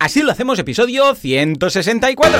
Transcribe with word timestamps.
Así 0.00 0.22
lo 0.22 0.30
hacemos, 0.30 0.58
episodio 0.60 1.12
164. 1.14 2.38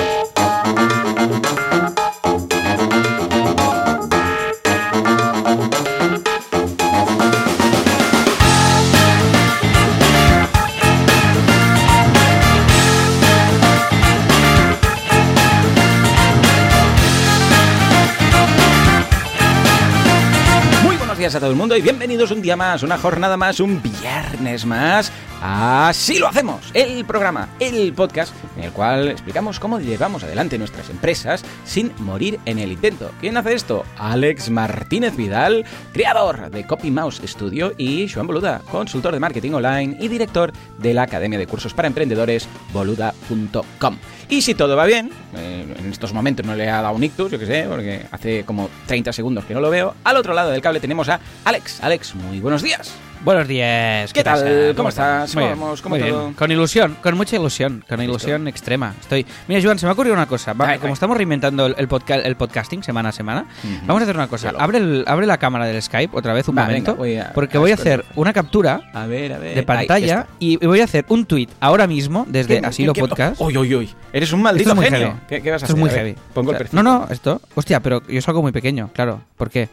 Días 21.28 21.34
a 21.34 21.40
todo 21.40 21.50
el 21.50 21.56
mundo 21.56 21.76
y 21.76 21.82
bienvenidos 21.82 22.30
un 22.30 22.40
día 22.40 22.56
más, 22.56 22.82
una 22.82 22.96
jornada 22.96 23.36
más, 23.36 23.60
un 23.60 23.82
viernes 23.82 24.64
más. 24.64 25.12
Así 25.42 26.18
lo 26.18 26.26
hacemos, 26.26 26.70
el 26.72 27.04
programa, 27.04 27.50
el 27.60 27.92
podcast 27.92 28.32
en 28.56 28.64
el 28.64 28.72
cual 28.72 29.08
explicamos 29.08 29.60
cómo 29.60 29.78
llevamos 29.78 30.24
adelante 30.24 30.58
nuestras 30.58 30.88
empresas 30.88 31.44
sin 31.64 31.92
morir 31.98 32.40
en 32.46 32.58
el 32.58 32.72
intento. 32.72 33.10
¿Quién 33.20 33.36
hace 33.36 33.52
esto? 33.52 33.84
Alex 33.98 34.48
Martínez 34.48 35.16
Vidal, 35.16 35.66
creador 35.92 36.50
de 36.50 36.66
Copy 36.66 36.90
Mouse 36.90 37.20
Studio 37.24 37.74
y 37.76 38.08
Joan 38.08 38.26
Boluda, 38.26 38.62
consultor 38.70 39.12
de 39.12 39.20
marketing 39.20 39.52
online 39.52 39.96
y 40.00 40.08
director 40.08 40.52
de 40.78 40.94
la 40.94 41.02
Academia 41.02 41.38
de 41.38 41.46
Cursos 41.46 41.74
para 41.74 41.88
Emprendedores 41.88 42.48
boluda.com. 42.72 43.98
Y 44.30 44.42
si 44.42 44.54
todo 44.54 44.76
va 44.76 44.84
bien, 44.84 45.10
eh, 45.36 45.64
en 45.78 45.90
estos 45.90 46.12
momentos 46.12 46.44
no 46.44 46.54
le 46.54 46.68
ha 46.68 46.82
dado 46.82 46.94
un 46.94 47.02
ictus, 47.02 47.30
yo 47.30 47.38
que 47.38 47.46
sé, 47.46 47.64
porque 47.68 48.02
hace 48.10 48.44
como 48.44 48.68
30 48.86 49.12
segundos 49.12 49.46
que 49.46 49.54
no 49.54 49.60
lo 49.60 49.70
veo, 49.70 49.94
al 50.04 50.16
otro 50.16 50.34
lado 50.34 50.50
del 50.50 50.60
cable 50.60 50.80
tenemos 50.80 51.08
a 51.08 51.18
Alex. 51.44 51.82
Alex, 51.82 52.14
muy 52.14 52.40
buenos 52.40 52.62
días. 52.62 52.92
Buenos 53.24 53.48
días. 53.48 54.12
¿Qué 54.12 54.22
tal? 54.22 54.72
¿Cómo 54.76 54.90
estás? 54.90 55.34
Muy 55.34 55.44
¿Cómo 55.44 55.56
vamos? 55.64 55.82
¿Cómo 55.82 55.96
muy 55.96 56.02
bien. 56.02 56.14
todo? 56.14 56.32
Con 56.36 56.52
ilusión, 56.52 56.96
con 57.02 57.16
mucha 57.16 57.34
ilusión, 57.36 57.84
con 57.88 58.00
ilusión 58.00 58.46
extrema. 58.46 58.94
Estoy. 59.00 59.26
Mira, 59.48 59.60
Joan, 59.60 59.76
se 59.78 59.86
me 59.86 59.90
ha 59.90 59.92
ocurrido 59.92 60.14
una 60.14 60.26
cosa. 60.26 60.52
Va- 60.52 60.68
Ay, 60.68 60.78
como 60.78 60.88
ay. 60.88 60.92
estamos 60.94 61.16
reinventando 61.16 61.66
el, 61.66 61.74
el 61.78 61.88
podca- 61.88 62.22
el 62.24 62.36
podcasting 62.36 62.82
semana 62.84 63.08
a 63.08 63.12
semana, 63.12 63.46
vamos 63.86 64.00
a 64.00 64.04
hacer 64.04 64.14
una 64.16 64.28
cosa. 64.28 64.52
Abre, 64.56 64.78
el- 64.78 65.04
abre 65.06 65.26
la 65.26 65.36
cámara 65.36 65.66
del 65.66 65.82
Skype 65.82 66.16
otra 66.16 66.32
vez 66.32 66.46
un 66.48 66.56
Va, 66.56 66.62
momento, 66.66 66.92
venga, 66.92 66.98
voy 66.98 67.16
a- 67.16 67.32
porque 67.34 67.58
voy 67.58 67.72
a 67.72 67.74
hacer 67.74 68.04
una 68.14 68.32
captura 68.32 68.88
A 68.94 69.06
ver, 69.06 69.32
a 69.32 69.38
ver. 69.38 69.56
de 69.56 69.62
pantalla 69.64 70.26
y 70.38 70.56
voy 70.64 70.80
a 70.80 70.84
hacer 70.84 71.04
un 71.08 71.26
tweet 71.26 71.48
ahora 71.60 71.86
mismo 71.88 72.24
desde 72.28 72.60
¿Qué- 72.60 72.66
Asilo 72.66 72.92
qué- 72.92 73.00
Podcast. 73.00 73.40
Uy, 73.40 73.56
uy, 73.58 73.74
uy. 73.74 73.90
Eres 74.12 74.32
un 74.32 74.42
maldito 74.42 74.70
Esto 74.70 74.80
es 74.80 74.90
muy 74.90 74.96
genio. 74.98 75.08
heavy. 75.14 75.20
¿Qué, 75.28 75.42
qué 75.42 75.50
vas 75.50 75.62
a 75.62 75.66
Esto 75.66 75.74
hacer? 75.74 75.76
es 75.76 75.80
muy 75.80 75.90
A 75.90 75.92
ver, 75.92 76.02
heavy. 76.14 76.18
Pongo 76.32 76.50
el 76.52 76.54
O 76.54 76.58
sea, 76.58 76.64
perfil. 76.66 76.76
no, 76.76 76.82
no, 76.84 77.08
esto. 77.10 77.42
Hostia, 77.56 77.80
pero 77.80 78.00
yo 78.06 78.22
salgo 78.22 78.42
muy 78.42 78.52
pequeño, 78.52 78.90
claro. 78.94 79.20
¿Por 79.36 79.50
qué? 79.50 79.68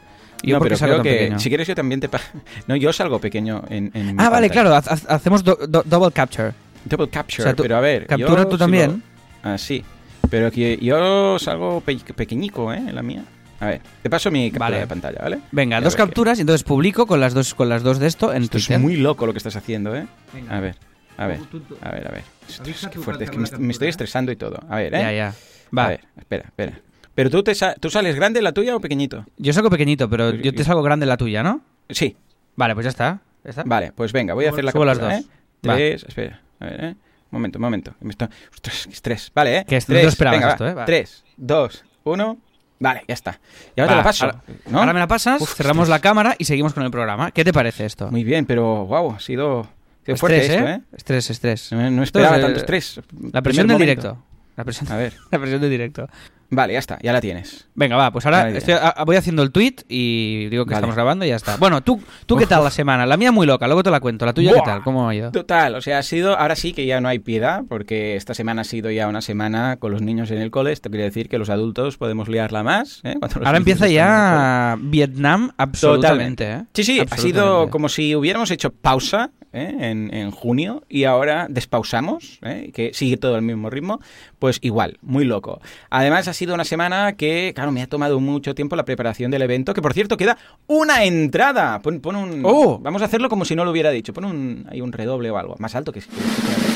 Yo 0.45 0.53
no, 0.55 0.59
porque 0.59 0.75
pero 0.75 0.77
salgo 0.79 1.03
que 1.03 1.09
pequeño. 1.11 1.39
si 1.39 1.49
quieres 1.49 1.67
yo 1.67 1.75
también 1.75 1.99
te... 1.99 2.09
No, 2.67 2.75
yo 2.75 2.91
salgo 2.93 3.19
pequeño 3.19 3.63
en, 3.69 3.91
en 3.93 4.19
Ah, 4.19 4.29
vale, 4.29 4.47
pantalla. 4.49 4.49
claro, 4.49 4.75
ha- 4.75 5.11
ha- 5.11 5.15
hacemos 5.15 5.43
do- 5.43 5.57
do- 5.67 5.83
double 5.85 6.11
capture. 6.11 6.53
Double 6.85 7.09
capture, 7.09 7.41
O 7.43 7.45
sea, 7.45 7.55
tú- 7.55 7.63
pero 7.63 7.77
a 7.77 7.79
ver... 7.81 8.05
captura 8.07 8.43
yo 8.43 8.47
tú 8.47 8.51
sigo- 8.51 8.57
también. 8.59 9.03
Ah, 9.43 9.57
sí. 9.57 9.83
Pero 10.29 10.47
aquí 10.47 10.77
yo 10.81 11.38
salgo 11.39 11.81
pe- 11.81 11.97
pequeñico, 12.16 12.73
¿eh? 12.73 12.77
En 12.77 12.95
la 12.95 13.03
mía. 13.03 13.23
A 13.59 13.67
ver, 13.67 13.81
te 14.03 14.09
paso 14.09 14.29
mi 14.31 14.49
captura 14.49 14.66
Vale. 14.69 14.79
de 14.79 14.88
pantalla, 14.88 15.19
¿vale? 15.21 15.39
Venga, 15.51 15.79
dos 15.81 15.95
que- 15.95 16.01
capturas 16.03 16.38
y 16.39 16.41
entonces 16.41 16.63
publico 16.63 17.05
con 17.07 17.19
las 17.19 17.33
dos 17.33 17.53
con 17.53 17.69
las 17.69 17.83
dos 17.83 17.99
de 17.99 18.07
esto 18.07 18.33
en 18.33 18.43
Esto 18.43 18.57
es 18.57 18.69
muy 18.79 18.97
loco 18.97 19.25
lo 19.25 19.31
que 19.33 19.38
estás 19.38 19.55
haciendo, 19.55 19.95
¿eh? 19.95 20.05
Venga. 20.33 20.57
A 20.57 20.59
ver, 20.59 20.75
a 21.17 21.27
ver, 21.27 21.39
a 21.81 21.91
ver, 21.91 22.07
a 22.07 22.11
ver. 22.11 22.23
Ostras, 22.49 22.88
qué 22.91 22.99
fuerte, 22.99 23.23
es 23.23 23.29
que 23.31 23.38
me, 23.38 23.49
me 23.59 23.71
estoy 23.71 23.88
estresando 23.88 24.31
y 24.31 24.35
todo. 24.35 24.59
A 24.69 24.75
ver, 24.77 24.93
¿eh? 24.93 24.99
Ya, 24.99 25.11
ya. 25.13 25.33
Va. 25.75 25.85
A 25.85 25.89
ver, 25.89 26.01
espera, 26.17 26.43
espera. 26.47 26.79
Pero 27.16 27.30
tú, 27.30 27.41
te 27.44 27.55
sa- 27.55 27.73
tú 27.75 27.89
sales 27.89 28.16
grande 28.16 28.41
la 28.41 28.52
tuya 28.52 28.75
o 28.75 28.80
pequeñito? 28.81 29.25
Yo 29.38 29.53
salgo 29.53 29.69
pequeñito, 29.69 30.09
pero 30.09 30.31
yo 30.31 30.53
te 30.53 30.63
salgo 30.63 30.83
grande 30.83 31.05
la 31.05 31.17
tuya, 31.17 31.41
¿no? 31.44 31.61
Sí, 31.89 32.16
Vale, 32.57 32.73
pues 32.73 32.83
ya 32.85 32.89
está. 32.89 33.19
¿Ya 33.44 33.49
está? 33.49 33.63
Vale, 33.66 33.91
pues 33.94 34.11
venga, 34.13 34.33
voy 34.33 34.45
a 34.45 34.49
hacer 34.52 34.63
la 34.63 34.72
Subo 34.72 34.85
las 34.85 34.97
dos. 34.99 35.11
¿eh? 35.13 35.23
Va. 35.67 35.75
Tres, 35.75 36.05
espera, 36.07 36.41
a 36.59 36.66
ver, 36.66 36.83
¿eh? 36.85 36.89
Un 36.89 36.97
momento, 37.39 37.57
un 37.59 37.63
momento. 37.63 37.94
Me 37.99 38.11
está... 38.11 38.30
Ostras, 38.53 38.85
qué 38.88 38.94
estrés. 38.94 39.31
Vale, 39.35 39.57
¿eh? 39.57 39.66
Que 39.67 39.75
esto- 39.77 39.91
Tres, 39.91 39.97
no 39.97 39.99
te 40.02 40.05
lo 40.05 40.09
esperabas 40.09 40.39
venga, 40.39 40.52
esto, 40.52 40.63
va. 40.63 40.69
¿eh? 40.69 40.73
Va. 40.73 40.85
Tres, 40.85 41.23
dos, 41.38 41.83
uno... 42.05 42.38
Vale, 42.80 43.03
ya 43.07 43.13
está. 43.13 43.39
Y 43.75 43.81
ahora 43.81 43.94
te 43.94 43.97
la 43.97 44.03
paso, 44.03 44.25
ahora- 44.25 44.41
¿no? 44.69 44.79
Ahora 44.79 44.94
me 44.94 45.00
la 45.00 45.07
pasas, 45.07 45.41
Uf, 45.41 45.53
cerramos 45.55 45.88
la 45.90 46.00
cámara 46.00 46.35
y 46.38 46.45
seguimos 46.45 46.73
con 46.73 46.84
el 46.84 46.91
programa. 46.91 47.31
¿Qué 47.31 47.44
te 47.45 47.53
parece 47.53 47.85
esto? 47.85 48.09
Muy 48.11 48.23
bien, 48.25 48.45
pero 48.45 48.85
wow, 48.85 49.13
ha 49.16 49.19
sido, 49.19 49.61
ha 49.61 50.06
sido 50.06 50.17
fuerte 50.17 50.40
estrés, 50.41 50.57
esto, 50.57 50.69
¿eh? 50.69 50.73
¿eh? 50.75 50.95
Estrés, 50.95 51.29
estrés. 51.29 51.72
No, 51.72 51.78
no 51.91 52.03
Esto 52.03 52.19
esperaba 52.19 52.35
es, 52.38 52.40
eh, 52.40 52.45
tanto 52.45 52.59
estrés. 52.59 53.01
La 53.31 53.41
presión 53.41 53.67
del 53.67 53.78
Primer 53.78 53.97
momento. 53.97 54.01
directo. 54.13 54.34
La 54.55 54.63
presión, 54.63 54.91
A 54.91 54.97
ver, 54.97 55.13
la 55.31 55.39
presión 55.39 55.61
del 55.61 55.69
directo. 55.69 56.07
vale, 56.49 56.73
ya 56.73 56.79
está, 56.79 56.97
ya 57.01 57.11
la 57.11 57.19
tienes. 57.19 57.67
Venga, 57.75 57.97
va, 57.97 58.11
pues 58.11 58.25
ahora 58.25 58.43
Vale, 58.43 58.57
estoy- 58.59 58.75
a- 58.75 59.03
voy 59.05 59.17
haciendo 59.17 59.43
el 59.43 59.51
tweet 59.51 59.75
y 59.89 60.47
digo 60.49 60.63
que 60.66 60.69
Vale. 60.69 60.77
estamos 60.77 60.95
grabando 60.95 61.25
y 61.25 61.29
ya 61.29 61.35
está. 61.35 61.57
Bueno, 61.57 61.81
¿tú, 61.83 62.01
tú 62.25 62.38
qué 62.38 62.45
tal 62.45 62.63
la 62.63 62.71
semana? 62.71 63.05
La 63.05 63.17
mía 63.17 63.33
muy 63.33 63.45
loca, 63.45 63.66
luego 63.67 63.83
te 63.83 63.89
la 63.91 63.99
cuento. 63.99 64.25
¿La 64.25 64.31
tuya 64.33 64.51
Buah. 64.51 64.61
qué 64.63 64.66
tal? 64.69 64.81
¿Cómo 64.83 65.09
ha 65.09 65.13
ido? 65.16 65.31
Total, 65.31 65.75
o 65.75 65.81
sea, 65.81 65.97
ha 65.97 66.03
sido, 66.03 66.38
ahora 66.39 66.55
sí 66.55 66.71
que 66.71 66.85
ya 66.85 67.01
no 67.01 67.09
hay 67.09 67.19
piedad, 67.19 67.63
porque 67.67 68.16
esta 68.16 68.33
semana 68.33 68.61
ha 68.61 68.63
sido 68.63 68.89
ya 68.91 69.09
una 69.09 69.21
semana 69.21 69.75
con 69.77 69.91
los 69.91 70.01
niños 70.01 70.31
en 70.31 70.38
el 70.38 70.51
cole, 70.51 70.72
esto 70.72 70.89
quiere 70.89 71.03
decir 71.03 71.27
que 71.27 71.37
los 71.37 71.49
adultos 71.49 71.97
podemos 71.97 72.29
liarla 72.29 72.63
más. 72.63 73.01
¿eh? 73.03 73.16
Ahora 73.43 73.57
empieza 73.57 73.87
ya 73.89 74.77
Vietnam 74.79 75.51
absolutamente, 75.57 76.49
¿eh? 76.51 76.63
Sí, 76.73 76.83
sí, 76.85 77.01
ha 77.09 77.17
sido 77.17 77.69
como 77.69 77.89
si 77.89 78.16
hubiéramos 78.16 78.49
hecho 78.51 78.72
pausa 78.72 79.31
¿eh? 79.55 79.75
en, 79.79 80.13
en 80.13 80.29
junio 80.31 80.83
y 80.89 81.05
ahora 81.05 81.47
despausamos, 81.49 82.39
¿eh? 82.43 82.71
que 82.73 82.93
sigue 82.93 83.17
todo 83.17 83.35
al 83.35 83.41
mismo 83.41 83.69
ritmo, 83.69 83.99
pues 84.38 84.59
igual, 84.61 84.97
muy 85.01 85.25
loco. 85.25 85.61
Además 85.89 86.27
ha 86.27 86.33
sido 86.33 86.53
una 86.53 86.66
semana 86.66 87.13
que, 87.13 87.53
claro, 87.55 87.71
me 87.71 87.81
ha 87.81 87.88
tomado 87.88 88.19
mucho 88.19 88.53
tiempo 88.53 88.75
la 88.75 88.85
preparación 88.85 89.31
del 89.31 89.41
evento, 89.41 89.73
que 89.73 89.81
por 89.81 89.93
cierto 89.93 90.17
queda 90.17 90.38
una 90.67 91.03
entrada. 91.05 91.81
Pon, 91.81 92.01
pon 92.01 92.16
un... 92.16 92.41
¡Oh! 92.43 92.77
Vamos 92.79 93.01
a 93.01 93.05
hacerlo 93.05 93.29
como 93.29 93.45
si 93.45 93.55
no 93.55 93.66
lo 93.66 93.71
hubiera 93.71 93.89
dicho. 93.91 94.13
Pon 94.13 94.25
un, 94.25 94.67
hay 94.69 94.81
un 94.81 94.91
redoble 94.91 95.31
o 95.31 95.38
algo, 95.38 95.55
más 95.59 95.73
alto 95.75 95.91
que... 95.91 96.01
que- 96.01 96.75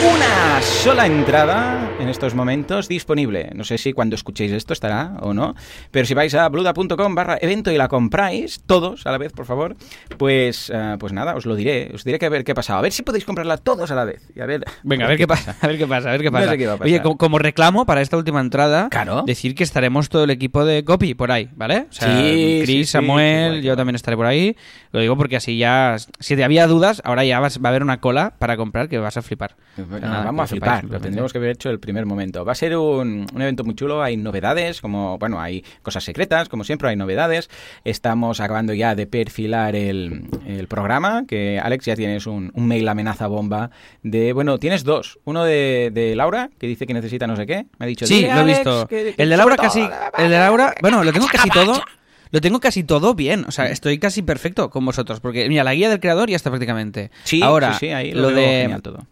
una 0.00 0.62
sola 0.62 1.06
entrada 1.06 1.90
en 2.00 2.08
estos 2.08 2.34
momentos 2.34 2.88
disponible. 2.88 3.50
No 3.54 3.64
sé 3.64 3.78
si 3.78 3.92
cuando 3.92 4.14
escuchéis 4.14 4.52
esto 4.52 4.72
estará 4.72 5.14
o 5.20 5.34
no, 5.34 5.54
pero 5.90 6.06
si 6.06 6.14
vais 6.14 6.32
a 6.34 6.48
bluda.com 6.48 7.14
barra 7.14 7.36
evento 7.40 7.72
y 7.72 7.76
la 7.76 7.88
compráis, 7.88 8.60
todos 8.66 9.06
a 9.06 9.10
la 9.10 9.18
vez, 9.18 9.32
por 9.32 9.44
favor, 9.46 9.76
pues, 10.16 10.70
eh, 10.72 10.96
pues 11.00 11.12
nada, 11.12 11.34
os 11.34 11.46
lo 11.46 11.56
diré. 11.56 11.90
Os 11.94 12.04
diré 12.04 12.18
que 12.18 12.26
a 12.26 12.28
ver 12.28 12.44
qué 12.44 12.52
ha 12.52 12.54
pasado. 12.54 12.78
A 12.78 12.82
ver 12.82 12.92
si 12.92 13.02
podéis 13.02 13.24
comprarla 13.24 13.56
todos 13.56 13.90
a 13.90 13.94
la 13.94 14.04
vez. 14.04 14.22
Y 14.36 14.40
a 14.40 14.46
ver, 14.46 14.64
Venga, 14.84 15.06
a 15.06 15.08
ver 15.08 15.18
qué 15.18 15.26
pasa, 15.26 15.56
a 15.60 15.66
ver 15.66 15.78
qué 15.78 15.86
pasa, 15.86 16.08
a 16.08 16.12
ver 16.12 16.20
qué 16.22 16.30
No 16.30 16.38
pasa. 16.38 16.50
sé 16.52 16.58
qué 16.58 16.66
va 16.66 16.72
a 16.74 16.76
pasar. 16.76 16.86
Oye, 16.86 17.02
co- 17.02 17.16
como, 17.16 17.38
reclamo 17.38 17.84
para 17.84 18.00
esta 18.00 18.16
última 18.16 18.40
entrada, 18.40 18.88
Claro. 18.90 19.24
decir 19.26 19.54
que 19.54 19.64
estaremos 19.64 20.08
todo 20.08 20.24
el 20.24 20.30
equipo 20.30 20.64
de 20.64 20.84
Copy 20.84 21.14
por 21.14 21.32
ahí, 21.32 21.50
¿vale? 21.56 21.86
O 21.90 21.92
sea, 21.92 22.08
Sí, 22.08 22.60
Chris, 22.62 22.86
sí, 22.88 22.92
Samuel, 22.92 23.62
yo 23.62 23.76
también 23.76 23.96
estaré 23.96 24.16
por 24.16 24.26
ahí. 24.26 24.56
Lo 24.92 25.00
digo 25.00 25.16
porque 25.16 25.36
así 25.36 25.58
ya, 25.58 25.96
si 26.20 26.36
te 26.36 26.44
había 26.44 26.66
dudas, 26.66 27.02
ahora 27.04 27.24
ya 27.24 27.40
vas- 27.40 27.58
va 27.62 27.68
a 27.68 27.70
haber 27.70 27.82
una 27.82 28.00
cola 28.00 28.34
para 28.38 28.56
comprar 28.56 28.88
que 28.88 28.98
vas 28.98 29.16
a 29.16 29.22
flipar. 29.22 29.56
Nada, 29.88 30.24
vamos 30.24 30.44
a 30.44 30.46
sepáis, 30.46 30.58
flipar, 30.58 30.74
lo 30.74 30.80
simplemente. 30.80 31.06
tendremos 31.06 31.32
que 31.32 31.38
haber 31.38 31.50
hecho 31.50 31.70
el 31.70 31.80
primer 31.80 32.06
momento. 32.06 32.44
Va 32.44 32.52
a 32.52 32.54
ser 32.54 32.76
un, 32.76 33.26
un 33.34 33.42
evento 33.42 33.64
muy 33.64 33.74
chulo, 33.74 34.02
hay 34.02 34.16
novedades, 34.16 34.80
como, 34.80 35.18
bueno, 35.18 35.40
hay 35.40 35.64
cosas 35.82 36.04
secretas, 36.04 36.48
como 36.48 36.64
siempre, 36.64 36.88
hay 36.88 36.96
novedades. 36.96 37.50
Estamos 37.84 38.40
acabando 38.40 38.74
ya 38.74 38.94
de 38.94 39.06
perfilar 39.06 39.74
el, 39.76 40.24
el 40.46 40.68
programa, 40.68 41.24
que 41.26 41.58
Alex 41.58 41.86
ya 41.86 41.96
tienes 41.96 42.26
un, 42.26 42.50
un 42.54 42.66
mail 42.66 42.86
amenaza 42.88 43.26
bomba 43.26 43.70
de, 44.02 44.32
bueno, 44.32 44.58
tienes 44.58 44.84
dos. 44.84 45.18
Uno 45.24 45.44
de, 45.44 45.90
de 45.92 46.14
Laura, 46.16 46.50
que 46.58 46.66
dice 46.66 46.86
que 46.86 46.94
necesita 46.94 47.26
no 47.26 47.36
sé 47.36 47.46
qué, 47.46 47.66
me 47.78 47.84
ha 47.84 47.86
dicho, 47.86 48.06
Sí, 48.06 48.16
"Dile, 48.16 48.34
lo 48.34 48.40
he 48.40 48.44
visto. 48.44 48.86
que- 48.88 49.14
que 49.16 49.22
El 49.22 49.30
de 49.30 49.36
Laura 49.36 49.56
casi, 49.56 49.80
el 50.18 50.30
de 50.30 50.38
Laura, 50.38 50.74
bueno, 50.82 51.02
lo 51.04 51.12
tengo 51.12 51.26
casi 51.26 51.48
todo. 51.50 51.80
Lo 52.30 52.42
tengo 52.42 52.60
casi 52.60 52.84
todo 52.84 53.14
bien, 53.14 53.46
o 53.48 53.50
sea, 53.50 53.70
estoy 53.70 53.98
casi 53.98 54.20
perfecto 54.20 54.68
con 54.68 54.84
vosotros, 54.84 55.18
porque 55.18 55.48
mira, 55.48 55.64
la 55.64 55.72
guía 55.72 55.88
del 55.88 55.98
creador 55.98 56.28
ya 56.28 56.36
está 56.36 56.50
prácticamente. 56.50 57.10
Sí, 57.24 57.40
Ahora, 57.42 57.72
sí, 57.72 57.86
sí, 57.86 57.88
ahí 57.92 58.12
lo, 58.12 58.28
de 58.28 58.78
todo. 58.82 59.06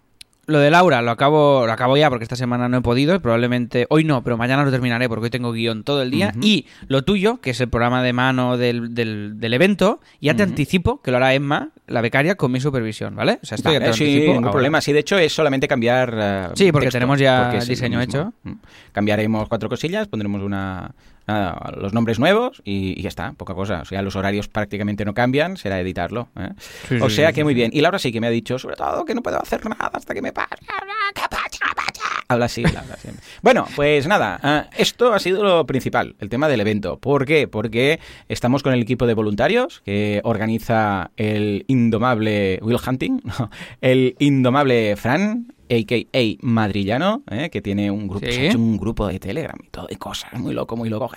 Lo 0.48 0.60
de 0.60 0.70
Laura 0.70 1.02
lo 1.02 1.10
acabo, 1.10 1.66
lo 1.66 1.72
acabo 1.72 1.96
ya 1.96 2.08
porque 2.08 2.22
esta 2.22 2.36
semana 2.36 2.68
no 2.68 2.76
he 2.78 2.80
podido 2.80 3.18
probablemente 3.20 3.86
hoy 3.90 4.04
no, 4.04 4.22
pero 4.22 4.36
mañana 4.36 4.64
lo 4.64 4.70
terminaré 4.70 5.08
porque 5.08 5.24
hoy 5.24 5.30
tengo 5.30 5.50
guion 5.52 5.82
todo 5.82 6.02
el 6.02 6.10
día. 6.12 6.32
Y 6.40 6.66
lo 6.86 7.02
tuyo, 7.02 7.40
que 7.40 7.50
es 7.50 7.60
el 7.60 7.68
programa 7.68 8.00
de 8.02 8.12
mano 8.12 8.56
del, 8.56 8.94
del, 8.94 9.40
del 9.40 9.54
evento, 9.54 10.00
ya 10.20 10.34
te 10.36 10.44
anticipo 10.44 11.02
que 11.02 11.10
lo 11.10 11.16
hará 11.16 11.34
Emma, 11.34 11.70
la 11.88 12.00
becaria, 12.00 12.36
con 12.36 12.52
mi 12.52 12.60
supervisión, 12.60 13.16
¿vale? 13.16 13.40
O 13.42 13.46
sea, 13.46 13.56
esto 13.56 13.72
ya 13.72 13.80
te 13.80 13.86
Vale, 13.86 13.96
sí, 13.96 14.04
anticipo 14.04 14.26
ningún 14.28 14.44
ahora. 14.44 14.52
problema. 14.52 14.80
Sí, 14.80 14.92
de 14.92 15.00
hecho 15.00 15.18
es 15.18 15.32
solamente 15.32 15.66
cambiar. 15.66 16.14
eh, 16.16 16.48
Sí, 16.54 16.70
porque 16.70 16.86
texto, 16.86 16.96
tenemos 16.98 17.18
ya 17.18 17.52
el 17.52 17.66
diseño 17.66 18.00
hecho. 18.00 18.32
Mm. 18.44 18.52
Cambiaremos 18.92 19.48
cuatro 19.48 19.68
cosillas, 19.68 20.06
pondremos 20.06 20.42
una. 20.42 20.92
Nada, 21.26 21.72
los 21.76 21.92
nombres 21.92 22.18
nuevos 22.18 22.62
y, 22.64 22.98
y 22.98 23.02
ya 23.02 23.08
está, 23.08 23.32
poca 23.32 23.54
cosa. 23.54 23.80
O 23.82 23.84
sea, 23.84 24.02
los 24.02 24.16
horarios 24.16 24.48
prácticamente 24.48 25.04
no 25.04 25.14
cambian, 25.14 25.56
será 25.56 25.80
editarlo. 25.80 26.28
¿eh? 26.36 26.50
Sí, 26.88 26.96
o 27.00 27.08
sí, 27.08 27.16
sea 27.16 27.28
sí, 27.28 27.34
que 27.34 27.40
sí, 27.40 27.44
muy 27.44 27.54
bien. 27.54 27.70
Y 27.72 27.80
Laura 27.80 27.98
sí 27.98 28.12
que 28.12 28.20
me 28.20 28.26
ha 28.26 28.30
dicho, 28.30 28.58
sobre 28.58 28.76
todo, 28.76 29.04
que 29.04 29.14
no 29.14 29.22
puedo 29.22 29.40
hacer 29.40 29.64
nada 29.68 29.90
hasta 29.92 30.14
que 30.14 30.22
me 30.22 30.32
pase. 30.32 30.64
Habla 32.28 32.46
así, 32.46 32.64
habla 32.64 32.94
así. 32.94 33.08
Bueno, 33.42 33.66
pues 33.76 34.08
nada, 34.08 34.40
ah, 34.42 34.66
esto 34.76 35.12
ha 35.12 35.18
sido 35.20 35.44
lo 35.44 35.66
principal, 35.66 36.16
el 36.18 36.28
tema 36.28 36.48
del 36.48 36.60
evento. 36.60 36.98
¿Por 36.98 37.24
qué? 37.24 37.46
Porque 37.46 38.00
estamos 38.28 38.64
con 38.64 38.72
el 38.72 38.82
equipo 38.82 39.06
de 39.06 39.14
voluntarios 39.14 39.80
que 39.84 40.20
organiza 40.24 41.12
el 41.16 41.64
indomable 41.68 42.58
Will 42.62 42.78
Hunting, 42.84 43.20
no, 43.24 43.50
el 43.80 44.16
indomable 44.18 44.96
Fran, 44.96 45.54
a.k.a. 45.68 46.36
Madrillano, 46.40 47.22
¿eh? 47.30 47.50
que 47.50 47.60
tiene 47.62 47.90
un 47.90 48.08
grupo, 48.08 48.26
Sí. 48.26 48.32
se 48.32 48.40
ha 48.40 48.44
hecho 48.48 48.58
un 48.58 48.76
grupo 48.76 49.06
de 49.06 49.18
Telegram 49.18 49.58
y 49.64 49.68
todo, 49.68 49.86
y 49.90 49.96
cosas, 49.96 50.32
muy 50.34 50.54
loco, 50.54 50.76
muy 50.76 50.88
loco, 50.88 51.10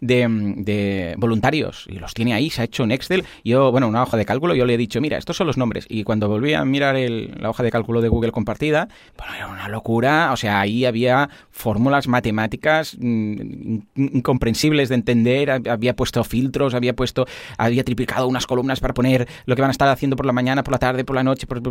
de, 0.00 0.26
de 0.56 1.14
voluntarios, 1.18 1.86
y 1.88 1.98
los 1.98 2.14
tiene 2.14 2.34
ahí, 2.34 2.50
se 2.50 2.62
ha 2.62 2.64
hecho 2.64 2.82
un 2.84 2.92
Excel, 2.92 3.24
yo, 3.44 3.70
bueno, 3.70 3.88
una 3.88 4.02
hoja 4.02 4.16
de 4.16 4.24
cálculo, 4.24 4.54
yo 4.54 4.66
le 4.66 4.74
he 4.74 4.76
dicho, 4.78 5.00
mira, 5.00 5.18
estos 5.18 5.36
son 5.36 5.46
los 5.46 5.56
nombres, 5.56 5.86
y 5.88 6.04
cuando 6.04 6.28
volví 6.28 6.54
a 6.54 6.64
mirar 6.64 6.96
el- 6.96 7.34
la 7.38 7.50
hoja 7.50 7.62
de 7.62 7.70
cálculo 7.70 8.00
de 8.00 8.08
Google 8.08 8.32
compartida, 8.32 8.88
bueno, 9.16 9.34
era 9.34 9.48
una 9.48 9.68
locura, 9.68 10.30
o 10.32 10.36
sea, 10.36 10.60
ahí 10.60 10.84
había 10.84 11.28
fórmulas 11.50 12.08
matemáticas 12.08 12.96
mm, 12.98 13.02
in- 13.04 13.86
incomprensibles 13.96 14.88
de 14.88 14.94
entender, 14.96 15.48
hab- 15.48 15.68
había 15.70 15.94
puesto 15.96 16.22
filtros, 16.24 16.74
había 16.74 16.94
puesto, 16.94 17.26
había 17.58 17.84
triplicado 17.84 18.26
unas 18.28 18.46
columnas 18.46 18.80
para 18.80 18.94
poner 18.94 19.28
lo 19.46 19.54
que 19.56 19.62
van 19.62 19.70
a 19.70 19.72
estar 19.72 19.88
haciendo 19.88 20.16
por 20.16 20.26
la 20.26 20.32
mañana, 20.32 20.62
por 20.64 20.72
la 20.72 20.78
tarde, 20.78 21.04
por 21.04 21.16
la 21.16 21.22
noche, 21.24 21.46
por- 21.46 21.62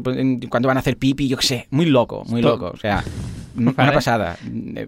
cuando 0.50 0.68
van 0.68 0.78
a 0.78 0.80
hacer 0.80 0.98
pipi, 0.98 1.28
yo 1.28 1.38
sé, 1.42 1.68
muy 1.72 1.86
loco, 1.86 2.24
muy 2.28 2.42
loco, 2.42 2.72
o 2.74 2.78
sea, 2.78 3.04
una 3.56 3.72
Vale. 3.74 3.92
pasada, 3.92 4.38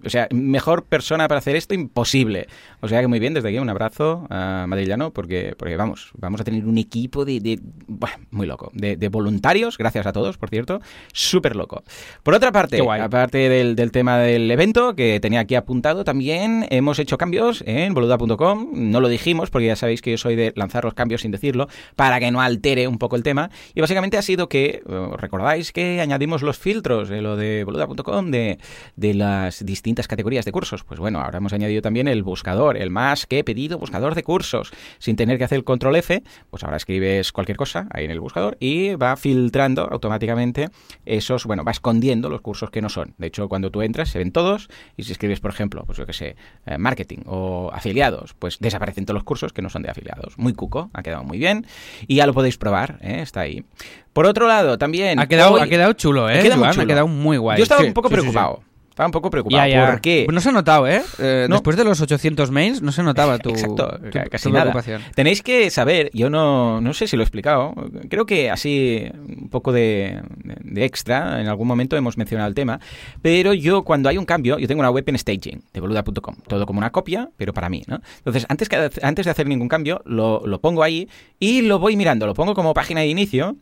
o 0.06 0.10
sea, 0.10 0.27
mejor 0.31 0.83
persona 0.86 1.27
para 1.27 1.39
hacer 1.39 1.56
esto 1.56 1.74
imposible, 1.74 2.48
o 2.81 2.88
sea 2.88 3.01
que 3.01 3.07
muy 3.07 3.19
bien, 3.19 3.33
desde 3.33 3.50
aquí 3.50 3.57
un 3.60 3.69
abrazo 3.69 4.25
a 4.30 4.65
Madrillano, 4.68 5.12
porque, 5.12 5.54
porque 5.57 5.75
vamos, 5.75 6.12
vamos 6.18 6.42
a 6.42 6.44
tener 6.44 6.65
un 6.65 6.77
equipo 6.77 7.25
de, 7.25 7.39
de- 7.39 7.60
buah, 7.88 8.18
muy 8.31 8.48
loco, 8.48 8.71
de, 8.74 8.95
de 8.95 9.10
voluntarios, 9.10 9.77
gracias 9.77 10.06
a 10.06 10.13
todos, 10.13 10.38
por 10.38 10.50
cierto, 10.50 10.81
súper 11.12 11.56
loco. 11.56 11.83
Por 12.24 12.33
otra 12.33 12.51
parte, 12.51 12.81
aparte 13.01 13.50
del, 13.50 13.75
del 13.75 13.92
tema 13.92 14.18
del 14.18 14.50
evento 14.50 14.95
que 14.95 15.19
tenía 15.19 15.42
aquí 15.42 15.56
apuntado, 15.56 16.04
también 16.04 16.65
hemos 16.69 17.00
hecho 17.00 17.18
cambios 17.18 17.63
en 17.68 17.94
boluda.com. 17.94 18.69
No 18.74 19.00
lo 19.01 19.07
dijimos 19.07 19.50
porque 19.50 19.68
ya 19.68 19.75
sabéis 19.75 20.01
que 20.01 20.12
yo 20.12 20.18
soy 20.18 20.36
de 20.36 20.54
lanzar 20.56 20.83
los 20.83 20.94
cambios 20.94 21.21
sin 21.21 21.31
decirlo 21.31 21.68
para 21.95 22.19
que 22.19 22.31
no 22.31 22.42
altere 22.42 22.88
un 22.88 22.98
poco 22.98 23.15
el 23.15 23.24
tema. 23.24 23.50
Y 23.75 23.81
básicamente 23.81 24.18
ha 24.18 24.21
sido 24.21 24.50
que, 24.50 24.81
eh, 24.88 24.94
¿os 24.94 25.19
recordáis 25.19 25.71
que 25.71 26.01
añadimos 26.01 26.42
los 26.42 26.57
filtros 26.57 27.10
de 27.10 27.21
lo 27.21 27.36
de 27.36 27.63
boluda.com 27.63 28.31
de, 28.31 28.52
de 28.95 29.13
las 29.13 29.65
distintas 29.65 30.07
categorías 30.07 30.45
de 30.45 30.51
cursos? 30.51 30.83
Pues 30.83 31.00
bueno, 31.00 31.19
ahora 31.19 31.38
hemos 31.38 31.53
añadido 31.53 31.81
también 31.81 32.07
el 32.07 32.23
buscador, 32.23 32.77
el 32.77 32.89
más 32.89 33.25
que 33.25 33.39
he 33.39 33.44
pedido 33.44 33.77
buscador 33.77 34.15
de 34.15 34.23
cursos, 34.23 34.71
sin 35.00 35.15
tener 35.15 35.38
que 35.38 35.44
hacer 35.44 35.57
el 35.57 35.63
control 35.63 35.95
F. 35.97 36.23
Pues 36.50 36.63
ahora 36.63 36.77
escribes 36.77 37.31
cualquier 37.31 37.57
cosa 37.57 37.88
ahí 37.91 38.05
en 38.05 38.11
el 38.11 38.19
buscador 38.19 38.57
y 38.59 38.95
va 38.95 39.15
filtrando 39.15 39.88
automáticamente 39.91 40.69
esos, 41.05 41.45
bueno, 41.45 41.63
va 41.63 41.71
escondiendo 41.71 42.29
los 42.29 42.41
cursos 42.41 42.69
que 42.69 42.81
no 42.81 42.89
son. 42.89 43.13
De 43.17 43.27
hecho, 43.27 43.47
cuando 43.50 43.71
tú 43.71 43.81
entras 43.81 44.09
se 44.09 44.19
ven 44.19 44.31
todos 44.31 44.69
y 44.97 45.03
si 45.03 45.11
escribes, 45.11 45.39
por 45.39 45.51
ejemplo, 45.51 45.83
pues 45.85 45.97
yo 45.97 46.05
que 46.05 46.13
sé, 46.13 46.35
eh, 46.65 46.77
marketing 46.77 47.19
o 47.25 47.69
afiliados, 47.73 48.33
pues 48.33 48.59
desaparecen 48.59 49.05
todos 49.05 49.15
los 49.15 49.23
cursos 49.23 49.53
que 49.53 49.61
no 49.61 49.69
son 49.69 49.83
de 49.83 49.89
afiliados. 49.89 50.38
Muy 50.38 50.53
cuco, 50.53 50.89
ha 50.94 51.03
quedado 51.03 51.23
muy 51.23 51.38
bien 51.38 51.65
y 52.07 52.15
ya 52.15 52.27
lo 52.27 52.33
podéis 52.33 52.57
probar, 52.57 53.00
¿eh? 53.01 53.21
está 53.21 53.41
ahí. 53.41 53.65
Por 54.13 54.25
otro 54.27 54.48
lado, 54.48 54.77
también... 54.77 55.19
Ha 55.19 55.27
quedado, 55.27 55.54
hoy- 55.56 55.62
ha 55.62 55.68
quedado 55.68 55.94
chulo, 55.94 56.30
¿eh? 56.30 56.39
Queda 56.42 56.56
muy 56.56 56.62
Joan? 56.65 56.69
Ha 56.69 56.74
chulo. 56.74 56.88
quedado 56.88 57.07
muy 57.07 57.38
guay. 57.38 57.57
Yo 57.57 57.63
estaba 57.63 57.81
Sí, 57.81 57.88
un 57.88 57.94
poco 57.94 58.10
sí, 58.10 58.15
sí, 58.15 58.21
sí. 58.21 58.27
preocupado. 58.30 58.62
Estaba 58.92 59.07
un 59.07 59.12
poco 59.12 59.31
preocupado. 59.31 59.65
Ya, 59.68 59.74
ya. 59.74 59.89
¿Por 59.89 60.01
qué? 60.01 60.27
No 60.31 60.39
se 60.39 60.50
ha 60.50 60.51
notado, 60.51 60.88
¿eh? 60.88 61.01
Eh, 61.18 61.48
No. 61.50 61.56
Después 61.56 61.75
de 61.77 61.83
los 61.83 62.00
800 62.00 62.51
mails, 62.51 62.83
no 62.83 62.92
se 62.92 63.01
notaba 63.01 63.39
tu, 63.39 63.50
Exacto, 63.50 63.88
tu- 64.00 64.12
ca- 64.12 64.25
tu 64.25 64.30
casi 64.30 64.51
nada. 64.51 64.65
preocupación. 64.65 65.01
Tenéis 65.15 65.42
que 65.42 65.71
saber, 65.71 66.12
yo 66.13 66.30
no, 66.30 66.80
no 66.80 66.94
sé 66.94 67.07
si 67.07 67.15
lo 67.18 67.24
he 67.24 67.25
explicado, 67.25 67.74
creo 68.07 68.27
que 68.27 68.51
así 68.51 69.04
un 69.15 69.50
poco 69.50 69.71
de, 69.71 70.21
de 70.44 70.86
extra, 70.86 71.42
en 71.42 71.48
algún 71.48 71.68
momento 71.68 71.98
hemos 71.98 72.19
mencionado 72.19 72.48
el 72.50 72.54
tema, 72.54 72.80
pero 73.24 73.54
yo 73.56 73.81
cuando 73.81 74.10
hay 74.10 74.19
un 74.19 74.25
cambio, 74.25 74.60
yo 74.60 74.68
tengo 74.68 74.81
una 74.81 74.92
web 74.92 75.04
en 75.07 75.18
staging 75.18 75.63
de 75.74 75.80
boluda.com, 75.80 76.36
todo 76.48 76.68
como 76.68 76.77
una 76.77 76.92
copia, 76.92 77.30
pero 77.36 77.51
para 77.51 77.69
mí, 77.69 77.81
¿no? 77.88 78.00
Entonces, 78.19 78.45
antes, 78.48 78.69
que, 78.69 78.92
antes 79.01 79.25
de 79.25 79.31
hacer 79.31 79.48
ningún 79.48 79.69
cambio, 79.69 80.04
lo, 80.06 80.44
lo 80.45 80.62
pongo 80.62 80.83
ahí 80.83 81.10
y 81.39 81.63
lo 81.63 81.80
voy 81.80 81.95
mirando, 81.95 82.27
lo 82.27 82.36
pongo 82.36 82.54
como 82.54 82.75
página 82.75 83.00
de 83.01 83.07
inicio. 83.07 83.56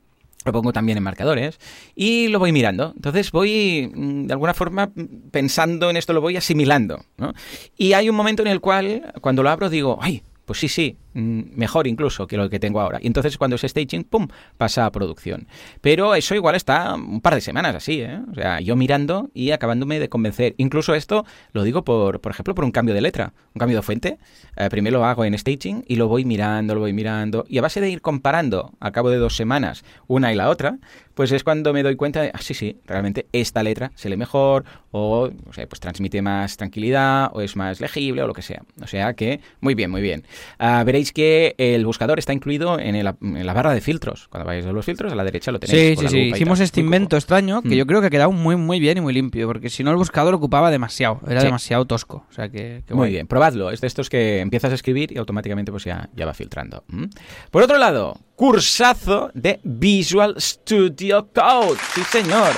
Lo 0.45 0.51
pongo 0.51 0.73
también 0.73 0.97
en 0.97 1.03
marcadores 1.03 1.59
y 1.95 2.27
lo 2.27 2.39
voy 2.39 2.51
mirando. 2.51 2.93
Entonces 2.95 3.31
voy, 3.31 3.91
mm, 3.93 4.25
de 4.27 4.33
alguna 4.33 4.53
forma, 4.53 4.91
pensando 5.31 5.89
en 5.89 5.97
esto, 5.97 6.13
lo 6.13 6.21
voy 6.21 6.37
asimilando. 6.37 7.03
¿no? 7.17 7.33
Y 7.77 7.93
hay 7.93 8.09
un 8.09 8.15
momento 8.15 8.41
en 8.41 8.47
el 8.47 8.59
cual, 8.59 9.13
cuando 9.21 9.43
lo 9.43 9.49
abro, 9.49 9.69
digo, 9.69 9.99
ay, 10.01 10.23
pues 10.45 10.59
sí, 10.59 10.67
sí, 10.67 10.97
mejor 11.13 11.87
incluso 11.87 12.27
que 12.27 12.37
lo 12.37 12.49
que 12.49 12.59
tengo 12.59 12.79
ahora. 12.81 12.99
Y 13.01 13.07
entonces 13.07 13.37
cuando 13.37 13.55
es 13.55 13.61
staging, 13.61 14.03
¡pum!, 14.03 14.27
pasa 14.57 14.85
a 14.85 14.91
producción. 14.91 15.47
Pero 15.81 16.15
eso 16.15 16.35
igual 16.35 16.55
está 16.55 16.95
un 16.95 17.21
par 17.21 17.35
de 17.35 17.41
semanas 17.41 17.75
así, 17.75 18.01
¿eh? 18.01 18.19
O 18.31 18.35
sea, 18.35 18.59
yo 18.61 18.75
mirando 18.75 19.29
y 19.33 19.51
acabándome 19.51 19.99
de 19.99 20.09
convencer. 20.09 20.55
Incluso 20.57 20.95
esto 20.95 21.25
lo 21.53 21.63
digo 21.63 21.83
por, 21.83 22.21
por 22.21 22.31
ejemplo, 22.31 22.55
por 22.55 22.65
un 22.65 22.71
cambio 22.71 22.95
de 22.95 23.01
letra, 23.01 23.33
un 23.53 23.59
cambio 23.59 23.77
de 23.77 23.83
fuente. 23.83 24.17
Eh, 24.57 24.69
primero 24.69 24.99
lo 24.99 25.05
hago 25.05 25.25
en 25.25 25.37
staging 25.37 25.83
y 25.87 25.95
lo 25.95 26.07
voy 26.07 26.25
mirando, 26.25 26.75
lo 26.75 26.81
voy 26.81 26.93
mirando. 26.93 27.45
Y 27.47 27.57
a 27.57 27.61
base 27.61 27.81
de 27.81 27.89
ir 27.89 28.01
comparando 28.01 28.71
al 28.79 28.91
cabo 28.91 29.09
de 29.09 29.17
dos 29.17 29.35
semanas 29.35 29.83
una 30.07 30.31
y 30.31 30.35
la 30.35 30.49
otra, 30.49 30.77
pues 31.13 31.31
es 31.31 31.43
cuando 31.43 31.73
me 31.73 31.83
doy 31.83 31.95
cuenta 31.95 32.21
de, 32.21 32.31
ah, 32.33 32.39
sí, 32.41 32.53
sí, 32.53 32.77
realmente 32.85 33.27
esta 33.31 33.63
letra 33.63 33.91
se 33.95 34.09
lee 34.09 34.17
mejor 34.17 34.65
o, 34.91 35.29
o 35.47 35.53
sea, 35.53 35.67
pues 35.67 35.79
transmite 35.79 36.21
más 36.21 36.57
tranquilidad 36.57 37.29
o 37.33 37.41
es 37.41 37.55
más 37.55 37.81
legible 37.81 38.23
o 38.23 38.27
lo 38.27 38.33
que 38.33 38.41
sea. 38.41 38.63
O 38.81 38.87
sea 38.87 39.13
que, 39.13 39.41
muy 39.59 39.75
bien, 39.75 39.91
muy 39.91 40.01
bien. 40.01 40.25
Ah, 40.57 40.83
veréis 40.85 41.00
que 41.11 41.55
el 41.57 41.83
buscador 41.85 42.19
está 42.19 42.33
incluido 42.33 42.77
en, 42.79 42.93
el- 42.95 43.07
en 43.21 43.45
la 43.45 43.53
barra 43.53 43.73
de 43.73 43.81
filtros. 43.81 44.27
Cuando 44.29 44.45
vais 44.45 44.65
a 44.65 44.71
los 44.71 44.85
filtros, 44.85 45.11
a 45.11 45.15
la 45.15 45.23
derecha 45.23 45.51
lo 45.51 45.59
tenéis. 45.59 45.97
Sí, 45.99 46.05
sí, 46.05 46.11
sí. 46.11 46.19
Hicimos 46.35 46.59
este 46.59 46.79
invento 46.81 47.15
extraño 47.17 47.63
que 47.63 47.69
Mm. 47.69 47.73
yo 47.73 47.85
creo 47.87 48.01
que 48.01 48.07
ha 48.07 48.09
quedado 48.11 48.31
muy, 48.31 48.55
muy 48.55 48.79
bien 48.79 48.99
y 48.99 49.01
muy 49.01 49.13
limpio, 49.13 49.47
porque 49.47 49.69
si 49.69 49.83
no 49.83 49.89
el 49.89 49.97
buscador 49.97 50.33
ocupaba 50.35 50.69
demasiado, 50.69 51.19
era 51.27 51.41
Sí. 51.41 51.47
demasiado 51.47 51.85
tosco. 51.85 52.25
O 52.29 52.33
sea 52.33 52.49
que, 52.49 52.83
que 52.87 52.93
Muy 52.93 53.09
bien, 53.09 53.25
probadlo. 53.25 53.71
Es 53.71 53.81
de 53.81 53.87
estos 53.87 54.09
que 54.09 54.39
empiezas 54.41 54.71
a 54.71 54.75
escribir 54.75 55.11
y 55.11 55.17
automáticamente 55.17 55.71
pues 55.71 55.83
ya, 55.85 56.09
ya 56.15 56.25
va 56.27 56.33
filtrando. 56.35 56.83
¿m? 56.93 57.09
Por 57.49 57.63
otro 57.63 57.77
lado, 57.79 58.19
cursazo 58.35 59.31
de 59.33 59.59
Visual 59.63 60.35
Studio 60.37 61.29
Code. 61.33 61.79
Sí, 61.95 62.01
señor. 62.03 62.51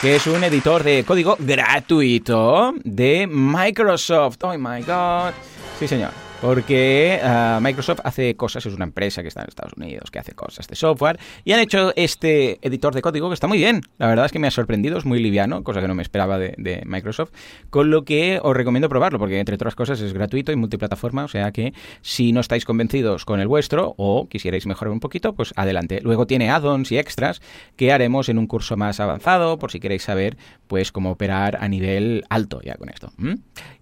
Que 0.00 0.16
es 0.16 0.26
un 0.26 0.42
editor 0.44 0.82
de 0.82 1.04
código 1.04 1.36
gratuito 1.38 2.72
de 2.84 3.26
Microsoft. 3.26 4.38
Oh 4.42 4.56
my 4.56 4.80
god. 4.82 5.32
Sí, 5.78 5.86
señor. 5.86 6.29
Porque 6.40 7.20
ah, 7.22 7.58
Microsoft 7.60 8.00
hace 8.02 8.34
cosas, 8.34 8.64
es 8.64 8.74
una 8.74 8.84
empresa 8.84 9.20
que 9.20 9.28
está 9.28 9.42
en 9.42 9.48
Estados 9.48 9.74
Unidos, 9.76 10.10
que 10.10 10.18
hace 10.18 10.32
cosas 10.32 10.66
de 10.68 10.74
software, 10.74 11.18
y 11.44 11.52
han 11.52 11.60
hecho 11.60 11.92
este 11.96 12.58
editor 12.62 12.94
de 12.94 13.02
código 13.02 13.28
que 13.28 13.34
está 13.34 13.46
muy 13.46 13.58
bien. 13.58 13.82
La 13.98 14.06
verdad 14.06 14.24
es 14.24 14.32
que 14.32 14.38
me 14.38 14.46
ha 14.46 14.50
sorprendido, 14.50 14.96
es 14.96 15.04
muy 15.04 15.18
liviano, 15.18 15.62
cosa 15.62 15.82
que 15.82 15.88
no 15.88 15.94
me 15.94 16.02
esperaba 16.02 16.38
de, 16.38 16.54
de 16.56 16.82
Microsoft, 16.86 17.32
con 17.68 17.90
lo 17.90 18.06
que 18.06 18.40
os 18.42 18.56
recomiendo 18.56 18.88
probarlo, 18.88 19.18
porque 19.18 19.38
entre 19.38 19.54
otras 19.54 19.74
cosas 19.74 20.00
es 20.00 20.14
gratuito 20.14 20.50
y 20.50 20.56
multiplataforma, 20.56 21.24
o 21.24 21.28
sea 21.28 21.52
que 21.52 21.74
si 22.00 22.32
no 22.32 22.40
estáis 22.40 22.64
convencidos 22.64 23.26
con 23.26 23.40
el 23.40 23.46
vuestro 23.46 23.94
o 23.98 24.26
quisierais 24.26 24.64
mejorar 24.64 24.92
un 24.92 25.00
poquito, 25.00 25.34
pues 25.34 25.52
adelante. 25.56 26.00
Luego 26.02 26.26
tiene 26.26 26.50
add-ons 26.50 26.90
y 26.90 26.96
extras 26.96 27.42
que 27.76 27.92
haremos 27.92 28.30
en 28.30 28.38
un 28.38 28.46
curso 28.46 28.78
más 28.78 28.98
avanzado, 28.98 29.58
por 29.58 29.70
si 29.70 29.78
queréis 29.78 30.04
saber 30.04 30.38
pues 30.70 30.92
cómo 30.92 31.10
operar 31.10 31.58
a 31.60 31.66
nivel 31.66 32.24
alto 32.30 32.60
ya 32.62 32.76
con 32.76 32.90
esto. 32.90 33.12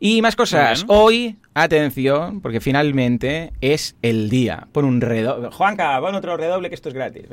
Y 0.01 0.23
más 0.23 0.35
cosas. 0.35 0.87
Hoy, 0.89 1.37
atención, 1.53 2.41
porque 2.41 2.63
finalmente 2.63 3.53
es 3.61 3.95
el 4.01 4.31
día. 4.31 4.69
Pon 4.73 4.87
un 4.87 5.03
redoble. 5.03 5.51
Juanca, 5.51 6.01
pon 6.01 6.15
otro 6.15 6.39
redoble 6.39 6.71
que 6.71 6.75
esto 6.75 6.89
es 6.89 6.95
gratis. 6.95 7.25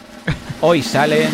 Hoy 0.60 0.82
sale 0.82 1.30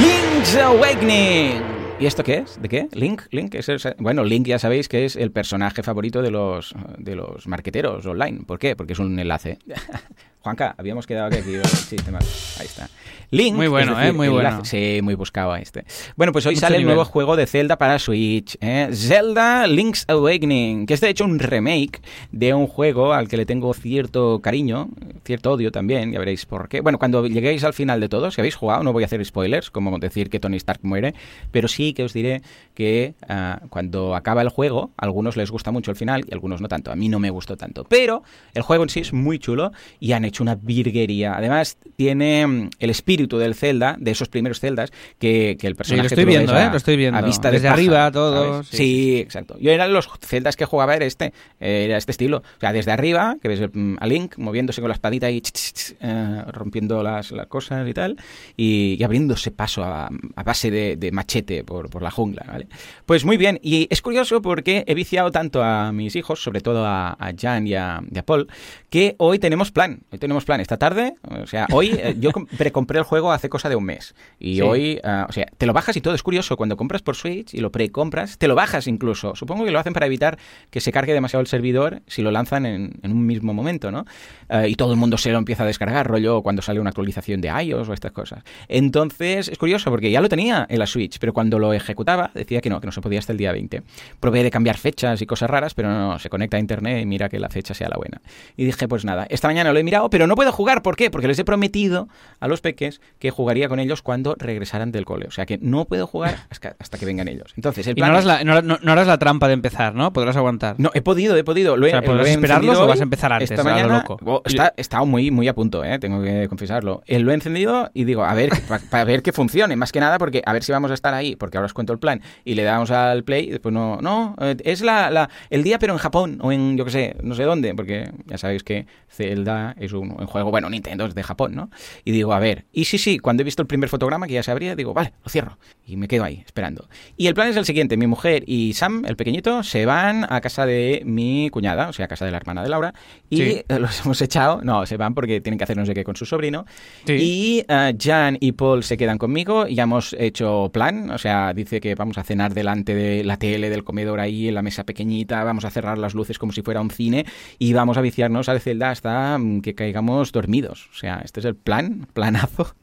Link's 0.00 0.56
Awakening. 0.56 1.81
¿Y 2.02 2.06
esto 2.06 2.24
qué 2.24 2.38
es? 2.38 2.60
¿De 2.60 2.68
qué? 2.68 2.88
Link, 2.94 3.22
Link 3.30 3.54
es 3.54 3.68
el- 3.68 3.78
bueno, 3.98 4.24
Link 4.24 4.46
ya 4.48 4.58
sabéis 4.58 4.88
que 4.88 5.04
es 5.04 5.14
el 5.14 5.30
personaje 5.30 5.84
favorito 5.84 6.20
de 6.20 6.32
los 6.32 6.74
de 6.98 7.14
los 7.14 7.46
marqueteros 7.46 8.04
online. 8.06 8.40
¿Por 8.44 8.58
qué? 8.58 8.74
Porque 8.74 8.94
es 8.94 8.98
un 8.98 9.16
enlace. 9.20 9.58
Juanca, 10.40 10.74
habíamos 10.76 11.06
quedado 11.06 11.30
que 11.30 11.36
aquí 11.38 11.52
sistema. 11.68 12.18
Ahí 12.58 12.66
está. 12.66 12.88
Link. 13.30 13.54
Muy 13.54 13.68
bueno, 13.68 13.94
decir, 13.94 14.08
¿eh? 14.10 14.12
Muy 14.12 14.26
enlace- 14.26 14.32
bueno. 14.32 14.64
Sí, 14.64 14.98
muy 15.00 15.14
buscado 15.14 15.54
este. 15.54 15.84
Bueno, 16.16 16.32
pues 16.32 16.44
hoy 16.46 16.54
Mucho 16.56 16.66
sale 16.66 16.78
el 16.78 16.84
nuevo 16.84 17.04
juego 17.04 17.36
de 17.36 17.46
Zelda 17.46 17.78
para 17.78 18.00
Switch. 18.00 18.58
¿eh? 18.60 18.88
Zelda 18.92 19.68
Link's 19.68 20.04
Awakening, 20.08 20.86
que 20.86 20.94
es 20.94 21.00
de 21.00 21.10
hecho 21.10 21.24
un 21.24 21.38
remake 21.38 22.02
de 22.32 22.52
un 22.54 22.66
juego 22.66 23.12
al 23.14 23.28
que 23.28 23.36
le 23.36 23.46
tengo 23.46 23.72
cierto 23.72 24.40
cariño, 24.42 24.88
cierto 25.24 25.52
odio 25.52 25.70
también, 25.70 26.10
ya 26.12 26.18
veréis 26.18 26.44
por 26.44 26.68
qué. 26.68 26.80
Bueno, 26.80 26.98
cuando 26.98 27.24
lleguéis 27.24 27.62
al 27.62 27.72
final 27.72 28.00
de 28.00 28.08
todo, 28.08 28.32
si 28.32 28.40
habéis 28.40 28.56
jugado, 28.56 28.82
no 28.82 28.92
voy 28.92 29.04
a 29.04 29.06
hacer 29.06 29.24
spoilers, 29.24 29.70
como 29.70 29.96
decir 30.00 30.28
que 30.28 30.40
Tony 30.40 30.56
Stark 30.56 30.80
muere, 30.82 31.14
pero 31.52 31.68
sí 31.68 31.91
que 31.94 32.02
os 32.04 32.12
diré 32.12 32.42
que 32.74 33.14
ah, 33.28 33.60
cuando 33.70 34.14
acaba 34.14 34.42
el 34.42 34.48
juego, 34.48 34.92
a 34.96 35.04
algunos 35.04 35.36
les 35.36 35.50
gusta 35.50 35.70
mucho 35.70 35.90
el 35.90 35.96
final 35.96 36.24
y 36.26 36.32
a 36.32 36.34
algunos 36.34 36.60
no 36.60 36.68
tanto. 36.68 36.90
A 36.92 36.96
mí 36.96 37.08
no 37.08 37.18
me 37.18 37.30
gustó 37.30 37.56
tanto. 37.56 37.84
Pero 37.84 38.22
el 38.54 38.62
juego 38.62 38.82
en 38.84 38.88
sí 38.88 39.00
es 39.00 39.12
muy 39.12 39.38
chulo 39.38 39.72
y 40.00 40.12
han 40.12 40.24
hecho 40.24 40.42
una 40.42 40.54
virguería. 40.54 41.34
Además, 41.36 41.78
tiene 41.96 42.46
mm, 42.46 42.70
el 42.78 42.90
espíritu 42.90 43.38
del 43.38 43.54
Zelda, 43.54 43.96
de 43.98 44.10
esos 44.10 44.28
primeros 44.28 44.60
Zeldas, 44.60 44.90
que, 45.18 45.56
que 45.60 45.66
el 45.66 45.76
personaje 45.76 46.06
estoy 46.08 46.24
lo 46.24 46.28
ves 46.30 46.36
viendo, 46.38 46.56
¿eh? 46.56 46.62
a- 46.62 46.70
Lo 46.70 46.76
estoy 46.76 46.96
viendo. 46.96 47.18
a 47.18 47.22
vista 47.22 47.48
de 47.48 47.56
Desde 47.56 47.68
paja, 47.68 47.74
arriba, 47.74 48.10
todo, 48.10 48.52
¿sabes? 48.54 48.68
sí, 48.68 48.76
Sí, 48.76 49.18
exacto. 49.18 49.56
Yo 49.60 49.70
eran 49.70 49.92
los 49.92 50.08
celdas 50.20 50.56
que 50.56 50.64
jugaba 50.64 50.94
era 50.94 51.04
este, 51.06 51.26
eh, 51.60 51.84
era 51.86 51.96
este 51.96 52.10
estilo. 52.12 52.38
O 52.38 52.60
sea, 52.60 52.72
desde 52.72 52.90
arriba, 52.92 53.36
que 53.40 53.48
ves 53.48 53.60
mm, 53.72 53.96
a 54.00 54.06
Link 54.06 54.36
moviéndose 54.38 54.80
con 54.80 54.88
la 54.88 54.94
espadita 54.94 55.30
y 55.30 55.40
ch, 55.40 55.50
ch, 55.52 55.72
ch, 55.72 55.94
eh, 56.00 56.42
rompiendo 56.52 57.02
las, 57.02 57.30
las 57.32 57.46
cosas 57.46 57.88
y 57.88 57.94
tal, 57.94 58.16
y, 58.56 58.96
y 58.98 59.02
abriéndose 59.04 59.50
paso 59.50 59.82
a, 59.84 60.08
a 60.36 60.42
base 60.42 60.70
de, 60.70 60.96
de 60.96 61.12
machete 61.12 61.64
por, 61.64 61.81
por, 61.82 61.90
por 61.90 62.02
la 62.02 62.10
jungla, 62.10 62.44
¿vale? 62.46 62.68
Pues 63.06 63.24
muy 63.24 63.36
bien, 63.36 63.58
y 63.62 63.86
es 63.90 64.00
curioso 64.02 64.40
porque 64.42 64.84
he 64.86 64.94
viciado 64.94 65.30
tanto 65.30 65.62
a 65.62 65.92
mis 65.92 66.14
hijos, 66.16 66.42
sobre 66.42 66.60
todo 66.60 66.84
a, 66.86 67.12
a 67.18 67.32
Jan 67.38 67.66
y 67.66 67.74
a, 67.74 68.00
y 68.10 68.18
a 68.18 68.22
Paul, 68.24 68.48
que 68.90 69.14
hoy 69.18 69.38
tenemos 69.38 69.70
plan. 69.72 70.00
Hoy 70.12 70.18
tenemos 70.18 70.44
plan. 70.44 70.60
Esta 70.60 70.76
tarde, 70.76 71.14
o 71.22 71.46
sea, 71.46 71.66
hoy 71.72 71.90
eh, 71.98 72.16
yo 72.18 72.30
com- 72.32 72.46
precompré 72.58 72.98
el 72.98 73.04
juego 73.04 73.32
hace 73.32 73.48
cosa 73.48 73.68
de 73.68 73.76
un 73.76 73.84
mes. 73.84 74.14
Y 74.38 74.56
Sí. 74.56 74.60
hoy, 74.60 75.00
ah, 75.02 75.26
o 75.28 75.32
sea, 75.32 75.46
te 75.56 75.66
lo 75.66 75.72
bajas 75.72 75.96
y 75.96 76.00
todo. 76.00 76.14
Es 76.14 76.22
curioso, 76.22 76.56
cuando 76.56 76.76
compras 76.76 77.02
por 77.02 77.16
Switch 77.16 77.54
y 77.54 77.58
lo 77.60 77.72
precompras, 77.72 78.38
te 78.38 78.46
lo 78.48 78.54
bajas 78.54 78.86
incluso. 78.86 79.34
Supongo 79.34 79.64
que 79.64 79.70
lo 79.70 79.78
hacen 79.78 79.92
para 79.94 80.06
evitar 80.06 80.38
que 80.70 80.80
se 80.80 80.92
cargue 80.92 81.12
demasiado 81.14 81.40
el 81.40 81.46
servidor 81.46 82.02
si 82.06 82.22
lo 82.22 82.30
lanzan 82.30 82.66
en, 82.66 82.92
en 83.02 83.12
un 83.12 83.26
mismo 83.26 83.54
momento, 83.54 83.90
¿no? 83.90 84.04
Eh, 84.48 84.68
y 84.68 84.74
todo 84.76 84.92
el 84.92 84.98
mundo 84.98 85.16
se 85.18 85.32
lo 85.32 85.38
empieza 85.38 85.62
a 85.62 85.66
descargar, 85.66 86.06
rollo 86.06 86.42
cuando 86.42 86.60
sale 86.62 86.80
una 86.80 86.90
actualización 86.90 87.40
de 87.40 87.48
iOS 87.48 87.88
o 87.88 87.92
estas 87.94 88.12
cosas. 88.12 88.42
Entonces, 88.68 89.48
es 89.48 89.58
curioso 89.58 89.90
porque 89.90 90.10
ya 90.10 90.20
lo 90.20 90.28
tenía 90.28 90.66
en 90.68 90.78
la 90.78 90.86
Switch, 90.86 91.18
pero 91.18 91.32
cuando 91.32 91.58
lo 91.58 91.71
ejecutaba 91.72 92.30
decía 92.34 92.60
que 92.60 92.70
no, 92.70 92.80
que 92.80 92.86
no 92.86 92.92
se 92.92 93.00
podía 93.00 93.18
hasta 93.18 93.32
el 93.32 93.38
día 93.38 93.52
20. 93.52 93.82
Probé 94.20 94.42
de 94.42 94.50
cambiar 94.50 94.76
fechas 94.76 95.20
y 95.22 95.26
cosas 95.26 95.50
raras, 95.50 95.74
pero 95.74 95.90
no, 95.90 96.18
se 96.18 96.28
conecta 96.30 96.56
a 96.56 96.60
internet 96.60 97.02
y 97.02 97.06
mira 97.06 97.28
que 97.28 97.38
la 97.38 97.48
fecha 97.48 97.74
sea 97.74 97.88
la 97.88 97.96
buena. 97.96 98.20
Y 98.56 98.64
dije, 98.64 98.88
pues 98.88 99.04
nada, 99.04 99.26
esta 99.30 99.48
mañana 99.48 99.72
lo 99.72 99.78
he 99.78 99.84
mirado, 99.84 100.10
pero 100.10 100.26
no 100.26 100.34
puedo 100.34 100.52
jugar. 100.52 100.82
¿Por 100.82 100.96
qué? 100.96 101.10
Porque 101.10 101.28
les 101.28 101.38
he 101.38 101.44
prometido 101.44 102.08
a 102.40 102.48
los 102.48 102.60
peques 102.60 103.00
que 103.18 103.30
jugaría 103.30 103.68
con 103.68 103.80
ellos 103.80 104.02
cuando 104.02 104.34
regresaran 104.38 104.92
del 104.92 105.04
cole. 105.04 105.26
O 105.26 105.30
sea 105.30 105.46
que 105.46 105.58
no 105.58 105.84
puedo 105.84 106.06
jugar 106.06 106.36
hasta, 106.50 106.98
que 106.98 107.06
vengan 107.06 107.28
ellos. 107.28 107.52
Entonces, 107.56 107.86
el 107.86 107.96
Y 107.96 108.00
no 108.00 108.06
harás, 108.06 108.20
es- 108.20 108.24
la, 108.26 108.44
no, 108.44 108.62
no- 108.62 108.78
no 108.82 108.92
harás 108.92 109.06
la 109.06 109.18
trampa 109.18 109.46
de 109.48 109.54
empezar, 109.54 109.94
¿no? 109.94 110.12
Podrás 110.12 110.36
aguantar. 110.36 110.76
no, 110.78 110.90
he 110.94 111.02
podido, 111.02 111.36
he 111.36 111.44
podido. 111.44 111.76
Lo 111.76 111.86
he, 111.86 111.90
O 111.90 111.92
sea, 111.92 112.00
lo 112.00 112.06
¿podrás 112.06 112.28
he 112.28 112.32
esperarlos 112.32 112.78
o 112.78 112.86
vas 112.86 113.00
a 113.00 113.02
empezar 113.04 113.32
antes, 113.32 113.50
Esta 113.50 113.62
lo 113.62 113.70
mañana 113.70 113.98
loco? 113.98 114.18
oh, 114.24 114.42
está, 114.76 115.04
muy, 115.04 115.30
muy 115.30 115.48
a 115.48 115.54
punto, 115.54 115.84
eh, 115.84 115.98
tengo 115.98 116.22
que 116.22 116.46
confesarlo. 116.48 117.02
Eh, 117.06 117.18
lo 117.18 117.30
he 117.30 117.34
encendido 117.34 117.90
y 117.94 118.04
digo, 118.04 118.24
a 118.24 118.34
ver, 118.34 118.50
para 118.90 119.04
ver 119.04 119.22
que 119.22 119.32
funcione, 119.32 119.76
más 119.76 119.92
que 119.92 120.00
nada 120.00 120.18
porque 120.18 120.42
a 120.44 120.52
ver 120.52 120.62
si 120.62 120.72
vamos 120.72 120.90
a 120.90 120.94
estar 120.94 121.14
ahí, 121.14 121.36
porque 121.36 121.51
ahora 121.56 121.66
os 121.66 121.74
cuento 121.74 121.92
el 121.92 121.98
plan. 121.98 122.20
Y 122.44 122.54
le 122.54 122.62
damos 122.62 122.90
al 122.90 123.24
play 123.24 123.46
y 123.46 123.50
después 123.50 123.72
no, 123.72 123.98
no, 124.00 124.34
eh, 124.40 124.56
es 124.64 124.80
la, 124.82 125.10
la- 125.10 125.28
el 125.50 125.62
día 125.62 125.78
pero 125.78 125.92
en 125.92 125.98
Japón 125.98 126.38
o 126.42 126.52
en, 126.52 126.76
yo 126.76 126.84
qué 126.84 126.90
sé, 126.90 127.16
no 127.22 127.34
sé 127.34 127.44
dónde, 127.44 127.74
porque 127.74 128.10
ya 128.26 128.38
sabéis 128.38 128.62
que 128.62 128.86
Zelda 129.10 129.74
es 129.78 129.92
un, 129.92 130.10
un 130.18 130.26
juego, 130.26 130.50
bueno, 130.50 130.68
Nintendo 130.70 131.06
es 131.06 131.14
de 131.14 131.22
Japón, 131.22 131.54
¿no? 131.54 131.70
Y 132.04 132.12
digo, 132.12 132.32
a 132.32 132.38
ver, 132.38 132.64
y 132.72 132.84
sí, 132.86 132.98
sí, 132.98 133.18
cuando 133.18 133.42
he 133.42 133.44
visto 133.44 133.62
el 133.62 133.68
primer 133.68 133.88
fotograma 133.88 134.26
que 134.26 134.32
ya 134.34 134.42
se 134.42 134.50
abría, 134.50 134.74
digo, 134.76 134.94
vale, 134.94 135.12
lo 135.22 135.28
cierro. 135.30 135.58
Y 135.86 135.96
me 135.96 136.08
quedo 136.08 136.24
ahí, 136.24 136.42
esperando. 136.46 136.88
Y 137.16 137.26
el 137.26 137.34
plan 137.34 137.48
es 137.48 137.56
el 137.56 137.64
siguiente, 137.64 137.96
mi 137.96 138.06
mujer 138.06 138.44
y 138.46 138.72
Sam, 138.74 139.04
el 139.06 139.16
pequeñito, 139.16 139.62
se 139.62 139.84
van 139.86 140.26
a 140.32 140.40
casa 140.40 140.64
de 140.66 141.02
mi 141.04 141.50
cuñada, 141.50 141.88
o 141.88 141.92
sea, 141.92 142.06
a 142.06 142.08
casa 142.08 142.24
de 142.24 142.30
la 142.30 142.36
hermana 142.38 142.62
de 142.62 142.68
Laura, 142.68 142.94
y 143.28 143.36
Sí. 143.36 143.62
los 143.68 144.00
hemos 144.04 144.20
echado, 144.22 144.60
no, 144.62 144.86
se 144.86 144.96
van 144.96 145.14
porque 145.14 145.40
tienen 145.40 145.58
que 145.58 145.64
hacer 145.64 145.76
no 145.76 145.84
sé 145.84 145.94
qué 145.94 146.04
con 146.04 146.16
su 146.16 146.24
sobrino, 146.24 146.64
Sí. 147.06 147.12
y 147.14 147.64
eh, 147.68 147.94
Jan 148.00 148.38
y 148.40 148.52
Paul 148.52 148.82
se 148.84 148.96
quedan 148.96 149.18
conmigo, 149.18 149.66
ya 149.66 149.82
hemos 149.82 150.14
hecho 150.18 150.70
plan, 150.72 151.10
o 151.10 151.18
sea, 151.18 151.41
dice 151.54 151.80
que 151.80 151.94
vamos 151.94 152.18
a 152.18 152.24
cenar 152.24 152.54
delante 152.54 152.94
de 152.94 153.24
la 153.24 153.36
tele 153.36 153.70
del 153.70 153.84
comedor 153.84 154.20
ahí, 154.20 154.48
en 154.48 154.54
la 154.54 154.62
mesa 154.62 154.84
pequeñita, 154.84 155.42
vamos 155.44 155.64
a 155.64 155.70
cerrar 155.70 155.98
las 155.98 156.14
luces 156.14 156.38
como 156.38 156.52
si 156.52 156.62
fuera 156.62 156.80
un 156.80 156.90
cine, 156.90 157.26
y 157.58 157.72
vamos 157.72 157.96
a 157.96 158.00
viciarnos 158.00 158.48
al 158.48 158.60
Zelda 158.60 158.90
hasta 158.90 159.38
mm, 159.38 159.60
que 159.60 159.74
caigamos 159.74 160.32
dormidos. 160.32 160.88
O 160.92 160.96
sea, 160.96 161.20
este 161.24 161.40
es 161.40 161.46
el 161.46 161.54
plan, 161.54 162.06
planazo 162.12 162.74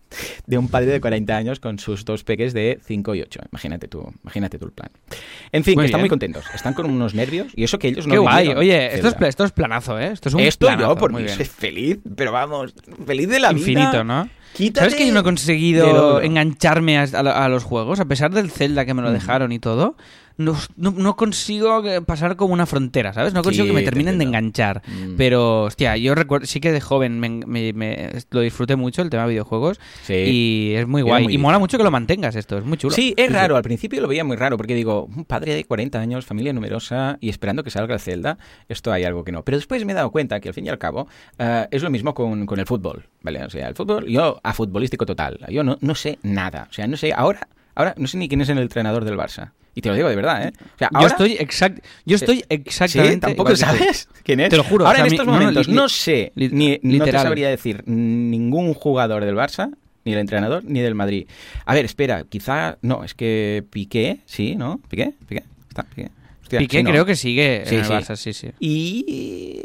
de 0.48 0.58
un 0.58 0.68
padre 0.68 0.92
de 0.92 1.02
40 1.02 1.36
años 1.36 1.60
con 1.60 1.80
sus 1.80 2.06
dos 2.06 2.24
peques 2.24 2.54
de 2.54 2.80
5 2.84 3.16
y 3.16 3.22
8. 3.22 3.42
Imagínate 3.52 3.88
tú, 3.88 4.14
imagínate 4.24 4.58
tú 4.58 4.66
el 4.66 4.72
plan. 4.72 4.90
En 5.52 5.64
fin, 5.64 5.76
Muy 5.76 5.84
que 5.84 5.86
están 5.88 6.02
muy 6.02 6.10
contentos. 6.10 6.46
Están 6.54 6.74
con 6.74 6.90
unos 6.90 7.14
nervios 7.14 7.48
y 7.56 7.64
eso 7.64 7.80
que 7.80 7.90
ellos 7.90 8.08
no 8.08 8.14
Qué 8.14 8.20
guay. 8.20 8.50
Oye, 8.50 8.96
esto 8.96 9.10
es, 9.10 9.16
esto 9.22 9.44
es 9.46 9.52
planazo, 9.52 10.00
¿eh? 10.00 10.12
Esto 10.12 10.30
es 10.30 10.36
un 10.36 10.42
Esto 10.42 10.68
planazo. 10.68 10.90
yo 10.90 10.96
por 10.96 11.12
Muy 11.12 11.24
mí 11.24 11.30
soy 11.30 11.46
feliz, 11.46 12.00
pero 12.16 12.32
vamos, 12.32 12.74
feliz 13.06 13.30
de 13.30 13.40
la 13.40 13.52
vida. 13.52 13.60
Infinito, 13.60 14.04
¿no? 14.04 14.30
Quítate 14.54 14.80
¿Sabes 14.86 14.96
que 14.96 15.08
yo 15.08 15.14
no 15.14 15.20
he 15.22 15.24
conseguido 15.24 16.22
engancharme 16.22 16.98
a, 16.98 17.04
a 17.04 17.50
los 17.50 17.64
juegos? 17.64 18.00
A 18.00 18.06
pesar 18.06 18.32
del 18.32 18.50
Zelda 18.52 18.86
que 18.86 18.94
me 18.94 19.02
lo 19.02 19.10
Mm. 19.10 19.14
dejaron 19.14 19.52
y 19.52 19.60
todo, 19.60 19.96
no, 20.40 20.56
no- 20.78 20.92
no 20.92 21.16
consigo 21.16 21.84
pasar 22.06 22.36
como 22.36 22.54
una 22.54 22.66
frontera, 22.66 23.14
¿sabes? 23.14 23.34
No 23.34 23.44
consigo 23.44 23.66
Sí, 23.66 23.70
que 23.70 23.74
me 23.76 23.82
te 23.82 23.86
terminen 23.86 24.18
de 24.18 24.24
enganchar. 24.24 24.82
Mm. 24.88 25.16
Pero, 25.18 25.64
hostia, 25.66 25.96
yo 25.98 26.16
recuerdo, 26.16 26.48
sí 26.48 26.60
que 26.60 26.72
de 26.72 26.82
joven 26.82 27.20
me, 27.20 27.30
me- 27.30 27.74
me- 27.74 28.10
lo 28.32 28.42
disfruté 28.42 28.76
mucho, 28.76 29.02
el 29.02 29.10
tema 29.10 29.24
de 29.24 29.30
videojuegos, 29.30 29.80
Sí. 30.04 30.14
y 30.16 30.74
es 30.76 30.88
muy 30.88 31.02
guay. 31.02 31.26
muy 31.26 31.34
y 31.36 31.38
mola 31.38 31.60
mucho 31.60 31.78
que 31.78 31.84
lo 31.84 31.92
mantengas 31.92 32.36
esto, 32.36 32.58
es 32.58 32.64
muy 32.66 32.78
chulo. 32.78 32.96
Sí, 32.96 33.14
es 33.18 33.32
raro. 33.32 33.56
Al 33.56 33.64
principio 33.64 34.02
lo 34.02 34.08
veía 34.08 34.24
muy 34.24 34.38
raro 34.38 34.58
porque 34.58 34.74
digo, 34.74 35.06
un 35.14 35.26
padre 35.26 35.54
de 35.56 35.64
40 35.66 36.00
años, 36.00 36.26
familia 36.26 36.54
numerosa 36.54 37.18
y 37.20 37.30
esperando 37.30 37.64
que 37.64 37.70
salga 37.70 37.94
el 37.94 38.00
Zelda, 38.00 38.38
esto 38.68 38.92
hay 38.92 39.04
algo 39.04 39.24
que 39.24 39.32
no. 39.32 39.44
Pero 39.44 39.58
después 39.58 39.84
me 39.86 39.92
he 39.92 39.96
dado 39.96 40.10
cuenta 40.10 40.40
que 40.40 40.48
al 40.48 40.54
fin 40.54 40.66
y 40.66 40.70
al 40.70 40.78
cabo 40.80 41.08
eh, 41.38 41.68
es 41.70 41.84
lo 41.84 41.90
mismo 41.90 42.14
con, 42.14 42.46
con 42.46 42.60
el 42.60 42.66
fútbol, 42.66 43.06
¿vale? 43.22 43.44
O 43.44 43.50
sea, 43.50 43.68
el 43.68 43.76
fútbol, 43.76 44.08
yo 44.08 44.40
a 44.42 44.54
futbolístico 44.54 45.06
total, 45.06 45.38
yo 45.50 45.64
no, 45.64 45.78
no 45.82 45.96
sé 45.96 46.18
nada. 46.24 46.68
O 46.70 46.74
sea, 46.74 46.88
no 46.88 46.96
sé, 46.96 47.12
ahora, 47.14 47.48
ahora 47.76 47.94
no 47.98 48.08
sé 48.08 48.18
ni 48.18 48.30
quién 48.30 48.40
es 48.42 48.50
el 48.50 48.58
entrenador 48.60 49.04
del 49.04 49.18
Barça. 49.18 49.52
Y 49.76 49.82
te 49.82 49.90
lo 49.90 49.96
digo 49.96 50.10
de 50.10 50.16
verdad, 50.16 50.48
¿eh? 50.48 50.52
O 50.76 50.78
sea, 50.78 50.90
Yo 51.00 51.08
estoy 51.08 51.34
exact, 51.40 51.84
yo 52.06 52.16
estoy 52.16 52.44
exactamente 52.50 53.14
Sí, 53.16 53.20
tampoco 53.20 53.56
sabes 53.56 54.10
quién 54.24 54.40
es. 54.42 54.50
Te 54.50 54.58
lo 54.58 54.64
juro, 54.64 54.86
Ahora 54.86 54.98
o 55.00 55.02
sea, 55.02 55.06
en 55.06 55.12
mi- 55.12 55.16
estos 55.16 55.26
no, 55.28 55.34
no, 55.34 55.40
momentos 55.40 55.68
no 55.70 55.88
sé, 55.90 56.32
li- 56.36 56.50
ni, 56.50 56.72
no 56.72 56.80
te 56.82 56.88
literal. 56.88 57.24
sabría 57.24 57.50
decir 57.50 57.84
ningún 57.88 58.74
jugador 58.74 59.24
del 59.26 59.36
Barça, 59.36 59.72
ni 60.06 60.14
el 60.14 60.20
entrenador, 60.20 60.64
ni 60.66 60.80
del 60.82 60.96
Madrid. 60.96 61.28
A 61.66 61.74
ver, 61.76 61.86
espera, 61.86 62.24
quizá, 62.28 62.78
no, 62.82 63.04
es 63.04 63.14
que 63.14 63.64
Piqué, 63.70 64.22
sí, 64.26 64.56
¿no? 64.56 64.80
Piqué, 64.90 65.14
Piqué, 65.28 65.44
está, 65.70 65.84
Piqué. 65.84 66.10
Hostia, 66.42 66.60
Piqué 66.60 66.78
sí, 66.78 66.84
¿no? 66.84 66.90
creo 66.90 67.06
que 67.06 67.16
sigue 67.16 67.64
Sí, 67.66 67.76
en 67.76 67.82
el. 67.86 67.88
Barça, 67.90 68.16
sí, 68.16 68.34
sí. 68.34 68.50
Y 68.60 69.64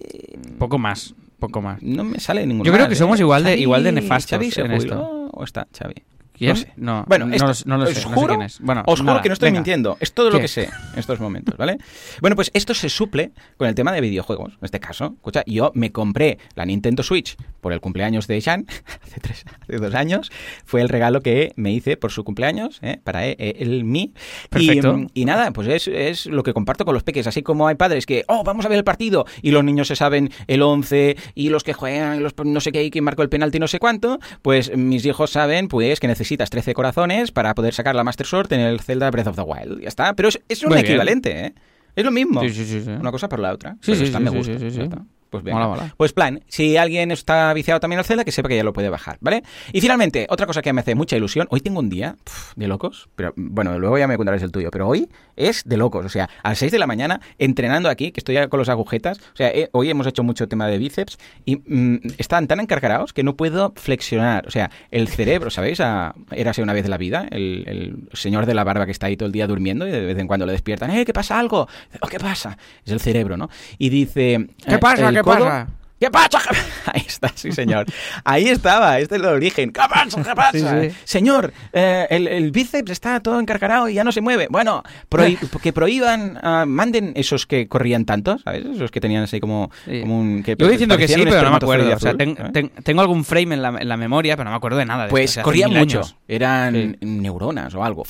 Poco 0.59 0.79
más, 0.79 1.15
poco 1.39 1.61
más. 1.63 1.83
no 1.83 2.05
me 2.05 2.21
sale 2.21 2.47
ninguno 2.47 2.65
Yo 2.67 2.73
creo 2.73 2.85
más, 2.85 2.89
que 2.91 2.97
somos 2.97 3.19
¿eh? 3.19 3.23
igual 3.23 3.45
de- 3.45 3.57
Xavi- 3.57 3.61
igual 3.61 3.85
de 3.85 3.93
nefastos 3.93 4.31
¿Xavi 4.31 4.51
se 4.51 4.61
en 4.63 4.73
esto. 4.73 5.31
o 5.33 5.45
está 5.45 5.67
Xavi? 5.77 5.95
¿Quién? 6.37 6.51
No 6.51 6.57
sé. 6.57 6.73
No, 6.77 7.05
Bueno, 7.07 7.27
no, 7.27 7.35
esto- 7.35 7.47
lo 7.47 7.77
no 7.79 7.85
lo 7.85 7.87
sé, 7.87 7.93
os 7.93 8.05
no 8.07 8.11
sé 8.11 8.15
juro, 8.17 8.35
quién 8.35 8.43
es. 8.43 8.59
Bueno, 8.61 8.83
os 8.87 8.99
juro 9.01 9.13
nada, 9.13 9.23
que 9.23 9.29
no 9.29 9.33
estoy 9.35 9.47
venga. 9.49 9.61
mintiendo. 9.61 9.97
Es 10.01 10.13
todo 10.13 10.31
lo 10.31 10.41
que 10.41 10.49
sé 10.49 10.65
en 10.93 10.99
estos 10.99 11.21
momentos, 11.21 11.57
¿vale? 11.57 11.79
Bueno, 12.21 12.35
pues 12.35 12.51
esto 12.55 12.75
se 12.75 12.89
suple 12.89 13.31
con 13.57 13.69
el 13.69 13.75
tema 13.77 13.93
de 13.93 14.01
videojuegos. 14.01 14.55
En 14.55 14.59
este 14.65 14.81
caso, 14.81 15.13
escucha, 15.17 15.45
yo 15.47 15.71
me 15.75 15.93
compré 15.93 16.39
la 16.57 16.67
Nintendo 16.67 17.03
Switch 17.05 17.37
por 17.61 17.73
el 17.73 17.81
cumpleaños 17.81 18.27
de 18.27 18.41
Jan 18.43 18.67
hace, 19.03 19.21
tres, 19.21 19.45
hace 19.63 19.77
dos 19.79 19.95
años. 19.95 20.31
Fue 20.65 20.81
el 20.81 20.89
regalo 20.89 21.21
que 21.21 21.53
me 21.57 21.73
hice 21.73 21.97
por 21.97 22.11
su 22.11 22.25
cumpleaños, 22.25 22.79
¿eh? 22.83 22.99
para 23.05 23.25
él, 23.27 23.37
él, 23.39 23.85
mí. 23.85 24.13
Perfecto. 24.51 24.99
Y, 25.15 25.23
y 25.23 25.25
nada, 25.25 25.53
pues 25.53 25.69
es, 25.69 25.87
es 25.89 26.27
lo 26.27 26.43
que 26.43 26.53
comparto 26.53 26.85
con 26.85 26.95
los 26.95 27.05
peques. 27.05 27.27
Así 27.27 27.43
como 27.43 27.69
hay 27.69 27.77
padres 27.77 28.07
que, 28.07 28.25
oh, 28.29 28.43
vamos 28.43 28.65
a 28.67 28.69
ver 28.69 28.79
el 28.79 28.85
partido, 28.85 29.25
y 29.41 29.53
los 29.53 29.63
niños 29.63 29.89
se 29.89 29.97
saben 29.97 30.31
el 30.49 30.63
11, 30.63 31.17
y 31.35 31.49
los 31.51 31.63
que 31.65 31.75
juegan, 31.75 32.23
los 32.23 32.35
no 32.45 32.61
sé 32.61 32.73
qué, 32.73 32.83
y 32.83 32.91
quién 32.91 33.05
marcó 33.05 33.23
el 33.23 33.29
penalti, 33.29 33.59
no 33.59 33.69
sé 33.69 33.79
cuánto, 33.79 34.19
pues 34.43 34.77
mis 34.77 35.05
hijos 35.07 35.31
saben 35.31 35.69
pues 35.69 36.01
que 36.01 36.09
necesitas 36.25 36.51
13 36.51 36.75
corazones 36.75 37.31
para 37.33 37.55
poder 37.55 37.75
sacar 37.75 37.95
la 37.95 38.03
Master 38.05 38.27
Sword 38.27 38.53
en 38.53 38.61
el 38.61 38.81
Zelda 38.81 39.11
Breath 39.11 39.29
of 39.29 39.37
the 39.37 39.43
Wild. 39.43 39.81
Ya 39.81 39.89
está. 39.89 40.15
Pero 40.15 40.29
es, 40.29 40.41
es 40.49 40.63
un 40.63 40.71
Muy 40.71 40.77
bien. 40.77 40.87
equivalente, 40.87 41.47
¿eh? 41.47 41.55
Es 41.95 42.05
lo 42.05 42.11
mismo. 42.11 42.41
Sí, 42.41 42.51
sí, 42.51 42.65
sí. 42.83 42.91
Una 42.91 43.13
cosa 43.13 43.29
por 43.29 43.39
la 43.39 43.53
otra. 43.53 43.73
Sí, 43.75 43.79
Pero 43.93 43.99
sí, 43.99 44.05
esta 44.05 44.19
sí, 44.19 44.25
me 44.25 44.31
sí, 44.31 44.81
gusta. 44.81 45.03
Pues. 45.43 45.55
Mola, 45.55 45.67
mola. 45.69 45.95
Pues 45.97 46.13
plan, 46.13 46.43
si 46.49 46.77
alguien 46.77 47.11
está 47.11 47.53
viciado 47.55 47.81
también 47.81 47.99
al 47.99 48.05
Zelda, 48.05 48.25
que 48.25 48.33
sepa 48.33 48.49
que 48.49 48.57
ya 48.57 48.65
lo 48.65 48.73
puede 48.73 48.89
bajar, 48.89 49.19
¿vale? 49.21 49.43
Y 49.73 49.81
finalmente, 49.81 50.27
otra 50.31 50.47
cosa 50.47 50.63
que 50.63 50.73
me 50.73 50.81
hace 50.81 50.95
mucha 50.95 51.17
ilusión, 51.17 51.47
hoy 51.51 51.61
tengo 51.61 51.81
un 51.81 51.91
día 51.91 52.17
pf, 52.23 52.53
de 52.57 52.69
locos, 52.69 53.09
pero 53.17 53.33
bueno, 53.37 53.79
luego 53.79 53.99
ya 53.99 54.07
me 54.07 54.17
contarás 54.17 54.43
el 54.43 54.53
tuyo, 54.53 54.71
pero 54.71 54.89
hoy 54.89 55.09
es 55.37 55.65
de 55.65 55.77
locos, 55.77 56.05
o 56.05 56.09
sea, 56.09 56.29
a 56.43 56.51
las 56.51 56.59
6 56.59 56.71
de 56.73 56.79
la 56.79 56.87
mañana 56.87 57.21
entrenando 57.39 57.89
aquí, 57.89 58.13
que 58.13 58.21
estoy 58.21 58.37
ya 58.37 58.49
con 58.49 58.59
los 58.59 58.69
agujetas, 58.69 59.19
o 59.19 59.37
sea, 59.37 59.49
eh, 59.49 59.69
hoy 59.73 59.91
hemos 59.91 60.07
hecho 60.07 60.23
mucho 60.23 60.47
tema 60.47 60.69
de 60.69 60.79
bíceps 60.79 61.19
y 61.45 61.57
mm, 61.57 61.99
están 62.19 62.47
tan 62.47 62.61
encargarados 62.61 63.13
que 63.13 63.23
no 63.23 63.37
puedo 63.37 63.73
flexionar, 63.77 64.47
o 64.47 64.51
sea, 64.51 64.71
el 64.91 65.09
cerebro, 65.09 65.51
¿sabéis? 65.51 65.81
A, 65.81 66.15
érase 66.31 66.63
una 66.63 66.73
vez 66.73 66.89
la 66.89 66.99
vida, 66.99 67.27
el, 67.31 67.65
el 67.67 68.09
señor 68.13 68.47
de 68.47 68.55
la 68.55 68.65
barba 68.65 68.87
que 68.87 68.93
está 68.93 69.07
ahí 69.07 69.17
todo 69.17 69.27
el 69.27 69.33
día 69.33 69.47
durmiendo 69.47 69.87
y 69.87 69.91
de 69.91 70.01
vez 70.01 70.19
en 70.19 70.27
cuando 70.27 70.47
le 70.47 70.53
despiertan, 70.53 70.91
¡eh, 70.91 71.05
qué 71.05 71.13
pasa 71.13 71.39
algo! 71.39 71.67
"Oh, 72.01 72.07
¿Qué 72.07 72.19
pasa? 72.19 72.57
Es 72.85 72.93
el 72.93 73.01
cerebro, 73.01 73.37
¿no? 73.37 73.51
Y 73.79 73.89
dice... 73.89 74.47
¿Qué 74.67 74.75
eh, 74.75 74.79
pasa? 74.79 75.09
el 75.09 75.15
¿Qué 75.15 75.24
pasa? 75.25 75.67
¿Qué 76.01 76.11
pasa? 76.11 76.39
Ahí 76.93 77.03
está, 77.07 77.31
sí, 77.35 77.53
señor. 77.53 77.87
Ahí 78.25 78.49
estaba, 78.49 78.99
este 78.99 79.15
es 79.17 79.23
el 79.23 79.27
origen. 79.29 79.73
¿Qué 79.73 79.81
pasa? 79.89 80.23
¿Qué 80.23 80.35
pasa? 80.35 80.83
Sí, 80.83 80.91
sí. 80.91 80.97
Señor, 81.05 81.53
eh, 81.73 82.07
el, 82.11 82.27
el 82.29 82.51
bíceps 82.51 82.91
está 82.91 83.21
todo 83.21 83.41
encarcarado 83.41 83.89
y 83.89 83.95
ya 83.95 84.05
no 84.05 84.13
se 84.13 84.21
mueve. 84.21 84.49
Bueno, 84.51 84.83
prohi- 85.11 85.39
que 85.63 85.73
prohíban, 85.73 86.39
ah, 86.43 86.65
manden 86.67 87.13
esos 87.17 87.47
que 87.47 87.69
corrían 87.69 88.05
tanto, 88.05 88.39
¿sabes? 88.39 88.67
Esos 88.67 88.91
que 88.91 89.01
tenían 89.01 89.23
así 89.23 89.41
como, 89.41 89.71
Sí. 89.87 90.01
como 90.03 90.19
un... 90.21 90.43
Que 90.43 90.57
Yo 90.59 90.67
voy 90.67 90.73
diciendo 90.75 90.99
que 90.99 91.09
sí, 91.09 91.15
pero 91.25 91.43
no 91.43 91.51
me 91.53 91.57
acuerdo. 91.57 91.85
O 91.95 91.99
sea, 91.99 92.11
espermatozoide 92.11 92.17
ten- 92.19 92.31
azul, 92.45 92.53
ten- 92.53 92.69
¿sabes? 92.71 92.85
tengo 92.85 93.01
algún 93.01 93.25
frame 93.25 93.55
en 93.55 93.63
la, 93.63 93.69
en 93.81 93.89
la 93.89 93.97
memoria, 93.97 94.37
pero 94.37 94.45
no 94.45 94.51
me 94.51 94.57
acuerdo 94.57 94.79
de 94.79 94.85
nada. 94.85 95.05
De 95.05 95.11
Pues 95.11 95.31
esto, 95.31 95.31
o 95.31 95.35
sea, 95.35 95.43
hace 95.43 95.45
corrían 95.63 95.73
mucho, 95.81 95.99
años. 96.01 96.17
eran 96.29 96.97
neuronas 97.01 97.75
o 97.75 97.83
algo. 97.85 98.05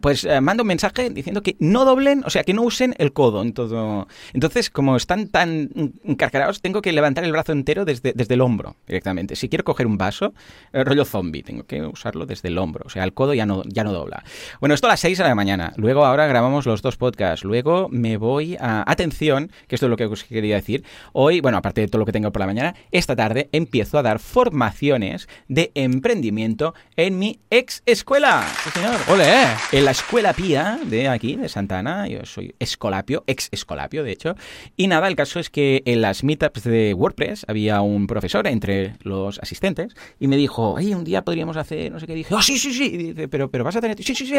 Pues 0.00 0.24
eh, 0.24 0.40
manda 0.40 0.62
un 0.62 0.68
mensaje 0.68 1.10
diciendo 1.10 1.42
que 1.42 1.56
no 1.58 1.84
doblen, 1.84 2.22
o 2.24 2.30
sea, 2.30 2.44
que 2.44 2.54
no 2.54 2.62
usen 2.62 2.94
el 2.98 3.12
codo 3.12 3.42
en 3.42 3.52
todo. 3.54 4.06
Entonces, 4.34 4.70
como 4.70 4.96
están 4.96 5.28
tan 5.28 5.70
encarcarados, 6.04 6.60
tengo 6.60 6.80
que 6.82 6.92
levantar 6.98 7.24
el 7.24 7.32
brazo 7.32 7.52
entero 7.52 7.84
desde, 7.84 8.12
desde 8.12 8.34
el 8.34 8.40
hombro 8.40 8.76
directamente. 8.86 9.36
Si 9.36 9.48
quiero 9.48 9.64
coger 9.64 9.86
un 9.86 9.98
vaso, 9.98 10.34
el 10.72 10.84
rollo 10.84 11.04
zombie, 11.04 11.42
tengo 11.42 11.64
que 11.64 11.82
usarlo 11.82 12.26
desde 12.26 12.48
el 12.48 12.58
hombro. 12.58 12.84
O 12.86 12.90
sea, 12.90 13.04
el 13.04 13.12
codo 13.12 13.34
ya 13.34 13.46
no, 13.46 13.62
ya 13.64 13.84
no 13.84 13.92
dobla. 13.92 14.24
Bueno, 14.60 14.74
esto 14.74 14.86
a 14.86 14.90
las 14.90 15.00
6 15.00 15.18
de 15.18 15.24
la 15.24 15.34
mañana. 15.34 15.72
Luego 15.76 16.04
ahora 16.04 16.26
grabamos 16.26 16.66
los 16.66 16.82
dos 16.82 16.96
podcasts. 16.96 17.44
Luego 17.44 17.88
me 17.90 18.16
voy 18.16 18.56
a... 18.60 18.84
Atención, 18.90 19.50
que 19.66 19.76
esto 19.76 19.86
es 19.86 19.90
lo 19.90 19.96
que 19.96 20.06
os 20.06 20.24
quería 20.24 20.56
decir. 20.56 20.84
Hoy, 21.12 21.40
bueno, 21.40 21.58
aparte 21.58 21.80
de 21.80 21.88
todo 21.88 22.00
lo 22.00 22.06
que 22.06 22.12
tengo 22.12 22.32
por 22.32 22.40
la 22.40 22.46
mañana, 22.46 22.74
esta 22.90 23.16
tarde 23.16 23.48
empiezo 23.52 23.98
a 23.98 24.02
dar 24.02 24.18
formaciones 24.18 25.28
de 25.48 25.70
emprendimiento 25.74 26.74
en 26.96 27.18
mi 27.18 27.40
ex 27.50 27.82
escuela. 27.86 28.46
Sí, 28.64 28.70
señor. 28.70 28.96
¡Ole! 29.08 29.28
En 29.72 29.84
la 29.84 29.92
escuela 29.92 30.32
Pía 30.32 30.78
de 30.84 31.08
aquí, 31.08 31.36
de 31.36 31.48
Santana, 31.48 32.08
yo 32.08 32.24
soy 32.24 32.54
escolapio, 32.58 33.24
ex 33.26 33.48
escolapio 33.52 34.02
de 34.02 34.12
hecho. 34.12 34.34
Y 34.76 34.86
nada, 34.86 35.08
el 35.08 35.16
caso 35.16 35.40
es 35.40 35.50
que 35.50 35.82
en 35.84 36.00
las 36.00 36.24
meetups 36.24 36.64
de 36.64 36.87
WordPress 36.94 37.44
había 37.48 37.80
un 37.80 38.06
profesor 38.06 38.46
entre 38.46 38.94
los 39.02 39.38
asistentes 39.40 39.94
y 40.18 40.28
me 40.28 40.36
dijo, 40.36 40.72
oye, 40.74 40.94
un 40.94 41.04
día 41.04 41.22
podríamos 41.22 41.56
hacer, 41.56 41.90
no 41.92 42.00
sé 42.00 42.06
qué, 42.06 42.14
dije, 42.14 42.34
oh, 42.34 42.42
sí, 42.42 42.58
sí, 42.58 42.72
sí, 42.72 42.84
y 42.92 42.96
dice, 42.96 43.28
pero, 43.28 43.50
pero 43.50 43.64
vas 43.64 43.76
a 43.76 43.80
tener, 43.80 43.96
sí, 44.02 44.14
sí, 44.14 44.26
sí, 44.26 44.34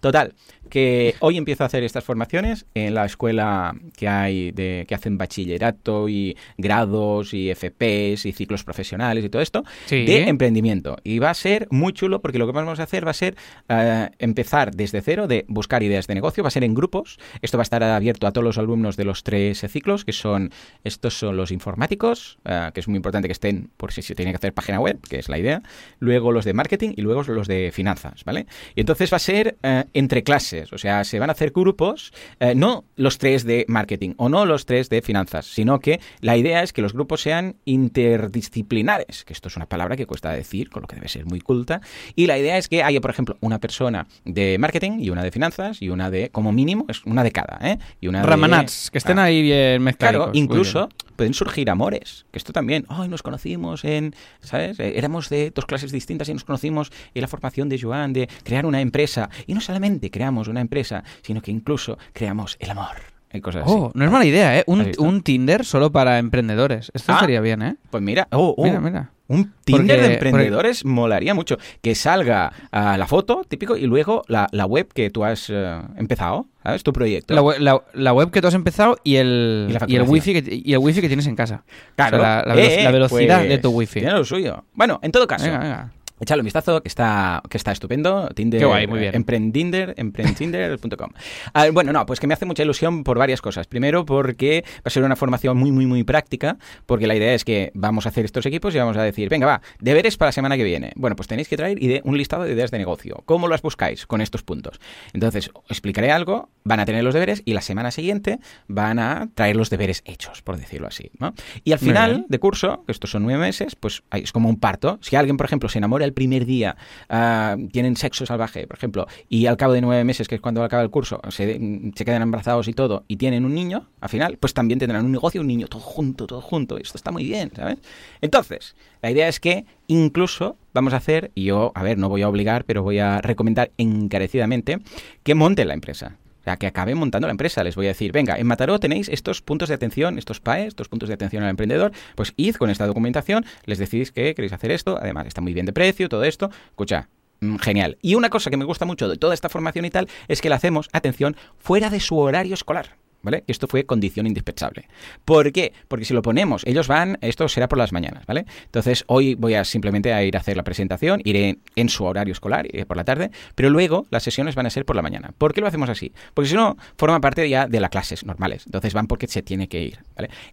Total, 0.00 0.34
que 0.68 1.14
hoy 1.20 1.36
empiezo 1.36 1.62
a 1.62 1.66
hacer 1.66 1.82
estas 1.84 2.04
formaciones 2.04 2.66
en 2.74 2.94
la 2.94 3.04
escuela 3.04 3.74
que 3.96 4.08
hay 4.08 4.50
de 4.52 4.84
que 4.88 4.94
hacen 4.94 5.18
bachillerato 5.18 6.08
y 6.08 6.36
grados 6.56 7.34
y 7.34 7.50
FPs 7.54 8.26
y 8.26 8.32
ciclos 8.32 8.64
profesionales 8.64 9.24
y 9.24 9.28
todo 9.28 9.42
esto 9.42 9.64
Sí. 9.86 10.04
de 10.04 10.28
emprendimiento. 10.28 10.96
Y 11.04 11.18
va 11.18 11.30
a 11.30 11.34
ser 11.34 11.66
muy 11.70 11.92
chulo 11.92 12.20
porque 12.20 12.38
lo 12.38 12.46
que 12.46 12.52
vamos 12.52 12.80
a 12.80 12.84
hacer 12.84 13.06
va 13.06 13.10
a 13.10 13.14
ser 13.14 13.36
eh, 13.68 14.10
empezar 14.18 14.74
desde 14.74 15.00
cero 15.00 15.26
de 15.26 15.44
buscar 15.48 15.82
ideas 15.82 16.06
de 16.06 16.14
negocio 16.14 16.42
va 16.42 16.48
a 16.48 16.52
ser 16.52 16.64
en 16.64 16.74
grupos. 16.74 17.18
Esto 17.42 17.58
va 17.58 17.62
a 17.62 17.64
estar 17.64 17.82
abierto 17.82 18.26
a 18.26 18.32
todos 18.32 18.44
los 18.44 18.58
alumnos 18.58 18.96
de 18.96 19.04
los 19.04 19.22
tres 19.22 19.64
ciclos 19.68 20.04
que 20.04 20.12
son 20.18 20.50
estos 20.84 21.18
son 21.18 21.36
los 21.36 21.50
informáticos 21.50 22.38
eh, 22.44 22.70
que 22.74 22.80
es 22.80 22.88
muy 22.88 22.96
importante 22.96 23.28
que 23.28 23.32
estén 23.32 23.70
por 23.76 23.92
si 23.92 24.02
se 24.02 24.14
tiene 24.14 24.32
que 24.32 24.36
hacer 24.36 24.52
página 24.52 24.80
web 24.80 25.00
que 25.08 25.18
es 25.18 25.28
la 25.28 25.38
idea 25.38 25.62
luego 25.98 26.32
los 26.32 26.44
de 26.44 26.52
marketing 26.54 26.92
y 26.96 27.02
luego 27.02 27.22
los 27.22 27.46
de 27.48 27.70
finanzas 27.72 28.24
vale 28.24 28.46
y 28.74 28.80
entonces 28.80 29.12
va 29.12 29.16
a 29.16 29.20
ser 29.20 29.56
eh, 29.62 29.84
entre 29.94 30.22
clases 30.22 30.72
o 30.72 30.78
sea, 30.78 31.04
se 31.04 31.18
van 31.18 31.30
a 31.30 31.32
hacer 31.32 31.50
grupos, 31.50 32.12
eh, 32.40 32.54
no 32.54 32.84
los 32.96 33.18
tres 33.18 33.44
de 33.44 33.64
marketing 33.68 34.14
o 34.16 34.28
no 34.28 34.44
los 34.46 34.66
tres 34.66 34.88
de 34.88 35.02
finanzas, 35.02 35.46
sino 35.46 35.78
que 35.80 36.00
la 36.20 36.36
idea 36.36 36.62
es 36.62 36.72
que 36.72 36.82
los 36.82 36.92
grupos 36.92 37.22
sean 37.22 37.56
interdisciplinares, 37.64 39.24
que 39.24 39.32
esto 39.32 39.48
es 39.48 39.56
una 39.56 39.66
palabra 39.66 39.96
que 39.96 40.06
cuesta 40.06 40.32
decir, 40.32 40.70
con 40.70 40.82
lo 40.82 40.88
que 40.88 40.96
debe 40.96 41.08
ser 41.08 41.26
muy 41.26 41.40
culta, 41.40 41.80
y 42.14 42.26
la 42.26 42.38
idea 42.38 42.58
es 42.58 42.68
que 42.68 42.82
haya, 42.82 43.00
por 43.00 43.10
ejemplo, 43.10 43.36
una 43.40 43.58
persona 43.60 44.06
de 44.24 44.58
marketing 44.58 44.98
y 45.00 45.10
una 45.10 45.22
de 45.22 45.30
finanzas 45.30 45.80
y 45.82 45.88
una 45.88 46.10
de, 46.10 46.30
como 46.30 46.52
mínimo, 46.52 46.86
es 46.88 47.04
una 47.04 47.22
de 47.22 47.32
cada, 47.32 47.58
¿eh? 47.62 47.78
Y 48.00 48.08
una 48.08 48.20
de- 48.20 48.26
Ramanats, 48.26 48.90
que 48.90 48.98
estén 48.98 49.18
Ah. 49.18 49.24
ahí 49.24 49.42
bien 49.42 49.82
mezclados. 49.82 50.03
Claro, 50.10 50.30
incluso 50.32 50.88
pueden 51.16 51.34
surgir 51.34 51.70
amores, 51.70 52.26
que 52.30 52.38
esto 52.38 52.52
también, 52.52 52.86
ay, 52.88 53.08
nos 53.08 53.22
conocimos 53.22 53.84
en, 53.84 54.14
¿sabes? 54.40 54.78
Eh, 54.80 54.94
Éramos 54.96 55.28
de 55.28 55.50
dos 55.50 55.66
clases 55.66 55.92
distintas 55.92 56.28
y 56.28 56.32
nos 56.34 56.44
conocimos 56.44 56.90
en 57.14 57.22
la 57.22 57.28
formación 57.28 57.68
de 57.68 57.80
Joan 57.80 58.12
de 58.12 58.28
crear 58.42 58.66
una 58.66 58.80
empresa. 58.80 59.30
Y 59.46 59.54
no 59.54 59.60
solamente 59.60 60.10
creamos 60.10 60.48
una 60.48 60.60
empresa, 60.60 61.04
sino 61.22 61.40
que 61.40 61.50
incluso 61.50 61.98
creamos 62.12 62.56
el 62.60 62.70
amor. 62.70 63.13
Y 63.34 63.40
cosas 63.40 63.64
así. 63.64 63.72
Oh, 63.76 63.90
no 63.94 64.04
es 64.04 64.10
mala 64.10 64.24
idea, 64.24 64.56
¿eh? 64.56 64.60
¿Has 64.60 64.68
Un, 64.68 64.92
un 64.98 65.22
Tinder 65.22 65.64
solo 65.64 65.90
para 65.90 66.18
emprendedores. 66.18 66.90
Esto 66.94 67.12
Ah. 67.12 67.16
estaría 67.16 67.40
bien, 67.40 67.62
¿eh? 67.62 67.76
Pues 67.90 68.02
mira, 68.02 68.28
oh, 68.30 68.54
oh, 68.56 68.64
Mira, 68.64 68.80
mira. 68.80 69.10
un 69.26 69.52
Tinder 69.64 69.96
Porque- 69.96 70.08
de 70.08 70.14
emprendedores 70.14 70.84
molaría 70.84 71.34
mucho. 71.34 71.58
Que 71.82 71.94
salga 71.96 72.52
ah, 72.70 72.96
la 72.96 73.06
foto, 73.08 73.42
típico, 73.48 73.76
y 73.76 73.86
luego 73.86 74.22
la, 74.28 74.46
la 74.52 74.66
web 74.66 74.86
que 74.94 75.10
tú 75.10 75.24
has 75.24 75.50
eh, 75.52 75.80
empezado, 75.96 76.46
¿sabes? 76.62 76.84
Tu 76.84 76.92
proyecto. 76.92 77.34
La, 77.34 77.42
we- 77.42 77.58
la- 77.58 77.82
la 77.92 78.12
web 78.12 78.30
que 78.30 78.40
tú 78.40 78.46
has 78.46 78.54
empezado 78.54 78.96
y 79.02 79.16
el, 79.16 79.76
Y 79.88 79.96
el, 79.96 80.02
wifi 80.02 80.40
que, 80.42 80.62
y 80.64 80.72
el 80.72 80.78
wifi 80.78 81.00
que 81.00 81.08
tienes 81.08 81.26
en 81.26 81.34
casa. 81.34 81.64
Claro. 81.96 82.18
O 82.18 82.20
sea, 82.20 82.36
la, 82.46 82.54
la 82.54 82.54
velo- 82.54 82.70
Eh, 82.70 82.84
la 82.84 82.90
velocidad 82.92 83.38
pues, 83.38 83.48
de 83.48 83.58
tu 83.58 83.70
wifi. 83.70 83.98
Tiene 84.00 84.14
lo 84.14 84.24
suyo. 84.24 84.62
Bueno, 84.74 85.00
en 85.02 85.10
todo 85.10 85.26
caso, 85.26 85.46
Venga, 85.46 85.58
venga. 85.58 85.92
Echadle 86.24 86.40
un 86.40 86.46
vistazo, 86.46 86.82
que 86.82 86.88
está, 86.88 87.42
que 87.50 87.58
está 87.58 87.70
estupendo. 87.70 88.28
Tinder, 88.34 88.60
Qué 88.60 88.64
guay, 88.64 88.86
muy 88.86 88.98
bien. 88.98 89.14
Emprendinder, 89.14 89.94
emprendinder.com. 89.96 91.10
Ah, 91.52 91.66
bueno, 91.70 91.92
no, 91.92 92.06
pues 92.06 92.18
que 92.18 92.26
me 92.26 92.32
hace 92.32 92.46
mucha 92.46 92.62
ilusión 92.62 93.04
por 93.04 93.18
varias 93.18 93.42
cosas. 93.42 93.66
Primero, 93.66 94.06
porque 94.06 94.64
va 94.78 94.82
a 94.84 94.90
ser 94.90 95.02
una 95.02 95.16
formación 95.16 95.58
muy, 95.58 95.70
muy, 95.70 95.84
muy 95.84 96.02
práctica, 96.02 96.56
porque 96.86 97.06
la 97.06 97.14
idea 97.14 97.34
es 97.34 97.44
que 97.44 97.70
vamos 97.74 98.06
a 98.06 98.08
hacer 98.08 98.24
estos 98.24 98.46
equipos 98.46 98.74
y 98.74 98.78
vamos 98.78 98.96
a 98.96 99.02
decir, 99.02 99.28
venga, 99.28 99.46
va, 99.46 99.60
deberes 99.80 100.16
para 100.16 100.28
la 100.28 100.32
semana 100.32 100.56
que 100.56 100.64
viene. 100.64 100.92
Bueno, 100.96 101.14
pues 101.14 101.28
tenéis 101.28 101.48
que 101.48 101.58
traer 101.58 101.78
un 102.04 102.16
listado 102.16 102.44
de 102.44 102.52
ideas 102.52 102.70
de 102.70 102.78
negocio. 102.78 103.22
¿Cómo 103.26 103.46
las 103.46 103.60
buscáis 103.60 104.06
con 104.06 104.22
estos 104.22 104.42
puntos? 104.42 104.80
Entonces, 105.12 105.50
os 105.52 105.70
explicaré 105.70 106.10
algo, 106.10 106.48
van 106.64 106.80
a 106.80 106.86
tener 106.86 107.04
los 107.04 107.12
deberes 107.12 107.42
y 107.44 107.52
la 107.52 107.60
semana 107.60 107.90
siguiente 107.90 108.38
van 108.66 108.98
a 108.98 109.28
traer 109.34 109.56
los 109.56 109.68
deberes 109.68 110.02
hechos, 110.06 110.40
por 110.40 110.56
decirlo 110.56 110.88
así. 110.88 111.10
¿no? 111.18 111.34
Y 111.64 111.72
al 111.72 111.78
final 111.78 112.24
de 112.30 112.38
curso, 112.38 112.82
que 112.86 112.92
estos 112.92 113.10
son 113.10 113.24
nueve 113.24 113.40
meses, 113.40 113.76
pues 113.76 114.02
es 114.12 114.32
como 114.32 114.48
un 114.48 114.58
parto. 114.58 114.98
Si 115.02 115.16
alguien, 115.16 115.36
por 115.36 115.44
ejemplo, 115.44 115.68
se 115.68 115.78
enamora 115.78 116.06
el 116.06 116.13
primer 116.14 116.46
día, 116.46 116.76
ah, 117.08 117.56
tienen 117.72 117.96
sexo 117.96 118.26
salvaje, 118.26 118.66
por 118.66 118.76
ejemplo, 118.76 119.06
y 119.28 119.46
al 119.46 119.56
cabo 119.56 119.74
de 119.74 119.80
nueve 119.80 120.04
meses, 120.04 120.26
que 120.28 120.36
es 120.36 120.40
cuando 120.40 120.62
acaba 120.64 120.82
el 120.82 120.90
curso, 120.90 121.20
se, 121.28 121.60
se 121.94 122.04
quedan 122.04 122.22
embarazados 122.22 122.68
y 122.68 122.72
todo, 122.72 123.04
y 123.08 123.16
tienen 123.16 123.44
un 123.44 123.54
niño, 123.54 123.88
al 124.00 124.08
final, 124.08 124.38
pues 124.38 124.54
también 124.54 124.78
tendrán 124.78 125.04
un 125.04 125.12
negocio 125.12 125.34
un 125.40 125.46
niño, 125.46 125.66
todo 125.68 125.80
junto, 125.80 126.26
todo 126.26 126.40
junto. 126.40 126.78
Esto 126.78 126.96
está 126.96 127.10
muy 127.10 127.24
bien, 127.24 127.50
¿sabes? 127.54 127.78
Entonces, 128.20 128.74
la 129.02 129.10
idea 129.10 129.28
es 129.28 129.40
que 129.40 129.64
incluso 129.86 130.56
vamos 130.72 130.92
a 130.92 130.98
hacer, 130.98 131.30
y 131.34 131.44
yo, 131.44 131.72
a 131.74 131.82
ver, 131.82 131.98
no 131.98 132.08
voy 132.08 132.22
a 132.22 132.28
obligar, 132.28 132.64
pero 132.64 132.82
voy 132.82 132.98
a 132.98 133.20
recomendar 133.20 133.70
encarecidamente 133.78 134.80
que 135.22 135.34
monten 135.34 135.68
la 135.68 135.74
empresa. 135.74 136.16
O 136.44 136.46
sea, 136.46 136.58
que 136.58 136.66
acaben 136.66 136.98
montando 136.98 137.26
la 137.26 137.30
empresa. 137.30 137.64
Les 137.64 137.74
voy 137.74 137.86
a 137.86 137.88
decir, 137.88 138.12
venga, 138.12 138.36
en 138.36 138.46
Mataró 138.46 138.78
tenéis 138.78 139.08
estos 139.08 139.40
puntos 139.40 139.70
de 139.70 139.76
atención, 139.76 140.18
estos 140.18 140.40
PAE, 140.40 140.66
estos 140.66 140.88
puntos 140.88 141.08
de 141.08 141.14
atención 141.14 141.42
al 141.42 141.48
emprendedor. 141.48 141.92
Pues 142.16 142.34
id 142.36 142.56
con 142.56 142.68
esta 142.68 142.86
documentación, 142.86 143.46
les 143.64 143.78
decidís 143.78 144.12
que 144.12 144.34
queréis 144.34 144.52
hacer 144.52 144.70
esto. 144.70 144.98
Además, 145.00 145.26
está 145.26 145.40
muy 145.40 145.54
bien 145.54 145.64
de 145.64 145.72
precio, 145.72 146.06
todo 146.10 146.22
esto. 146.24 146.50
Escucha, 146.68 147.08
mm, 147.40 147.56
genial. 147.56 147.96
Y 148.02 148.14
una 148.14 148.28
cosa 148.28 148.50
que 148.50 148.58
me 148.58 148.66
gusta 148.66 148.84
mucho 148.84 149.08
de 149.08 149.16
toda 149.16 149.32
esta 149.32 149.48
formación 149.48 149.86
y 149.86 149.90
tal 149.90 150.06
es 150.28 150.42
que 150.42 150.50
la 150.50 150.56
hacemos, 150.56 150.90
atención, 150.92 151.34
fuera 151.56 151.88
de 151.88 152.00
su 152.00 152.18
horario 152.18 152.52
escolar. 152.52 152.96
¿Vale? 153.24 153.42
Esto 153.46 153.66
fue 153.66 153.84
condición 153.84 154.26
indispensable. 154.26 154.86
¿Por 155.24 155.50
qué? 155.50 155.72
Porque 155.88 156.04
si 156.04 156.14
lo 156.14 156.22
ponemos, 156.22 156.62
ellos 156.66 156.88
van, 156.88 157.18
esto 157.22 157.48
será 157.48 157.68
por 157.68 157.78
las 157.78 157.92
mañanas, 157.92 158.26
¿vale? 158.26 158.44
Entonces, 158.66 159.04
hoy 159.06 159.34
voy 159.34 159.54
a 159.54 159.64
simplemente 159.64 160.12
a 160.12 160.22
ir 160.22 160.36
a 160.36 160.40
hacer 160.40 160.56
la 160.56 160.62
presentación, 160.62 161.20
iré 161.24 161.58
en 161.74 161.88
su 161.88 162.04
horario 162.04 162.32
escolar, 162.32 162.66
iré 162.66 162.84
por 162.86 162.96
la 162.96 163.04
tarde, 163.04 163.30
pero 163.54 163.70
luego 163.70 164.06
las 164.10 164.22
sesiones 164.22 164.54
van 164.54 164.66
a 164.66 164.70
ser 164.70 164.84
por 164.84 164.94
la 164.94 165.02
mañana. 165.02 165.32
¿Por 165.38 165.54
qué 165.54 165.60
lo 165.60 165.66
hacemos 165.66 165.88
así? 165.88 166.12
Porque 166.34 166.50
si 166.50 166.54
no, 166.54 166.76
forma 166.96 167.20
parte 167.20 167.48
ya 167.48 167.66
de 167.66 167.80
las 167.80 167.90
clases 167.90 168.24
normales. 168.24 168.64
Entonces 168.66 168.92
van 168.92 169.06
porque 169.06 169.26
se 169.26 169.42
tiene 169.42 169.68
que 169.68 169.82
ir. 169.82 169.98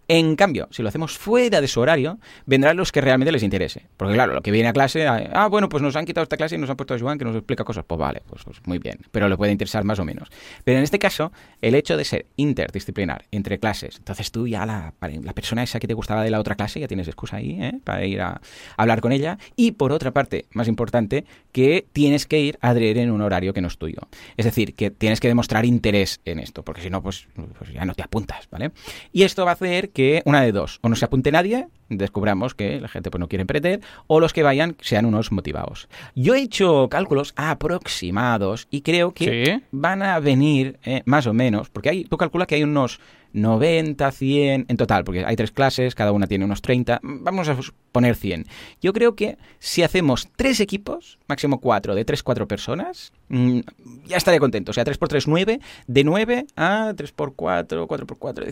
En 0.08 0.34
cambio, 0.36 0.68
si 0.70 0.82
lo 0.82 0.88
hacemos 0.88 1.18
fuera 1.18 1.60
de 1.60 1.68
su 1.68 1.80
horario, 1.80 2.18
vendrán 2.46 2.76
los 2.76 2.90
que 2.90 3.00
realmente 3.00 3.32
les 3.32 3.42
interese. 3.42 3.86
Porque 3.96 4.14
claro, 4.14 4.32
lo 4.32 4.40
que 4.40 4.50
viene 4.50 4.68
a 4.68 4.72
clase, 4.72 5.06
ah, 5.06 5.48
bueno, 5.50 5.68
pues 5.68 5.82
nos 5.82 5.94
han 5.96 6.06
quitado 6.06 6.22
esta 6.22 6.36
clase 6.36 6.54
y 6.54 6.58
nos 6.58 6.70
han 6.70 6.76
puesto 6.76 6.94
a 6.94 6.98
Joan 6.98 7.18
que 7.18 7.24
nos 7.24 7.36
explica 7.36 7.64
cosas. 7.64 7.84
Pues 7.86 7.98
vale, 7.98 8.22
pues, 8.26 8.42
pues 8.44 8.58
muy 8.64 8.78
bien. 8.78 8.98
Pero 9.10 9.28
le 9.28 9.36
puede 9.36 9.52
interesar 9.52 9.84
más 9.84 9.98
o 9.98 10.04
menos. 10.04 10.28
Pero 10.64 10.78
en 10.78 10.84
este 10.84 10.98
caso, 10.98 11.32
el 11.60 11.74
hecho 11.74 11.96
de 11.96 12.04
ser 12.04 12.26
interdisciplinar 12.62 13.24
entre 13.30 13.58
clases, 13.58 13.96
entonces 13.98 14.30
tú 14.30 14.46
ya 14.46 14.64
la, 14.66 14.94
la 15.00 15.32
persona 15.32 15.62
esa 15.62 15.80
que 15.80 15.88
te 15.88 15.94
gustaba 15.94 16.22
de 16.22 16.30
la 16.30 16.40
otra 16.40 16.54
clase, 16.54 16.80
ya 16.80 16.88
tienes 16.88 17.08
excusa 17.08 17.36
ahí 17.36 17.58
¿eh? 17.60 17.80
para 17.84 18.04
ir 18.04 18.20
a, 18.20 18.40
hablar 18.76 19.00
con 19.00 19.12
ella. 19.12 19.38
Y 19.56 19.72
por 19.72 19.92
otra 19.92 20.12
parte, 20.12 20.46
más 20.52 20.68
importante, 20.68 21.24
que 21.52 21.86
tienes 21.92 22.26
que 22.26 22.40
ir 22.40 22.58
a 22.60 22.70
adherir 22.70 22.98
en 22.98 23.10
un 23.10 23.20
horario 23.20 23.52
que 23.52 23.60
no 23.60 23.68
es 23.68 23.76
tuyo. 23.78 23.98
Es 24.36 24.44
decir, 24.44 24.74
que 24.74 24.90
tienes 24.90 25.20
que 25.20 25.28
demostrar 25.28 25.64
interés 25.64 26.20
en 26.24 26.38
esto, 26.38 26.62
porque 26.62 26.80
si 26.82 26.90
no, 26.90 27.02
pues, 27.02 27.26
pues 27.58 27.72
ya 27.72 27.84
no 27.84 27.94
te 27.94 28.02
apuntas, 28.02 28.48
¿vale? 28.50 28.70
Y 29.12 29.24
esto 29.24 29.44
va 29.44 29.50
a 29.50 29.54
hacer 29.54 29.90
que 29.90 30.22
una 30.24 30.40
de 30.42 30.52
dos, 30.52 30.78
o 30.82 30.88
no 30.88 30.96
se 30.96 31.04
apunte 31.04 31.32
nadie, 31.32 31.66
descubramos 31.88 32.54
que 32.54 32.80
la 32.80 32.88
gente 32.88 33.10
pues 33.10 33.20
no 33.20 33.28
quiere 33.28 33.42
emprender, 33.42 33.80
o 34.06 34.20
los 34.20 34.32
que 34.32 34.42
vayan 34.42 34.76
sean 34.80 35.04
unos 35.04 35.30
motivados. 35.32 35.88
Yo 36.14 36.34
he 36.34 36.40
hecho 36.40 36.88
cálculos 36.88 37.34
aproximados 37.36 38.66
y 38.70 38.80
creo 38.82 39.12
que 39.12 39.44
Sí. 39.44 39.62
van 39.72 40.02
a 40.02 40.18
venir 40.20 40.78
eh, 40.84 41.02
más 41.04 41.26
o 41.26 41.34
menos, 41.34 41.68
porque 41.70 41.90
hay, 41.90 42.04
tú 42.04 42.16
calculas 42.16 42.48
que 42.48 42.51
hay 42.54 42.62
unos 42.62 43.00
90, 43.32 44.10
100 44.10 44.66
en 44.68 44.76
total, 44.76 45.04
porque 45.04 45.24
hay 45.24 45.36
tres 45.36 45.52
clases, 45.52 45.94
cada 45.94 46.12
una 46.12 46.26
tiene 46.26 46.44
unos 46.44 46.62
30, 46.62 47.00
vamos 47.02 47.48
a 47.48 47.56
poner 47.90 48.16
100. 48.16 48.46
Yo 48.80 48.92
creo 48.92 49.14
que 49.14 49.38
si 49.58 49.82
hacemos 49.82 50.28
tres 50.36 50.60
equipos, 50.60 51.18
máximo 51.28 51.60
cuatro, 51.60 51.94
de 51.94 52.04
3, 52.04 52.22
4 52.22 52.48
personas, 52.48 53.12
mm, 53.28 53.60
ya 54.06 54.16
estaré 54.16 54.38
contento. 54.38 54.70
O 54.70 54.74
sea, 54.74 54.84
3 54.84 54.98
por 54.98 55.08
3, 55.08 55.28
9, 55.28 55.60
de 55.86 56.04
9 56.04 56.46
a 56.56 56.92
3 56.96 57.12
por 57.12 57.34
4, 57.34 57.86
4 57.86 58.06
por 58.06 58.18
4, 58.18 58.46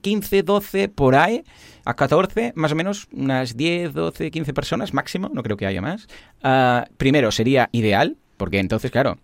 15, 0.00 0.42
12, 0.42 0.88
por 0.88 1.14
ahí, 1.14 1.44
a 1.84 1.94
14, 1.94 2.52
más 2.56 2.72
o 2.72 2.74
menos 2.74 3.08
unas 3.12 3.56
10, 3.56 3.92
12, 3.92 4.30
15 4.30 4.54
personas 4.54 4.94
máximo, 4.94 5.30
no 5.32 5.42
creo 5.42 5.56
que 5.56 5.66
haya 5.66 5.82
más. 5.82 6.08
Ah, 6.42 6.86
primero, 6.96 7.30
sería 7.30 7.68
ideal, 7.72 8.16
porque 8.36 8.58
entonces, 8.58 8.90
claro, 8.90 9.18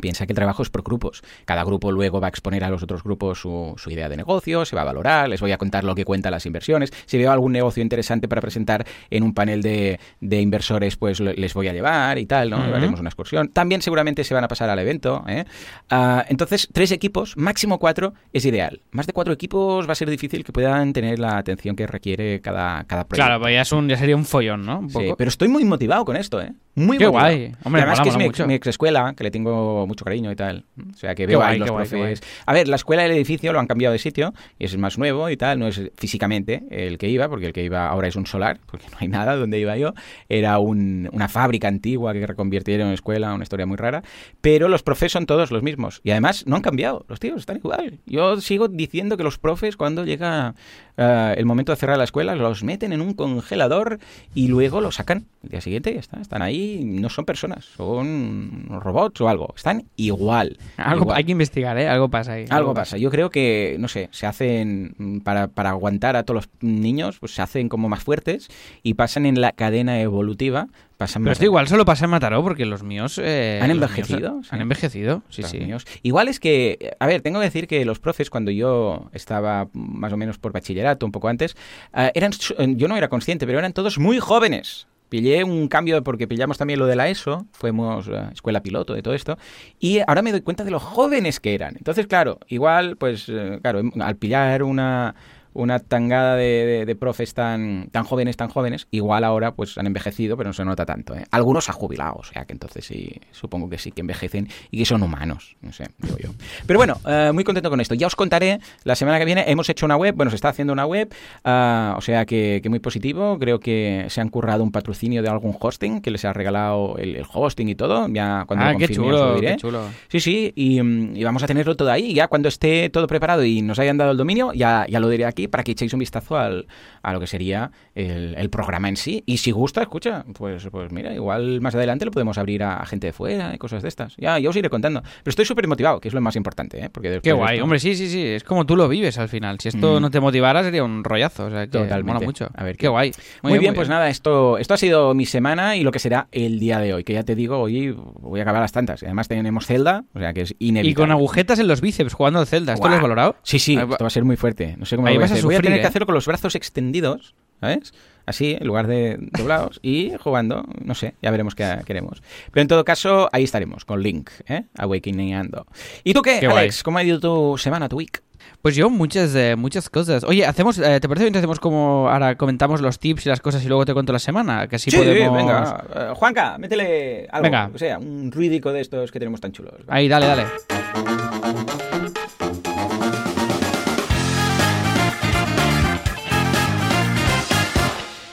Piensa 0.00 0.26
que 0.26 0.32
el 0.32 0.36
trabajo 0.36 0.62
es 0.62 0.70
por 0.70 0.82
grupos. 0.82 1.22
Cada 1.44 1.64
grupo 1.64 1.92
luego 1.92 2.20
va 2.20 2.28
a 2.28 2.30
exponer 2.30 2.64
a 2.64 2.70
los 2.70 2.82
otros 2.82 3.02
grupos 3.02 3.40
su, 3.40 3.74
su, 3.76 3.90
idea 3.90 4.08
de 4.08 4.16
negocio, 4.16 4.64
se 4.64 4.76
va 4.76 4.82
a 4.82 4.84
valorar, 4.84 5.28
les 5.28 5.40
voy 5.40 5.52
a 5.52 5.58
contar 5.58 5.84
lo 5.84 5.94
que 5.94 6.04
cuenta 6.04 6.30
las 6.30 6.46
inversiones. 6.46 6.92
Si 7.06 7.18
veo 7.18 7.32
algún 7.32 7.52
negocio 7.52 7.82
interesante 7.82 8.28
para 8.28 8.40
presentar 8.40 8.86
en 9.10 9.22
un 9.22 9.34
panel 9.34 9.62
de, 9.62 9.98
de 10.20 10.40
inversores, 10.40 10.96
pues 10.96 11.20
les 11.20 11.54
voy 11.54 11.68
a 11.68 11.72
llevar 11.72 12.18
y 12.18 12.26
tal, 12.26 12.50
¿no? 12.50 12.58
Uh 12.58 12.60
-huh. 12.60 12.76
Haremos 12.76 13.00
una 13.00 13.08
excursión. 13.08 13.48
También 13.48 13.82
seguramente 13.82 14.24
se 14.24 14.34
van 14.34 14.44
a 14.44 14.48
pasar 14.48 14.70
al 14.70 14.78
evento. 14.78 15.24
¿eh? 15.28 15.44
Uh, 15.90 16.22
entonces, 16.28 16.68
tres 16.72 16.92
equipos, 16.92 17.36
máximo 17.36 17.78
cuatro, 17.78 18.14
es 18.32 18.44
ideal. 18.44 18.80
Más 18.90 19.06
de 19.06 19.12
cuatro 19.12 19.32
equipos 19.32 19.88
va 19.88 19.92
a 19.92 19.94
ser 19.94 20.10
difícil 20.10 20.44
que 20.44 20.52
puedan 20.52 20.92
tener 20.92 21.18
la 21.18 21.38
atención 21.38 21.76
que 21.76 21.86
requiere 21.86 22.40
cada, 22.40 22.84
cada 22.84 23.04
proyecto. 23.04 23.26
Claro, 23.26 23.40
pues 23.40 23.54
ya, 23.54 23.62
es 23.62 23.72
un, 23.72 23.88
ya 23.88 23.96
sería 23.96 24.16
un 24.16 24.24
follón, 24.24 24.64
¿no? 24.64 24.80
Un 24.80 24.90
sí, 24.90 25.12
pero 25.16 25.28
estoy 25.28 25.48
muy 25.48 25.64
motivado 25.64 26.04
con 26.04 26.16
esto, 26.16 26.40
¿eh? 26.40 26.52
Muy 26.74 26.98
qué 26.98 27.06
guay. 27.06 27.52
Hombre, 27.64 27.80
y 27.80 27.82
además 27.82 27.98
mola, 27.98 28.02
que 28.02 28.08
es 28.10 28.16
mi, 28.16 28.24
mucho. 28.26 28.46
mi 28.46 28.54
ex 28.54 28.66
escuela, 28.68 29.14
que 29.16 29.24
le 29.24 29.30
tengo 29.30 29.86
mucho 29.86 30.04
cariño 30.04 30.30
y 30.30 30.36
tal. 30.36 30.64
O 30.92 30.96
sea, 30.96 31.14
que 31.14 31.26
veo 31.26 31.38
guay, 31.38 31.54
ahí 31.54 31.58
los 31.58 31.68
qué 31.68 31.74
profes. 31.74 31.90
qué 31.90 31.96
guay. 31.96 32.14
A 32.46 32.52
ver, 32.52 32.68
la 32.68 32.76
escuela 32.76 33.02
y 33.02 33.06
el 33.06 33.12
edificio 33.12 33.52
lo 33.52 33.58
han 33.58 33.66
cambiado 33.66 33.92
de 33.92 33.98
sitio 33.98 34.32
y 34.58 34.64
es 34.64 34.76
más 34.78 34.96
nuevo 34.96 35.28
y 35.30 35.36
tal. 35.36 35.58
No 35.58 35.66
es 35.66 35.80
físicamente 35.96 36.62
el 36.70 36.96
que 36.98 37.08
iba, 37.08 37.28
porque 37.28 37.46
el 37.46 37.52
que 37.52 37.64
iba 37.64 37.88
ahora 37.88 38.08
es 38.08 38.16
un 38.16 38.26
solar, 38.26 38.60
porque 38.66 38.86
no 38.90 38.98
hay 39.00 39.08
nada 39.08 39.36
donde 39.36 39.58
iba 39.58 39.76
yo. 39.76 39.94
Era 40.28 40.58
un, 40.58 41.08
una 41.12 41.28
fábrica 41.28 41.68
antigua 41.68 42.12
que 42.12 42.26
reconvirtieron 42.26 42.88
en 42.88 42.94
escuela, 42.94 43.34
una 43.34 43.42
historia 43.42 43.66
muy 43.66 43.76
rara. 43.76 44.02
Pero 44.40 44.68
los 44.68 44.82
profes 44.82 45.12
son 45.12 45.26
todos 45.26 45.50
los 45.50 45.62
mismos. 45.62 46.00
Y 46.04 46.12
además 46.12 46.46
no 46.46 46.56
han 46.56 46.62
cambiado. 46.62 47.04
Los 47.08 47.20
tíos 47.20 47.38
están 47.40 47.56
igual. 47.56 47.98
Yo 48.06 48.40
sigo 48.40 48.68
diciendo 48.68 49.16
que 49.16 49.24
los 49.24 49.38
profes, 49.38 49.76
cuando 49.76 50.04
llega 50.04 50.54
uh, 50.96 51.02
el 51.36 51.46
momento 51.46 51.72
de 51.72 51.76
cerrar 51.76 51.98
la 51.98 52.04
escuela, 52.04 52.34
los 52.34 52.62
meten 52.62 52.92
en 52.92 53.00
un 53.00 53.14
congelador 53.14 53.98
y 54.34 54.48
luego 54.48 54.80
los 54.80 54.96
sacan. 54.96 55.26
El 55.42 55.50
día 55.50 55.60
siguiente 55.60 55.92
ya 55.92 56.00
está. 56.00 56.20
Están 56.20 56.42
ahí, 56.42 56.59
no 56.84 57.08
son 57.08 57.24
personas, 57.24 57.64
son 57.64 58.66
robots 58.68 59.20
o 59.20 59.28
algo. 59.28 59.52
Están 59.56 59.84
igual. 59.96 60.58
Algo, 60.76 61.02
igual. 61.02 61.16
Hay 61.18 61.24
que 61.24 61.32
investigar, 61.32 61.78
¿eh? 61.78 61.88
Algo 61.88 62.08
pasa 62.08 62.32
ahí. 62.32 62.44
Algo 62.50 62.74
pasa. 62.74 62.96
Yo 62.96 63.10
creo 63.10 63.30
que, 63.30 63.76
no 63.78 63.88
sé, 63.88 64.08
se 64.12 64.26
hacen, 64.26 65.20
para, 65.24 65.48
para 65.48 65.70
aguantar 65.70 66.16
a 66.16 66.24
todos 66.24 66.46
los 66.46 66.48
niños, 66.60 67.18
pues 67.18 67.34
se 67.34 67.42
hacen 67.42 67.68
como 67.68 67.88
más 67.88 68.02
fuertes 68.02 68.48
y 68.82 68.94
pasan 68.94 69.26
en 69.26 69.40
la 69.40 69.52
cadena 69.52 70.00
evolutiva. 70.00 70.68
Pasan 70.96 71.22
Pero 71.22 71.32
esto 71.32 71.44
igual 71.46 71.66
solo 71.66 71.86
pasa 71.86 72.04
en 72.04 72.10
Mataró 72.10 72.42
porque 72.42 72.66
los 72.66 72.82
míos... 72.82 73.18
Eh, 73.22 73.58
¿Han 73.62 73.70
envejecido? 73.70 74.32
míos 74.34 74.46
Sí. 74.48 74.54
han 74.54 74.60
envejecido, 74.60 75.22
sí, 75.30 75.40
Los 75.40 75.50
sí. 75.50 75.58
míos. 75.60 75.86
Igual 76.02 76.28
es 76.28 76.40
que, 76.40 76.94
a 77.00 77.06
ver, 77.06 77.22
tengo 77.22 77.38
que 77.40 77.46
decir 77.46 77.66
que 77.66 77.86
los 77.86 77.98
profes, 78.00 78.28
cuando 78.28 78.50
yo 78.50 79.08
estaba 79.14 79.68
más 79.72 80.12
o 80.12 80.18
menos 80.18 80.36
por 80.38 80.52
bachillerato, 80.52 81.06
un 81.06 81.12
poco 81.12 81.28
antes, 81.28 81.56
eh, 81.94 82.12
eran, 82.14 82.32
yo 82.76 82.86
no 82.86 82.98
era 82.98 83.08
consciente, 83.08 83.46
pero 83.46 83.58
eran 83.58 83.72
todos 83.72 83.98
muy 83.98 84.18
jóvenes. 84.18 84.88
Pillé 85.10 85.44
un 85.44 85.68
cambio 85.68 86.02
porque 86.02 86.26
pillamos 86.26 86.56
también 86.56 86.78
lo 86.78 86.86
de 86.86 86.96
la 86.96 87.08
ESO, 87.08 87.46
fuimos 87.52 88.08
eh, 88.08 88.28
escuela 88.32 88.62
piloto 88.62 88.94
de 88.94 89.02
todo 89.02 89.12
esto, 89.12 89.36
y 89.78 89.98
ahora 90.06 90.22
me 90.22 90.30
doy 90.30 90.40
cuenta 90.40 90.64
de 90.64 90.70
lo 90.70 90.80
jóvenes 90.80 91.40
que 91.40 91.54
eran. 91.54 91.76
Entonces, 91.76 92.06
claro, 92.06 92.38
igual, 92.48 92.96
pues, 92.96 93.28
eh, 93.28 93.58
claro, 93.60 93.82
al 94.00 94.16
pillar 94.16 94.62
una, 94.62 95.14
una 95.52 95.78
tangada 95.80 96.36
de, 96.36 96.44
de- 96.66 96.86
de 96.86 96.96
profes 96.96 97.34
tan, 97.34 97.88
tan 97.90 98.04
jóvenes, 98.04 98.36
tan 98.36 98.48
jóvenes, 98.48 98.86
igual 98.90 99.24
ahora 99.24 99.52
pues 99.54 99.76
han 99.78 99.86
envejecido, 99.86 100.36
pero 100.36 100.48
no 100.50 100.54
se 100.54 100.64
nota 100.64 100.86
tanto. 100.86 101.14
¿eh? 101.14 101.24
Algunos 101.30 101.68
han 101.68 101.74
jubilado, 101.74 102.14
o 102.16 102.24
sea 102.24 102.44
que 102.44 102.52
entonces 102.52 102.84
sí, 102.84 103.20
supongo 103.32 103.68
que 103.68 103.78
sí 103.78 103.90
que 103.92 104.00
envejecen 104.00 104.48
y 104.70 104.78
que 104.78 104.84
son 104.84 105.02
humanos, 105.02 105.56
no 105.62 105.72
sé, 105.72 105.84
digo 105.98 106.16
yo. 106.18 106.30
Pero 106.66 106.78
bueno, 106.78 106.98
eh, 107.06 107.30
muy 107.34 107.44
contento 107.44 107.70
con 107.70 107.80
esto. 107.80 107.94
Ya 107.94 108.06
os 108.06 108.16
contaré, 108.16 108.60
la 108.84 108.94
semana 108.94 109.18
que 109.18 109.24
viene 109.24 109.44
hemos 109.48 109.68
hecho 109.68 109.86
una 109.86 109.96
web, 109.96 110.14
bueno, 110.14 110.30
se 110.30 110.36
está 110.36 110.48
haciendo 110.50 110.72
una 110.72 110.86
web, 110.86 111.12
ah, 111.44 111.94
o 111.96 112.00
sea 112.00 112.26
que, 112.26 112.60
que 112.62 112.68
muy 112.68 112.78
positivo. 112.78 113.38
Creo 113.38 113.60
que 113.60 114.06
se 114.08 114.20
han 114.20 114.28
currado 114.28 114.62
un 114.62 114.70
patrocinio 114.72 115.22
de 115.22 115.28
algún 115.28 115.56
hosting 115.58 116.00
que 116.00 116.10
les 116.10 116.24
ha 116.24 116.32
regalado 116.32 116.96
el, 116.98 117.16
el 117.16 117.24
hosting 117.32 117.68
y 117.68 117.74
todo. 117.74 118.06
Ya 118.08 118.44
cuando 118.46 118.64
Ah, 118.64 118.72
lo 118.72 118.78
qué 118.78 118.86
confirme 118.86 119.12
os 119.12 119.20
lo 119.20 119.34
diré. 119.36 119.48
qué 119.52 119.56
chulo. 119.56 119.82
Sí, 120.08 120.20
sí, 120.20 120.52
y, 120.54 120.80
y 120.80 121.24
vamos 121.24 121.42
a 121.42 121.46
tenerlo 121.46 121.76
todo 121.76 121.90
ahí. 121.90 122.14
Ya 122.14 122.28
cuando 122.28 122.48
esté 122.48 122.88
todo 122.90 123.06
preparado 123.06 123.44
y 123.44 123.62
nos 123.62 123.78
hayan 123.78 123.96
dado 123.96 124.12
el 124.12 124.16
dominio, 124.16 124.52
ya, 124.52 124.86
ya 124.88 125.00
lo 125.00 125.08
diré 125.08 125.24
aquí 125.24 125.39
para 125.48 125.64
que 125.64 125.72
echéis 125.72 125.92
un 125.92 126.00
vistazo 126.00 126.36
al, 126.38 126.66
a 127.02 127.12
lo 127.12 127.20
que 127.20 127.26
sería 127.26 127.70
el, 127.94 128.34
el 128.36 128.50
programa 128.50 128.88
en 128.88 128.96
sí. 128.96 129.22
Y 129.26 129.38
si 129.38 129.50
gusta, 129.50 129.82
escucha, 129.82 130.24
pues, 130.34 130.66
pues 130.70 130.92
mira, 130.92 131.14
igual 131.14 131.60
más 131.60 131.74
adelante 131.74 132.04
lo 132.04 132.10
podemos 132.10 132.38
abrir 132.38 132.62
a, 132.62 132.76
a 132.76 132.86
gente 132.86 133.06
de 133.08 133.12
fuera 133.12 133.54
y 133.54 133.58
cosas 133.58 133.82
de 133.82 133.88
estas. 133.88 134.16
Ya, 134.16 134.38
ya 134.38 134.48
os 134.50 134.56
iré 134.56 134.70
contando. 134.70 135.02
Pero 135.02 135.30
estoy 135.30 135.44
súper 135.44 135.66
motivado, 135.68 136.00
que 136.00 136.08
es 136.08 136.14
lo 136.14 136.20
más 136.20 136.36
importante, 136.36 136.84
¿eh? 136.84 136.90
Porque 136.90 137.20
Qué 137.22 137.32
guay, 137.32 137.56
esto- 137.56 137.64
hombre, 137.64 137.78
sí, 137.78 137.94
sí, 137.94 138.08
sí. 138.08 138.24
Es 138.26 138.44
como 138.44 138.66
tú 138.66 138.76
lo 138.76 138.88
vives 138.88 139.18
al 139.18 139.28
final. 139.28 139.58
Si 139.60 139.68
esto 139.68 139.98
Mm. 139.98 140.02
no 140.02 140.10
te 140.10 140.20
motivara 140.20 140.62
sería 140.62 140.84
un 140.84 141.04
rollazo. 141.04 141.46
O 141.46 141.50
sea, 141.50 141.62
que 141.66 141.68
Totalmente. 141.78 142.12
mola 142.14 142.24
mucho. 142.26 142.48
A 142.54 142.64
ver 142.64 142.76
qué 142.76 142.82
qué- 142.86 142.88
guay. 142.88 143.12
Muy, 143.42 143.58
bien, 143.58 143.74
pues 143.74 143.88
nada, 143.88 144.08
esto, 144.08 144.58
esto 144.58 144.74
ha 144.74 144.76
sido 144.76 145.14
mi 145.14 145.26
semana 145.26 145.76
y 145.76 145.82
lo 145.82 145.90
que 145.92 145.98
será 145.98 146.28
el 146.32 146.58
día 146.58 146.78
de 146.78 146.94
hoy. 146.94 147.04
Que 147.04 147.12
ya 147.14 147.22
te 147.22 147.34
digo, 147.34 147.58
hoy 147.58 147.90
voy 147.96 148.40
a 148.40 148.42
acabar 148.42 148.60
las 148.62 148.72
tantas. 148.72 149.02
Y 149.02 149.06
además 149.06 149.28
tenemos 149.28 149.66
Zelda, 149.66 150.04
o 150.14 150.18
sea 150.18 150.32
que 150.32 150.42
es 150.42 150.54
inevitable. 150.58 150.90
Y 150.90 150.94
con 150.94 151.10
agujetas 151.10 151.58
en 151.58 151.68
los 151.68 151.80
bíceps 151.80 152.14
jugando 152.14 152.38
al 152.40 152.46
Zelda. 152.46 152.74
¿Esto 152.74 152.88
lo 152.88 152.94
has 152.94 153.02
valorado? 153.02 153.36
Sí, 153.42 153.58
sí, 153.58 153.76
Ahí 153.76 153.82
esto 153.90 153.96
va- 154.04 154.06
a 154.06 154.10
ser 154.10 154.24
muy 154.24 154.36
fuerte. 154.36 154.76
No 154.78 154.86
sé 154.86 154.96
cómo 154.96 155.08
Ahí 155.08 155.14
lo 155.14 155.20
a 155.20 155.28
vas 155.30 155.42
a 155.42 155.46
voy 155.46 155.54
a 155.54 155.60
tener 155.60 155.78
que 155.78 155.84
¿eh? 155.84 155.88
hacerlo 155.88 156.06
con 156.06 156.14
los 156.14 156.26
brazos 156.26 156.54
extendidos, 156.54 157.34
¿sabes? 157.60 157.92
Así, 158.26 158.56
en 158.60 158.66
lugar 158.66 158.86
de 158.86 159.16
doblados, 159.32 159.80
y 159.82 160.12
jugando, 160.20 160.64
no 160.84 160.94
sé, 160.94 161.14
ya 161.22 161.30
veremos 161.30 161.54
qué 161.54 161.78
queremos. 161.84 162.22
Pero 162.52 162.62
en 162.62 162.68
todo 162.68 162.84
caso, 162.84 163.28
ahí 163.32 163.44
estaremos, 163.44 163.84
con 163.84 164.02
Link, 164.02 164.30
¿eh? 164.46 164.64
Awakeningando. 164.78 165.66
¿Y 166.04 166.12
tú 166.14 166.22
qué, 166.22 166.38
Qué 166.38 166.46
Alex? 166.46 166.52
guay. 166.52 166.82
¿Cómo 166.84 166.98
ha 166.98 167.02
ido 167.04 167.18
tu 167.18 167.58
semana, 167.58 167.88
tu 167.88 167.96
week? 167.96 168.22
Pues 168.62 168.76
yo 168.76 168.88
muchas 168.90 169.34
eh, 169.34 169.56
muchas 169.56 169.88
cosas. 169.90 170.22
Oye, 170.24 170.44
hacemos, 170.46 170.78
eh, 170.78 171.00
¿te 171.00 171.08
parece 171.08 171.24
bien 171.24 171.34
si 171.34 171.38
hacemos 171.38 171.60
como 171.60 172.08
ahora 172.10 172.36
comentamos 172.36 172.80
los 172.80 172.98
tips 172.98 173.26
y 173.26 173.28
las 173.30 173.40
cosas 173.40 173.64
y 173.64 173.68
luego 173.68 173.84
te 173.84 173.94
cuento 173.94 174.12
la 174.12 174.18
semana? 174.18 174.68
Que 174.68 174.76
así 174.76 174.90
podemos. 174.90 175.36
venga. 175.36 176.14
Juanca, 176.14 176.56
métele 176.58 177.26
algo, 177.30 177.44
Venga. 177.44 177.70
o 177.74 177.78
sea, 177.78 177.98
un 177.98 178.30
ruidico 178.30 178.72
de 178.72 178.80
estos 178.82 179.10
que 179.10 179.18
tenemos 179.18 179.40
tan 179.40 179.52
chulos. 179.52 179.74
Ahí, 179.88 180.08
dale, 180.08 180.26
dale. 180.26 181.29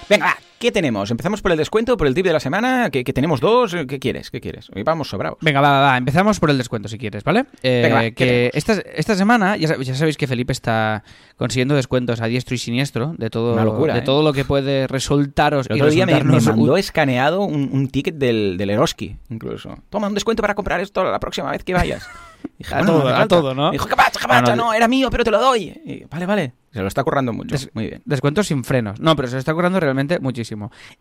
Venga, 0.10 0.26
va, 0.26 0.38
¿qué 0.60 0.72
tenemos? 0.72 1.12
¿Empezamos 1.12 1.42
por 1.42 1.52
el 1.52 1.58
descuento, 1.58 1.98
por 1.98 2.08
el 2.08 2.14
tip 2.14 2.26
de 2.26 2.34
la 2.34 2.40
semana? 2.40 2.90
¿Que, 2.90 3.04
que 3.04 3.14
tenemos 3.14 3.40
dos? 3.40 3.76
¿Qué 3.88 4.00
quieres? 4.00 4.32
¿Qué 4.32 4.42
quieres? 4.42 4.70
Hoy 4.76 4.84
vamos 4.84 5.10
sobrados. 5.10 5.38
Venga, 5.42 5.62
va, 5.62 5.70
va, 5.72 5.82
va. 5.82 5.98
Empezamos 5.98 6.40
por 6.40 6.50
el 6.50 6.58
descuento 6.58 6.90
si 6.90 6.98
quieres, 6.98 7.24
¿vale? 7.24 7.46
Eh, 7.64 7.82
Venga, 7.84 7.96
va, 7.96 8.02
¿qué 8.04 8.14
que 8.14 8.26
tenemos? 8.26 8.56
esta, 8.56 8.74
esta 8.98 9.16
semana, 9.16 9.58
ya, 9.58 9.78
ya 9.78 9.96
sabéis 9.96 10.18
que 10.18 10.28
Felipe 10.28 10.52
está 10.54 11.04
consiguiendo 11.38 11.76
descuentos 11.76 12.22
a 12.22 12.26
diestro 12.28 12.56
y 12.56 12.58
siniestro 12.58 13.14
de 13.18 13.30
todo, 13.30 13.54
Una 13.54 13.64
locura, 13.66 13.94
de 13.94 14.00
¿eh? 14.00 14.04
todo 14.04 14.24
lo 14.24 14.34
que 14.34 14.46
puede 14.46 14.88
resultaros 14.88 15.68
El 15.70 15.78
y 15.78 15.82
otro 15.82 15.92
día 15.92 16.06
me, 16.06 16.24
me 16.24 16.40
mandó 16.42 16.78
escaneado 16.78 17.42
un, 17.42 17.70
un 17.72 17.88
ticket 17.90 18.16
del, 18.16 18.56
del 18.58 18.70
Eroski, 18.72 19.16
incluso. 19.30 19.78
Toma 19.90 20.08
un 20.08 20.14
descuento 20.14 20.42
para 20.42 20.56
comprar 20.56 20.80
esto 20.80 21.04
la 21.04 21.20
próxima 21.20 21.52
vez 21.52 21.64
que 21.64 21.74
vayas. 21.74 22.08
Dije, 22.58 22.74
A 22.74 22.78
bueno, 22.80 22.94
todo, 23.02 23.16
a 23.16 23.28
todo, 23.28 23.54
¿no? 23.56 23.72
Dijo, 23.72 23.88
¿qué 23.88 23.96
pasa, 23.96 24.20
qué 24.20 24.28
pasa? 24.28 24.42
No, 24.42 24.56
No, 24.56 24.66
no, 24.68 24.74
era 24.74 24.88
mío, 24.88 25.10
pero 25.12 25.24
te 25.24 25.32
lo 25.32 25.40
doy. 25.40 25.80
Y, 25.86 26.06
vale, 26.10 26.26
vale. 26.26 26.54
Se 26.72 26.82
lo 26.82 26.88
está 26.88 27.04
currando 27.04 27.34
mucho. 27.34 27.54
Des- 27.56 27.70
Muy 27.74 27.88
bien. 27.88 28.02
Descuentos 28.06 28.48
sin 28.48 28.64
frenos. 28.64 29.00
No, 29.00 29.16
pero 29.16 29.28
se 29.28 29.36
lo 29.36 29.40
está 29.40 29.54
currando 29.54 29.80
realmente 29.80 30.20
muchísimo. 30.20 30.47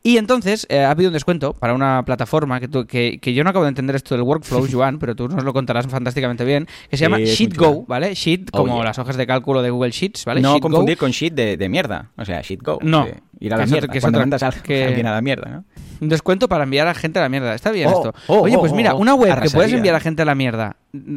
Y 0.03 0.17
entonces 0.17 0.67
eh, 0.71 0.81
ha 0.81 0.91
habido 0.91 1.09
un 1.11 1.13
descuento 1.15 1.53
para 1.53 1.75
una 1.75 2.03
plataforma 2.05 2.59
que, 2.61 2.69
tú- 2.69 2.87
que, 2.87 3.19
que 3.21 3.35
yo 3.35 3.45
no 3.45 3.51
acabo 3.51 3.65
de 3.65 3.69
entender 3.71 3.95
esto 3.97 4.15
del 4.15 4.23
workflow, 4.23 4.67
Joan, 4.73 4.99
pero 4.99 5.15
tú 5.15 5.29
nos 5.29 5.45
lo 5.45 5.53
contarás 5.53 5.87
fantásticamente 5.87 6.45
bien, 6.45 6.67
que 6.91 6.97
se 6.97 7.03
llama 7.05 7.19
Sí, 7.19 7.27
SheetGo. 7.27 7.85
¿vale? 7.87 8.15
Sheet, 8.15 8.49
Oh, 8.53 8.59
como 8.63 8.77
yeah. 8.77 8.85
las 8.85 8.99
hojas 8.99 9.17
de 9.17 9.27
cálculo 9.27 9.63
de 9.63 9.71
Google 9.71 9.91
Sheets, 9.91 10.25
¿vale? 10.25 10.41
No 10.41 10.53
SheetGo. 10.55 10.69
confundir 10.71 10.97
con 10.99 11.11
shit 11.11 11.35
de, 11.35 11.57
de 11.57 11.69
mierda. 11.69 12.11
O 12.17 12.25
sea, 12.25 12.41
shit 12.43 12.63
go. 12.63 12.79
No. 12.83 13.05
Sí, 13.05 13.11
ir 13.41 13.53
a 13.53 13.57
Que 13.57 13.59
la 13.59 13.65
es 13.65 13.71
mierda. 13.71 13.93
que 13.93 14.01
cuando 14.01 14.19
mandas 14.19 14.43
a 14.43 14.51
que- 14.51 15.03
la 15.03 15.21
mierda, 15.21 15.51
¿no? 15.51 15.65
Un 16.01 16.09
descuento 16.11 16.49
para 16.49 16.65
enviar 16.65 16.87
a 16.89 16.95
gente 16.95 17.19
a 17.19 17.23
la 17.23 17.29
mierda. 17.29 17.55
Está 17.55 17.71
bien 17.71 17.89
Oh, 17.89 17.97
esto. 17.97 18.15
oh, 18.27 18.41
Oye, 18.43 18.57
oh, 18.57 18.61
pues 18.61 18.73
mira, 18.73 18.95
oh, 18.95 18.99
una 18.99 19.15
web 19.15 19.41
que 19.41 19.51
puedes 19.51 19.73
enviar 19.73 19.95
a 19.95 20.01
gente 20.01 20.23
a 20.23 20.25
la 20.27 20.35
mierda 20.35 20.77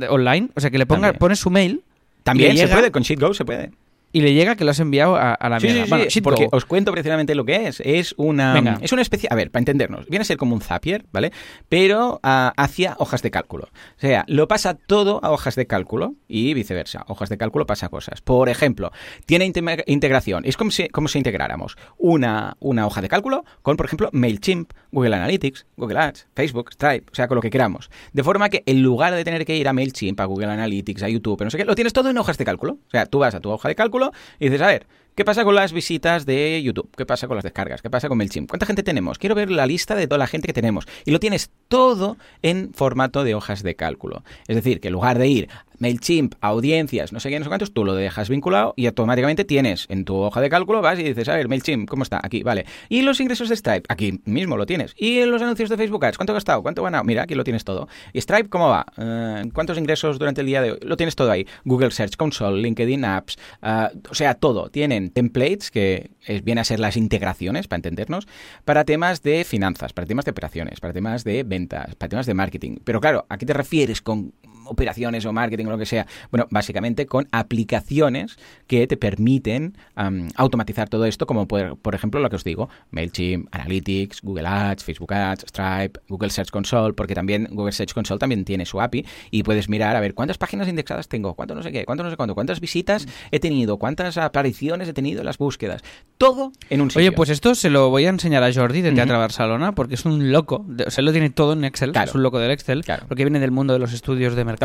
online, 0.10 0.50
o 0.56 0.60
sea, 0.62 0.70
que 0.70 0.78
le 0.78 0.86
ponga, 0.86 1.08
También. 1.08 1.20
pones 1.20 1.40
su 1.40 1.50
mail 1.50 1.84
También 2.24 2.52
se 2.56 2.64
llega- 2.64 2.76
puede, 2.76 2.92
con 2.92 3.04
shit 3.04 3.20
go 3.20 3.34
se 3.34 3.44
puede. 3.46 3.72
Y 4.12 4.22
le 4.22 4.34
llega 4.34 4.56
que 4.56 4.64
lo 4.64 4.72
has 4.72 4.80
enviado 4.80 5.16
a, 5.16 5.34
a 5.34 5.50
la 5.50 5.60
Sí, 5.60 5.68
mierda. 5.68 5.82
sí, 5.84 5.86
sí, 5.86 5.90
Bueno, 5.92 6.06
SheetGo. 6.10 6.24
porque 6.30 6.48
os 6.52 6.66
cuento 6.66 6.92
precisamente 6.92 7.36
lo 7.36 7.46
que 7.46 7.68
es. 7.68 7.80
Es 7.86 8.14
una, 8.18 8.54
Venga. 8.54 8.78
es 8.82 8.92
una 8.92 9.02
especie, 9.02 9.30
a 9.32 9.36
ver, 9.36 9.52
para 9.52 9.62
entendernos, 9.62 10.08
viene 10.08 10.22
a 10.22 10.26
ser 10.26 10.38
como 10.38 10.56
un 10.56 10.62
Zapier, 10.62 11.06
¿vale? 11.12 11.32
Pero 11.68 12.20
ah, 12.24 12.54
hacia 12.58 12.96
hojas 13.00 13.22
de 13.22 13.32
cálculo. 13.32 13.66
O 13.66 14.00
sea, 14.00 14.24
lo 14.28 14.48
pasa 14.48 14.74
todo 14.76 15.20
a 15.24 15.32
hojas 15.32 15.56
de 15.56 15.68
cálculo 15.68 16.16
y 16.28 16.54
viceversa. 16.54 17.06
Hojas 17.08 17.30
de 17.30 17.38
cálculo 17.38 17.66
pasa 17.66 17.90
cosas. 17.90 18.22
Por 18.22 18.50
ejemplo, 18.50 18.92
tiene 19.26 19.46
inte- 19.46 19.84
integración. 19.88 20.44
Es 20.46 20.58
como 20.58 20.72
si, 20.72 20.88
como 20.90 21.08
si 21.08 21.18
integráramos 21.20 21.78
una, 21.98 22.56
una 22.60 22.88
hoja 22.88 23.02
de 23.02 23.10
cálculo 23.10 23.44
con, 23.62 23.78
por 23.78 23.86
ejemplo, 23.86 24.10
MailChimp, 24.14 24.72
Google 24.92 25.16
Analytics, 25.16 25.66
Google 25.78 26.00
Ads, 26.00 26.28
Facebook, 26.36 26.72
Stripe, 26.74 27.06
o 27.12 27.16
sea, 27.16 27.28
con 27.28 27.36
lo 27.36 27.42
que 27.42 27.50
queramos. 27.50 27.90
De 28.14 28.24
forma 28.24 28.50
que 28.50 28.64
en 28.66 28.82
lugar 28.82 29.14
de 29.14 29.24
tener 29.24 29.46
que 29.46 29.56
ir 29.56 29.68
a 29.68 29.74
MailChimp, 29.74 30.20
a 30.20 30.26
Google 30.26 30.48
Analytics, 30.48 31.04
a 31.04 31.10
YouTube, 31.10 31.44
no 31.44 31.50
sé 31.52 31.58
qué, 31.58 31.66
lo 31.66 31.76
tienes 31.76 31.94
todo 31.94 32.10
en 32.10 32.18
hojas 32.18 32.38
de 32.38 32.46
cálculo. 32.46 32.74
O 32.88 32.90
sea, 32.92 33.06
tú 33.06 33.20
vas 33.20 33.36
a 33.36 33.40
tu 33.40 33.50
hoja 33.52 33.68
de 33.70 33.76
cálculo 33.76 33.99
y 34.40 34.46
dices, 34.46 34.62
a 34.62 34.68
ver, 34.68 34.86
¿Qué 35.20 35.26
pasa 35.26 35.44
con 35.44 35.54
las 35.54 35.74
visitas 35.74 36.26
de 36.26 36.64
YouTube? 36.64 36.90
¿Qué 36.96 37.06
pasa 37.06 37.28
con 37.28 37.36
las 37.36 37.44
descargas? 37.44 37.82
¿Qué 37.82 37.90
pasa 37.90 38.08
con 38.08 38.18
MailChimp? 38.18 38.50
¿Cuánta 38.50 38.66
gente 38.66 38.84
tenemos? 38.84 39.18
Quiero 39.18 39.36
ver 39.36 39.52
la 39.52 39.66
lista 39.66 39.94
de 39.96 40.08
toda 40.08 40.18
la 40.18 40.28
gente 40.28 40.48
que 40.48 40.54
tenemos. 40.54 40.88
Y 41.04 41.12
lo 41.12 41.20
tienes 41.20 41.52
todo 41.68 42.16
en 42.42 42.74
formato 42.74 43.26
de 43.26 43.36
hojas 43.36 43.62
de 43.62 43.76
cálculo. 43.76 44.24
Es 44.48 44.56
decir, 44.56 44.80
que 44.80 44.88
en 44.88 44.94
lugar 44.94 45.20
de 45.20 45.28
ir 45.28 45.50
MailChimp, 45.80 46.36
audiencias, 46.42 47.12
no 47.12 47.20
sé 47.20 47.30
qué, 47.30 47.40
no 47.40 47.46
sé 47.46 47.50
cuántos, 47.50 47.74
tú 47.74 47.86
lo 47.86 47.96
dejas 47.96 48.30
vinculado 48.30 48.74
y 48.76 48.86
automáticamente 48.86 49.46
tienes 49.46 49.86
en 49.90 50.06
tu 50.06 50.16
hoja 50.16 50.42
de 50.42 50.50
cálculo, 50.50 50.82
vas 50.82 51.00
y 51.00 51.04
dices, 51.04 51.28
a 51.30 51.36
ver, 51.36 51.48
MailChimp, 51.48 51.90
¿cómo 51.90 52.04
está? 52.04 52.20
Aquí, 52.22 52.44
vale. 52.44 52.66
Y 52.90 53.02
los 53.02 53.20
ingresos 53.20 53.50
de 53.50 53.56
Stripe, 53.56 53.84
aquí 53.88 54.22
mismo 54.26 54.58
lo 54.58 54.66
tienes. 54.66 54.94
Y 54.98 55.24
los 55.26 55.42
anuncios 55.42 55.70
de 55.70 55.78
Facebook 55.78 56.06
Ads, 56.06 56.18
¿cuánto 56.18 56.34
he 56.34 56.36
gastado? 56.36 56.62
¿Cuánto 56.62 56.82
he 56.82 56.84
ganado? 56.86 57.04
Mira, 57.04 57.24
aquí 57.24 57.36
lo 57.36 57.44
tienes 57.44 57.64
todo. 57.64 57.88
¿Y 58.14 58.22
Stripe 58.22 58.50
cómo 58.50 58.70
va? 58.70 58.86
Eh, 58.98 59.50
¿Cuántos 59.54 59.78
ingresos 59.78 60.20
durante 60.20 60.42
el 60.42 60.48
día 60.48 60.62
de 60.62 60.74
hoy? 60.74 60.80
Lo 60.82 60.98
tienes 60.98 61.16
todo 61.16 61.32
ahí. 61.32 61.48
Google 61.64 61.92
Search 61.92 62.16
Console, 62.18 62.62
LinkedIn 62.62 63.06
Apps, 63.06 63.38
uh, 63.64 63.98
o 64.10 64.16
sea, 64.16 64.36
todo. 64.36 64.70
Tienen 64.70 65.09
templates 65.10 65.72
que 65.72 66.12
es, 66.26 66.44
viene 66.44 66.62
a 66.62 66.64
ser 66.64 66.80
las 66.80 66.98
integraciones, 66.98 67.68
para 67.68 67.78
entendernos, 67.78 68.28
para 68.66 68.86
temas 68.86 69.24
de 69.24 69.44
finanzas, 69.44 69.94
para 69.94 70.08
temas 70.08 70.26
de 70.26 70.32
operaciones, 70.32 70.80
para 70.80 70.94
temas 70.94 71.24
de 71.24 71.44
ventas, 71.44 71.96
para 71.96 72.10
temas 72.10 72.26
de 72.26 72.34
marketing. 72.34 72.78
Pero 72.84 73.02
claro, 73.02 73.26
¿a 73.30 73.38
qué 73.38 73.46
te 73.46 73.54
refieres 73.54 74.02
con 74.02 74.34
operaciones 74.70 75.26
o 75.26 75.34
marketing 75.34 75.66
o 75.66 75.72
lo 75.72 75.78
que 75.78 75.86
sea. 75.86 76.08
Bueno, 76.32 76.48
básicamente 76.50 77.06
con 77.06 77.28
aplicaciones 77.32 78.38
que 78.68 78.88
te 78.88 78.98
permiten 78.98 79.78
um, 79.98 80.28
automatizar 80.36 80.90
todo 80.90 81.06
esto, 81.06 81.26
como 81.26 81.48
por, 81.48 81.78
por, 81.78 81.96
ejemplo 81.96 82.20
lo 82.20 82.30
que 82.30 82.36
os 82.36 82.44
digo, 82.44 82.70
MailChimp, 82.92 83.48
Analytics, 83.52 84.22
Google 84.22 84.48
Ads, 84.48 84.84
Facebook 84.84 85.14
Ads, 85.14 85.46
Stripe, 85.50 86.00
Google 86.08 86.30
Search 86.30 86.52
Console, 86.52 86.94
porque 86.94 87.16
también 87.16 87.48
Google 87.52 87.72
Search 87.72 87.94
Console 87.94 88.20
también 88.20 88.46
tiene 88.46 88.66
su 88.66 88.80
API 88.80 89.06
y 89.32 89.44
puedes 89.44 89.70
mirar 89.70 89.96
a 89.96 90.00
ver 90.00 90.14
cuántas 90.14 90.38
páginas 90.38 90.68
indexadas 90.68 91.08
tengo, 91.08 91.34
cuánto 91.34 91.56
no 91.56 91.64
sé 91.64 91.72
qué, 91.72 91.86
cuánto 91.86 92.04
no 92.04 92.10
sé 92.10 92.18
cuánto, 92.18 92.36
cuántas 92.36 92.60
visitas 92.60 93.08
he 93.32 93.40
tenido, 93.40 93.78
cuántas 93.78 94.18
apariciones 94.18 94.88
he 94.88 94.94
tenido 94.94 95.22
en 95.22 95.26
las 95.26 95.38
búsquedas. 95.38 95.82
Todo 96.18 96.52
en 96.70 96.82
un 96.82 96.90
sitio. 96.90 97.00
Oye, 97.00 97.12
pues 97.12 97.30
esto 97.30 97.56
se 97.56 97.70
lo 97.70 97.90
voy 97.90 98.06
a 98.06 98.10
enseñar 98.10 98.44
a 98.44 98.54
Jordi 98.54 98.82
de 98.82 98.92
Teatro 98.92 99.16
uh 99.16 99.18
-huh. 99.18 99.22
Barcelona 99.22 99.74
porque 99.74 99.96
es 99.96 100.06
un 100.06 100.32
loco, 100.32 100.66
o 100.86 100.92
sea, 100.92 101.04
lo 101.04 101.12
tiene 101.12 101.30
todo 101.30 101.54
en 101.54 101.64
Excel, 101.64 101.92
claro. 101.92 102.10
es 102.10 102.16
un 102.16 102.24
loco 102.24 102.40
del 102.40 102.52
Excel, 102.52 102.84
claro. 102.84 103.06
porque 103.08 103.24
viene 103.24 103.40
del 103.40 103.52
mundo 103.52 103.74
de 103.74 103.80
los 103.80 103.94
estudios 103.94 104.36
de 104.36 104.46
mercado. 104.46 104.59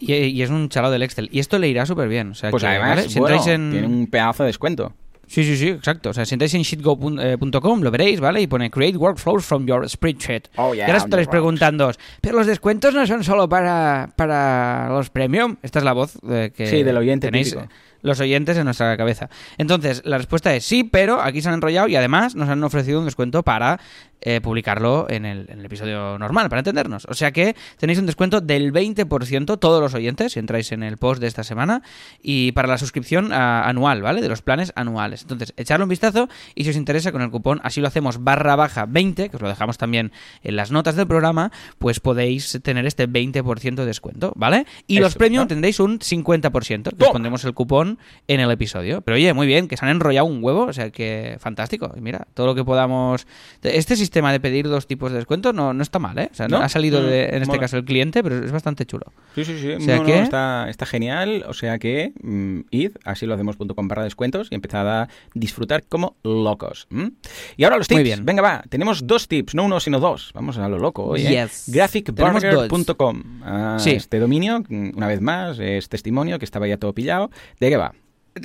Y, 0.00 0.12
y, 0.12 0.42
es 0.42 0.50
un 0.50 0.68
chalado 0.68 0.92
del 0.92 1.02
Excel. 1.02 1.28
Y 1.32 1.38
esto 1.38 1.58
le 1.58 1.68
irá 1.68 1.86
súper 1.86 2.08
bien. 2.08 2.32
O 2.32 2.34
sea, 2.34 2.50
pues 2.50 2.62
que, 2.62 2.68
además, 2.68 2.96
¿vale? 2.96 3.08
si 3.08 3.18
bueno, 3.20 3.36
en... 3.46 3.70
tiene 3.70 3.86
un 3.86 4.06
pedazo 4.08 4.42
de 4.42 4.48
descuento. 4.48 4.92
Sí, 5.26 5.44
sí, 5.44 5.56
sí, 5.56 5.68
exacto. 5.68 6.10
O 6.10 6.12
sea, 6.12 6.26
si 6.26 6.34
entráis 6.34 6.52
en 6.54 6.62
sheetgo.com 6.62 7.80
lo 7.80 7.90
veréis, 7.90 8.20
¿vale? 8.20 8.42
Y 8.42 8.46
pone 8.46 8.70
Create 8.70 8.96
Workflows 8.96 9.44
from 9.44 9.66
your 9.66 9.88
spreadsheet. 9.88 10.48
Oh, 10.56 10.74
yeah, 10.74 10.86
y 10.86 10.90
ahora 10.90 10.98
estaréis 10.98 11.28
preguntando, 11.28 11.90
pero 12.20 12.36
los 12.36 12.46
descuentos 12.46 12.94
no 12.94 13.06
son 13.06 13.24
solo 13.24 13.48
para, 13.48 14.10
para 14.16 14.88
los 14.90 15.10
premium. 15.10 15.56
Esta 15.62 15.78
es 15.78 15.84
la 15.84 15.92
voz 15.92 16.20
de 16.22 16.50
que 16.50 16.66
sí, 16.66 16.82
del 16.82 16.96
oyente 16.96 17.28
tenéis. 17.28 17.52
Típico 17.52 17.68
los 18.04 18.20
oyentes 18.20 18.56
en 18.56 18.66
nuestra 18.66 18.96
cabeza. 18.96 19.30
Entonces, 19.58 20.02
la 20.04 20.18
respuesta 20.18 20.54
es 20.54 20.64
sí, 20.64 20.84
pero 20.84 21.20
aquí 21.20 21.40
se 21.40 21.48
han 21.48 21.54
enrollado 21.54 21.88
y 21.88 21.96
además 21.96 22.36
nos 22.36 22.48
han 22.48 22.62
ofrecido 22.62 23.00
un 23.00 23.06
descuento 23.06 23.42
para 23.42 23.80
eh, 24.20 24.40
publicarlo 24.40 25.06
en 25.10 25.26
el, 25.26 25.50
en 25.50 25.58
el, 25.58 25.66
episodio 25.66 26.18
normal, 26.18 26.48
para 26.48 26.60
entendernos. 26.60 27.06
O 27.10 27.14
sea 27.14 27.30
que 27.32 27.54
tenéis 27.78 27.98
un 27.98 28.06
descuento 28.06 28.40
del 28.40 28.72
20% 28.72 29.58
todos 29.58 29.82
los 29.82 29.92
oyentes, 29.92 30.32
si 30.32 30.38
entráis 30.38 30.72
en 30.72 30.82
el 30.82 30.96
post 30.96 31.20
de 31.20 31.26
esta 31.26 31.44
semana, 31.44 31.82
y 32.22 32.52
para 32.52 32.68
la 32.68 32.78
suscripción 32.78 33.32
uh, 33.32 33.34
anual, 33.34 34.00
¿vale? 34.00 34.22
De 34.22 34.28
los 34.28 34.40
planes 34.40 34.72
anuales. 34.76 35.22
Entonces, 35.22 35.52
echarle 35.56 35.84
un 35.84 35.90
vistazo 35.90 36.28
y 36.54 36.64
si 36.64 36.70
os 36.70 36.76
interesa 36.76 37.12
con 37.12 37.20
el 37.20 37.30
cupón, 37.30 37.60
así 37.64 37.80
lo 37.82 37.88
hacemos 37.88 38.22
barra 38.22 38.56
baja 38.56 38.86
20, 38.86 39.28
que 39.28 39.36
os 39.36 39.42
lo 39.42 39.48
dejamos 39.48 39.76
también 39.76 40.12
en 40.42 40.56
las 40.56 40.70
notas 40.70 40.96
del 40.96 41.06
programa, 41.06 41.52
pues 41.78 42.00
podéis 42.00 42.58
tener 42.62 42.86
este 42.86 43.06
20% 43.06 43.74
de 43.74 43.86
descuento, 43.86 44.32
¿vale? 44.36 44.66
Y 44.86 44.96
Eso, 44.96 45.02
los 45.02 45.14
premium 45.16 45.42
¿no? 45.42 45.48
tendréis 45.48 45.80
un 45.80 45.98
50%, 45.98 46.96
que 46.96 47.04
os 47.04 47.10
pondremos 47.10 47.44
el 47.44 47.52
cupón 47.52 47.93
en 48.28 48.40
el 48.40 48.50
episodio. 48.50 49.00
Pero 49.00 49.16
oye, 49.16 49.32
muy 49.32 49.46
bien, 49.46 49.68
que 49.68 49.76
se 49.76 49.84
han 49.84 49.90
enrollado 49.90 50.26
un 50.26 50.42
huevo, 50.42 50.64
o 50.64 50.72
sea 50.72 50.90
que 50.90 51.36
fantástico. 51.40 51.92
Y 51.96 52.00
mira, 52.00 52.26
todo 52.34 52.46
lo 52.46 52.54
que 52.54 52.64
podamos. 52.64 53.26
Este 53.62 53.96
sistema 53.96 54.32
de 54.32 54.40
pedir 54.40 54.68
dos 54.68 54.86
tipos 54.86 55.10
de 55.12 55.18
descuento 55.18 55.52
no, 55.52 55.72
no 55.72 55.82
está 55.82 55.98
mal, 55.98 56.18
¿eh? 56.18 56.28
O 56.30 56.34
sea, 56.34 56.48
no, 56.48 56.58
ha 56.58 56.68
salido 56.68 57.02
de, 57.02 57.24
en 57.24 57.42
este 57.42 57.46
mola. 57.46 57.60
caso 57.60 57.76
el 57.76 57.84
cliente, 57.84 58.22
pero 58.22 58.44
es 58.44 58.52
bastante 58.52 58.86
chulo. 58.86 59.12
Sí, 59.34 59.44
sí, 59.44 59.58
sí. 59.58 59.72
O 59.72 59.80
sea 59.80 59.98
no, 59.98 60.04
que... 60.04 60.20
está, 60.20 60.68
está 60.68 60.86
genial. 60.86 61.44
O 61.48 61.54
sea 61.54 61.78
que 61.78 62.12
mm, 62.22 62.60
id, 62.70 62.92
así 63.04 63.26
lo 63.26 63.34
hacemos.com 63.34 63.88
barra 63.88 64.04
descuentos 64.04 64.48
y 64.50 64.54
empezad 64.54 64.88
a 64.88 65.08
disfrutar 65.34 65.84
como 65.84 66.16
locos. 66.22 66.86
¿Mm? 66.90 67.08
Y 67.56 67.64
ahora 67.64 67.78
los 67.78 67.88
tips. 67.88 67.96
Muy 67.96 68.04
bien. 68.04 68.24
Venga, 68.24 68.42
va. 68.42 68.64
Tenemos 68.68 69.06
dos 69.06 69.28
tips, 69.28 69.54
no 69.54 69.64
uno, 69.64 69.80
sino 69.80 70.00
dos. 70.00 70.30
Vamos 70.34 70.58
a 70.58 70.68
lo 70.68 70.78
loco. 70.78 71.04
Oye. 71.04 71.28
Yes. 71.28 71.64
Graphicburger.com. 71.68 73.22
Ah, 73.42 73.76
sí. 73.78 73.90
Este 73.90 74.18
dominio, 74.18 74.62
una 74.68 75.06
vez 75.06 75.20
más, 75.20 75.58
es 75.58 75.88
testimonio 75.88 76.38
que 76.38 76.44
estaba 76.44 76.66
ya 76.66 76.76
todo 76.76 76.92
pillado. 76.92 77.30
¿De 77.60 77.70
qué 77.70 77.76
va? 77.76 77.83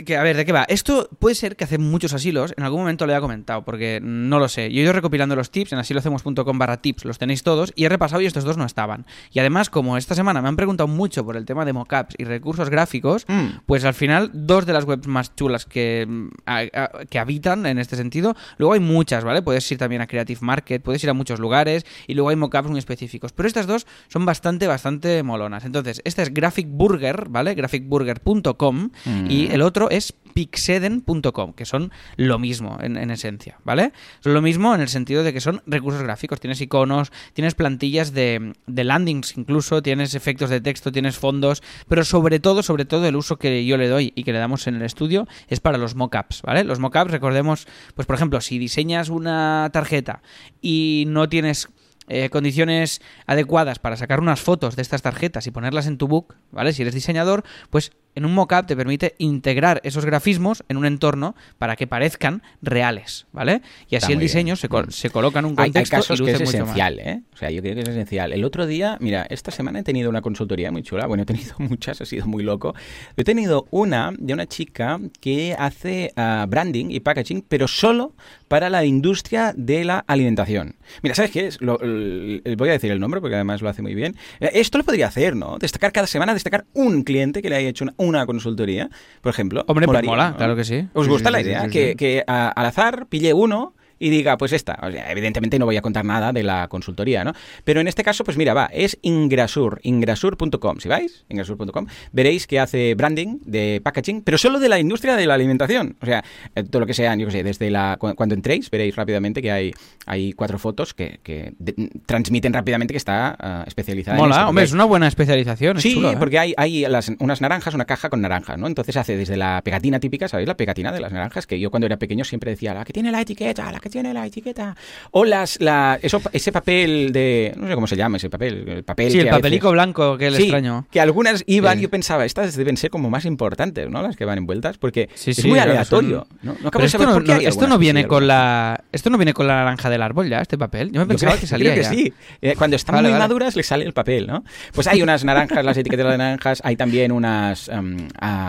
Que, 0.05 0.17
a 0.17 0.23
ver, 0.23 0.37
¿de 0.37 0.45
qué 0.45 0.51
va? 0.51 0.65
Esto 0.67 1.09
puede 1.17 1.33
ser 1.33 1.55
que 1.55 1.63
hace 1.63 1.79
muchos 1.79 2.13
asilos, 2.13 2.53
en 2.55 2.63
algún 2.63 2.81
momento 2.81 3.07
lo 3.07 3.11
haya 3.11 3.21
comentado, 3.21 3.65
porque 3.65 3.99
no 3.99 4.37
lo 4.37 4.47
sé. 4.47 4.71
Yo 4.71 4.81
he 4.81 4.83
ido 4.83 4.93
recopilando 4.93 5.35
los 5.35 5.49
tips, 5.49 5.73
en 5.73 5.79
asilocemos.com 5.79 6.59
barra 6.59 6.77
tips, 6.77 7.05
los 7.05 7.17
tenéis 7.17 7.41
todos, 7.41 7.73
y 7.75 7.85
he 7.85 7.89
repasado 7.89 8.21
y 8.21 8.27
estos 8.27 8.43
dos 8.43 8.55
no 8.55 8.65
estaban. 8.65 9.07
Y 9.31 9.39
además, 9.39 9.71
como 9.71 9.97
esta 9.97 10.13
semana 10.13 10.43
me 10.43 10.47
han 10.47 10.55
preguntado 10.55 10.87
mucho 10.87 11.25
por 11.25 11.35
el 11.35 11.45
tema 11.45 11.65
de 11.65 11.73
mockups 11.73 12.13
y 12.19 12.25
recursos 12.25 12.69
gráficos, 12.69 13.25
mm. 13.27 13.61
pues 13.65 13.83
al 13.83 13.95
final, 13.95 14.29
dos 14.31 14.67
de 14.67 14.73
las 14.73 14.85
webs 14.85 15.07
más 15.07 15.35
chulas 15.35 15.65
que, 15.65 16.07
a, 16.45 16.59
a, 16.59 16.89
que 17.09 17.17
habitan 17.17 17.65
en 17.65 17.79
este 17.79 17.95
sentido, 17.95 18.35
luego 18.59 18.73
hay 18.73 18.79
muchas, 18.79 19.23
¿vale? 19.23 19.41
Puedes 19.41 19.71
ir 19.71 19.79
también 19.79 20.03
a 20.03 20.07
Creative 20.07 20.39
Market, 20.43 20.83
puedes 20.83 21.03
ir 21.03 21.09
a 21.09 21.13
muchos 21.13 21.39
lugares, 21.39 21.83
y 22.05 22.13
luego 22.13 22.29
hay 22.29 22.35
mockups 22.35 22.69
muy 22.69 22.77
específicos. 22.77 23.33
Pero 23.33 23.47
estas 23.47 23.65
dos 23.65 23.87
son 24.07 24.23
bastante, 24.23 24.67
bastante 24.67 25.23
molonas. 25.23 25.65
Entonces, 25.65 25.99
esta 26.05 26.21
es 26.21 26.31
Graphic 26.31 26.67
Burger, 26.69 27.27
¿vale? 27.29 27.55
graphicburger.com, 27.55 28.91
mm. 29.05 29.31
y 29.31 29.47
el 29.47 29.63
otro 29.63 29.78
es 29.89 30.13
pixeden.com, 30.33 31.53
que 31.53 31.65
son 31.65 31.91
lo 32.15 32.39
mismo 32.39 32.77
en, 32.81 32.97
en, 32.97 33.11
esencia, 33.11 33.59
¿vale? 33.63 33.91
Son 34.21 34.33
lo 34.33 34.41
mismo 34.41 34.73
en 34.75 34.81
el 34.81 34.89
sentido 34.89 35.23
de 35.23 35.33
que 35.33 35.41
son 35.41 35.61
recursos 35.65 36.01
gráficos, 36.01 36.39
tienes 36.39 36.61
iconos, 36.61 37.11
tienes 37.33 37.55
plantillas 37.55 38.13
de, 38.13 38.53
de, 38.67 38.83
landings 38.83 39.37
incluso, 39.37 39.81
tienes 39.81 40.15
efectos 40.15 40.49
de 40.49 40.61
texto, 40.61 40.91
tienes 40.91 41.17
fondos, 41.17 41.61
pero 41.87 42.03
sobre 42.03 42.39
todo, 42.39 42.63
sobre 42.63 42.85
todo 42.85 43.07
el 43.07 43.15
uso 43.15 43.37
que 43.37 43.65
yo 43.65 43.77
le 43.77 43.87
doy 43.87 44.13
y 44.15 44.23
que 44.23 44.33
le 44.33 44.39
damos 44.39 44.67
en 44.67 44.75
el 44.75 44.83
estudio 44.83 45.27
es 45.47 45.59
para 45.59 45.77
los 45.77 45.95
mockups, 45.95 46.41
¿vale? 46.41 46.63
Los 46.63 46.79
mockups, 46.79 47.11
recordemos, 47.11 47.67
pues 47.95 48.05
por 48.05 48.15
ejemplo, 48.15 48.41
si 48.41 48.59
diseñas 48.59 49.09
una 49.09 49.69
tarjeta 49.71 50.21
y 50.61 51.05
no 51.07 51.27
tienes 51.29 51.69
eh, 52.11 52.29
condiciones 52.31 53.01
adecuadas 53.27 53.77
para 53.77 53.95
sacar 53.95 54.19
unas 54.19 54.41
fotos 54.41 54.75
de 54.75 54.81
estas 54.81 55.03
tarjetas 55.03 55.45
y 55.45 55.51
ponerlas 55.51 55.85
en 55.85 55.99
tu 55.99 56.07
book, 56.07 56.35
¿vale? 56.51 56.73
Si 56.73 56.81
eres 56.81 56.95
diseñador, 56.95 57.43
pues 57.69 57.91
en 58.15 58.25
un 58.25 58.33
mockup 58.33 58.65
te 58.65 58.75
permite 58.75 59.15
integrar 59.17 59.81
esos 59.83 60.05
grafismos 60.05 60.63
en 60.67 60.77
un 60.77 60.85
entorno 60.85 61.35
para 61.57 61.75
que 61.75 61.87
parezcan 61.87 62.41
reales, 62.61 63.27
¿vale? 63.31 63.61
Y 63.89 63.95
así 63.95 64.13
el 64.13 64.19
diseño 64.19 64.55
se, 64.55 64.67
co 64.69 64.89
se, 64.91 65.09
coloca 65.09 65.39
en 65.39 65.45
un 65.45 65.55
contexto 65.55 65.95
hay, 65.95 65.99
hay 65.99 66.01
casos 66.01 66.19
y 66.19 66.21
luce 66.21 66.31
que 66.31 66.43
es 66.43 66.49
mucho 66.49 66.63
esencial, 66.63 66.95
más. 66.95 67.05
¿eh? 67.05 67.21
O 67.33 67.37
sea, 67.37 67.51
yo 67.51 67.61
creo 67.61 67.75
que 67.75 67.81
es 67.81 67.87
esencial. 67.87 68.33
El 68.33 68.43
otro 68.43 68.67
día, 68.67 68.97
mira, 68.99 69.25
esta 69.29 69.51
semana 69.51 69.79
he 69.79 69.83
tenido 69.83 70.09
una 70.09 70.21
consultoría 70.21 70.71
muy 70.71 70.83
chula. 70.83 71.05
Bueno, 71.07 71.23
he 71.23 71.25
tenido 71.25 71.55
muchas, 71.59 72.01
ha 72.01 72.05
sido 72.05 72.25
muy 72.27 72.43
loco. 72.43 72.75
He 73.15 73.23
tenido 73.23 73.67
una 73.71 74.11
de 74.17 74.33
una 74.33 74.47
chica 74.47 74.99
que 75.21 75.55
hace 75.57 76.13
uh, 76.17 76.47
branding 76.47 76.87
y 76.89 76.99
packaging, 76.99 77.45
pero 77.47 77.67
solo 77.67 78.13
para 78.47 78.69
la 78.69 78.83
industria 78.85 79.53
de 79.55 79.85
la 79.85 79.99
alimentación. 80.07 80.75
Mira, 81.03 81.15
¿sabes 81.15 81.31
qué 81.31 81.47
es? 81.47 81.61
Lo, 81.61 81.77
lo, 81.81 82.55
voy 82.57 82.69
a 82.69 82.73
decir 82.73 82.91
el 82.91 82.99
nombre 82.99 83.21
porque 83.21 83.35
además 83.35 83.61
lo 83.61 83.69
hace 83.69 83.81
muy 83.81 83.93
bien. 83.93 84.15
Esto 84.39 84.77
lo 84.79 84.83
podría 84.83 85.07
hacer, 85.07 85.35
¿no? 85.35 85.57
Destacar 85.59 85.91
cada 85.91 86.07
semana, 86.07 86.33
destacar 86.33 86.65
un 86.73 87.03
cliente 87.03 87.41
que 87.41 87.49
le 87.49 87.55
haya 87.55 87.69
hecho 87.69 87.85
una, 87.85 87.93
una 87.99 88.25
consultoría, 88.25 88.89
por 89.21 89.29
ejemplo. 89.29 89.63
Hombre, 89.67 89.85
pues 89.85 90.03
mola, 90.03 90.33
claro 90.35 90.55
que 90.55 90.63
sí. 90.63 90.87
¿Os 90.93 91.07
gusta 91.07 91.29
sí, 91.29 91.33
la 91.33 91.41
idea? 91.41 91.63
sí, 91.65 91.69
que, 91.69 91.95
que 91.95 92.23
a, 92.25 92.49
al 92.49 92.65
azar 92.65 93.05
pille 93.07 93.33
uno 93.33 93.75
y 93.99 94.09
diga, 94.09 94.37
pues 94.37 94.53
esta. 94.53 94.79
O 94.81 94.91
sea, 94.91 95.11
evidentemente 95.11 95.59
no 95.59 95.65
voy 95.65 95.77
a 95.77 95.81
contar 95.81 96.05
nada 96.05 96.31
de 96.31 96.43
la 96.43 96.67
consultoría, 96.67 97.23
¿no? 97.23 97.33
Pero 97.63 97.81
en 97.81 97.87
este 97.87 98.03
caso, 98.03 98.23
pues 98.23 98.37
mira, 98.37 98.53
va, 98.53 98.69
es 98.71 98.97
Ingrasur, 99.01 99.79
ingrasur.com. 99.83 100.79
Si 100.79 100.87
vais, 100.87 101.25
ingrasur.com, 101.29 101.85
veréis 102.11 102.47
que 102.47 102.59
hace 102.59 102.95
branding 102.95 103.39
de 103.45 103.81
packaging, 103.83 104.21
pero 104.21 104.37
solo 104.37 104.59
de 104.59 104.69
la 104.69 104.79
industria 104.79 105.15
de 105.15 105.27
la 105.27 105.33
alimentación. 105.33 105.97
O 106.01 106.05
sea, 106.05 106.23
eh, 106.55 106.63
todo 106.63 106.79
lo 106.79 106.85
que 106.85 106.93
sea, 106.93 107.15
yo 107.15 107.25
qué 107.25 107.31
sé, 107.31 107.43
desde 107.43 107.69
la. 107.69 107.97
Cuando 107.99 108.35
entréis, 108.35 108.69
veréis 108.69 108.95
rápidamente 108.95 109.41
que 109.41 109.51
hay, 109.51 109.73
hay 110.05 110.33
cuatro 110.33 110.57
fotos 110.57 110.93
que, 110.93 111.19
que 111.23 111.53
de, 111.59 111.89
transmiten 112.05 112.53
rápidamente 112.53 112.93
que 112.93 112.97
está 112.97 113.63
uh, 113.65 113.67
especializada 113.67 114.17
Mola, 114.17 114.35
en 114.35 114.39
esto. 114.39 114.49
hombre, 114.49 114.63
es 114.63 114.71
una 114.71 114.85
buena 114.85 115.07
especialización. 115.07 115.77
Es 115.77 115.83
Sí, 115.83 115.95
chulo, 115.95 116.11
¿eh? 116.11 116.17
porque 116.17 116.39
hay, 116.39 116.53
hay 116.57 116.85
las, 116.87 117.11
unas 117.19 117.41
naranjas, 117.41 117.73
una 117.73 117.85
caja 117.85 118.09
con 118.09 118.21
naranjas, 118.21 118.57
¿no? 118.57 118.67
Entonces 118.67 118.95
hace 118.97 119.17
desde 119.17 119.37
la 119.37 119.61
pegatina 119.63 119.99
típica, 119.99 120.27
¿sabéis? 120.27 120.47
La 120.47 120.55
pegatina 120.55 120.91
de 120.91 121.01
las 121.01 121.11
naranjas, 121.11 121.47
que 121.47 121.59
yo 121.59 121.71
cuando 121.71 121.85
era 121.85 121.97
pequeño 121.97 122.23
siempre 122.23 122.51
decía, 122.51 122.73
la 122.73 122.85
que 122.85 122.93
tiene 122.93 123.11
la 123.11 123.21
etiqueta, 123.21 123.71
la 123.71 123.79
que 123.79 123.88
que 123.89 123.93
tiene 123.93 124.13
la 124.13 124.25
etiqueta. 124.25 124.75
O 125.11 125.25
las, 125.25 125.59
la, 125.59 125.99
eso, 126.01 126.21
ese 126.31 126.51
papel 126.51 127.11
de, 127.11 127.53
no 127.57 127.67
sé 127.67 127.73
cómo 127.75 127.87
se 127.87 127.95
llama 127.95 128.17
ese 128.17 128.29
papel, 128.29 128.67
el 128.69 128.83
papel 128.83 129.11
Sí, 129.11 129.17
el 129.17 129.25
veces- 129.25 129.37
papelico 129.37 129.71
blanco 129.71 130.17
que 130.17 130.29
le 130.31 130.37
Sí, 130.37 130.43
extraño. 130.43 130.85
que 130.91 131.01
algunas 131.01 131.43
iban, 131.47 131.77
Sí. 131.77 131.83
yo 131.83 131.89
pensaba, 131.89 132.25
estas 132.25 132.55
deben 132.55 132.77
ser 132.77 132.89
como 132.89 133.09
más 133.09 133.25
importantes, 133.25 133.89
¿no? 133.89 134.01
Las 134.01 134.15
que 134.15 134.25
van 134.25 134.37
envueltas, 134.37 134.77
porque 134.77 135.09
Sí, 135.15 135.31
es 135.31 135.45
muy 135.45 135.59
aleatorio. 135.59 136.27
son- 136.29 136.37
¿no? 136.43 136.51
No 136.61 136.67
acabo 136.67 136.71
Pero 136.71 136.79
de 136.81 136.85
esto 136.85 136.97
saber 136.97 137.07
no, 137.09 137.13
por 137.15 137.23
qué 137.23 137.31
no- 137.33 137.39
hay 137.39 137.45
esto 137.45 137.49
algunas 137.61 137.69
no 137.69 137.75
que 137.75 137.79
sí, 137.79 137.85
viene 137.93 138.07
con 138.07 138.27
la 138.27 138.83
esto 138.91 139.09
no 139.09 139.17
viene 139.17 139.33
con 139.33 139.47
la 139.47 139.55
naranja 139.55 139.89
del 139.89 140.01
árbol 140.01 140.29
ya, 140.29 140.39
este 140.41 140.57
papel. 140.57 140.87
Yo 140.91 140.99
me 140.99 141.05
Yo 141.05 141.07
pensaba 141.07 141.31
creo, 141.33 141.41
que 141.41 141.47
salía 141.47 141.73
creo 141.73 141.75
que 141.75 141.83
ya. 141.83 141.89
sí. 141.89 142.13
Eh, 142.41 142.55
cuando 142.57 142.75
están 142.75 142.95
Vale, 142.95 143.07
muy 143.09 143.13
vale. 143.13 143.23
maduras 143.23 143.55
les 143.55 143.65
sale 143.67 143.85
el 143.85 143.93
papel, 143.93 144.27
¿no? 144.27 144.43
Pues 144.73 144.87
hay 144.87 145.01
unas 145.01 145.23
naranjas, 145.25 145.63
las 145.65 145.77
etiquetas 145.77 146.05
de 146.11 146.17
naranjas, 146.17 146.61
hay 146.63 146.75
también 146.75 147.11
unas 147.11 147.67
em, 147.69 148.07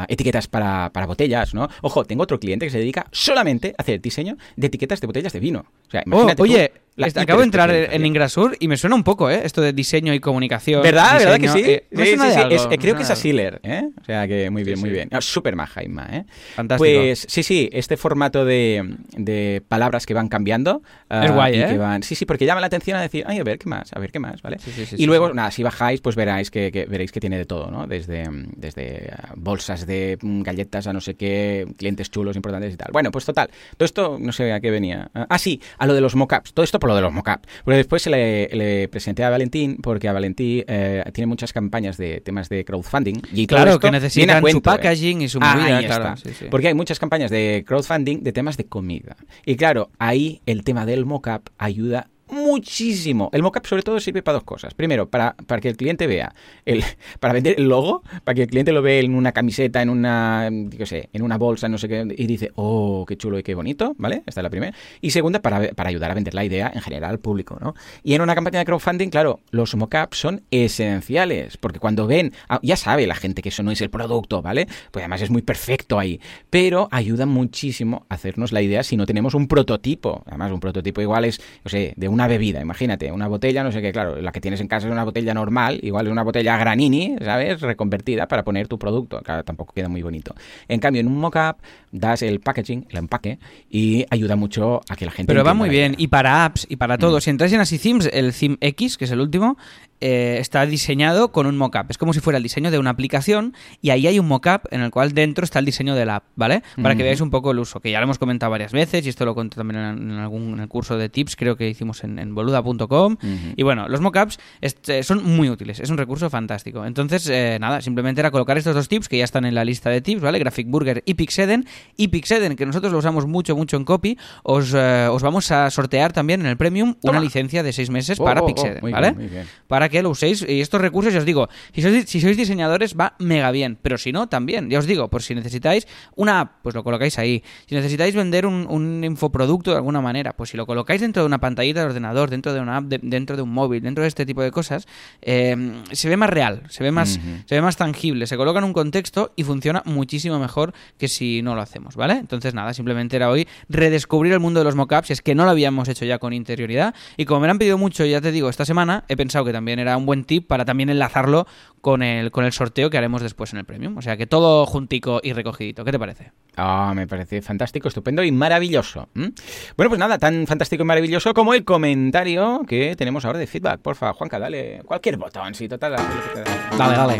etiquetas 0.09 0.49
para, 0.49 0.91
para 0.93 1.07
botellas, 1.07 1.55
¿no? 1.55 1.69
Ojo, 1.83 2.05
tengo 2.05 2.23
otro 2.23 2.39
cliente 2.41 2.67
que 2.67 2.71
se 2.71 2.79
dedica 2.79 3.07
solamente 3.13 3.75
a 3.79 3.83
hacer 3.83 4.01
diseño 4.01 4.37
de 4.57 4.67
etiquetas 4.67 5.01
de 5.01 5.07
botellas 5.07 5.30
de 5.33 5.41
vino. 5.41 5.65
O 5.87 5.91
sea, 5.91 6.05
Oh, 6.11 6.35
tú 6.37 6.43
oye, 6.45 6.73
la 7.01 7.23
acabo 7.23 7.41
de 7.41 7.45
entrar 7.45 7.71
en, 7.71 8.07
Ingrasur 8.07 8.57
y 8.61 8.69
me 8.69 8.77
suena 8.77 8.97
un 8.97 9.05
poco, 9.05 9.31
¿eh? 9.31 9.43
Esto 9.45 9.61
de 9.61 9.73
diseño 9.73 10.13
y 10.15 10.21
comunicación. 10.21 10.83
¿Verdad? 10.83 11.19
¿Verdad 11.19 11.35
que 11.37 11.43
diseño, 11.43 11.65
sí? 11.65 11.71
eh, 11.71 11.85
sí, 11.91 12.05
sí, 12.05 12.17
sí. 12.33 12.41
Es- 12.51 12.69
eh, 12.71 12.79
creo 12.79 12.97
que 12.97 13.03
es 13.03 13.11
a 13.11 13.17
¿eh? 13.63 13.89
O 14.01 14.05
sea 14.05 14.27
que 14.29 14.51
muy 14.51 14.65
bien, 14.65 14.79
muy 14.81 14.91
bien. 14.91 15.09
Ah, 15.13 15.21
Súper 15.21 15.57
maja, 15.57 15.83
Inma, 15.85 16.09
¿eh? 16.13 16.25
Fantástico. 16.55 17.01
Pues 17.01 17.27
sí, 17.29 17.43
sí, 17.43 17.69
este 17.73 17.97
formato 17.97 18.45
de, 18.45 18.97
de 19.17 19.63
palabras 19.69 20.07
que 20.07 20.15
van 20.15 20.29
cambiando. 20.29 20.83
ah, 21.09 21.25
Es 21.25 21.33
guay, 21.33 21.57
y 21.57 21.63
¿eh? 21.63 21.67
que 21.67 21.79
van, 21.79 22.03
sí, 22.03 22.15
sí, 22.15 22.27
porque 22.27 22.47
llama 22.47 22.61
la 22.61 22.67
atención 22.67 22.97
a 22.97 23.01
decir, 23.03 23.25
ay, 23.27 23.39
a 23.39 23.45
ver 23.45 23.59
qué 23.59 23.69
más, 23.69 23.93
a 23.93 23.99
ver 23.99 24.11
qué 24.13 24.19
más, 24.19 24.43
¿vale? 24.43 24.59
Sí, 24.59 24.71
sí, 24.73 24.87
sí, 24.87 24.97
y 24.99 25.07
luego, 25.07 25.33
nada, 25.33 25.51
si 25.51 25.63
bajáis, 25.63 26.01
pues 26.01 26.17
veréis 26.17 26.51
que, 26.51 26.71
que- 26.73 26.87
veréis 26.87 27.13
que 27.13 27.21
tiene 27.21 27.39
de 27.39 27.45
todo, 27.45 27.71
¿no? 27.71 27.87
Desde, 27.87 28.25
desde 28.57 29.11
ah, 29.17 29.33
bolsas 29.37 29.87
de 29.87 30.19
mm, 30.21 30.43
galletas 30.43 30.87
a 30.87 30.93
no 30.93 31.01
sé 31.01 31.15
qué, 31.15 31.67
clientes 31.77 32.11
chulos, 32.11 32.37
importantes 32.37 32.75
y 32.75 32.77
tal. 32.77 32.89
Bueno, 32.93 33.11
pues 33.11 33.25
total, 33.25 33.49
todo 33.77 33.85
esto 33.85 34.19
no 34.21 34.33
sé 34.33 34.53
a 34.53 34.61
qué 34.61 34.71
venía. 34.71 35.11
Ah, 35.15 35.39
sí, 35.39 35.61
a 35.79 35.87
lo 35.87 35.95
de 35.95 36.01
los 36.01 36.15
mockups, 36.17 36.53
todo 36.53 36.65
esto 36.65 36.79
por 36.79 36.90
lo 36.91 36.97
de 36.97 37.03
los 37.03 37.13
mockups. 37.13 37.49
Porque 37.65 37.77
después 37.79 38.07
le, 38.07 38.49
le 38.53 38.89
presenté 38.89 39.25
a 39.25 39.31
Valentín, 39.31 39.79
porque 39.83 40.09
a 40.09 40.13
Valentín 40.13 40.65
eh, 40.67 41.03
tiene 41.13 41.27
muchas 41.27 41.53
campañas 41.53 41.97
de 41.97 42.21
temas 42.21 42.49
de 42.49 42.65
crowdfunding. 42.65 43.23
Y 43.33 43.47
Claro, 43.47 43.79
que 43.79 43.91
necesitan 43.91 44.37
su 44.37 44.41
cuento, 44.43 44.59
¿eh? 44.59 44.63
packaging 44.63 45.23
y 45.23 45.29
su 45.29 45.39
Ah, 45.41 45.55
movida, 45.57 45.79
ahí 45.79 45.87
claro. 45.87 46.15
está. 46.15 46.17
sí, 46.29 46.35
sí. 46.39 46.45
Porque 46.51 46.69
hay 46.69 46.75
muchas 46.75 46.99
campañas 46.99 47.31
de 47.31 47.65
crowdfunding 47.67 48.23
de 48.23 48.33
temas 48.33 48.57
de 48.57 48.67
comida. 48.67 49.17
Y 49.47 49.57
claro, 49.57 49.91
ahí 49.99 50.43
el 50.47 50.65
tema 50.65 50.85
del 50.87 51.07
mockup 51.07 51.49
ayuda 51.59 52.09
muchísimo. 52.51 53.31
El 53.33 53.43
mockup 53.43 53.67
sobre 53.67 53.83
todo 53.83 54.01
sirve 54.01 54.23
para 54.23 54.35
dos 54.35 54.45
cosas. 54.45 54.75
Primero, 54.75 55.09
para, 55.09 55.35
para 55.47 55.61
que 55.61 55.69
el 55.69 55.77
cliente 55.77 56.07
vea, 56.07 56.35
el, 56.65 56.83
para 57.21 57.33
vender 57.33 57.55
el 57.59 57.69
logo, 57.69 58.03
para 58.25 58.35
que 58.35 58.43
el 58.43 58.49
cliente 58.49 58.73
lo 58.73 58.83
vea 58.83 59.01
en 59.01 59.15
una 59.15 59.33
camiseta, 59.33 59.83
en 59.83 59.91
una, 59.91 60.49
yo 60.51 60.79
qué 60.79 60.87
sé, 60.87 61.09
en 61.13 61.23
una 61.23 61.39
bolsa, 61.39 61.69
no 61.69 61.79
sé 61.79 61.89
qué, 61.89 62.07
y 62.17 62.27
dice, 62.27 62.51
oh, 62.57 63.05
qué 63.07 63.17
chulo 63.17 63.39
y 63.39 63.43
qué 63.43 63.55
bonito, 63.55 63.95
¿vale? 63.99 64.23
Esta 64.27 64.41
es 64.41 64.43
la 64.43 64.51
primera. 64.51 64.77
Y 65.01 65.11
segunda, 65.11 65.41
para, 65.41 65.73
para 65.73 65.89
ayudar 65.89 66.11
a 66.11 66.15
vender 66.15 66.35
la 66.35 66.45
idea 66.45 66.71
en 66.75 66.81
general 66.81 67.11
al 67.11 67.19
público, 67.19 67.59
¿no? 67.61 67.75
Y 68.03 68.15
en 68.15 68.23
una 68.23 68.35
campaña 68.35 68.59
de 68.59 68.65
crowdfunding, 68.65 69.09
claro, 69.09 69.41
los 69.51 69.75
mockups 69.75 70.19
son 70.19 70.43
esenciales, 70.51 71.57
porque 71.57 71.79
cuando 71.79 72.07
ven, 72.07 72.33
ah, 72.49 72.59
ya 72.63 72.77
sabe 72.77 73.07
la 73.07 73.15
gente 73.15 73.43
que 73.43 73.51
eso 73.51 73.63
no 73.63 73.71
es 73.71 73.81
el 73.81 73.91
producto, 73.91 74.43
¿vale? 74.43 74.67
Pues 74.91 75.03
además 75.03 75.23
es 75.23 75.31
muy 75.31 75.43
perfecto 75.43 75.99
ahí, 75.99 76.21
pero 76.51 76.89
ayuda 76.91 77.27
muchísimo 77.27 78.07
a 78.09 78.15
hacernos 78.15 78.53
la 78.53 78.63
idea 78.63 78.83
si 78.83 78.97
no 78.97 79.07
tenemos 79.07 79.35
un 79.35 79.47
prototipo. 79.47 80.23
Además, 80.27 80.53
un 80.53 80.61
prototipo 80.61 81.01
igual 81.01 81.25
es, 81.25 81.41
no 81.65 81.71
sé, 81.71 81.95
de 81.97 82.09
una 82.09 82.27
bebida, 82.41 82.61
imagínate, 82.61 83.13
una 83.13 83.29
botella, 83.29 83.63
no 83.63 83.71
sé 83.71 83.83
qué, 83.83 83.93
claro, 83.93 84.21
la 84.21 84.33
que 84.33 84.41
tienes 84.41 84.61
en 84.61 84.67
casa 84.67 84.87
es 84.87 84.93
una 84.93 85.05
botella 85.05 85.35
normal, 85.35 85.79
igual 85.83 86.07
es 86.07 86.13
una 86.13 86.23
botella 86.23 86.57
granini, 86.57 87.17
¿sabes? 87.23 87.61
Reconvertida 87.61 88.27
para 88.27 88.43
poner 88.43 88.67
tu 88.67 88.79
producto, 88.79 89.21
claro, 89.21 89.45
tampoco 89.45 89.75
queda 89.75 89.89
muy 89.89 90.01
bonito. 90.01 90.35
En 90.67 90.81
cambio, 90.81 91.01
en 91.01 91.07
un 91.07 91.19
mockup 91.19 91.59
das 91.93 92.23
el 92.23 92.41
packaging, 92.41 92.87
el 92.89 92.97
empaque, 92.97 93.39
y 93.69 94.07
ayuda 94.09 94.37
mucho 94.37 94.81
a 94.89 94.97
que 94.97 95.05
la 95.05 95.11
gente... 95.11 95.31
Pero 95.31 95.45
va 95.45 95.53
muy 95.53 95.69
bien. 95.69 95.95
Y 95.99 96.07
para 96.07 96.47
apps 96.47 96.67
y 96.69 96.77
para 96.77 96.97
todo. 96.97 97.19
Mm. 97.19 97.21
Si 97.21 97.31
entráis 97.31 97.53
en 97.53 97.61
Así 97.61 97.79
Themes, 97.79 98.09
el 98.11 98.33
theme 98.33 98.57
X, 98.61 98.97
que 98.97 99.05
es 99.05 99.11
el 99.11 99.21
último, 99.21 99.59
eh, 100.01 100.39
está 100.41 100.65
diseñado 100.67 101.33
con 101.33 101.47
un 101.47 101.57
mockup. 101.57 101.91
Es 101.91 101.99
como 101.99 102.13
si 102.13 102.21
fuera 102.21 102.37
el 102.37 102.43
diseño 102.43 102.71
de 102.71 102.79
una 102.79 102.91
aplicación 102.91 103.55
y 103.81 103.91
ahí 103.91 104.07
hay 104.07 104.19
un 104.19 104.29
mockup 104.29 104.63
en 104.71 104.81
el 104.81 104.91
cual 104.91 105.13
dentro 105.13 105.45
está 105.45 105.59
el 105.59 105.65
diseño 105.65 105.95
de 105.95 106.07
la 106.07 106.17
app, 106.17 106.25
¿vale? 106.37 106.63
Para 106.83 106.95
que 106.95 107.03
veáis 107.03 107.21
un 107.21 107.31
poco 107.31 107.51
el 107.51 107.59
uso, 107.59 107.81
que 107.81 107.91
ya 107.91 107.99
lo 108.01 108.05
hemos 108.05 108.19
comentado 108.19 108.51
varias 108.51 108.73
veces 108.73 109.05
y 109.07 109.09
esto 109.09 109.25
lo 109.25 109.35
conté 109.35 109.57
también 109.57 109.81
en, 109.81 110.11
en 110.11 110.19
algún 110.19 110.55
en 110.55 110.61
el 110.61 110.69
curso 110.69 110.97
de 110.97 111.09
tips, 111.09 111.37
creo 111.37 111.57
que 111.57 111.69
hicimos 111.69 112.05
en, 112.05 112.19
en 112.19 112.35
boluda.com. 112.35 113.17
Y 113.57 113.63
bueno, 113.63 113.89
los 113.89 114.01
mockups 114.01 114.39
este, 114.61 115.03
son 115.03 115.25
muy 115.25 115.49
útiles, 115.51 115.81
es 115.81 115.91
un 115.91 115.99
recurso 115.99 116.31
fantástico. 116.31 116.85
Entonces, 116.85 117.29
eh, 117.29 117.59
nada, 117.61 117.81
simplemente 117.81 118.21
era 118.21 118.31
colocar 118.31 118.57
estos 118.59 118.75
dos 118.75 118.89
tips 118.89 119.09
que 119.09 119.19
ya 119.19 119.25
están 119.25 119.45
en 119.45 119.55
la 119.55 119.65
lista 119.65 119.91
de 119.91 120.01
tips, 120.01 120.23
¿vale? 120.23 120.39
Graphic 120.39 120.69
Burger 120.69 121.03
y 121.05 121.15
Pixeden. 121.15 121.67
Y 121.97 122.09
Pixeden, 122.09 122.57
que 122.57 122.67
nosotros 122.67 122.93
lo 122.93 122.99
usamos 122.99 123.27
mucho, 123.27 123.57
mucho 123.57 123.77
en 123.77 123.85
copy, 123.85 124.19
os, 124.43 124.73
eh, 124.75 125.09
os 125.11 125.23
vamos 125.23 125.51
a 125.51 125.71
sortear 125.71 126.13
también 126.13 126.41
en 126.41 126.47
el 126.47 126.57
Premium 126.57 126.95
Toma. 126.95 127.13
una 127.13 127.21
licencia 127.21 127.63
de 127.63 127.73
seis 127.73 127.91
meses 127.91 128.19
Oh, 128.21 128.25
para 128.25 128.41
oh, 128.41 128.45
oh, 128.45 128.47
Pixeden, 128.47 128.81
¿vale? 128.91 129.13
bien, 129.13 129.17
muy 129.17 129.29
bien. 129.29 129.47
Para 129.67 129.89
que 129.91 130.03
lo 130.03 130.11
uséis. 130.11 130.45
Y 130.49 130.61
estos 130.61 130.81
recursos, 130.81 131.13
ya 131.13 131.19
os 131.19 131.25
digo, 131.25 131.49
si 131.75 131.83
sois, 131.83 132.09
si 132.09 132.21
sois 132.21 132.37
diseñadores 132.37 132.97
va 132.99 133.15
mega 133.19 133.51
bien, 133.51 133.77
pero 133.81 133.99
si 133.99 134.13
no, 134.13 134.29
también. 134.29 134.71
Ya 134.71 134.79
os 134.79 134.87
digo, 134.87 135.09
por 135.09 135.23
si 135.23 135.35
necesitáis 135.35 135.87
una 136.17 136.41
app, 136.41 136.53
pues 136.63 136.75
lo 136.75 136.83
colocáis 136.85 137.19
ahí. 137.19 137.43
Si 137.67 137.75
necesitáis 137.75 138.15
vender 138.15 138.47
un, 138.47 138.67
un 138.69 139.03
infoproducto 139.05 139.71
de 139.73 139.77
alguna 139.77 140.01
manera, 140.01 140.33
pues 140.35 140.51
si 140.51 140.57
lo 140.57 140.67
colocáis 140.67 141.01
dentro 141.01 141.23
de 141.23 141.27
una 141.27 141.39
pantallita 141.39 141.81
de 141.81 141.87
ordenador, 141.87 142.31
dentro 142.31 142.53
de 142.55 142.61
una 142.61 142.77
app, 142.79 142.85
de- 142.85 143.01
dentro 143.03 143.37
de 143.37 143.43
un 143.43 143.51
móvil, 143.53 143.83
dentro 143.83 144.03
de 144.03 144.09
este 144.09 144.25
tipo 144.25 144.43
de 144.43 144.51
cosas, 144.51 144.87
eh, 145.23 145.57
se 145.93 146.09
ve 146.09 146.17
más 146.17 146.31
real, 146.31 146.63
se 146.69 146.83
ve 146.85 146.93
más, 146.93 147.19
se 147.47 147.55
ve 147.55 147.63
más 147.63 147.77
tangible, 147.77 148.27
se 148.27 148.37
coloca 148.37 148.59
en 148.59 148.65
un 148.65 148.73
contexto 148.73 149.33
y 149.37 149.43
funciona 149.45 149.83
muchísimo 149.85 150.39
mejor 150.39 150.73
que 150.99 151.09
si 151.09 151.43
no 151.43 151.55
lo 151.55 151.63
hacemos, 151.63 151.97
¿vale? 151.97 152.15
Entonces 152.15 152.55
nada, 152.55 152.73
simplemente 152.75 153.17
era 153.17 153.31
hoy 153.31 153.49
redescubrir 153.69 154.33
el 154.33 154.41
mundo 154.41 154.61
de 154.61 154.65
los 154.65 154.77
mockups, 154.77 155.11
es 155.11 155.23
que 155.23 155.35
no 155.35 155.45
lo 155.45 155.51
habíamos 155.51 155.89
hecho 155.89 156.05
ya 156.05 156.19
con 156.19 156.33
interioridad 156.33 156.95
y 157.17 157.25
como 157.25 157.41
me 157.41 157.47
lo 157.47 157.53
han 157.53 157.59
pedido 157.59 157.79
mucho, 157.79 158.05
ya 158.05 158.21
te 158.21 158.31
digo, 158.31 158.49
esta 158.49 158.65
semana 158.65 159.05
he 159.09 159.17
pensado 159.17 159.45
que 159.45 159.53
también 159.53 159.79
era 159.81 159.97
un 159.97 160.07
buen 160.07 160.25
tip 160.25 160.47
para 160.47 160.65
también 160.65 160.91
enlazarlo 160.91 161.47
con 161.81 162.03
el, 162.03 162.31
con 162.31 162.45
el 162.45 162.53
sorteo 162.53 162.91
que 162.91 162.99
haremos 162.99 163.23
después 163.23 163.53
en 163.53 163.59
el 163.59 163.65
Premium, 163.65 163.97
o 163.97 164.03
sea 164.03 164.17
que 164.17 164.27
todo 164.27 164.67
juntico 164.67 165.21
y 165.23 165.33
recogidito, 165.33 165.85
¿qué 165.85 165.93
te 165.93 165.99
parece? 165.99 166.33
Ah, 166.57 166.93
me 166.95 167.07
parece 167.07 167.43
fantástico, 167.43 167.89
estupendo 167.89 168.23
y 168.23 168.33
maravilloso. 168.33 169.09
Bueno, 169.15 169.89
pues 169.89 169.99
nada, 169.99 170.19
tan 170.19 170.47
fantástico 170.47 170.83
y 170.83 170.87
maravilloso 170.87 171.33
como 171.33 171.55
el 171.55 171.65
comentario 171.65 172.63
que 172.67 172.95
tenemos 172.97 173.25
ahora 173.25 173.39
de 173.39 173.47
feedback. 173.47 173.81
Porfa, 173.81 174.13
Juanca, 174.13 174.39
dale 174.39 174.83
cualquier 174.85 175.17
botón, 175.17 175.55
sí, 175.55 175.69
total. 175.69 175.97
dé. 175.97 176.45
Dale, 176.77 176.97
dale. 176.97 177.19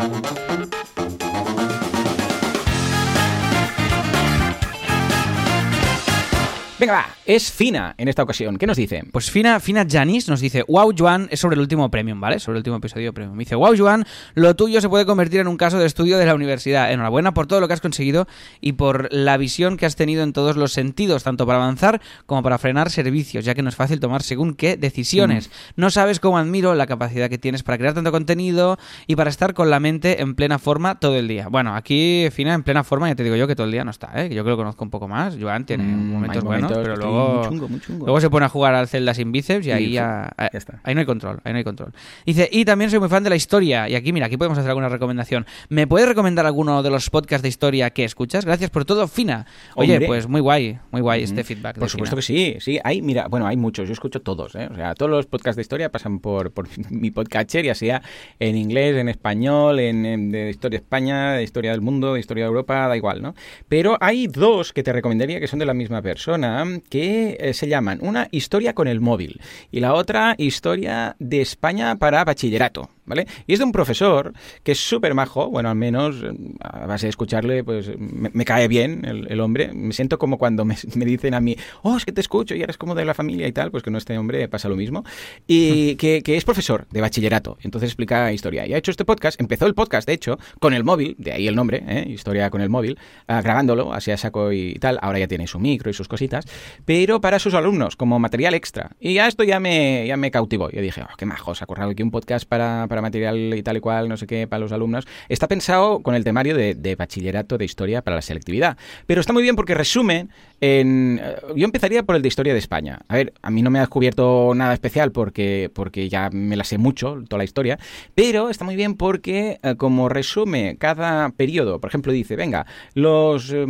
Venga, 6.81 6.95
va, 6.95 7.07
es 7.27 7.53
Fina 7.53 7.95
en 7.99 8.09
esta 8.09 8.23
ocasión. 8.23 8.57
¿Qué 8.57 8.67
nos 8.67 8.79
dice? 8.79 9.05
Pues 9.13 9.31
Fina, 9.31 9.61
Fina 9.61 9.85
Janis 9.87 10.31
nos 10.31 10.41
dice, 10.41 10.65
wow 10.67 10.95
Joan, 10.97 11.29
es 11.31 11.39
sobre 11.39 11.55
el 11.55 11.61
último 11.61 11.91
premium, 11.91 12.19
¿vale? 12.19 12.39
Sobre 12.39 12.57
el 12.57 12.61
último 12.61 12.77
episodio 12.77 13.13
premium. 13.13 13.37
Me 13.37 13.43
dice, 13.45 13.55
wow 13.55 13.75
Joan, 13.77 14.07
lo 14.33 14.57
tuyo 14.57 14.81
se 14.81 14.89
puede 14.89 15.05
convertir 15.05 15.41
en 15.41 15.49
un 15.49 15.59
caso 15.59 15.79
de 15.79 15.85
estudio 15.85 16.17
de 16.17 16.25
la 16.25 16.35
universidad. 16.35 16.91
Enhorabuena 16.91 17.35
por 17.35 17.47
todo 17.47 17.61
lo 17.61 17.69
que 17.69 17.75
has 17.75 17.83
conseguido 17.83 18.27
y 18.63 18.73
por 18.73 19.13
la 19.13 19.37
visión 19.37 19.77
que 19.77 19.85
has 19.85 19.95
tenido 19.95 20.23
en 20.23 20.33
todos 20.33 20.57
los 20.57 20.73
sentidos, 20.73 21.23
tanto 21.23 21.47
para 21.47 21.63
avanzar 21.63 22.01
como 22.25 22.43
para 22.43 22.57
frenar 22.57 22.89
servicios, 22.89 23.45
ya 23.45 23.55
que 23.55 23.61
no 23.61 23.69
es 23.69 23.77
fácil 23.77 24.01
tomar 24.01 24.23
según 24.23 24.55
qué 24.55 24.79
decisiones. 24.79 25.51
No 25.77 25.91
sabes 25.91 26.19
cómo 26.19 26.39
admiro 26.39 26.75
la 26.75 26.87
capacidad 26.87 27.29
que 27.29 27.37
tienes 27.37 27.63
para 27.63 27.77
crear 27.77 27.93
tanto 27.93 28.11
contenido 28.11 28.79
y 29.07 29.17
para 29.17 29.29
estar 29.29 29.53
con 29.53 29.69
la 29.69 29.81
mente 29.81 30.23
en 30.23 30.35
plena 30.35 30.59
forma 30.59 30.99
todo 30.99 31.17
el 31.17 31.29
día. 31.29 31.49
Bueno, 31.49 31.77
aquí 31.77 32.29
Fina 32.33 32.55
en 32.55 32.63
plena 32.63 32.85
forma, 32.85 33.07
ya 33.09 33.15
te 33.17 33.23
digo 33.23 33.37
yo 33.37 33.47
que 33.47 33.55
todo 33.55 33.67
el 33.67 33.73
día 33.73 33.85
no 33.85 33.91
está, 33.91 34.13
¿eh? 34.15 34.35
Yo 34.35 34.45
que 34.45 34.51
lo 34.51 34.57
conozco 34.57 34.83
un 34.83 34.91
poco 34.91 35.07
más. 35.07 35.37
Joan 35.39 35.67
tiene 35.67 35.91
Mm, 35.91 36.13
momentos 36.13 36.45
buenos, 36.45 36.70
pero 36.77 36.97
luego... 36.97 37.35
Muy 37.35 37.49
chungo, 37.49 37.69
muy 37.69 37.81
chungo. 37.81 38.07
Luego 38.07 38.21
se 38.21 38.31
pone 38.31 38.47
a 38.47 38.49
jugar 38.49 38.75
al 38.75 38.89
Zelda 38.89 39.15
sin 39.15 39.33
bíceps 39.33 39.67
y 39.67 39.73
ahí 39.73 39.93
ya, 39.93 40.33
ya 40.39 40.47
está. 40.53 40.81
ahí 40.85 40.95
no 40.95 41.01
hay 41.01 41.07
control, 41.07 41.41
ahí 41.45 41.53
no 41.53 41.59
hay 41.59 41.65
control. 41.65 41.93
Dice, 42.27 42.49
y 42.51 42.65
también 42.65 42.91
soy 42.91 42.99
muy 43.01 43.09
fan 43.09 43.23
de 43.25 43.31
la 43.31 43.37
historia. 43.37 43.89
Y 43.89 43.95
aquí, 43.95 44.13
mira, 44.13 44.27
aquí 44.27 44.37
podemos 44.37 44.59
hacer 44.59 44.71
alguna 44.71 44.89
recomendación. 44.89 45.47
¿Me 45.69 45.87
puedes 45.87 46.09
recomendar 46.09 46.47
alguno 46.47 46.83
de 46.83 46.91
los 46.91 47.11
podcasts 47.11 47.43
de 47.43 47.49
historia 47.49 47.91
que 47.91 48.05
escuchas? 48.05 48.45
Gracias 48.45 48.71
por 48.71 48.85
todo, 48.85 49.07
Fina. 49.09 49.47
Oye, 49.75 49.95
Hombre. 49.95 50.07
pues 50.07 50.29
muy 50.29 50.41
guay, 50.41 50.79
muy 50.91 51.01
guay 51.01 51.23
este 51.23 51.45
feedback. 51.45 51.75
de 51.77 51.81
Por 51.81 51.89
supuesto 51.89 52.17
Fina. 52.17 52.55
que 52.55 52.61
sí, 52.61 52.73
sí. 52.75 52.81
Hay, 52.85 53.03
mira, 53.03 53.29
bueno, 53.29 53.47
hay 53.47 53.57
muchos, 53.57 53.87
yo 53.89 53.93
escucho 53.93 54.21
todos, 54.21 54.55
¿eh? 54.55 54.69
O 54.71 54.75
sea, 54.77 54.95
todos 54.95 55.11
los 55.11 55.27
podcasts 55.27 55.57
de 55.57 55.63
historia 55.63 55.91
pasan 55.91 56.19
por, 56.21 56.51
por 56.53 56.69
mi 56.91 57.11
podcatcher, 57.11 57.65
ya 57.65 57.75
sea 57.75 58.03
en 58.39 58.57
inglés, 58.57 58.97
en 58.97 59.09
español, 59.09 59.81
en, 59.81 60.07
en- 60.07 60.31
de 60.31 60.51
historia 60.51 60.79
de 60.79 60.85
España, 60.85 61.33
de 61.33 61.43
historia 61.43 61.71
del 61.73 61.81
mundo, 61.81 62.15
de 62.15 62.21
historia 62.21 62.45
de 62.45 62.49
Europa, 62.49 62.87
da 62.89 62.97
igual, 62.97 63.23
¿no? 63.23 63.35
Pero 63.69 63.97
hay 64.01 64.27
dos 64.27 64.73
que 64.73 64.83
te 64.83 64.93
recomendaría 64.93 65.41
que 65.41 65.47
son 65.49 65.59
de 65.59 65.67
la 65.67 65.75
misma 65.75 66.03
persona, 66.03 66.60
que 66.89 67.37
eh, 67.41 67.55
se 67.55 67.69
llaman 67.69 67.99
una 68.03 68.29
historia 68.31 68.75
con 68.75 68.89
el 68.89 69.01
móvil 69.01 69.41
y 69.71 69.81
la 69.81 69.95
otra 69.95 70.35
historia 70.39 71.17
de 71.19 71.41
España 71.41 71.97
para 71.97 72.25
bachillerato. 72.25 72.91
¿Vale? 73.05 73.27
Y 73.47 73.53
es 73.53 73.59
de 73.59 73.65
un 73.65 73.73
profesor 73.73 74.33
que 74.63 74.73
es 74.73 74.79
súper 74.79 75.15
majo, 75.15 75.51
bueno, 75.51 75.69
al 75.69 75.77
menos 75.77 76.17
a 76.61 76.87
base 76.87 77.07
de 77.07 77.11
escucharle, 77.11 77.65
pues 77.65 77.91
me, 77.99 78.31
me 78.33 78.45
cae 78.45 78.69
bien 78.69 79.05
el, 79.05 79.31
el, 79.31 79.41
hombre. 79.41 79.73
Me 79.73 79.93
siento 79.93 80.19
como 80.19 80.39
cuando 80.39 80.65
me, 80.65 80.77
me, 80.95 81.05
dicen 81.05 81.35
a 81.35 81.41
mí, 81.41 81.57
oh, 81.83 81.97
es 81.97 82.05
que 82.05 82.13
te 82.13 82.21
escucho 82.21 82.55
y 82.55 82.63
eres 82.63 82.77
como 82.77 82.95
de 82.95 83.05
la 83.05 83.15
familia 83.15 83.47
y 83.47 83.53
tal, 83.53 83.71
pues 83.71 83.83
que 83.83 83.91
no 83.91 83.99
este 83.99 84.17
hombre 84.19 84.49
pasa 84.49 84.69
lo 84.69 84.77
mismo. 84.77 85.05
Y 85.47 85.97
que, 85.97 86.23
que 86.23 86.37
es 86.37 86.45
profesor 86.45 86.87
de 86.91 87.01
bachillerato, 87.01 87.59
entonces 87.63 87.91
explica 87.91 88.33
historia. 88.33 88.67
Y 88.67 88.75
ha 88.75 88.79
hecho 88.79 88.91
este 88.91 89.05
podcast, 89.05 89.41
empezó 89.41 89.67
el 89.67 89.75
podcast, 89.75 90.07
de 90.07 90.15
hecho, 90.15 90.39
con 90.59 90.75
el 90.75 90.85
móvil, 90.85 91.17
de 91.19 91.33
ahí 91.33 91.49
el 91.49 91.57
nombre, 91.57 91.83
¿eh? 91.87 92.07
Historia 92.09 92.51
con 92.51 92.61
el 92.61 92.69
móvil, 92.69 92.99
uh, 93.29 93.43
grabándolo, 93.43 93.93
así 93.93 94.11
a 94.11 94.17
saco 94.17 94.53
y 94.53 94.75
tal. 94.75 94.99
Ahora 95.03 95.19
ya 95.19 95.29
tiene 95.29 95.47
su 95.47 95.59
micro 95.59 95.91
y 95.91 95.95
sus 95.95 96.09
cositas, 96.09 96.45
pero 96.85 97.21
para 97.21 97.39
sus 97.39 97.55
alumnos, 97.55 97.97
como 97.97 98.19
material 98.19 98.55
extra. 98.55 98.91
Y 99.01 99.15
ya 99.15 99.27
esto 99.27 99.45
ya 99.45 99.61
me, 99.61 100.07
ya 100.07 100.17
me 100.17 100.31
cautivó. 100.31 100.71
Yo 100.71 100.81
dije, 100.81 101.03
oh, 101.03 101.17
qué 101.17 101.27
majo, 101.27 101.55
se 101.55 101.65
ha 101.65 101.85
aquí 101.85 102.03
un 102.03 102.11
podcast 102.11 102.47
para, 102.47 102.87
para 102.89 103.00
material 103.03 103.55
y 103.55 103.63
tal 103.63 103.77
y 103.77 103.81
cual, 103.81 104.09
no 104.09 104.17
sé 104.17 104.27
qué, 104.27 104.47
para 104.47 104.61
los 104.61 104.73
alumnos. 104.73 105.07
Está 105.29 105.49
pensado 105.49 106.01
con 106.01 106.15
el 106.15 106.25
temario 106.25 106.55
de, 106.57 106.97
bachillerato 106.97 107.59
de 107.59 107.65
historia 107.65 108.03
para 108.03 108.17
la 108.17 108.23
selectividad. 108.23 108.77
Pero 109.07 109.21
está 109.21 109.33
muy 109.33 109.43
bien 109.43 109.57
porque 109.57 109.75
resume 109.75 110.29
en... 110.61 111.21
Yo 111.57 111.65
empezaría 111.65 112.03
por 112.03 112.17
el 112.17 112.23
de 112.23 112.29
historia 112.29 112.53
de 112.53 112.59
España. 112.59 113.01
A 113.09 113.15
ver, 113.15 113.33
a 113.43 113.51
mí 113.51 113.63
no 113.63 113.71
me 113.71 113.79
ha 113.79 113.83
descubierto 113.83 114.53
nada 114.55 114.75
especial 114.75 115.13
porque, 115.13 115.71
porque 115.73 116.09
ya 116.09 116.31
me 116.31 116.57
la 116.57 116.65
sé 116.65 116.79
mucho, 116.79 117.23
toda 117.29 117.39
la 117.39 117.45
historia, 117.45 117.79
pero 118.15 118.51
está 118.51 118.65
muy 118.65 118.77
bien 118.77 118.95
porque 118.95 119.59
eh, 119.63 119.77
como 119.77 120.09
resume 120.09 120.77
cada 120.79 121.31
periodo, 121.31 121.81
por 121.81 121.89
ejemplo, 121.89 122.13
dice, 122.13 122.37
venga, 122.37 122.67
los, 122.95 123.53
eh, 123.53 123.67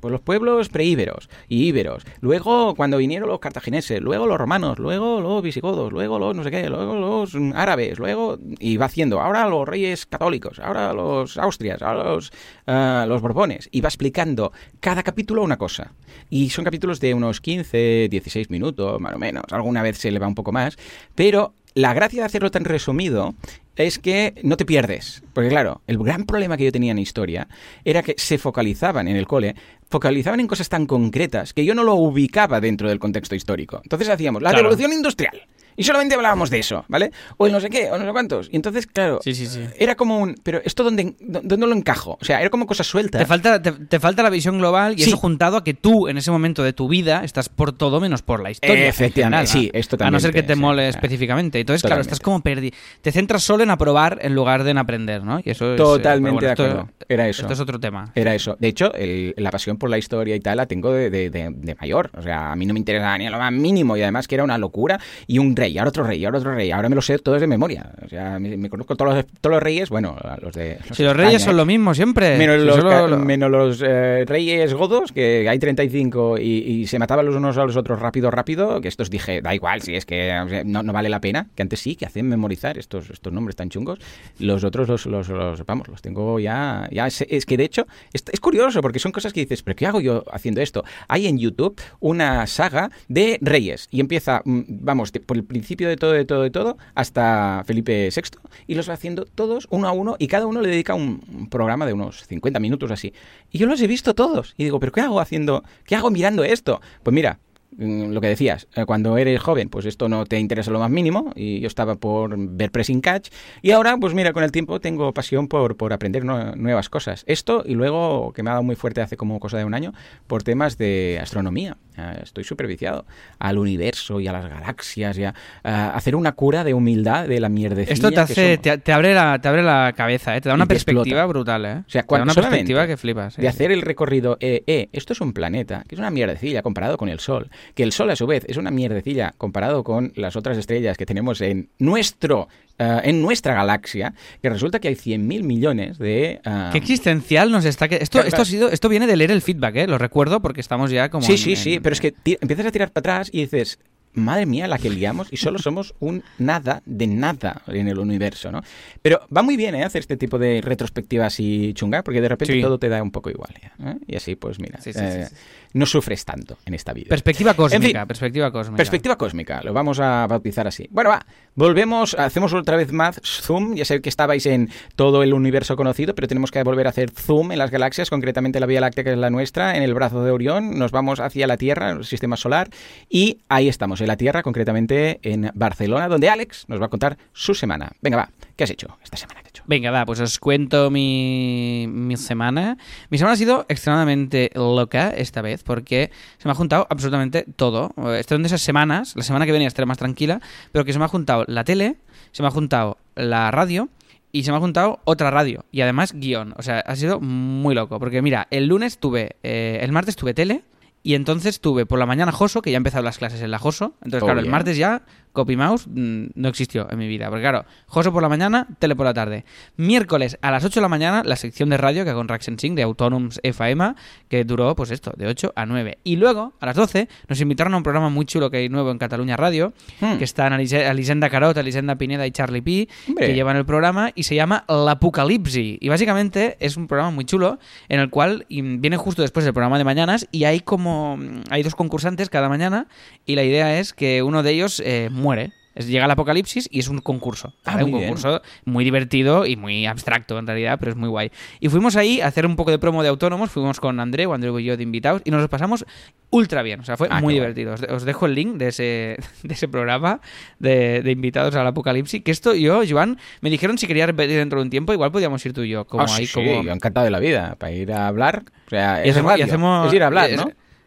pues 0.00 0.12
los 0.12 0.20
pueblos 0.20 0.68
preíberos 0.68 1.28
y 1.48 1.64
íberos, 1.66 2.04
luego 2.20 2.74
cuando 2.74 2.98
vinieron 2.98 3.28
los 3.28 3.40
cartagineses, 3.40 4.00
luego 4.00 4.26
los 4.26 4.38
romanos, 4.38 4.78
luego 4.78 5.20
los 5.20 5.42
visigodos, 5.42 5.92
luego 5.92 6.18
los 6.18 6.34
no 6.34 6.44
sé 6.44 6.50
qué, 6.50 6.68
luego 6.68 6.94
los 6.94 7.34
árabes, 7.54 7.98
luego... 7.98 8.38
y 8.58 8.76
va 8.76 8.86
haciendo, 8.86 9.20
ahora 9.20 9.48
los 9.48 9.66
reyes 9.66 10.06
católicos, 10.06 10.58
ahora 10.58 10.92
los 10.92 11.38
austrias, 11.38 11.82
ahora 11.82 12.04
los, 12.04 12.30
uh, 12.66 13.06
los 13.08 13.20
borbones, 13.20 13.68
y 13.72 13.80
va 13.80 13.88
explicando 13.88 14.52
cada 14.80 15.02
capítulo 15.02 15.42
una 15.42 15.56
cosa. 15.56 15.92
Y 16.30 16.50
son 16.50 16.64
capítulos 16.64 17.00
de 17.00 17.14
unos 17.14 17.40
15, 17.40 18.08
16 18.10 18.50
minutos, 18.50 19.00
más 19.00 19.14
o 19.14 19.18
menos. 19.18 19.44
Alguna 19.50 19.82
vez 19.82 19.98
se 19.98 20.10
le 20.10 20.18
va 20.18 20.26
un 20.26 20.34
poco 20.34 20.52
más. 20.52 20.76
Pero 21.14 21.54
la 21.74 21.92
gracia 21.92 22.22
de 22.22 22.26
hacerlo 22.26 22.50
tan 22.50 22.64
resumido 22.64 23.34
es 23.76 23.98
que 23.98 24.34
no 24.42 24.56
te 24.56 24.64
pierdes. 24.64 25.22
Porque 25.34 25.50
claro, 25.50 25.82
el 25.86 25.98
gran 25.98 26.24
problema 26.24 26.56
que 26.56 26.64
yo 26.64 26.72
tenía 26.72 26.92
en 26.92 26.98
historia 26.98 27.48
era 27.84 28.02
que 28.02 28.14
se 28.16 28.38
focalizaban 28.38 29.08
en 29.08 29.16
el 29.16 29.26
cole, 29.26 29.54
focalizaban 29.90 30.40
en 30.40 30.46
cosas 30.46 30.68
tan 30.68 30.86
concretas 30.86 31.52
que 31.52 31.64
yo 31.64 31.74
no 31.74 31.84
lo 31.84 31.94
ubicaba 31.94 32.60
dentro 32.60 32.88
del 32.88 32.98
contexto 32.98 33.34
histórico. 33.34 33.80
Entonces 33.82 34.08
hacíamos 34.08 34.42
la 34.42 34.50
claro. 34.50 34.64
revolución 34.64 34.92
industrial. 34.92 35.42
Y 35.76 35.84
solamente 35.84 36.14
hablábamos 36.14 36.50
de 36.50 36.58
eso, 36.58 36.84
¿vale? 36.88 37.10
O 37.36 37.46
el 37.46 37.52
no 37.52 37.60
sé 37.60 37.70
qué, 37.70 37.90
o 37.90 37.98
no 37.98 38.04
sé 38.04 38.12
cuántos. 38.12 38.48
Y 38.50 38.56
entonces, 38.56 38.86
claro, 38.86 39.20
sí, 39.22 39.34
sí, 39.34 39.46
sí. 39.46 39.60
era 39.78 39.94
como 39.94 40.18
un... 40.18 40.34
Pero 40.42 40.60
¿esto 40.64 40.84
dónde, 40.84 41.14
dónde 41.20 41.66
lo 41.66 41.74
encajo? 41.74 42.18
O 42.20 42.24
sea, 42.24 42.40
era 42.40 42.50
como 42.50 42.66
cosas 42.66 42.86
sueltas. 42.86 43.20
Te 43.20 43.26
falta, 43.26 43.60
te, 43.60 43.72
te 43.72 44.00
falta 44.00 44.22
la 44.22 44.30
visión 44.30 44.58
global 44.58 44.94
y 44.98 45.02
eso 45.02 45.16
juntado 45.16 45.56
a 45.56 45.64
que 45.64 45.74
tú, 45.74 46.08
en 46.08 46.18
ese 46.18 46.30
momento 46.30 46.62
de 46.62 46.72
tu 46.72 46.88
vida, 46.88 47.22
estás 47.24 47.48
por 47.48 47.72
todo 47.72 48.00
menos 48.00 48.22
por 48.22 48.42
la 48.42 48.50
historia. 48.50 48.88
Efectivamente, 48.88 49.46
general, 49.46 49.46
sí, 49.46 49.70
esto 49.72 49.96
también. 49.96 50.14
A 50.14 50.16
no 50.16 50.20
ser 50.20 50.32
que 50.32 50.42
te 50.42 50.56
mole 50.56 50.88
específicamente. 50.88 51.60
Entonces, 51.60 51.82
totalmente. 51.82 52.08
claro, 52.08 52.14
estás 52.14 52.24
como 52.24 52.40
perdido. 52.40 52.76
Te 53.02 53.12
centras 53.12 53.42
solo 53.42 53.62
en 53.62 53.70
aprobar 53.70 54.18
en 54.22 54.34
lugar 54.34 54.64
de 54.64 54.70
en 54.70 54.78
aprender, 54.78 55.24
¿no? 55.24 55.40
Y 55.44 55.50
eso 55.50 55.72
es, 55.72 55.76
Totalmente 55.76 56.46
eh, 56.46 56.54
bueno, 56.54 56.64
de 56.64 56.70
acuerdo. 56.70 56.90
Esto, 56.90 57.06
era 57.08 57.28
eso. 57.28 57.42
Esto 57.42 57.54
es 57.54 57.60
otro 57.60 57.80
tema. 57.80 58.12
Era 58.14 58.34
eso. 58.34 58.56
De 58.58 58.68
hecho, 58.68 58.92
el, 58.94 59.34
la 59.36 59.50
pasión 59.50 59.76
por 59.76 59.90
la 59.90 59.98
historia 59.98 60.36
y 60.36 60.40
tal 60.40 60.56
la 60.56 60.66
tengo 60.66 60.92
de, 60.92 61.10
de, 61.10 61.30
de, 61.30 61.50
de, 61.54 61.74
mayor. 61.74 62.10
O 62.16 62.22
sea, 62.22 62.52
a 62.52 62.56
mí 62.56 62.66
no 62.66 62.74
me 62.74 62.80
interesa 62.80 63.16
ni 63.18 63.26
a 63.26 63.30
lo 63.30 63.38
más 63.38 63.52
mínimo 63.52 63.96
y 63.96 64.02
además 64.02 64.28
que 64.28 64.34
era 64.34 64.44
una 64.44 64.58
locura. 64.58 65.00
Y 65.26 65.38
un 65.38 65.54
rey, 65.66 65.78
ahora 65.78 65.88
otro 65.88 66.04
rey, 66.04 66.24
ahora 66.24 66.38
otro 66.38 66.54
rey. 66.54 66.70
Ahora 66.70 66.88
me 66.88 66.94
lo 66.94 67.02
sé 67.02 67.18
todos 67.18 67.40
de 67.40 67.46
memoria. 67.46 67.90
O 68.04 68.08
sea, 68.08 68.38
me, 68.38 68.56
me 68.56 68.70
conozco 68.70 68.96
todos 68.96 69.14
los, 69.14 69.26
todos 69.40 69.54
los 69.54 69.62
reyes, 69.62 69.88
bueno, 69.90 70.16
los 70.40 70.54
de. 70.54 70.78
Los 70.88 70.96
si 70.96 71.02
los 71.02 71.16
reyes 71.16 71.42
son 71.42 71.56
lo 71.56 71.66
mismo 71.66 71.94
siempre. 71.94 72.36
Menos 72.38 72.60
si 72.60 72.82
los, 72.82 73.18
menos 73.18 73.50
los 73.50 73.82
eh, 73.84 74.24
reyes 74.26 74.74
godos, 74.74 75.12
que 75.12 75.48
hay 75.48 75.58
35 75.58 76.38
y, 76.38 76.42
y, 76.42 76.86
se 76.86 76.98
mataban 76.98 77.26
los 77.26 77.34
unos 77.34 77.58
a 77.58 77.64
los 77.64 77.76
otros 77.76 78.00
rápido, 78.00 78.30
rápido. 78.30 78.80
Que 78.80 78.88
estos 78.88 79.10
dije, 79.10 79.42
da 79.42 79.54
igual, 79.54 79.82
si 79.82 79.94
es 79.94 80.06
que 80.06 80.38
o 80.38 80.48
sea, 80.48 80.64
no, 80.64 80.82
no, 80.82 80.92
vale 80.92 81.08
la 81.08 81.20
pena. 81.20 81.48
Que 81.54 81.62
antes 81.62 81.80
sí, 81.80 81.96
que 81.96 82.06
hacen 82.06 82.28
memorizar 82.28 82.78
estos, 82.78 83.10
estos 83.10 83.32
nombres 83.32 83.56
tan 83.56 83.70
chungos. 83.70 83.98
Los 84.38 84.64
otros, 84.64 84.88
los, 84.88 85.06
los, 85.06 85.28
los 85.28 85.66
vamos, 85.66 85.88
los 85.88 86.02
tengo 86.02 86.38
ya. 86.38 86.88
ya 86.90 87.06
es, 87.06 87.22
es, 87.28 87.46
que 87.46 87.56
de 87.56 87.64
hecho, 87.64 87.86
es, 88.12 88.24
es 88.30 88.40
curioso 88.40 88.80
porque 88.82 88.98
son 88.98 89.12
cosas 89.12 89.32
que 89.32 89.40
dices, 89.40 89.62
¿pero 89.62 89.76
qué 89.76 89.86
hago 89.86 90.00
yo 90.00 90.24
haciendo 90.30 90.60
esto? 90.60 90.84
Hay 91.08 91.26
en 91.26 91.38
YouTube 91.38 91.80
una 92.00 92.46
saga 92.46 92.90
de 93.08 93.38
reyes 93.40 93.88
y 93.90 94.00
empieza, 94.00 94.42
mm, 94.44 94.62
vamos, 94.68 95.12
de, 95.12 95.20
por 95.20 95.36
el 95.36 95.44
principio 95.56 95.88
de 95.88 95.96
todo, 95.96 96.12
de 96.12 96.24
todo, 96.24 96.42
de 96.42 96.50
todo, 96.50 96.76
hasta 96.94 97.62
Felipe 97.66 98.10
VI 98.14 98.38
y 98.66 98.74
los 98.74 98.88
va 98.88 98.94
haciendo 98.94 99.24
todos 99.24 99.66
uno 99.70 99.88
a 99.88 99.92
uno 99.92 100.16
y 100.18 100.26
cada 100.26 100.46
uno 100.46 100.60
le 100.60 100.68
dedica 100.68 100.94
un, 100.94 101.48
programa 101.50 101.86
de 101.86 101.92
unos 101.92 102.26
50 102.26 102.60
minutos 102.60 102.90
así. 102.90 103.12
Y 103.50 103.58
yo 103.58 103.66
los 103.66 103.80
he 103.80 103.86
visto 103.86 104.14
todos 104.14 104.54
y 104.58 104.64
digo, 104.64 104.78
¿pero 104.80 104.92
qué 104.92 105.00
hago 105.00 105.20
haciendo? 105.20 105.64
¿Qué 105.84 105.96
hago 105.96 106.10
mirando 106.10 106.44
esto? 106.44 106.80
Pues 107.02 107.14
mira, 107.14 107.38
mm, 107.78 108.10
lo 108.10 108.20
que 108.20 108.28
decías, 108.28 108.68
eh, 108.74 108.84
cuando 108.84 109.16
eres 109.16 109.40
joven, 109.40 109.70
pues 109.70 109.86
esto 109.86 110.08
no 110.08 110.26
te 110.26 110.38
interesa 110.38 110.70
lo 110.70 110.78
más 110.78 110.90
mínimo, 110.90 111.32
y 111.34 111.60
yo 111.60 111.68
estaba 111.68 111.94
por 111.94 112.36
ver 112.36 112.70
pressing 112.70 113.00
catch, 113.00 113.28
y 113.62 113.70
ahora, 113.70 113.96
pues 113.96 114.12
mira, 114.12 114.32
con 114.32 114.44
el 114.44 114.52
tiempo 114.52 114.80
tengo 114.80 115.12
pasión 115.14 115.48
por, 115.48 115.76
por 115.76 115.92
aprender 115.92 116.24
nuevas 116.24 116.88
cosas. 116.88 117.24
Esto, 117.26 117.62
y 117.64 117.74
luego, 117.74 118.32
que 118.32 118.42
me 118.42 118.50
ha 118.50 118.54
dado 118.54 118.62
muy 118.62 118.76
fuerte 118.76 119.00
hace 119.00 119.16
como 119.16 119.40
cosa 119.40 119.58
de 119.58 119.64
un 119.64 119.74
año, 119.74 119.92
por 120.26 120.42
temas 120.42 120.76
de 120.78 121.18
astronomía. 121.20 121.76
Uh, 121.98 122.22
estoy 122.22 122.44
súper 122.44 122.66
viciado 122.66 123.06
al 123.38 123.58
universo 123.58 124.20
y 124.20 124.28
a 124.28 124.32
las 124.32 124.48
galaxias 124.48 125.16
y 125.18 125.24
a, 125.24 125.30
uh, 125.64 125.68
hacer 125.96 126.14
una 126.14 126.32
cura 126.32 126.62
de 126.62 126.74
humildad 126.74 127.26
de 127.26 127.40
la 127.40 127.48
mierdecilla 127.48 127.94
Esto 127.94 128.10
te 128.10 128.20
hace, 128.20 128.58
te, 128.58 128.78
te, 128.78 128.92
abre 128.92 129.14
la, 129.14 129.38
te 129.40 129.48
abre 129.48 129.62
la 129.62 129.94
cabeza, 129.96 130.36
¿eh? 130.36 130.40
te 130.40 130.48
da 130.48 130.54
una 130.54 130.66
perspectiva 130.66 131.02
explota. 131.02 131.26
brutal, 131.26 131.64
¿eh? 131.64 131.82
O 131.86 131.90
sea, 131.90 132.04
cuando, 132.04 132.34
te 132.34 132.40
da 132.40 132.46
una 132.46 132.50
perspectiva 132.50 132.86
que 132.86 132.96
flipas. 132.96 133.36
De 133.36 133.48
hacer 133.48 133.72
el 133.72 133.82
recorrido, 133.82 134.36
eh, 134.40 134.62
eh, 134.66 134.88
esto 134.92 135.12
es 135.12 135.20
un 135.20 135.32
planeta, 135.32 135.84
que 135.88 135.94
es 135.94 135.98
una 135.98 136.10
mierdecilla 136.10 136.62
comparado 136.62 136.96
con 136.96 137.08
el 137.08 137.20
Sol, 137.20 137.50
que 137.74 137.82
el 137.82 137.92
Sol 137.92 138.10
a 138.10 138.16
su 138.16 138.26
vez 138.26 138.44
es 138.46 138.56
una 138.56 138.70
mierdecilla 138.70 139.34
comparado 139.38 139.84
con 139.84 140.12
las 140.16 140.36
otras 140.36 140.58
estrellas 140.58 140.96
que 140.96 141.06
tenemos 141.06 141.40
en 141.40 141.70
nuestro 141.78 142.48
Uh, 142.78 143.00
en 143.04 143.22
nuestra 143.22 143.54
galaxia, 143.54 144.12
que 144.42 144.50
resulta 144.50 144.80
que 144.80 144.88
hay 144.88 144.96
100.000 144.96 145.44
millones 145.44 145.96
de... 145.96 146.42
Uh... 146.44 146.72
¿Qué 146.72 146.76
existencial 146.76 147.50
nos 147.50 147.64
está... 147.64 147.88
Que... 147.88 147.96
Esto, 147.96 148.20
esto, 148.22 148.42
ha 148.42 148.44
sido, 148.44 148.68
esto 148.68 148.90
viene 148.90 149.06
de 149.06 149.16
leer 149.16 149.30
el 149.30 149.40
feedback, 149.40 149.76
¿eh? 149.76 149.86
Lo 149.86 149.96
recuerdo 149.96 150.42
porque 150.42 150.60
estamos 150.60 150.90
ya 150.90 151.08
como... 151.08 151.24
Sí, 151.24 151.32
en, 151.32 151.38
sí, 151.38 151.50
en... 151.52 151.56
sí, 151.56 151.80
pero 151.80 151.94
es 151.94 152.02
que 152.02 152.12
empiezas 152.38 152.66
a 152.66 152.70
tirar 152.70 152.92
para 152.92 153.00
atrás 153.00 153.30
y 153.32 153.40
dices, 153.40 153.78
madre 154.16 154.46
mía, 154.46 154.66
la 154.66 154.78
que 154.78 154.90
liamos 154.90 155.28
y 155.30 155.36
solo 155.36 155.58
somos 155.58 155.94
un 156.00 156.22
nada 156.38 156.82
de 156.86 157.06
nada 157.06 157.62
en 157.66 157.88
el 157.88 157.98
universo, 157.98 158.50
¿no? 158.50 158.62
Pero 159.02 159.20
va 159.34 159.42
muy 159.42 159.56
bien, 159.56 159.74
¿eh? 159.74 159.84
Hacer 159.84 160.00
este 160.00 160.16
tipo 160.16 160.38
de 160.38 160.60
retrospectivas 160.62 161.38
y 161.38 161.74
chunga, 161.74 162.02
porque 162.02 162.20
de 162.20 162.28
repente 162.28 162.54
sí. 162.54 162.60
todo 162.60 162.78
te 162.78 162.88
da 162.88 163.02
un 163.02 163.10
poco 163.10 163.30
igual, 163.30 163.54
¿eh? 163.62 163.96
Y 164.06 164.16
así, 164.16 164.34
pues 164.34 164.58
mira, 164.58 164.80
sí, 164.80 164.92
sí, 164.92 164.98
eh, 165.02 165.28
no 165.72 165.86
sufres 165.86 166.24
tanto 166.24 166.58
en 166.64 166.74
esta 166.74 166.92
vida. 166.92 167.08
Perspectiva 167.08 167.54
cósmica, 167.54 167.76
en 167.76 167.82
fin, 167.82 168.06
perspectiva 168.06 168.50
cósmica. 168.50 168.76
Perspectiva 168.76 169.16
cósmica, 169.16 169.62
lo 169.62 169.72
vamos 169.72 170.00
a 170.00 170.26
bautizar 170.26 170.66
así. 170.66 170.88
Bueno, 170.90 171.10
va, 171.10 171.26
volvemos, 171.54 172.14
hacemos 172.14 172.52
otra 172.52 172.76
vez 172.76 172.92
más 172.92 173.20
zoom, 173.22 173.74
ya 173.74 173.84
sé 173.84 174.00
que 174.00 174.08
estabais 174.08 174.46
en 174.46 174.70
todo 174.94 175.22
el 175.22 175.34
universo 175.34 175.76
conocido, 175.76 176.14
pero 176.14 176.28
tenemos 176.28 176.50
que 176.50 176.62
volver 176.62 176.86
a 176.86 176.90
hacer 176.90 177.10
zoom 177.10 177.52
en 177.52 177.58
las 177.58 177.70
galaxias, 177.70 178.10
concretamente 178.10 178.60
la 178.60 178.66
Vía 178.66 178.80
Láctea, 178.80 179.04
que 179.04 179.12
es 179.12 179.18
la 179.18 179.30
nuestra, 179.30 179.76
en 179.76 179.82
el 179.82 179.94
brazo 179.94 180.24
de 180.24 180.30
Orión, 180.30 180.78
nos 180.78 180.92
vamos 180.92 181.20
hacia 181.20 181.46
la 181.46 181.56
Tierra, 181.56 181.90
el 181.90 182.04
sistema 182.04 182.36
solar, 182.36 182.70
y 183.08 183.38
ahí 183.48 183.68
estamos, 183.68 184.00
en 184.00 184.08
la 184.08 184.16
Tierra, 184.16 184.42
concretamente 184.42 185.18
en 185.22 185.50
Barcelona, 185.54 186.08
donde 186.08 186.28
Alex 186.28 186.64
nos 186.68 186.80
va 186.80 186.86
a 186.86 186.88
contar 186.88 187.18
su 187.32 187.54
semana. 187.54 187.92
Venga, 188.00 188.16
va, 188.16 188.30
¿qué 188.56 188.64
has 188.64 188.70
hecho 188.70 188.98
esta 189.02 189.16
semana? 189.16 189.40
¿Qué 189.42 189.46
has 189.46 189.50
hecho? 189.50 189.62
Venga, 189.66 189.90
va, 189.90 190.04
pues 190.04 190.20
os 190.20 190.38
cuento 190.38 190.90
mi, 190.90 191.86
mi 191.88 192.16
semana. 192.16 192.76
Mi 193.10 193.18
semana 193.18 193.34
ha 193.34 193.36
sido 193.36 193.66
extremadamente 193.68 194.50
loca 194.54 195.10
esta 195.10 195.42
vez, 195.42 195.55
porque 195.62 196.10
se 196.38 196.48
me 196.48 196.52
ha 196.52 196.54
juntado 196.54 196.86
absolutamente 196.90 197.46
todo. 197.56 197.92
Estoy 198.14 198.38
de 198.38 198.46
esas 198.46 198.62
semanas, 198.62 199.14
la 199.16 199.22
semana 199.22 199.46
que 199.46 199.52
viene 199.52 199.66
estaré 199.66 199.86
más 199.86 199.98
tranquila, 199.98 200.40
pero 200.72 200.84
que 200.84 200.92
se 200.92 200.98
me 200.98 201.04
ha 201.04 201.08
juntado 201.08 201.44
la 201.48 201.64
tele, 201.64 201.96
se 202.32 202.42
me 202.42 202.48
ha 202.48 202.50
juntado 202.50 202.98
la 203.14 203.50
radio, 203.50 203.88
y 204.36 204.42
se 204.42 204.50
me 204.50 204.58
ha 204.58 204.60
juntado 204.60 205.00
otra 205.04 205.30
radio 205.30 205.64
y 205.72 205.80
además 205.80 206.12
guion. 206.12 206.52
O 206.58 206.62
sea, 206.62 206.80
ha 206.80 206.94
sido 206.96 207.20
muy 207.20 207.74
loco. 207.74 207.98
Porque 207.98 208.20
mira, 208.20 208.48
el 208.50 208.66
lunes 208.66 208.98
tuve, 208.98 209.36
eh, 209.42 209.78
el 209.80 209.92
martes 209.92 210.14
tuve 210.14 210.34
tele 210.34 210.62
y 211.02 211.14
entonces 211.14 211.60
tuve 211.60 211.86
por 211.86 211.98
la 211.98 212.04
mañana 212.04 212.32
Joso, 212.32 212.60
que 212.60 212.70
ya 212.70 212.76
he 212.76 212.78
empezado 212.78 213.02
las 213.02 213.16
clases 213.16 213.40
en 213.40 213.50
la 213.50 213.58
Joso. 213.58 213.94
Entonces, 214.02 214.22
oh, 214.22 214.26
claro, 214.26 214.40
yeah. 214.40 214.44
el 214.44 214.50
martes 214.50 214.76
ya 214.76 215.02
Copy 215.36 215.56
Mouse 215.56 215.86
mmm, 215.86 216.26
no 216.34 216.48
existió 216.48 216.90
en 216.90 216.98
mi 216.98 217.06
vida. 217.06 217.28
Porque 217.28 217.42
claro, 217.42 217.64
Joso 217.86 218.12
por 218.12 218.22
la 218.22 218.28
mañana, 218.28 218.66
tele 218.78 218.96
por 218.96 219.06
la 219.06 219.14
tarde. 219.14 219.44
Miércoles 219.76 220.38
a 220.42 220.50
las 220.50 220.64
8 220.64 220.80
de 220.80 220.82
la 220.82 220.88
mañana, 220.88 221.22
la 221.24 221.36
sección 221.36 221.68
de 221.68 221.76
radio 221.76 222.04
que 222.04 222.10
hago 222.10 222.20
en 222.20 222.28
Rack 222.28 222.42
Sing 222.42 222.74
de 222.74 222.82
Autónoms 222.82 223.38
FM, 223.42 223.94
que 224.28 224.44
duró, 224.44 224.74
pues 224.74 224.90
esto, 224.90 225.12
de 225.16 225.26
8 225.26 225.52
a 225.54 225.66
9. 225.66 225.98
Y 226.02 226.16
luego, 226.16 226.54
a 226.58 226.66
las 226.66 226.76
12, 226.76 227.08
nos 227.28 227.40
invitaron 227.40 227.74
a 227.74 227.76
un 227.76 227.82
programa 227.82 228.08
muy 228.08 228.24
chulo 228.24 228.50
que 228.50 228.56
hay 228.56 228.68
nuevo 228.68 228.90
en 228.90 228.98
Cataluña 228.98 229.36
Radio, 229.36 229.72
hmm. 230.00 230.16
que 230.16 230.24
están 230.24 230.52
Elisenda 230.52 231.30
Carot, 231.30 231.56
Elisenda 231.56 231.96
Pineda 231.96 232.26
y 232.26 232.30
Charlie 232.30 232.62
P, 232.62 232.88
Hombre. 233.08 233.26
que 233.26 233.34
llevan 233.34 233.56
el 233.56 233.66
programa 233.66 234.10
y 234.14 234.24
se 234.24 234.34
llama 234.34 234.64
L'Apocalipsi. 234.68 235.78
Y 235.80 235.88
básicamente 235.88 236.56
es 236.60 236.76
un 236.76 236.86
programa 236.86 237.10
muy 237.10 237.24
chulo 237.24 237.58
en 237.88 238.00
el 238.00 238.10
cual 238.10 238.46
viene 238.48 238.96
justo 238.96 239.22
después 239.22 239.44
del 239.44 239.54
programa 239.54 239.78
de 239.78 239.84
mañanas 239.84 240.26
y 240.32 240.44
hay 240.44 240.60
como. 240.60 241.18
Hay 241.50 241.62
dos 241.62 241.74
concursantes 241.74 242.30
cada 242.30 242.48
mañana 242.48 242.88
y 243.24 243.36
la 243.36 243.44
idea 243.44 243.78
es 243.78 243.92
que 243.92 244.22
uno 244.22 244.42
de 244.42 244.50
ellos 244.50 244.82
eh, 244.84 245.08
muere. 245.26 245.50
Es- 245.74 245.88
llega 245.88 246.06
el 246.06 246.10
apocalipsis 246.10 246.68
y 246.72 246.78
es 246.78 246.88
un 246.88 247.00
concurso. 247.00 247.52
Ah, 247.66 247.72
¿vale? 247.72 247.84
un 247.84 247.90
bien. 247.90 248.04
concurso 248.04 248.40
muy 248.64 248.82
divertido 248.82 249.44
y 249.44 249.56
muy 249.56 249.84
abstracto 249.84 250.38
en 250.38 250.46
realidad, 250.46 250.78
pero 250.80 250.92
es 250.92 250.96
muy 250.96 251.10
guay. 251.10 251.30
Y 251.60 251.68
fuimos 251.68 251.96
ahí 251.96 252.22
a 252.22 252.28
hacer 252.28 252.46
un 252.46 252.56
poco 252.56 252.70
de 252.70 252.78
promo 252.78 253.02
de 253.02 253.10
autónomos, 253.10 253.50
fuimos 253.50 253.78
con 253.78 254.00
André, 254.00 254.24
o 254.24 254.32
André 254.32 254.50
y 254.58 254.64
yo 254.64 254.76
de 254.78 254.82
invitados, 254.82 255.20
y 255.26 255.30
nos 255.30 255.42
lo 255.42 255.50
pasamos 255.50 255.84
ultra 256.30 256.62
bien. 256.62 256.80
O 256.80 256.84
sea, 256.84 256.96
fue 256.96 257.08
Ah, 257.10 257.20
muy 257.20 257.34
divertido. 257.34 257.74
Os, 257.74 257.82
de- 257.82 257.88
os 257.92 258.04
dejo 258.06 258.24
el 258.24 258.34
link 258.34 258.54
de 258.56 258.68
ese, 258.68 259.16
de 259.42 259.52
ese 259.54 259.68
programa 259.68 260.22
de, 260.58 261.02
de 261.02 261.10
invitados 261.12 261.54
al 261.56 261.66
apocalipsis. 261.66 262.22
Que 262.22 262.30
esto 262.30 262.54
yo, 262.54 262.80
Joan, 262.88 263.18
me 263.42 263.50
dijeron 263.50 263.76
si 263.76 263.86
quería 263.86 264.06
repetir 264.06 264.38
dentro 264.38 264.60
de 264.60 264.64
un 264.64 264.70
tiempo, 264.70 264.94
igual 264.94 265.12
podíamos 265.12 265.44
ir 265.44 265.52
tú 265.52 265.60
y 265.62 265.68
yo. 265.68 265.84
Como 265.84 266.04
Ah, 266.04 266.08
sí, 266.08 266.22
ahí, 266.22 266.26
sí, 266.26 266.32
como... 266.32 266.62
yo 266.62 266.72
encantado 266.72 267.04
de 267.04 267.10
la 267.10 267.18
vida, 267.20 267.54
para 267.58 267.72
ir 267.72 267.92
a 267.92 268.08
hablar. 268.08 268.44
O 268.66 268.70
sea, 268.70 269.04
Y 269.04 269.10
es 269.10 269.14
hacemos- 269.16 269.32
y 269.32 269.32
radio, 269.32 269.44
hacemos- 269.44 269.86
es 269.88 269.92
ir 269.92 270.02
a 270.02 270.06
hablar, 270.06 270.30
es-. 270.30 270.40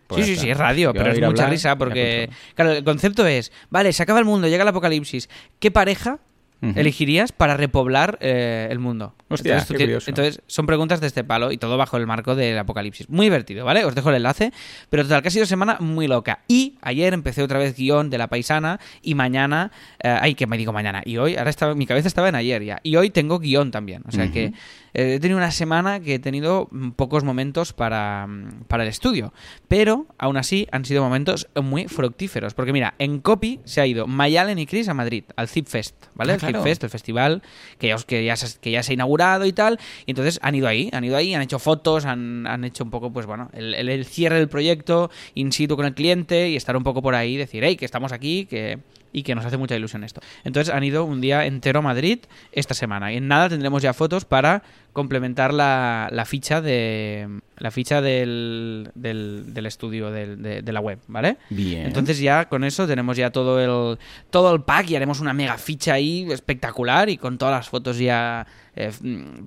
Pues 0.09 0.25
sí, 0.25 0.33
sí, 0.33 0.41
sí, 0.41 0.49
es 0.49 0.57
radio, 0.57 0.91
pero 0.91 1.11
es 1.11 1.19
mucha 1.19 1.43
hablar, 1.43 1.49
risa 1.51 1.77
porque, 1.77 2.31
claro, 2.55 2.71
el 2.71 2.83
concepto 2.83 3.27
es, 3.27 3.51
vale, 3.69 3.93
se 3.93 4.01
acaba 4.01 4.17
el 4.17 4.25
mundo, 4.25 4.47
llega 4.47 4.63
el 4.63 4.67
apocalipsis, 4.67 5.29
¿qué 5.59 5.69
pareja 5.69 6.17
elegirías 6.61 7.31
para 7.31 7.55
repoblar 7.55 8.17
eh, 8.19 8.67
el 8.69 8.79
mundo? 8.79 9.13
Hostia, 9.29 9.59
entonces, 9.59 9.77
qué 9.77 10.09
entonces, 10.09 10.41
son 10.47 10.65
preguntas 10.65 10.99
de 10.99 11.07
este 11.07 11.23
palo 11.23 11.51
y 11.51 11.57
todo 11.57 11.77
bajo 11.77 11.95
el 11.95 12.07
marco 12.07 12.35
del 12.35 12.57
apocalipsis. 12.57 13.07
Muy 13.07 13.27
divertido, 13.27 13.63
¿vale? 13.63 13.85
Os 13.85 13.93
dejo 13.93 14.09
el 14.09 14.15
enlace, 14.15 14.51
pero 14.89 15.03
total, 15.03 15.21
que 15.21 15.27
ha 15.27 15.31
sido 15.31 15.45
semana 15.45 15.77
muy 15.79 16.07
loca. 16.07 16.39
Y 16.47 16.77
ayer 16.81 17.13
empecé 17.13 17.43
otra 17.43 17.59
vez 17.59 17.77
guion 17.77 18.09
de 18.09 18.17
La 18.17 18.27
Paisana 18.27 18.79
y 19.01 19.13
mañana, 19.13 19.71
eh, 20.01 20.17
ay, 20.19 20.33
que 20.33 20.47
me 20.47 20.57
digo 20.57 20.73
mañana, 20.73 21.01
y 21.05 21.17
hoy, 21.17 21.37
ahora 21.37 21.51
estaba, 21.51 21.75
mi 21.75 21.85
cabeza 21.85 22.07
estaba 22.07 22.27
en 22.27 22.35
ayer 22.35 22.63
ya, 22.63 22.79
y 22.83 22.95
hoy 22.95 23.11
tengo 23.11 23.39
guion 23.39 23.71
también, 23.71 24.01
o 24.07 24.11
sea 24.11 24.31
que 24.31 24.51
eh, 24.93 25.15
he 25.15 25.19
tenido 25.19 25.37
una 25.37 25.51
semana 25.51 25.99
que 25.99 26.15
he 26.15 26.19
tenido 26.19 26.67
mm, 26.71 26.91
pocos 26.91 27.23
momentos 27.23 27.73
para, 27.73 28.25
mm, 28.27 28.63
para 28.67 28.83
el 28.83 28.89
estudio, 28.89 29.33
pero 29.67 30.07
aún 30.17 30.37
así 30.37 30.67
han 30.71 30.85
sido 30.85 31.03
momentos 31.03 31.47
muy 31.61 31.87
fructíferos. 31.87 32.53
Porque 32.53 32.73
mira, 32.73 32.95
en 32.99 33.19
Copy 33.19 33.59
se 33.65 33.81
ha 33.81 33.85
ido 33.87 34.07
Mayalen 34.07 34.59
y 34.59 34.65
Chris 34.65 34.87
a 34.89 34.93
Madrid, 34.93 35.23
al 35.35 35.47
Zip 35.47 35.67
Fest, 35.67 35.95
¿vale? 36.15 36.31
Ah, 36.31 36.35
el 36.35 36.39
claro. 36.39 36.59
Zip 36.59 36.63
Fest, 36.63 36.83
el 36.83 36.89
festival 36.89 37.41
que 37.77 37.87
ya, 37.87 37.95
os- 37.95 38.05
que, 38.05 38.23
ya 38.23 38.35
se, 38.35 38.59
que 38.59 38.71
ya 38.71 38.83
se 38.83 38.91
ha 38.91 38.95
inaugurado 38.95 39.45
y 39.45 39.53
tal. 39.53 39.79
Y 40.05 40.11
entonces 40.11 40.39
han 40.41 40.55
ido 40.55 40.67
ahí, 40.67 40.89
han 40.93 41.03
ido 41.03 41.15
ahí, 41.17 41.33
han 41.33 41.41
hecho 41.41 41.59
fotos, 41.59 42.05
han, 42.05 42.47
han 42.47 42.63
hecho 42.63 42.83
un 42.83 42.89
poco, 42.89 43.11
pues 43.11 43.25
bueno, 43.25 43.49
el, 43.53 43.73
el- 43.73 43.89
el 43.89 44.05
cierre 44.05 44.37
del 44.37 44.49
proyecto, 44.49 45.09
in 45.35 45.51
situ 45.51 45.75
con 45.75 45.85
el 45.85 45.93
cliente 45.93 46.49
y 46.49 46.55
estar 46.55 46.75
un 46.75 46.83
poco 46.83 47.01
por 47.01 47.15
ahí, 47.15 47.37
decir, 47.37 47.63
hey, 47.63 47.75
que 47.75 47.85
estamos 47.85 48.11
aquí, 48.11 48.45
que 48.45 48.79
y 49.11 49.23
que 49.23 49.35
nos 49.35 49.45
hace 49.45 49.57
mucha 49.57 49.75
ilusión 49.75 50.03
esto. 50.03 50.21
Entonces 50.43 50.73
han 50.73 50.83
ido 50.83 51.05
un 51.05 51.21
día 51.21 51.45
entero 51.45 51.79
a 51.79 51.81
Madrid 51.81 52.19
esta 52.51 52.73
semana 52.73 53.11
y 53.13 53.17
en 53.17 53.27
nada 53.27 53.49
tendremos 53.49 53.81
ya 53.81 53.93
fotos 53.93 54.25
para 54.25 54.63
complementar 54.93 55.53
la, 55.53 56.09
la 56.11 56.25
ficha 56.25 56.61
de 56.61 57.27
la 57.57 57.71
ficha 57.71 58.01
del, 58.01 58.89
del, 58.95 59.53
del 59.53 59.65
estudio 59.65 60.11
del- 60.11 60.41
de, 60.41 60.61
de 60.61 60.71
la 60.73 60.79
web, 60.79 60.99
¿vale? 61.07 61.37
Bien. 61.49 61.85
Entonces 61.85 62.17
ya 62.19 62.47
con 62.47 62.63
eso 62.63 62.87
tenemos 62.87 63.17
ya 63.17 63.31
todo 63.31 63.59
el 63.59 63.97
todo 64.29 64.53
el 64.55 64.61
pack 64.61 64.89
y 64.91 64.95
haremos 64.95 65.19
una 65.19 65.33
mega 65.33 65.57
ficha 65.57 65.93
ahí 65.93 66.25
espectacular 66.31 67.09
y 67.09 67.17
con 67.17 67.37
todas 67.37 67.53
las 67.55 67.67
fotos 67.69 67.97
ya 67.99 68.47
eh, 68.77 68.91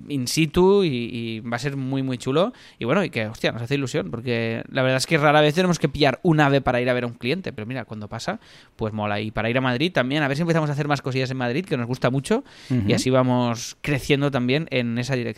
in 0.09 0.29
situ 0.29 0.85
y, 0.85 0.89
y 0.89 1.41
va 1.41 1.57
a 1.57 1.59
ser 1.59 1.77
muy 1.77 2.03
muy 2.03 2.19
chulo 2.19 2.53
y 2.79 2.85
bueno 2.85 3.03
y 3.03 3.09
que 3.09 3.27
hostia 3.29 3.51
nos 3.51 3.63
hace 3.63 3.77
ilusión 3.77 4.11
porque 4.11 4.63
la 4.71 4.83
verdad 4.83 4.99
es 4.99 5.07
que 5.07 5.17
rara 5.17 5.41
vez 5.41 5.55
tenemos 5.55 5.79
que 5.79 5.89
pillar 5.89 6.21
un 6.23 6.41
ave 6.41 6.61
para 6.61 6.83
ir 6.83 6.91
a 6.91 6.93
ver 6.93 7.05
a 7.05 7.07
un 7.07 7.15
cliente 7.15 7.51
pero 7.55 7.65
mira 7.67 7.87
cuando 7.87 8.09
pasa 8.09 8.41
pues 8.77 8.93
mola 8.93 9.21
y 9.21 9.31
para 9.31 9.49
ir 9.49 9.57
a 9.57 9.63
Madrid 9.63 9.91
también 9.91 10.23
a 10.23 10.29
ver 10.29 10.37
si 10.37 10.43
empezamos 10.43 10.69
a 10.69 10.75
hacer 10.75 10.87
más 10.87 11.01
cosillas 11.01 11.31
en 11.31 11.39
Madrid 11.39 11.65
que 11.65 11.79
nos 11.79 11.87
gusta 11.87 12.11
mucho 12.11 12.45
y 12.89 12.93
así 12.93 13.09
vamos 13.09 13.79
creciendo 13.81 14.31
también 14.31 14.67
en 14.71 14.99
esa 14.99 15.15
dirección 15.15 15.32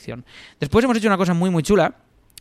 después 0.61 0.85
hemos 0.85 0.97
hecho 0.97 1.09
una 1.09 1.17
cosa 1.17 1.35
muy 1.35 1.51
muy 1.51 1.63
chula 1.63 1.97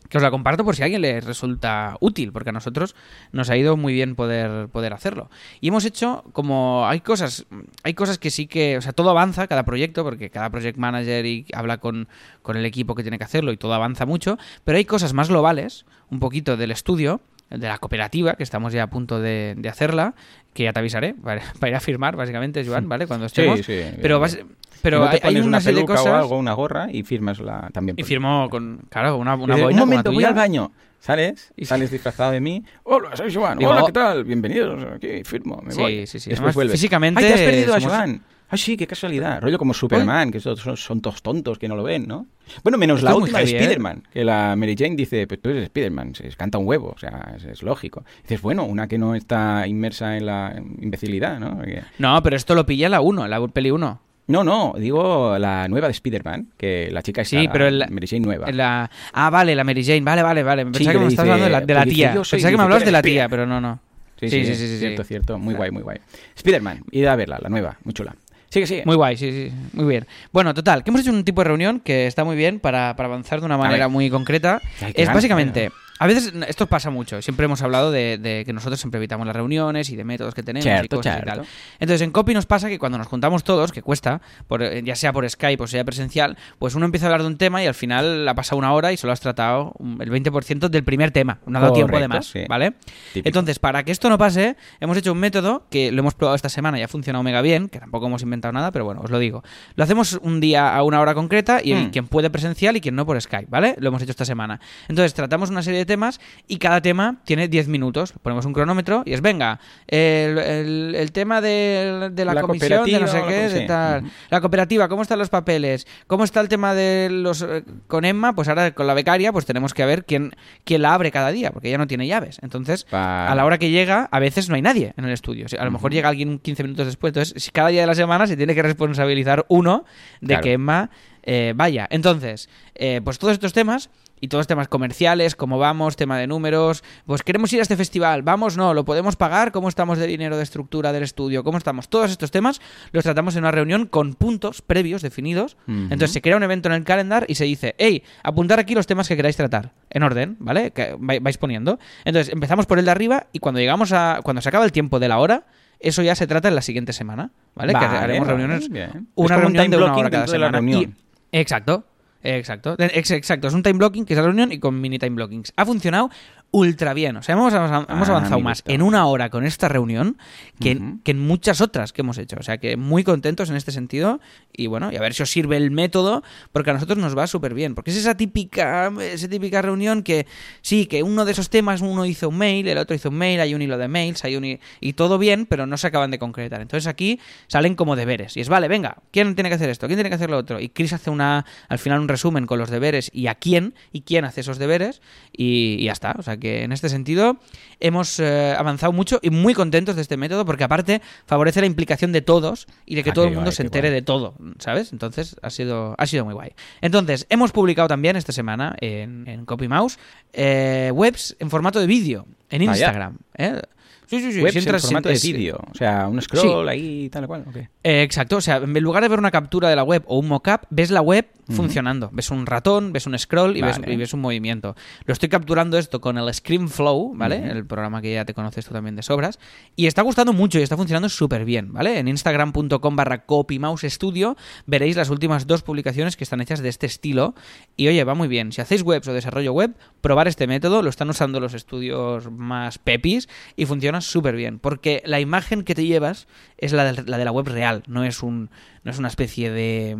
que 0.08 0.18
os 0.18 0.22
la 0.22 0.30
comparto 0.30 0.64
por 0.64 0.76
si 0.76 0.82
a 0.82 0.84
alguien 0.84 1.02
le 1.02 1.20
resulta 1.20 1.96
útil, 2.00 2.32
porque 2.32 2.50
a 2.50 2.52
nosotros 2.52 2.94
nos 3.32 3.50
ha 3.50 3.56
ido 3.56 3.76
muy 3.76 3.94
bien 3.94 4.14
poder, 4.14 4.68
poder 4.68 4.92
hacerlo. 4.92 5.30
Y 5.60 5.68
hemos 5.68 5.84
hecho 5.84 6.24
como 6.32 6.86
hay 6.86 7.00
cosas, 7.00 7.46
hay 7.82 7.94
cosas 7.94 8.18
que 8.18 8.30
sí 8.30 8.46
que, 8.46 8.76
o 8.76 8.82
sea, 8.82 8.92
todo 8.92 9.10
avanza, 9.10 9.46
cada 9.46 9.64
proyecto, 9.64 10.04
porque 10.04 10.30
cada 10.30 10.50
project 10.50 10.78
manager 10.78 11.24
y 11.26 11.46
habla 11.54 11.78
con, 11.78 12.08
con 12.42 12.56
el 12.56 12.66
equipo 12.66 12.94
que 12.94 13.02
tiene 13.02 13.18
que 13.18 13.24
hacerlo 13.24 13.52
y 13.52 13.56
todo 13.56 13.74
avanza 13.74 14.06
mucho, 14.06 14.38
pero 14.64 14.78
hay 14.78 14.84
cosas 14.84 15.14
más 15.14 15.28
globales, 15.28 15.86
un 16.10 16.20
poquito 16.20 16.56
del 16.56 16.70
estudio, 16.70 17.20
de 17.50 17.68
la 17.68 17.78
cooperativa, 17.78 18.34
que 18.34 18.42
estamos 18.42 18.72
ya 18.72 18.84
a 18.84 18.86
punto 18.88 19.20
de, 19.20 19.54
de 19.56 19.68
hacerla, 19.68 20.14
que 20.52 20.64
ya 20.64 20.72
te 20.72 20.80
avisaré 20.80 21.14
para, 21.14 21.42
para 21.60 21.70
ir 21.70 21.76
a 21.76 21.80
firmar, 21.80 22.16
básicamente, 22.16 22.64
Joan, 22.64 22.88
¿vale? 22.88 23.06
Cuando 23.06 23.28
Sí, 23.28 23.40
estemos. 23.42 23.60
sí, 23.64 23.80
pero 24.02 24.18
bien, 24.18 24.20
vas- 24.20 24.38
pero 24.82 24.98
¿No 24.98 25.04
te 25.06 25.12
hay, 25.12 25.20
hay 25.22 25.34
pones 25.34 25.46
una, 25.46 25.60
serie 25.60 25.80
de 25.80 25.86
cosas. 25.86 26.06
o 26.06 26.14
algo, 26.14 26.38
una 26.38 26.52
gorra 26.52 26.88
y 26.90 27.04
firmas 27.04 27.38
la 27.40 27.70
también. 27.72 27.96
Y 27.98 28.02
firmo 28.02 28.48
con, 28.50 28.82
claro, 28.90 29.16
una, 29.16 29.34
una 29.34 29.54
Dices, 29.54 29.62
boina 29.64 29.82
un 29.82 29.88
momento, 29.88 30.12
voy 30.12 30.24
al 30.24 30.34
baño. 30.34 30.72
¿Sales? 31.00 31.52
Y- 31.56 31.64
Sales 31.64 31.90
disfrazado 31.90 32.32
de 32.32 32.40
mí. 32.40 32.62
Hola, 32.82 33.16
soy 33.16 33.32
Joan. 33.32 33.58
Digo, 33.58 33.70
Hola. 33.70 33.84
¿qué 33.86 33.92
tal? 33.92 34.24
Bienvenidos. 34.24 34.82
Aquí 34.94 35.22
firmo. 35.24 35.60
Me 35.62 35.72
Sí, 35.72 35.80
voy. 35.80 36.06
sí, 36.06 36.18
sí. 36.20 36.30
Vuelves. 36.54 36.72
físicamente 36.72 37.20
Ay, 37.22 37.28
te 37.28 37.34
has 37.34 37.40
perdido 37.40 37.74
a 37.74 37.80
Joan. 37.80 38.22
Ah, 38.54 38.56
sí, 38.56 38.76
qué 38.76 38.86
casualidad. 38.86 39.40
Rollo 39.40 39.58
como 39.58 39.74
Superman, 39.74 40.30
que 40.30 40.40
son, 40.40 40.56
son, 40.76 41.00
todos 41.00 41.22
tontos 41.22 41.58
que 41.58 41.68
no 41.68 41.74
lo 41.76 41.82
ven, 41.82 42.06
¿no? 42.06 42.26
Bueno, 42.62 42.78
menos 42.78 43.02
la 43.02 43.10
es 43.10 43.16
última 43.16 43.40
de 43.40 43.44
¿eh? 43.44 43.56
Spider-Man, 43.56 44.04
que 44.12 44.24
la 44.24 44.54
Mary 44.56 44.76
Jane 44.78 44.96
dice, 44.96 45.26
pues 45.26 45.40
tú 45.42 45.50
eres 45.50 45.64
Spider-Man, 45.64 46.14
se 46.14 46.28
canta 46.30 46.58
un 46.58 46.66
huevo, 46.66 46.92
o 46.94 46.98
sea, 46.98 47.34
es, 47.36 47.44
es 47.44 47.62
lógico. 47.62 48.04
dices, 48.22 48.40
bueno, 48.40 48.64
una 48.64 48.86
que 48.86 48.96
no 48.96 49.14
está 49.14 49.66
inmersa 49.66 50.16
en 50.16 50.26
la 50.26 50.54
imbecilidad, 50.80 51.40
¿no? 51.40 51.56
Porque- 51.56 51.82
No, 51.98 52.22
pero 52.22 52.36
esto 52.36 52.54
lo 52.54 52.64
pilla 52.64 52.88
la 52.88 53.00
1, 53.00 53.24
en 53.24 53.30
la 53.30 53.46
peli 53.48 53.70
1. 53.70 54.00
No, 54.26 54.42
no, 54.42 54.74
digo 54.78 55.36
la 55.38 55.68
nueva 55.68 55.88
de 55.88 55.92
Spider-Man, 55.92 56.48
que 56.56 56.88
la 56.90 57.02
chica 57.02 57.22
está, 57.22 57.38
Sí, 57.40 57.48
pero 57.52 57.68
la 57.70 57.88
Mary 57.88 58.06
Jane 58.06 58.20
nueva. 58.24 58.50
La... 58.52 58.90
Ah, 59.12 59.28
vale, 59.28 59.54
la 59.54 59.64
Mary 59.64 59.84
Jane. 59.84 60.00
Vale, 60.00 60.22
vale, 60.22 60.42
vale. 60.42 60.64
Pensaba 60.64 60.92
Sí, 60.92 60.98
que 60.98 61.04
me 61.04 61.08
estabas 61.10 61.32
hablando 61.32 61.44
de 61.66 61.74
la, 61.74 61.84
tía. 61.84 62.12
Pensaba 62.14 62.50
que 62.50 62.56
me 62.56 62.62
hablabas 62.62 62.84
de 62.86 62.92
la 62.92 63.02
tía, 63.02 63.28
pero 63.28 63.46
no, 63.46 63.60
no. 63.60 63.80
Sí, 64.18 64.30
Sí, 64.30 64.44
sí, 64.46 64.54
sí, 64.54 64.66
sí, 64.68 64.78
cierto, 64.78 65.04
cierto. 65.04 65.38
Muy 65.38 65.54
guay, 65.54 65.70
muy 65.70 65.82
guay. 65.82 65.98
Spider-Man, 66.36 66.84
id 66.92 67.04
a 67.04 67.16
verla, 67.16 67.38
la 67.42 67.48
nueva, 67.48 67.76
muy 67.84 67.92
chula. 67.92 68.14
Sigue, 68.54 68.68
sigue. 68.68 68.82
Muy 68.86 68.94
guay, 68.94 69.16
sí, 69.16 69.32
sí. 69.32 69.52
Muy 69.72 69.86
bien. 69.86 70.06
Bueno, 70.32 70.54
total, 70.54 70.84
que 70.84 70.90
hemos 70.90 71.00
hecho 71.00 71.10
un 71.10 71.24
tipo 71.24 71.40
de 71.40 71.48
reunión 71.48 71.80
que 71.80 72.06
está 72.06 72.22
muy 72.22 72.36
bien 72.36 72.60
para, 72.60 72.94
para 72.94 73.08
avanzar 73.08 73.40
de 73.40 73.46
una 73.46 73.58
manera 73.58 73.88
muy 73.88 74.08
concreta. 74.10 74.62
Es 74.94 75.12
básicamente... 75.12 75.72
A 76.00 76.06
veces 76.08 76.32
esto 76.48 76.66
pasa 76.66 76.90
mucho. 76.90 77.22
Siempre 77.22 77.44
hemos 77.46 77.62
hablado 77.62 77.92
de, 77.92 78.18
de 78.18 78.44
que 78.44 78.52
nosotros 78.52 78.80
siempre 78.80 78.98
evitamos 78.98 79.26
las 79.26 79.36
reuniones 79.36 79.90
y 79.90 79.96
de 79.96 80.02
métodos 80.04 80.34
que 80.34 80.42
tenemos 80.42 80.66
y 80.66 80.68
Cierto, 80.68 80.96
cosas 80.96 81.20
y 81.22 81.24
tal. 81.24 81.42
Entonces, 81.78 82.02
en 82.02 82.10
Copy 82.10 82.34
nos 82.34 82.46
pasa 82.46 82.68
que 82.68 82.78
cuando 82.80 82.98
nos 82.98 83.06
juntamos 83.06 83.44
todos, 83.44 83.70
que 83.70 83.80
cuesta, 83.80 84.20
por, 84.48 84.62
eh, 84.62 84.82
ya 84.84 84.96
sea 84.96 85.12
por 85.12 85.28
Skype 85.28 85.62
o 85.62 85.66
sea 85.68 85.84
presencial, 85.84 86.36
pues 86.58 86.74
uno 86.74 86.84
empieza 86.86 87.06
a 87.06 87.08
hablar 87.10 87.20
de 87.22 87.28
un 87.28 87.38
tema 87.38 87.62
y 87.62 87.66
al 87.68 87.74
final 87.74 88.28
ha 88.28 88.34
pasado 88.34 88.58
una 88.58 88.72
hora 88.72 88.92
y 88.92 88.96
solo 88.96 89.12
has 89.12 89.20
tratado 89.20 89.72
un- 89.78 90.02
el 90.02 90.10
20% 90.10 90.68
del 90.68 90.82
primer 90.82 91.12
tema. 91.12 91.38
No 91.46 91.58
ha 91.58 91.62
dado 91.62 91.74
tiempo 91.74 91.98
de 91.98 92.08
más, 92.08 92.26
sí. 92.26 92.40
¿vale? 92.48 92.72
Típico. 93.12 93.28
Entonces, 93.28 93.60
para 93.60 93.84
que 93.84 93.92
esto 93.92 94.08
no 94.10 94.18
pase, 94.18 94.56
hemos 94.80 94.96
hecho 94.96 95.12
un 95.12 95.18
método 95.18 95.66
que 95.70 95.92
lo 95.92 96.00
hemos 96.00 96.14
probado 96.14 96.34
esta 96.34 96.48
semana 96.48 96.78
y 96.78 96.82
ha 96.82 96.88
funcionado 96.88 97.22
mega 97.22 97.40
bien, 97.40 97.68
que 97.68 97.78
tampoco 97.78 98.06
hemos 98.06 98.22
inventado 98.22 98.50
nada, 98.52 98.72
pero 98.72 98.84
bueno, 98.84 99.00
os 99.02 99.10
lo 99.10 99.18
digo. 99.20 99.44
Lo 99.76 99.84
hacemos 99.84 100.18
un 100.22 100.40
día 100.40 100.74
a 100.74 100.82
una 100.82 101.00
hora 101.00 101.14
concreta 101.14 101.60
y 101.62 101.72
Hmm. 101.74 101.90
quien 101.90 102.08
puede 102.08 102.30
presencial 102.30 102.76
y 102.76 102.80
quien 102.80 102.96
no 102.96 103.06
por 103.06 103.20
Skype, 103.20 103.46
¿vale? 103.48 103.76
Lo 103.78 103.88
hemos 103.88 104.02
hecho 104.02 104.10
esta 104.10 104.24
semana. 104.24 104.60
Entonces, 104.88 105.14
tratamos 105.14 105.50
una 105.50 105.62
serie 105.62 105.78
de 105.78 105.83
temas 105.86 106.20
y 106.48 106.58
cada 106.58 106.80
tema 106.80 107.20
tiene 107.24 107.48
10 107.48 107.68
minutos. 107.68 108.12
Ponemos 108.22 108.44
un 108.46 108.52
cronómetro 108.52 109.02
y 109.04 109.12
es, 109.12 109.20
venga, 109.20 109.60
el, 109.86 110.38
el- 110.38 110.94
el 110.94 111.12
tema 111.12 111.40
de, 111.40 112.10
de 112.12 112.24
la, 112.24 112.34
La 112.34 112.40
comisión, 112.42 112.84
de 112.84 113.00
no 113.00 113.06
sé 113.06 113.22
qué, 113.28 113.48
de 113.48 113.60
tal. 113.66 114.04
La 114.30 114.40
cooperativa, 114.40 114.88
¿cómo 114.88 115.02
están 115.02 115.18
los 115.18 115.28
papeles? 115.30 115.86
¿Cómo 116.06 116.24
está 116.24 116.40
el 116.40 116.48
tema 116.48 116.74
de 116.74 117.08
los... 117.10 117.42
eh, 117.42 117.64
con 117.86 118.04
Emma? 118.04 118.34
Pues 118.34 118.48
ahora 118.48 118.72
con 118.72 118.86
la 118.86 118.94
becaria, 118.94 119.32
pues 119.32 119.44
tenemos 119.46 119.74
que 119.74 119.84
ver 119.84 120.04
quién, 120.04 120.32
quién 120.64 120.82
la 120.82 120.94
abre 120.94 121.10
cada 121.10 121.30
día, 121.32 121.50
porque 121.50 121.68
ella 121.68 121.78
no 121.78 121.86
tiene 121.86 122.06
llaves. 122.06 122.38
Entonces, 122.42 122.86
Vale. 122.90 123.30
a 123.30 123.34
la 123.34 123.44
hora 123.44 123.58
que 123.58 123.70
llega, 123.70 124.08
a 124.10 124.18
veces 124.18 124.48
no 124.48 124.54
hay 124.56 124.62
nadie 124.62 124.94
en 124.96 125.04
el 125.04 125.12
estudio. 125.12 125.46
O 125.46 125.48
sea, 125.48 125.60
a 125.62 125.64
lo 125.64 125.70
mejor 125.70 125.92
llega 125.92 126.08
alguien 126.08 126.38
15 126.38 126.62
minutos 126.64 126.86
después. 126.86 127.10
Entonces, 127.10 127.42
si 127.42 127.50
cada 127.50 127.68
día 127.68 127.80
de 127.82 127.86
la 127.86 127.94
semana 127.94 128.26
se 128.26 128.36
tiene 128.36 128.54
que 128.54 128.62
responsabilizar 128.62 129.44
uno 129.48 129.84
de 130.20 130.28
Claro. 130.28 130.42
que 130.42 130.52
Emma 130.52 130.90
eh, 131.26 131.52
vaya. 131.56 131.86
Entonces, 131.90 132.48
eh, 132.74 133.00
pues 133.02 133.18
todos 133.18 133.32
estos 133.32 133.52
temas 133.52 133.88
y 134.20 134.28
todos 134.28 134.46
temas 134.46 134.68
comerciales, 134.68 135.36
cómo 135.36 135.58
vamos, 135.58 135.96
tema 135.96 136.16
de 136.18 136.26
números, 136.26 136.82
pues 137.04 137.22
queremos 137.22 137.52
ir 137.52 137.58
a 137.58 137.62
este 137.62 137.76
festival, 137.76 138.22
vamos, 138.22 138.56
no, 138.56 138.72
lo 138.72 138.84
podemos 138.84 139.16
pagar, 139.16 139.52
cómo 139.52 139.68
estamos 139.68 139.98
de 139.98 140.06
dinero, 140.06 140.36
de 140.36 140.42
estructura 140.42 140.92
del 140.92 141.02
estudio, 141.02 141.44
cómo 141.44 141.58
estamos. 141.58 141.88
Todos 141.88 142.10
estos 142.10 142.30
temas 142.30 142.60
los 142.92 143.04
tratamos 143.04 143.34
en 143.36 143.40
una 143.42 143.50
reunión 143.50 143.86
con 143.86 144.14
puntos 144.14 144.62
previos 144.62 145.02
definidos. 145.02 145.56
Entonces 145.66 146.12
se 146.12 146.22
crea 146.22 146.36
un 146.36 146.42
evento 146.42 146.68
en 146.68 146.74
el 146.74 146.84
calendar 146.84 147.26
y 147.28 147.34
se 147.34 147.44
dice, 147.44 147.74
hey, 147.78 148.02
apuntar 148.22 148.58
aquí 148.58 148.74
los 148.74 148.86
temas 148.86 149.08
que 149.08 149.16
queráis 149.16 149.36
tratar, 149.36 149.72
en 149.90 150.02
orden, 150.02 150.36
¿vale? 150.38 150.70
Que 150.70 150.94
vai- 150.96 151.20
vais 151.20 151.36
poniendo. 151.38 151.78
Entonces 152.04 152.32
empezamos 152.32 152.66
por 152.66 152.78
el 152.78 152.84
de 152.86 152.90
arriba 152.92 153.26
y 153.32 153.40
cuando 153.40 153.60
llegamos 153.60 153.92
a, 153.92 154.20
cuando 154.22 154.40
se 154.40 154.48
acaba 154.48 154.64
el 154.64 154.72
tiempo 154.72 155.00
de 155.00 155.08
la 155.08 155.18
hora, 155.18 155.44
eso 155.80 156.02
ya 156.02 156.14
se 156.14 156.26
trata 156.26 156.48
en 156.48 156.54
la 156.54 156.62
siguiente 156.62 156.92
semana, 156.94 157.30
¿vale? 157.54 157.72
que 157.72 157.84
haremos 158.04 158.26
reuniones, 158.38 158.68
bien. 158.70 159.08
Una 159.16 159.36
un 159.36 159.42
reunión 159.42 159.70
de 159.70 159.76
una 159.76 159.96
hora 159.96 160.10
cada 160.10 160.24
de 160.24 160.38
la 160.38 160.46
semana. 160.46 160.58
reunión. 160.58 160.94
Y- 161.30 161.38
exacto, 161.38 161.84
exacto, 162.24 162.74
exacto. 162.78 163.48
Es 163.48 163.54
un 163.54 163.62
time 163.62 163.78
blocking 163.78 164.04
que 164.04 164.14
es 164.14 164.16
la 164.16 164.24
reunión 164.24 164.50
y 164.50 164.58
con 164.58 164.80
mini 164.80 164.98
time 164.98 165.16
blockings. 165.16 165.52
Ha 165.56 165.64
funcionado 165.64 166.10
ultra 166.54 166.94
bien. 166.94 167.16
O 167.16 167.22
sea, 167.22 167.34
hemos, 167.34 167.52
Ah, 167.52 167.84
avanzado 167.88 168.38
más 168.38 168.62
en 168.66 168.80
una 168.80 169.06
hora 169.06 169.28
con 169.28 169.44
esta 169.44 169.68
reunión 169.68 170.16
que, 170.60 170.70
en 171.04 171.18
muchas 171.18 171.60
otras 171.60 171.92
que 171.92 172.02
hemos 172.02 172.16
hecho. 172.16 172.36
O 172.38 172.42
sea, 172.44 172.58
que 172.58 172.76
muy 172.76 173.02
contentos 173.02 173.50
en 173.50 173.56
este 173.56 173.72
sentido. 173.72 174.20
Y 174.52 174.68
bueno, 174.68 174.92
y 174.92 174.96
a 174.96 175.00
ver 175.00 175.14
si 175.14 175.24
os 175.24 175.30
sirve 175.30 175.56
el 175.56 175.72
método, 175.72 176.22
porque 176.52 176.70
a 176.70 176.74
nosotros 176.74 176.96
nos 176.98 177.18
va 177.18 177.26
súper 177.26 177.54
bien. 177.54 177.74
Porque 177.74 177.90
es 177.90 177.96
esa 177.96 178.16
típica, 178.16 178.92
esa 179.00 179.28
típica 179.28 179.62
reunión 179.62 180.04
que 180.04 180.26
sí, 180.62 180.86
que 180.86 181.02
uno 181.02 181.24
de 181.24 181.32
esos 181.32 181.50
temas, 181.50 181.80
uno 181.80 182.06
hizo 182.06 182.28
un 182.28 182.38
mail, 182.38 182.68
el 182.68 182.78
otro 182.78 182.94
hizo 182.94 183.08
un 183.08 183.16
mail, 183.16 183.40
hay 183.40 183.52
un 183.52 183.60
hilo 183.60 183.76
de 183.76 183.88
mails, 183.88 184.24
hay 184.24 184.36
un 184.36 184.44
y 184.44 184.92
todo 184.92 185.18
bien, 185.18 185.46
pero 185.46 185.66
no 185.66 185.76
se 185.76 185.88
acaban 185.88 186.12
de 186.12 186.20
concretar. 186.20 186.60
Entonces 186.60 186.86
aquí 186.86 187.18
salen 187.48 187.74
como 187.74 187.96
deberes. 187.96 188.36
Y 188.36 188.40
es, 188.40 188.48
vale, 188.48 188.68
venga, 188.68 188.98
¿quién 189.10 189.34
tiene 189.34 189.48
que 189.48 189.56
hacer 189.56 189.70
esto? 189.70 189.88
¿Quién 189.88 189.96
tiene 189.96 190.10
que 190.10 190.16
hacer 190.16 190.30
lo 190.30 190.38
otro? 190.38 190.60
Y 190.60 190.68
Chris 190.68 190.92
hace 190.92 191.10
una, 191.10 191.46
al 191.68 191.78
final 191.80 191.98
un 191.98 192.08
resumen 192.08 192.46
con 192.46 192.60
los 192.60 192.70
deberes 192.70 193.10
y 193.12 193.26
a 193.26 193.34
quién, 193.34 193.74
y 193.92 194.02
quién 194.02 194.24
hace 194.24 194.42
esos 194.42 194.58
deberes, 194.58 195.02
y, 195.32 195.78
y 195.80 195.84
ya 195.86 195.92
está. 195.92 196.14
O 196.16 196.22
sea 196.22 196.36
que 196.44 196.62
en 196.62 196.72
este 196.72 196.90
sentido 196.90 197.38
hemos 197.80 198.20
eh, 198.20 198.54
avanzado 198.58 198.92
mucho 198.92 199.18
y 199.22 199.30
muy 199.30 199.54
contentos 199.54 199.96
de 199.96 200.02
este 200.02 200.18
método, 200.18 200.44
porque 200.44 200.62
aparte 200.64 201.00
favorece 201.26 201.60
la 201.60 201.66
implicación 201.66 202.12
de 202.12 202.20
todos 202.20 202.66
y 202.84 202.96
de 202.96 203.02
que 203.02 203.10
Ah, 203.10 203.14
todo 203.14 203.24
el 203.24 203.30
mundo 203.30 203.46
guay, 203.48 203.56
se 203.56 203.62
entere 203.62 203.88
guay. 203.88 204.00
de 204.00 204.02
todo, 204.02 204.34
¿sabes? 204.58 204.92
Entonces 204.92 205.36
ha 205.40 205.48
sido, 205.48 205.94
ha 205.96 206.06
sido 206.06 206.26
muy 206.26 206.34
guay. 206.34 206.50
Entonces, 206.82 207.26
hemos 207.30 207.50
publicado 207.52 207.88
también 207.88 208.16
esta 208.16 208.32
semana 208.32 208.76
en, 208.80 209.26
en 209.26 209.46
CopyMouse 209.46 209.98
eh, 210.34 210.90
webs 210.92 211.34
en 211.38 211.48
formato 211.48 211.80
de 211.80 211.86
vídeo 211.86 212.26
en. 212.50 212.60
Instagram. 212.62 213.16
¿eh? 213.38 213.62
Sí, 214.06 214.20
sí, 214.20 214.32
sí. 214.32 214.42
Webs 214.42 214.52
si 214.52 214.58
entras 214.58 214.82
en 214.84 214.88
formato 214.88 215.08
de 215.08 215.18
vídeo. 215.22 215.58
O 215.70 215.74
sea, 215.74 216.08
un 216.08 216.20
scroll 216.20 216.68
ahí, 216.68 217.08
tal 217.10 217.26
cual. 217.26 217.44
eh, 217.82 218.02
exacto, 218.02 218.36
o 218.36 218.40
sea, 218.40 218.56
en 218.56 218.80
lugar 218.80 219.02
de 219.02 219.08
ver 219.08 219.18
una 219.18 219.30
captura 219.30 219.68
de 219.68 219.76
la 219.76 219.82
web 219.82 220.02
o 220.06 220.18
un 220.18 220.28
mockup, 220.28 220.62
ves 220.70 220.90
la 220.90 221.00
web 221.00 221.26
funcionando. 221.50 222.08
Ves 222.12 222.30
un 222.30 222.46
ratón, 222.46 222.92
ves 222.92 223.06
un 223.06 223.18
scroll 223.18 223.56
y, 223.56 223.60
ves, 223.62 223.78
Vale. 223.78 223.92
y 223.92 223.96
ves 223.96 224.14
un 224.14 224.20
movimiento. 224.20 224.74
Lo 225.04 225.12
estoy 225.12 225.28
capturando 225.28 225.76
esto 225.76 226.00
con 226.00 226.16
el 226.16 226.32
ScreenFlow, 226.32 227.12
¿vale? 227.16 227.50
El 227.50 227.66
programa 227.66 228.00
que 228.00 228.14
ya 228.14 228.24
te 228.24 228.32
conoces 228.32 228.64
tú 228.64 228.72
también 228.72 228.96
de 228.96 229.02
sobras. 229.02 229.38
Y 229.76 229.86
está 229.86 230.00
gustando 230.02 230.32
mucho 230.32 230.58
y 230.58 230.62
está 230.62 230.76
funcionando 230.76 231.08
súper 231.10 231.44
bien, 231.44 231.72
¿vale? 231.72 231.98
En 231.98 232.08
instagram.com 232.08 232.96
barra 232.96 233.26
copymousestudio 233.26 234.36
veréis 234.66 234.96
las 234.96 235.10
últimas 235.10 235.46
dos 235.46 235.62
publicaciones 235.62 236.16
que 236.16 236.24
están 236.24 236.40
hechas 236.40 236.60
de 236.60 236.68
este 236.68 236.86
estilo. 236.86 237.34
Y 237.76 237.88
oye, 237.88 238.04
va 238.04 238.14
muy 238.14 238.28
bien. 238.28 238.52
Si 238.52 238.60
hacéis 238.60 238.82
webs 238.82 239.06
o 239.08 239.12
desarrollo 239.12 239.52
web, 239.52 239.74
probar 240.00 240.28
este 240.28 240.46
método. 240.46 240.82
Lo 240.82 240.88
están 240.90 241.10
usando 241.10 241.40
los 241.40 241.54
estudios 241.54 242.30
más 242.30 242.78
pepis 242.78 243.28
y 243.56 243.66
funciona 243.66 243.93
súper 244.00 244.36
bien. 244.36 244.58
Porque 244.58 245.02
la 245.04 245.20
imagen 245.20 245.62
que 245.62 245.74
te 245.74 245.86
llevas 245.86 246.26
es 246.64 246.72
la 246.72 246.92
de, 246.92 247.02
la 247.04 247.18
de 247.18 247.24
la 247.24 247.32
web 247.32 247.46
real, 247.48 247.82
no 247.86 248.04
es 248.04 248.22
un 248.22 248.50
no 248.84 248.90
es 248.90 248.98
una 248.98 249.08
especie 249.08 249.50
de, 249.50 249.96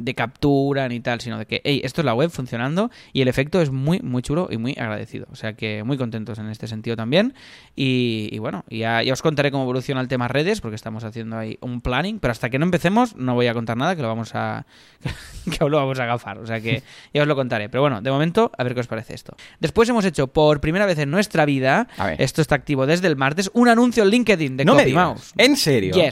de 0.00 0.14
captura 0.14 0.88
ni 0.88 1.00
tal, 1.00 1.20
sino 1.20 1.38
de 1.38 1.46
que, 1.46 1.60
hey, 1.64 1.80
esto 1.82 2.02
es 2.02 2.04
la 2.04 2.14
web 2.14 2.30
funcionando 2.30 2.88
y 3.12 3.20
el 3.20 3.26
efecto 3.26 3.60
es 3.60 3.72
muy, 3.72 3.98
muy 3.98 4.22
chulo 4.22 4.46
y 4.48 4.58
muy 4.58 4.76
agradecido. 4.78 5.26
O 5.32 5.34
sea 5.34 5.54
que 5.54 5.82
muy 5.82 5.98
contentos 5.98 6.38
en 6.38 6.48
este 6.48 6.68
sentido 6.68 6.94
también. 6.94 7.34
Y, 7.74 8.28
y 8.30 8.38
bueno, 8.38 8.64
ya, 8.70 9.02
ya 9.02 9.12
os 9.12 9.22
contaré 9.22 9.50
cómo 9.50 9.64
evoluciona 9.64 10.00
el 10.00 10.06
tema 10.06 10.28
redes, 10.28 10.60
porque 10.60 10.76
estamos 10.76 11.02
haciendo 11.02 11.36
ahí 11.36 11.58
un 11.60 11.80
planning, 11.80 12.20
pero 12.20 12.30
hasta 12.30 12.48
que 12.48 12.60
no 12.60 12.64
empecemos 12.64 13.16
no 13.16 13.34
voy 13.34 13.48
a 13.48 13.54
contar 13.54 13.76
nada, 13.76 13.96
que 13.96 14.02
lo 14.02 14.08
vamos 14.08 14.30
a, 14.36 14.66
que 15.50 15.64
lo 15.68 15.76
vamos 15.76 15.98
a 15.98 16.04
agafar. 16.04 16.38
O 16.38 16.46
sea 16.46 16.60
que 16.60 16.84
ya 17.12 17.22
os 17.22 17.26
lo 17.28 17.34
contaré. 17.34 17.68
Pero 17.68 17.80
bueno, 17.82 18.00
de 18.02 18.10
momento, 18.12 18.52
a 18.56 18.62
ver 18.62 18.74
qué 18.74 18.80
os 18.80 18.86
parece 18.86 19.14
esto. 19.14 19.36
Después 19.58 19.88
hemos 19.88 20.04
hecho 20.04 20.28
por 20.28 20.60
primera 20.60 20.86
vez 20.86 20.98
en 21.00 21.10
nuestra 21.10 21.44
vida, 21.44 21.88
esto 22.18 22.40
está 22.40 22.54
activo 22.54 22.86
desde 22.86 23.08
el 23.08 23.16
martes, 23.16 23.50
un 23.52 23.68
anuncio 23.68 24.04
en 24.04 24.10
LinkedIn 24.10 24.56
de 24.56 24.64
no 24.64 24.76
me 24.76 24.82
CopyMouse. 24.84 25.32
digas. 25.34 25.48
¿En 25.48 25.56
serio? 25.56 25.94
Yes. 25.94 26.07